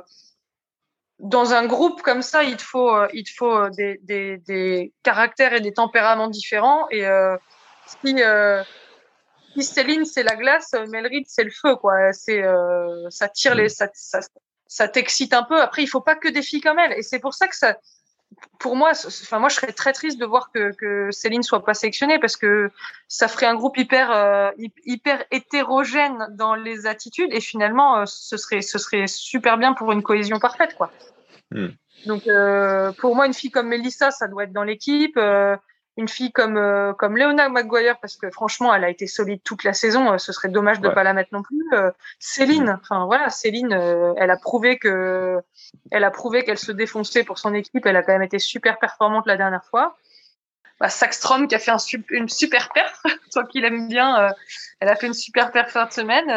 dans 1.19 1.53
un 1.53 1.65
groupe 1.65 2.01
comme 2.01 2.21
ça, 2.21 2.45
il 2.45 2.55
te 2.55 2.61
faut, 2.61 2.95
euh, 2.95 3.09
il 3.11 3.25
te 3.25 3.31
faut 3.35 3.53
euh, 3.53 3.69
des, 3.71 3.99
des, 4.03 4.37
des 4.37 4.93
caractères 5.03 5.51
et 5.51 5.59
des 5.59 5.73
tempéraments 5.73 6.29
différents. 6.29 6.87
Et 6.91 7.03
si, 7.87 8.15
si 9.53 9.63
Céline 9.63 10.05
c'est 10.05 10.23
la 10.23 10.37
glace, 10.37 10.73
Melride 10.87 11.25
c'est 11.27 11.43
le 11.43 11.51
feu, 11.51 11.75
quoi. 11.75 12.13
C'est, 12.13 12.41
ça 13.09 13.27
tire 13.27 13.53
les, 13.53 13.67
ça, 13.67 13.89
ça, 13.93 14.21
ça 14.65 14.87
t'excite 14.87 15.33
un 15.33 15.43
peu. 15.43 15.59
Après, 15.61 15.83
il 15.83 15.87
faut 15.87 15.99
pas 15.99 16.15
que 16.15 16.29
des 16.29 16.41
filles 16.41 16.61
comme 16.61 16.79
elle, 16.79 16.93
et 16.93 17.01
c'est 17.01 17.19
pour 17.19 17.33
ça 17.33 17.49
que 17.49 17.55
ça, 17.57 17.75
pour 18.59 18.75
moi, 18.75 18.91
enfin 18.91 19.39
moi 19.39 19.49
je 19.49 19.55
serais 19.55 19.71
très 19.71 19.93
triste 19.93 20.19
de 20.19 20.25
voir 20.25 20.51
que, 20.51 20.71
que 20.75 21.11
Céline 21.11 21.43
soit 21.43 21.63
pas 21.63 21.73
sélectionnée 21.73 22.19
parce 22.19 22.37
que 22.37 22.69
ça 23.07 23.27
ferait 23.27 23.45
un 23.45 23.55
groupe 23.55 23.77
hyper 23.77 24.11
euh, 24.11 24.51
hy- 24.57 24.73
hyper 24.85 25.23
hétérogène 25.31 26.27
dans 26.31 26.55
les 26.55 26.87
attitudes 26.87 27.31
et 27.31 27.39
finalement 27.41 27.99
euh, 27.99 28.03
ce 28.05 28.37
serait 28.37 28.61
ce 28.61 28.77
serait 28.77 29.07
super 29.07 29.57
bien 29.57 29.73
pour 29.73 29.91
une 29.91 30.03
cohésion 30.03 30.39
parfaite 30.39 30.75
quoi. 30.75 30.91
Hmm. 31.51 31.69
Donc 32.05 32.27
euh, 32.27 32.91
pour 32.93 33.15
moi 33.15 33.25
une 33.27 33.33
fille 33.33 33.51
comme 33.51 33.69
Melissa 33.69 34.11
ça 34.11 34.27
doit 34.27 34.43
être 34.43 34.53
dans 34.53 34.63
l'équipe. 34.63 35.17
Une 35.97 36.07
fille 36.07 36.31
comme 36.31 36.57
euh, 36.57 36.93
comme 36.93 37.17
Léona 37.17 37.49
Maguire 37.49 37.97
parce 37.99 38.15
que 38.17 38.29
franchement 38.29 38.73
elle 38.73 38.83
a 38.83 38.89
été 38.89 39.07
solide 39.07 39.41
toute 39.43 39.63
la 39.63 39.73
saison 39.73 40.13
euh, 40.13 40.17
ce 40.17 40.31
serait 40.31 40.49
dommage 40.49 40.79
de 40.79 40.87
Ouais. 40.87 40.93
pas 40.93 41.03
la 41.03 41.13
mettre 41.13 41.29
non 41.33 41.41
plus 41.43 41.57
Euh, 41.73 41.91
Céline 42.19 42.69
enfin 42.81 43.05
voilà 43.05 43.29
Céline 43.29 43.73
euh, 43.73 44.13
elle 44.17 44.29
a 44.31 44.37
prouvé 44.37 44.77
que 44.77 45.37
elle 45.91 46.03
a 46.03 46.11
prouvé 46.11 46.43
qu'elle 46.43 46.57
se 46.59 46.71
défonçait 46.71 47.23
pour 47.23 47.39
son 47.39 47.53
équipe 47.53 47.85
elle 47.85 47.95
a 47.97 48.03
quand 48.03 48.13
même 48.13 48.21
été 48.21 48.39
super 48.39 48.77
performante 48.79 49.25
la 49.27 49.37
dernière 49.37 49.65
fois 49.65 49.97
bah, 50.79 50.89
Sackstrom 50.89 51.47
qui 51.47 51.55
a 51.55 51.59
fait 51.59 51.71
un, 51.71 51.77
une 52.11 52.29
super 52.29 52.69
perf, 52.71 53.01
toi 53.33 53.43
qui 53.45 53.59
l'aimes 53.61 53.87
bien, 53.87 54.31
elle 54.79 54.89
a 54.89 54.95
fait 54.95 55.07
une 55.07 55.15
super 55.15 55.51
perf 55.51 55.71
fin 55.71 55.87
de 55.87 55.91
semaine. 55.91 56.27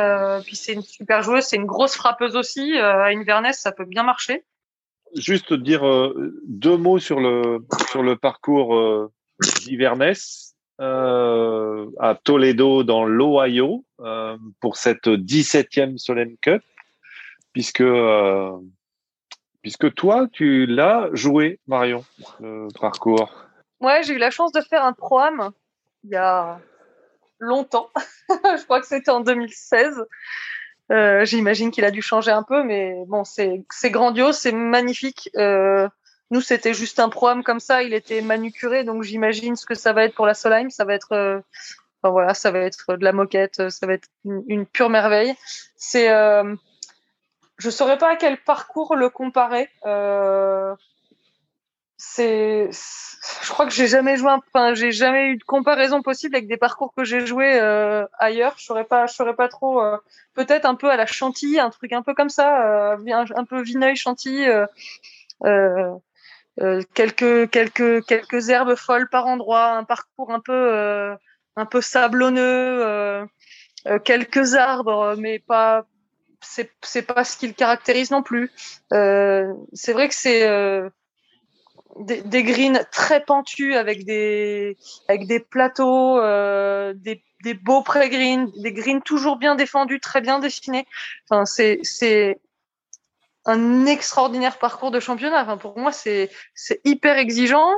puis 0.44 0.56
c'est 0.56 0.72
une 0.72 0.80
super 0.80 1.20
joueuse, 1.22 1.44
c'est 1.44 1.56
une 1.56 1.66
grosse 1.66 1.94
frappeuse 1.94 2.36
aussi. 2.36 2.78
à 2.78 3.08
Inverness, 3.08 3.60
ça 3.60 3.70
peut 3.70 3.84
bien 3.84 4.02
marcher. 4.02 4.42
Juste 5.14 5.52
dire 5.52 5.82
deux 6.46 6.78
mots 6.78 6.98
sur 6.98 7.20
le 7.20 7.58
sur 7.90 8.02
le 8.02 8.16
parcours 8.16 9.10
d'Iverness 9.64 10.54
à 10.78 12.18
Toledo 12.24 12.84
dans 12.84 13.04
l'Ohio 13.04 13.84
pour 14.60 14.76
cette 14.76 15.06
17e 15.06 15.98
Solent 15.98 16.36
Cup, 16.40 16.62
puisque 17.52 17.82
Puisque 19.62 19.92
toi, 19.94 20.26
tu 20.32 20.64
l'as 20.66 21.10
joué, 21.12 21.60
Marion, 21.66 22.04
le 22.40 22.68
parcours. 22.80 23.30
Ouais, 23.80 24.02
j'ai 24.02 24.14
eu 24.14 24.18
la 24.18 24.30
chance 24.30 24.52
de 24.52 24.60
faire 24.62 24.84
un 24.84 24.94
programme 24.94 25.50
il 26.04 26.10
y 26.10 26.16
a 26.16 26.60
longtemps. 27.38 27.90
je 28.28 28.64
crois 28.64 28.80
que 28.80 28.86
c'était 28.86 29.10
en 29.10 29.20
2016. 29.20 30.02
Euh, 30.92 31.24
J'imagine 31.24 31.70
qu'il 31.70 31.84
a 31.84 31.90
dû 31.90 32.00
changer 32.00 32.30
un 32.30 32.42
peu, 32.42 32.62
mais 32.62 33.04
bon, 33.06 33.22
c'est 33.24 33.64
grandiose, 33.84 34.36
c'est 34.36 34.52
magnifique. 34.52 35.30
Euh, 35.36 35.88
nous, 36.30 36.40
c'était 36.40 36.74
juste 36.74 37.00
un 37.00 37.08
programme 37.08 37.42
comme 37.42 37.60
ça, 37.60 37.82
il 37.82 37.92
était 37.92 38.20
manucuré, 38.22 38.84
donc 38.84 39.02
j'imagine 39.02 39.56
ce 39.56 39.66
que 39.66 39.74
ça 39.74 39.92
va 39.92 40.04
être 40.04 40.14
pour 40.14 40.26
la 40.26 40.34
Solheim. 40.34 40.70
Ça 40.70 40.84
va 40.84 40.94
être, 40.94 41.12
euh, 41.12 41.40
enfin, 42.02 42.12
voilà, 42.12 42.34
ça 42.34 42.50
va 42.50 42.60
être 42.60 42.96
de 42.96 43.04
la 43.04 43.12
moquette, 43.12 43.68
ça 43.70 43.86
va 43.86 43.94
être 43.94 44.08
une, 44.24 44.64
pure 44.66 44.90
merveille. 44.90 45.34
C'est 45.76 46.10
euh, 46.10 46.54
je 47.60 47.70
saurais 47.70 47.98
pas 47.98 48.12
à 48.12 48.16
quel 48.16 48.38
parcours 48.38 48.96
le 48.96 49.10
comparer. 49.10 49.68
Euh, 49.84 50.74
c'est, 51.98 52.70
je 52.70 53.50
crois 53.50 53.66
que 53.66 53.72
j'ai 53.72 53.86
jamais 53.86 54.16
joué, 54.16 54.30
enfin, 54.30 54.72
j'ai 54.72 54.92
jamais 54.92 55.28
eu 55.28 55.36
de 55.36 55.44
comparaison 55.44 56.00
possible 56.00 56.34
avec 56.34 56.48
des 56.48 56.56
parcours 56.56 56.94
que 56.96 57.04
j'ai 57.04 57.26
joués 57.26 57.60
euh, 57.60 58.06
ailleurs. 58.18 58.54
Je 58.56 58.64
saurais 58.64 58.84
pas, 58.84 59.06
je 59.06 59.14
saurais 59.14 59.34
pas 59.34 59.48
trop. 59.48 59.82
Euh, 59.82 59.98
peut-être 60.34 60.64
un 60.64 60.74
peu 60.74 60.90
à 60.90 60.96
la 60.96 61.04
Chantilly, 61.04 61.60
un 61.60 61.70
truc 61.70 61.92
un 61.92 62.02
peu 62.02 62.14
comme 62.14 62.30
ça, 62.30 62.94
un, 62.94 63.44
peu 63.44 63.60
Vineuil 63.62 63.96
Chantilly. 63.96 64.46
Quelques 66.94 67.50
quelques 67.50 68.04
quelques 68.06 68.48
herbes 68.50 68.74
folles 68.74 69.08
par 69.08 69.26
endroit, 69.26 69.72
un 69.72 69.84
parcours 69.84 70.32
un 70.32 70.40
peu 70.40 71.16
un 71.56 71.66
peu 71.66 71.80
sablonneux, 71.80 73.26
quelques 74.04 74.54
arbres, 74.54 75.14
mais 75.18 75.38
pas 75.38 75.86
c'est 76.40 76.70
c'est 76.82 77.02
pas 77.02 77.24
ce 77.24 77.36
qui 77.36 77.46
le 77.46 77.52
caractérise 77.52 78.10
non 78.10 78.22
plus. 78.22 78.50
Euh, 78.92 79.52
c'est 79.72 79.92
vrai 79.92 80.08
que 80.08 80.14
c'est 80.14 80.46
euh, 80.48 80.88
des, 81.98 82.22
des, 82.22 82.42
greens 82.42 82.84
très 82.90 83.24
pentus 83.24 83.76
avec 83.76 84.04
des 84.04 84.76
avec 85.08 85.26
des 85.26 85.40
plateaux, 85.40 86.18
euh, 86.18 86.94
des, 86.94 87.22
des 87.44 87.54
beaux 87.54 87.82
pré-greens, 87.82 88.50
des 88.56 88.72
greens 88.72 89.02
toujours 89.02 89.36
bien 89.36 89.54
défendus, 89.54 90.00
très 90.00 90.20
bien 90.20 90.38
dessinés. 90.38 90.86
Enfin, 91.28 91.44
c'est 91.44 91.80
c'est 91.82 92.40
un 93.46 93.86
extraordinaire 93.86 94.58
parcours 94.58 94.90
de 94.90 95.00
championnat. 95.00 95.56
Pour 95.56 95.78
moi, 95.78 95.92
c'est 95.92 96.30
hyper 96.84 97.18
exigeant. 97.18 97.70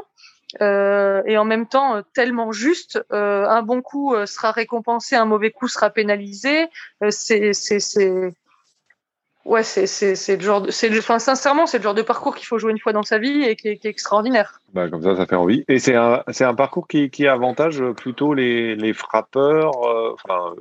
Euh, 0.60 1.22
et 1.26 1.38
en 1.38 1.44
même 1.44 1.66
temps 1.66 1.96
euh, 1.96 2.02
tellement 2.14 2.52
juste. 2.52 3.02
Euh, 3.12 3.46
un 3.46 3.62
bon 3.62 3.80
coup 3.80 4.14
sera 4.26 4.50
récompensé, 4.50 5.16
un 5.16 5.24
mauvais 5.24 5.50
coup 5.50 5.68
sera 5.68 5.90
pénalisé. 5.90 6.68
c'est 7.10 7.52
c'est 7.52 8.32
Ouais, 9.44 9.64
c'est 9.64 10.36
le 10.36 10.40
genre 10.40 10.60
de, 10.60 10.70
sincèrement 10.70 11.66
c'est 11.66 11.78
le 11.78 11.82
genre 11.82 11.94
de 11.94 12.02
parcours 12.02 12.36
qu'il 12.36 12.46
faut 12.46 12.58
jouer 12.58 12.70
une 12.70 12.78
fois 12.78 12.92
dans 12.92 13.02
sa 13.02 13.18
vie 13.18 13.42
et 13.42 13.56
qui 13.56 13.66
est, 13.70 13.84
extraordinaire. 13.86 14.60
Bah, 14.72 14.88
comme 14.88 15.02
ça, 15.02 15.16
ça 15.16 15.26
fait 15.26 15.34
envie. 15.34 15.64
Et 15.66 15.80
c'est 15.80 15.96
un 15.96 16.54
parcours 16.54 16.86
qui 16.86 17.26
avantage 17.26 17.82
plutôt 17.96 18.34
les 18.34 18.92
frappeurs, 18.92 19.72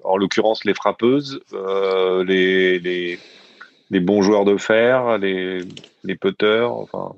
en 0.04 0.18
l'occurrence 0.18 0.66
les 0.66 0.74
frappeuses, 0.74 1.42
les 2.26 3.20
les 3.92 4.00
bons 4.00 4.24
joueurs 4.24 4.46
de 4.46 4.58
fer, 4.58 5.20
les 5.20 5.62
les 6.04 6.16
putters, 6.16 6.74
enfin 6.74 7.14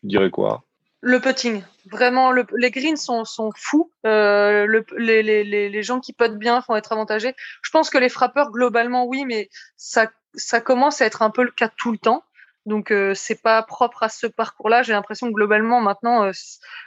tu 0.00 0.08
dirais 0.08 0.30
quoi? 0.30 0.64
Le 1.00 1.20
putting, 1.20 1.62
vraiment 1.90 2.32
le, 2.32 2.44
les 2.56 2.70
greens 2.72 2.96
sont 2.96 3.24
sont 3.24 3.50
fous. 3.56 3.90
Euh, 4.04 4.66
le, 4.66 4.84
les, 4.96 5.22
les 5.22 5.44
les 5.44 5.82
gens 5.82 6.00
qui 6.00 6.12
puttent 6.12 6.38
bien 6.38 6.62
vont 6.68 6.76
être 6.76 6.92
avantagés. 6.92 7.34
Je 7.62 7.70
pense 7.70 7.88
que 7.88 7.98
les 7.98 8.08
frappeurs 8.08 8.50
globalement 8.50 9.06
oui, 9.06 9.24
mais 9.24 9.48
ça 9.76 10.10
ça 10.34 10.60
commence 10.60 11.00
à 11.00 11.06
être 11.06 11.22
un 11.22 11.30
peu 11.30 11.44
le 11.44 11.52
cas 11.52 11.70
tout 11.76 11.92
le 11.92 11.98
temps. 11.98 12.24
Donc 12.66 12.90
euh, 12.90 13.14
c'est 13.14 13.40
pas 13.40 13.62
propre 13.62 14.02
à 14.02 14.08
ce 14.08 14.26
parcours-là. 14.26 14.82
J'ai 14.82 14.92
l'impression 14.92 15.28
que 15.28 15.34
globalement 15.34 15.80
maintenant, 15.80 16.24
euh, 16.24 16.32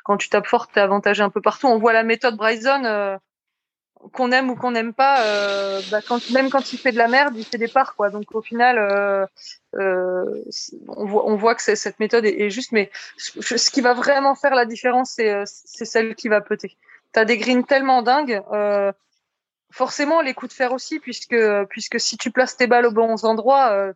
quand 0.04 0.18
tu 0.18 0.28
tapes 0.28 0.46
fort, 0.46 0.68
t'es 0.68 0.82
avantagé 0.82 1.24
un 1.24 1.30
peu 1.30 1.42
partout. 1.42 1.68
On 1.68 1.80
voit 1.80 1.94
la 1.94 2.04
méthode 2.04 2.36
Bryson, 2.36 3.18
qu'on 4.14 4.32
aime 4.32 4.50
ou 4.50 4.56
qu'on 4.56 4.72
n'aime 4.72 4.94
pas. 4.94 5.26
Euh, 5.26 5.82
bah, 5.92 6.00
quand, 6.08 6.30
même 6.32 6.50
quand 6.50 6.74
il 6.74 6.78
fait 6.78 6.92
de 6.92 6.98
la 6.98 7.08
merde, 7.08 7.36
il 7.38 7.46
fait 7.46 7.58
des 7.58 7.68
parts 7.68 7.96
quoi. 7.96 8.10
Donc 8.10 8.34
au 8.34 8.42
final, 8.42 8.78
on 9.74 11.06
voit, 11.06 11.28
on, 11.28 11.36
voit, 11.36 11.56
que 11.56 11.62
cette 11.62 12.00
méthode 12.00 12.26
est, 12.26 12.50
juste. 12.50 12.72
Mais 12.72 12.92
ce 13.18 13.72
qui 13.72 13.82
va 13.82 13.94
vraiment 13.94 14.36
faire 14.36 14.56
la 14.56 14.66
différence, 14.66 15.12
c'est 15.12 15.86
celle 15.86 16.16
qui 16.16 16.28
va 16.28 16.42
peter. 16.42 16.78
T'as 17.12 17.26
des 17.26 17.38
greens 17.38 17.66
tellement 17.66 18.02
dingues 18.02 18.42
forcément 19.72 20.22
les 20.22 20.34
coups 20.34 20.52
de 20.52 20.56
fer 20.56 20.74
aussi, 20.74 21.00
puisque, 21.00 21.36
puisque 21.70 22.00
si 22.00 22.18
tu 22.18 22.30
places 22.32 22.58
tes 22.58 22.68
balles 22.68 22.86
au 22.86 22.92
bon 22.92 23.16
endroit, 23.24 23.72
euh, 23.72 23.94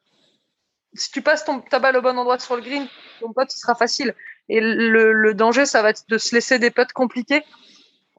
si 0.93 1.12
tu 1.12 1.22
passes 1.22 1.43
ton, 1.43 1.60
ta 1.60 1.80
balle 1.80 1.97
au 1.97 2.01
bon 2.01 2.18
endroit 2.18 2.39
sur 2.39 2.56
le 2.56 2.62
green, 2.62 2.88
ton 3.20 3.34
pote, 3.34 3.53
il 3.53 3.60
sera 3.60 3.76
facile. 3.76 4.16
Et 4.47 4.62
le, 4.62 5.12
le 5.12 5.34
danger, 5.34 5.66
ça 5.66 5.82
va 5.82 5.89
être 5.89 6.08
de 6.08 6.18
se 6.18 6.34
laisser 6.34 6.60
des 6.60 6.72
potes 6.72 6.93
compliqués, 6.93 7.43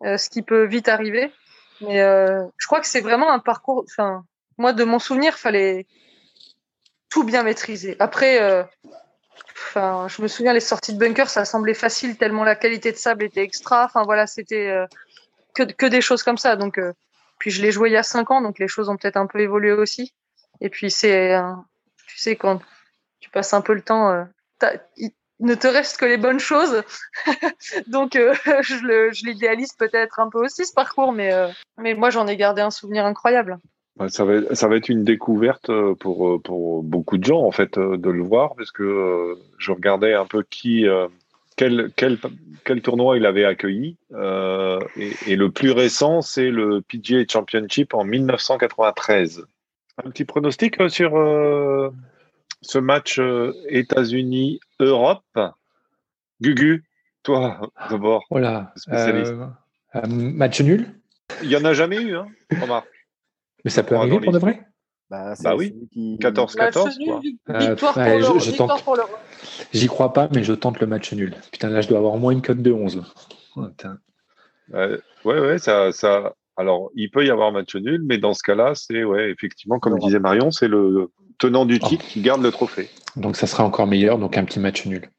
euh, 0.05 0.19
ce 0.19 0.29
qui 0.29 0.43
peut 0.43 0.67
vite 0.67 0.89
arriver. 0.89 1.33
Mais 1.81 2.01
euh, 2.01 2.45
je 2.57 2.67
crois 2.67 2.81
que 2.81 2.87
c'est 2.87 3.01
vraiment 3.01 3.31
un 3.31 3.39
parcours. 3.39 3.85
Enfin, 3.89 4.25
moi, 4.59 4.73
de 4.73 4.85
mon 4.85 4.99
souvenir, 4.99 5.35
fallait 5.35 5.87
tout 7.11 7.25
bien 7.25 7.43
maîtriser. 7.43 7.97
Après, 7.99 8.41
euh, 8.41 8.63
enfin, 9.55 10.07
je 10.09 10.23
me 10.23 10.29
souviens 10.29 10.53
les 10.53 10.61
sorties 10.61 10.95
de 10.95 10.99
bunker, 10.99 11.29
ça 11.29 11.45
semblait 11.45 11.75
facile 11.75 12.17
tellement 12.17 12.45
la 12.45 12.57
qualité 12.57 12.93
de 12.93 12.97
sable 12.97 13.25
était 13.25 13.43
extra. 13.43 13.85
Enfin 13.85 14.05
voilà, 14.05 14.27
c'était 14.27 14.69
euh, 14.69 14.87
que, 15.55 15.63
que 15.63 15.87
des 15.87 16.01
choses 16.01 16.23
comme 16.23 16.39
ça. 16.39 16.57
Donc 16.57 16.81
puis 17.39 17.51
je 17.51 17.63
l'ai 17.63 17.71
joué 17.71 17.91
il 17.91 17.93
y 17.93 17.99
a 17.99 18.03
cinq 18.03 18.31
ans, 18.31 18.41
donc 18.41 18.59
les 18.59 18.69
choses 18.69 18.89
ont 18.89 18.97
peut-être 18.97 19.19
un 19.19 19.27
peu 19.27 19.41
évolué 19.41 19.73
aussi. 19.73 20.15
Et 20.61 20.71
puis 20.71 20.91
c'est, 20.91 21.39
tu 22.07 22.19
sais, 22.19 22.37
quand 22.37 22.61
tu 23.21 23.31
passes 23.31 23.53
un 23.53 23.61
peu 23.61 23.75
le 23.75 23.83
temps, 23.83 24.11
euh, 24.11 24.25
ne 25.41 25.55
te 25.55 25.67
reste 25.67 25.99
que 25.99 26.05
les 26.05 26.17
bonnes 26.17 26.41
choses. 26.41 26.83
donc 27.87 28.17
euh, 28.17 28.35
je 28.63 29.27
l'idéalise 29.27 29.73
peut-être 29.73 30.21
un 30.21 30.29
peu 30.31 30.45
aussi 30.45 30.65
ce 30.65 30.73
parcours, 30.73 31.13
mais, 31.13 31.33
euh, 31.33 31.49
mais 31.79 31.95
moi 31.95 32.11
j'en 32.11 32.27
ai 32.27 32.37
gardé 32.37 32.63
un 32.63 32.71
souvenir 32.71 33.05
incroyable. 33.05 33.59
Ça 34.09 34.27
va, 34.27 34.55
ça 34.55 34.69
va 34.69 34.77
être 34.77 34.91
une 34.91 35.05
découverte 35.05 35.71
pour, 36.01 36.43
pour 36.43 36.83
beaucoup 36.83 37.17
de 37.17 37.25
gens 37.25 37.41
en 37.41 37.51
fait 37.51 37.79
de 37.79 38.11
le 38.11 38.23
voir 38.23 38.55
parce 38.55 38.71
que 38.71 39.39
je 39.57 39.73
regardais 39.73 40.13
un 40.13 40.27
peu 40.27 40.43
qui 40.43 40.87
quel, 41.57 41.91
quel, 41.97 42.19
quel 42.65 42.83
tournoi 42.83 43.17
il 43.17 43.27
avait 43.27 43.45
accueilli. 43.45 43.97
Euh, 44.13 44.79
et, 44.97 45.13
et, 45.27 45.37
le 45.37 45.51
plus 45.51 45.73
récent, 45.73 46.21
c'est 46.21 46.51
le 46.51 46.83
PGA 46.83 47.25
Championship 47.29 47.95
en 47.95 48.05
1993. 48.05 49.47
Un 50.05 50.11
petit 50.11 50.27
pronostic 50.27 50.81
euh, 50.81 50.89
sur 50.89 51.17
euh, 51.17 51.91
ce 52.63 52.79
match 52.79 53.19
euh, 53.19 53.53
États-Unis-Europe. 53.69 55.23
Gugu, 56.41 56.85
toi 57.23 57.71
d'abord, 57.91 58.25
voilà. 58.31 58.73
spécialiste. 58.77 59.33
Euh, 59.95 60.01
match 60.07 60.61
nul 60.61 60.87
Il 61.43 61.49
n'y 61.49 61.57
en 61.57 61.65
a 61.65 61.73
jamais 61.73 62.01
eu, 62.01 62.17
hein, 62.17 62.27
remarque. 62.61 62.89
Mais 63.65 63.71
ça 63.71 63.83
peut 63.83 63.97
arriver 63.97 64.21
pour 64.21 64.33
de 64.33 64.39
vrai 64.39 64.61
bah, 65.09 65.35
bah 65.41 65.55
oui, 65.55 65.73
14-14. 65.95 67.37
Bah, 67.47 67.77
pour 67.77 68.97
J'y 69.73 69.87
crois 69.87 70.13
pas, 70.13 70.29
mais 70.35 70.43
je 70.43 70.53
tente 70.53 70.81
le 70.81 70.89
match 70.89 71.13
nul. 71.13 71.37
Putain, 71.53 71.71
là, 71.71 71.81
je 71.81 71.89
dois 71.89 71.99
avoir 71.99 72.15
au 72.15 72.19
moins 72.19 72.33
une 72.33 72.43
cote 72.43 72.61
de 72.61 72.73
11. 72.73 73.03
ouais, 74.75 75.01
ouais, 75.25 75.59
ça, 75.59 75.93
ça. 75.93 76.35
Alors, 76.57 76.91
il 76.97 77.11
peut 77.11 77.25
y 77.25 77.31
avoir 77.31 77.53
match 77.53 77.77
nul, 77.77 78.03
mais 78.05 78.19
dans 78.19 78.35
ce 78.35 78.43
cas-là, 78.43 78.75
c'est, 78.75 79.05
ouais, 79.05 79.31
effectivement, 79.31 79.79
comme 79.79 79.97
disait 79.99 80.19
Marion, 80.19 80.51
c'est 80.51 80.69
le 80.69 81.11
tenant 81.39 81.67
du 81.67 81.79
titre 81.79 82.05
qui 82.07 82.23
garde 82.23 82.43
le 82.43 82.51
trophée. 82.51 82.89
Donc, 83.17 83.37
ça 83.37 83.47
sera 83.47 83.65
encore 83.65 83.87
meilleur, 83.87 84.19
donc 84.19 84.37
un 84.37 84.45
petit 84.45 84.61
match 84.61 84.87
nul. 84.87 85.11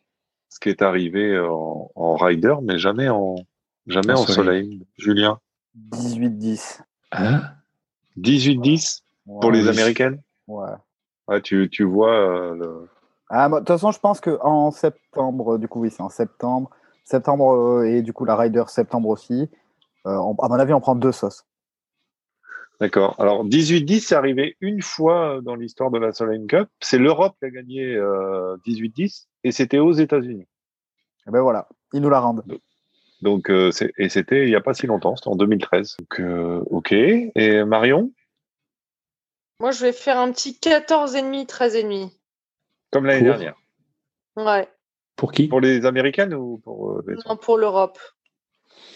Ce 0.49 0.59
qui 0.59 0.69
est 0.69 0.81
arrivé 0.81 1.37
en, 1.39 1.91
en 1.95 2.15
rider, 2.15 2.55
mais 2.63 2.77
jamais 2.77 3.09
en, 3.09 3.35
jamais 3.87 4.13
en, 4.13 4.25
soleil. 4.25 4.85
Julien? 4.97 5.39
18-10. 5.91 6.81
Hein? 7.11 7.41
18-10 8.19 9.01
pour 9.25 9.51
les 9.51 9.67
Américaines? 9.67 10.21
Ouais. 10.47 10.69
ouais 11.27 11.41
tu, 11.41 11.69
tu 11.69 11.83
vois. 11.83 12.13
Euh, 12.13 12.55
le... 12.55 12.89
Ah, 13.29 13.49
de 13.49 13.57
toute 13.57 13.67
façon, 13.67 13.91
je 13.91 13.99
pense 13.99 14.21
qu'en 14.21 14.71
septembre, 14.71 15.57
du 15.57 15.67
coup, 15.67 15.81
oui, 15.81 15.91
c'est 15.91 16.01
en 16.01 16.09
septembre. 16.09 16.69
Septembre 17.03 17.53
euh, 17.53 17.83
et 17.83 18.01
du 18.01 18.13
coup, 18.13 18.25
la 18.25 18.35
Ryder 18.35 18.63
septembre 18.67 19.09
aussi. 19.09 19.49
Euh, 20.05 20.17
à 20.17 20.47
mon 20.47 20.59
avis, 20.59 20.73
on 20.73 20.81
prend 20.81 20.95
deux 20.95 21.11
sauces. 21.11 21.45
D'accord. 22.79 23.15
Alors, 23.19 23.45
18-10, 23.45 24.01
c'est 24.01 24.15
arrivé 24.15 24.55
une 24.61 24.81
fois 24.81 25.39
dans 25.41 25.55
l'histoire 25.55 25.89
de 25.89 25.97
la 25.97 26.13
Solheim 26.13 26.45
Cup. 26.45 26.69
C'est 26.79 26.99
l'Europe 26.99 27.35
qui 27.39 27.45
a 27.45 27.49
gagné 27.49 27.95
euh, 27.95 28.55
18-10 28.67 29.25
et 29.43 29.51
c'était 29.51 29.79
aux 29.79 29.93
États-Unis. 29.93 30.43
Et 30.43 31.29
eh 31.29 31.31
ben 31.31 31.41
voilà, 31.41 31.67
ils 31.93 32.01
nous 32.01 32.09
la 32.09 32.19
rendent. 32.19 32.43
Donc, 33.21 33.49
euh, 33.49 33.71
et 33.97 34.09
c'était 34.09 34.43
il 34.43 34.49
n'y 34.49 34.55
a 34.55 34.61
pas 34.61 34.73
si 34.73 34.85
longtemps, 34.85 35.15
c'était 35.15 35.29
en 35.29 35.35
2013. 35.35 35.97
Donc, 35.97 36.19
euh, 36.19 36.63
ok. 36.69 36.91
Et 36.91 37.63
Marion, 37.63 38.11
Moi, 39.59 39.71
je 39.71 39.81
vais 39.81 39.91
faire 39.91 40.19
un 40.19 40.31
petit 40.31 40.53
14,5, 40.53 41.47
13,5. 41.47 42.11
comme 42.91 43.05
l'année 43.05 43.23
dernière. 43.23 43.55
Ouais, 44.35 44.69
Pour 45.15 45.31
qui? 45.31 45.47
Pour 45.47 45.61
les 45.61 45.85
Américaines 45.85 46.35
ou 46.35 46.59
pour 46.59 46.91
euh, 46.91 47.03
les 47.07 47.15
non, 47.25 47.37
pour 47.37 47.57
l'Europe. 47.57 47.97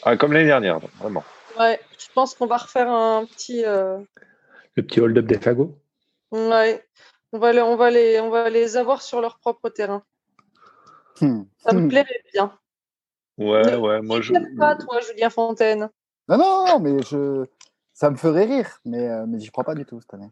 Ah, 0.03 0.15
comme 0.17 0.33
l'année 0.33 0.45
dernière, 0.45 0.79
donc, 0.79 0.91
vraiment. 0.99 1.23
Ouais, 1.61 1.79
je 1.99 2.07
pense 2.15 2.33
qu'on 2.33 2.47
va 2.47 2.57
refaire 2.57 2.89
un 2.89 3.23
petit. 3.25 3.63
euh, 3.65 3.99
Le 4.75 4.83
petit 4.83 4.99
hold-up 4.99 5.25
des 5.27 5.37
fagots? 5.39 5.77
Ouais, 6.31 6.83
on 7.33 7.37
va, 7.37 7.53
les, 7.53 7.61
on, 7.61 7.75
va 7.75 7.91
les, 7.91 8.19
on 8.19 8.29
va 8.31 8.49
les 8.49 8.77
avoir 8.77 9.03
sur 9.03 9.21
leur 9.21 9.37
propre 9.37 9.69
terrain. 9.69 10.03
Hmm. 11.21 11.43
Ça 11.59 11.73
me 11.73 11.81
Hmm. 11.81 11.87
plairait 11.87 12.23
bien. 12.33 12.57
Ouais, 13.37 13.71
Ne- 13.71 13.77
ouais, 13.77 14.01
moi 14.01 14.21
je. 14.21 14.33
T'aimes 14.33 14.57
pas, 14.57 14.75
toi, 14.75 15.01
Julien 15.01 15.29
Fontaine? 15.29 15.89
Non, 16.27 16.37
non, 16.37 16.65
non, 16.67 16.79
mais 16.79 17.03
je... 17.03 17.45
ça 17.93 18.09
me 18.09 18.15
ferait 18.15 18.45
rire, 18.45 18.79
mais, 18.83 19.07
euh, 19.07 19.25
mais 19.27 19.39
j'y 19.39 19.51
crois 19.51 19.63
pas 19.63 19.75
du 19.75 19.85
tout 19.85 20.01
cette 20.01 20.13
année. 20.15 20.31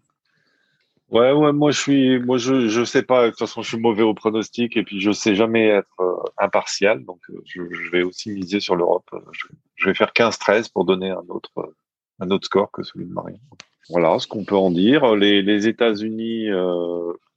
Ouais, 1.11 1.31
ouais, 1.31 1.51
moi 1.53 1.71
je 1.71 1.79
suis, 1.79 2.19
moi 2.19 2.37
je, 2.37 2.67
je 2.67 2.83
sais 2.83 3.01
pas. 3.01 3.25
De 3.25 3.29
toute 3.29 3.39
façon, 3.39 3.63
je 3.63 3.69
suis 3.69 3.79
mauvais 3.79 4.03
au 4.03 4.13
pronostic 4.13 4.77
et 4.77 4.83
puis 4.83 5.01
je 5.01 5.11
sais 5.11 5.33
jamais 5.33 5.67
être 5.67 5.99
euh, 5.99 6.15
impartial. 6.37 7.03
Donc, 7.03 7.19
euh, 7.31 7.41
je, 7.45 7.63
je 7.71 7.91
vais 7.91 8.03
aussi 8.03 8.29
miser 8.31 8.59
sur 8.59 8.75
l'Europe. 8.75 9.09
Euh, 9.13 9.19
Je, 9.75 9.87
vais 9.87 9.95
faire 9.95 10.11
15-13 10.13 10.71
pour 10.71 10.85
donner 10.85 11.09
un 11.09 11.23
autre, 11.29 11.73
un 12.19 12.29
autre 12.29 12.45
score 12.45 12.71
que 12.71 12.83
celui 12.83 13.05
de 13.05 13.13
Marion. 13.13 13.39
Voilà 13.89 14.19
ce 14.19 14.27
qu'on 14.27 14.45
peut 14.45 14.55
en 14.55 14.69
dire. 14.69 15.15
Les, 15.15 15.41
les 15.41 15.67
États-Unis 15.67 16.49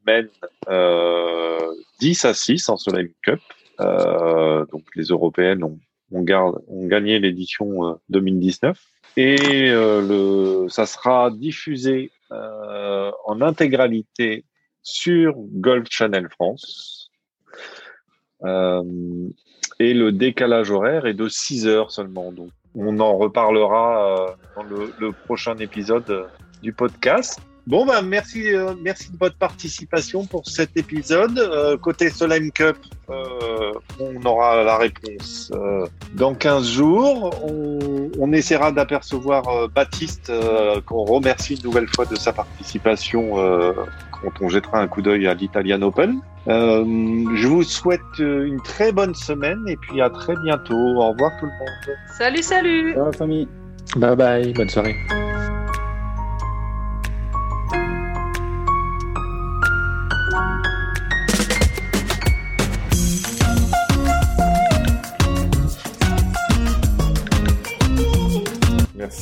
mènent 0.06 0.28
euh, 0.68 1.58
10 2.00 2.24
à 2.26 2.34
6 2.34 2.68
en 2.68 2.76
Soleil 2.76 3.14
Cup. 3.22 3.40
Donc, 3.78 4.84
les 4.94 5.04
Européennes 5.04 5.64
ont, 5.64 5.78
ont, 6.12 6.22
gagné 6.22 7.18
l'édition 7.18 7.88
euh, 7.88 7.94
2019. 8.10 8.78
Et 9.16 9.68
le, 9.70 10.66
ça 10.68 10.86
sera 10.86 11.30
diffusé 11.30 12.10
en 13.32 13.40
intégralité 13.40 14.44
sur 14.82 15.34
Golf 15.36 15.88
Channel 15.90 16.28
France. 16.30 17.10
Euh, 18.44 18.82
et 19.78 19.94
le 19.94 20.12
décalage 20.12 20.70
horaire 20.70 21.06
est 21.06 21.14
de 21.14 21.28
6 21.28 21.66
heures 21.66 21.90
seulement. 21.90 22.30
Donc, 22.30 22.50
on 22.74 23.00
en 23.00 23.16
reparlera 23.16 23.86
euh, 24.06 24.26
dans 24.56 24.62
le, 24.64 24.92
le 24.98 25.12
prochain 25.12 25.56
épisode 25.58 26.08
euh, 26.10 26.26
du 26.62 26.72
podcast. 26.72 27.40
Bon, 27.66 27.86
ben, 27.86 28.02
merci, 28.02 28.52
euh, 28.52 28.74
merci 28.82 29.12
de 29.12 29.16
votre 29.18 29.36
participation 29.36 30.24
pour 30.24 30.48
cet 30.48 30.76
épisode. 30.76 31.38
Euh, 31.38 31.76
côté 31.76 32.10
Solheim 32.10 32.50
Cup, 32.50 32.76
euh, 33.08 33.72
on 34.00 34.20
aura 34.26 34.64
la 34.64 34.76
réponse 34.76 35.52
euh, 35.54 35.86
dans 36.14 36.34
15 36.34 36.68
jours. 36.68 37.30
On, 37.44 38.10
on 38.18 38.32
essaiera 38.32 38.72
d'apercevoir 38.72 39.46
euh, 39.48 39.68
Baptiste, 39.68 40.28
euh, 40.30 40.80
qu'on 40.84 41.04
remercie 41.04 41.54
une 41.54 41.62
nouvelle 41.62 41.86
fois 41.86 42.04
de 42.04 42.16
sa 42.16 42.32
participation 42.32 43.38
euh, 43.38 43.72
quand 44.10 44.32
on 44.40 44.48
jettera 44.48 44.80
un 44.80 44.88
coup 44.88 45.00
d'œil 45.00 45.28
à 45.28 45.34
l'Italian 45.34 45.82
Open. 45.82 46.20
Euh, 46.48 46.84
je 47.36 47.46
vous 47.46 47.62
souhaite 47.62 48.00
une 48.18 48.60
très 48.62 48.90
bonne 48.90 49.14
semaine 49.14 49.60
et 49.68 49.76
puis 49.76 50.00
à 50.00 50.10
très 50.10 50.34
bientôt. 50.42 50.74
Au 50.74 51.12
revoir 51.12 51.30
tout 51.38 51.46
le 51.46 51.52
monde. 51.52 51.96
Salut, 52.18 52.42
salut 52.42 52.94
Ciao, 52.94 53.12
famille. 53.12 53.46
Bye 53.94 54.16
bye, 54.16 54.52
bonne 54.52 54.68
soirée. 54.68 54.96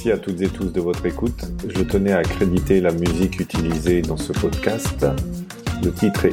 Merci 0.03 0.13
à 0.13 0.17
toutes 0.19 0.41
et 0.41 0.49
tous 0.49 0.73
de 0.73 0.81
votre 0.81 1.05
écoute. 1.05 1.45
Je 1.69 1.83
tenais 1.83 2.13
à 2.13 2.23
créditer 2.23 2.81
la 2.81 2.91
musique 2.91 3.39
utilisée 3.39 4.01
dans 4.01 4.17
ce 4.17 4.33
podcast. 4.33 5.05
Le 5.85 5.93
titre 5.93 6.25
est 6.25 6.33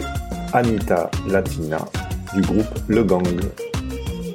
Anita 0.53 1.11
Latina 1.28 1.80
du 2.34 2.39
groupe 2.43 2.74
Le 2.88 3.03
Gang. 3.03 3.28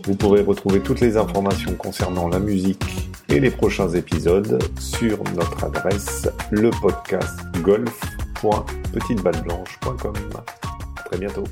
Vous 0.04 0.16
pourrez 0.16 0.42
retrouver 0.42 0.80
toutes 0.80 1.00
les 1.00 1.16
informations 1.16 1.72
concernant 1.76 2.28
la 2.28 2.40
musique 2.40 2.84
et 3.30 3.40
les 3.40 3.50
prochains 3.50 3.88
épisodes 3.88 4.62
sur 4.78 5.16
notre 5.34 5.64
adresse. 5.64 6.28
À 10.98 11.02
très 11.04 11.16
bientôt. 11.16 11.44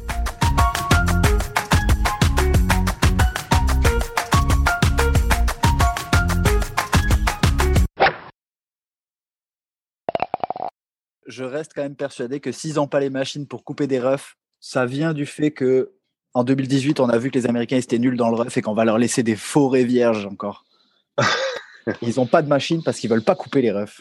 Je 11.31 11.45
reste 11.45 11.73
quand 11.75 11.83
même 11.83 11.95
persuadé 11.95 12.41
que 12.41 12.51
s'ils 12.51 12.75
n'ont 12.75 12.89
pas 12.89 12.99
les 12.99 13.09
machines 13.09 13.47
pour 13.47 13.65
couper 13.65 13.87
des 13.87 14.01
refs, 14.01 14.37
ça 14.59 14.85
vient 14.85 15.15
du 15.15 15.27
fait 15.27 15.53
que 15.53 15.93
en 16.35 16.45
2018, 16.45 17.01
on 17.01 17.09
a 17.09 17.19
vu 17.19 17.31
que 17.31 17.39
les 17.39 17.47
Américains 17.47 17.77
étaient 17.77 17.99
nuls 17.99 18.17
dans 18.17 18.31
le 18.31 18.37
ref 18.37 18.57
et 18.57 18.63
qu'on 18.63 18.75
va 18.75 18.85
leur 18.85 18.99
laisser 18.99 19.23
des 19.23 19.37
forêts 19.37 19.85
vierges 19.85 20.27
encore. 20.27 20.65
Ils 22.03 22.17
n'ont 22.17 22.27
pas 22.27 22.43
de 22.43 22.49
machine 22.49 22.83
parce 22.83 22.99
qu'ils 22.99 23.11
veulent 23.11 23.25
pas 23.25 23.35
couper 23.35 23.63
les 23.63 23.73
refs. 23.73 24.01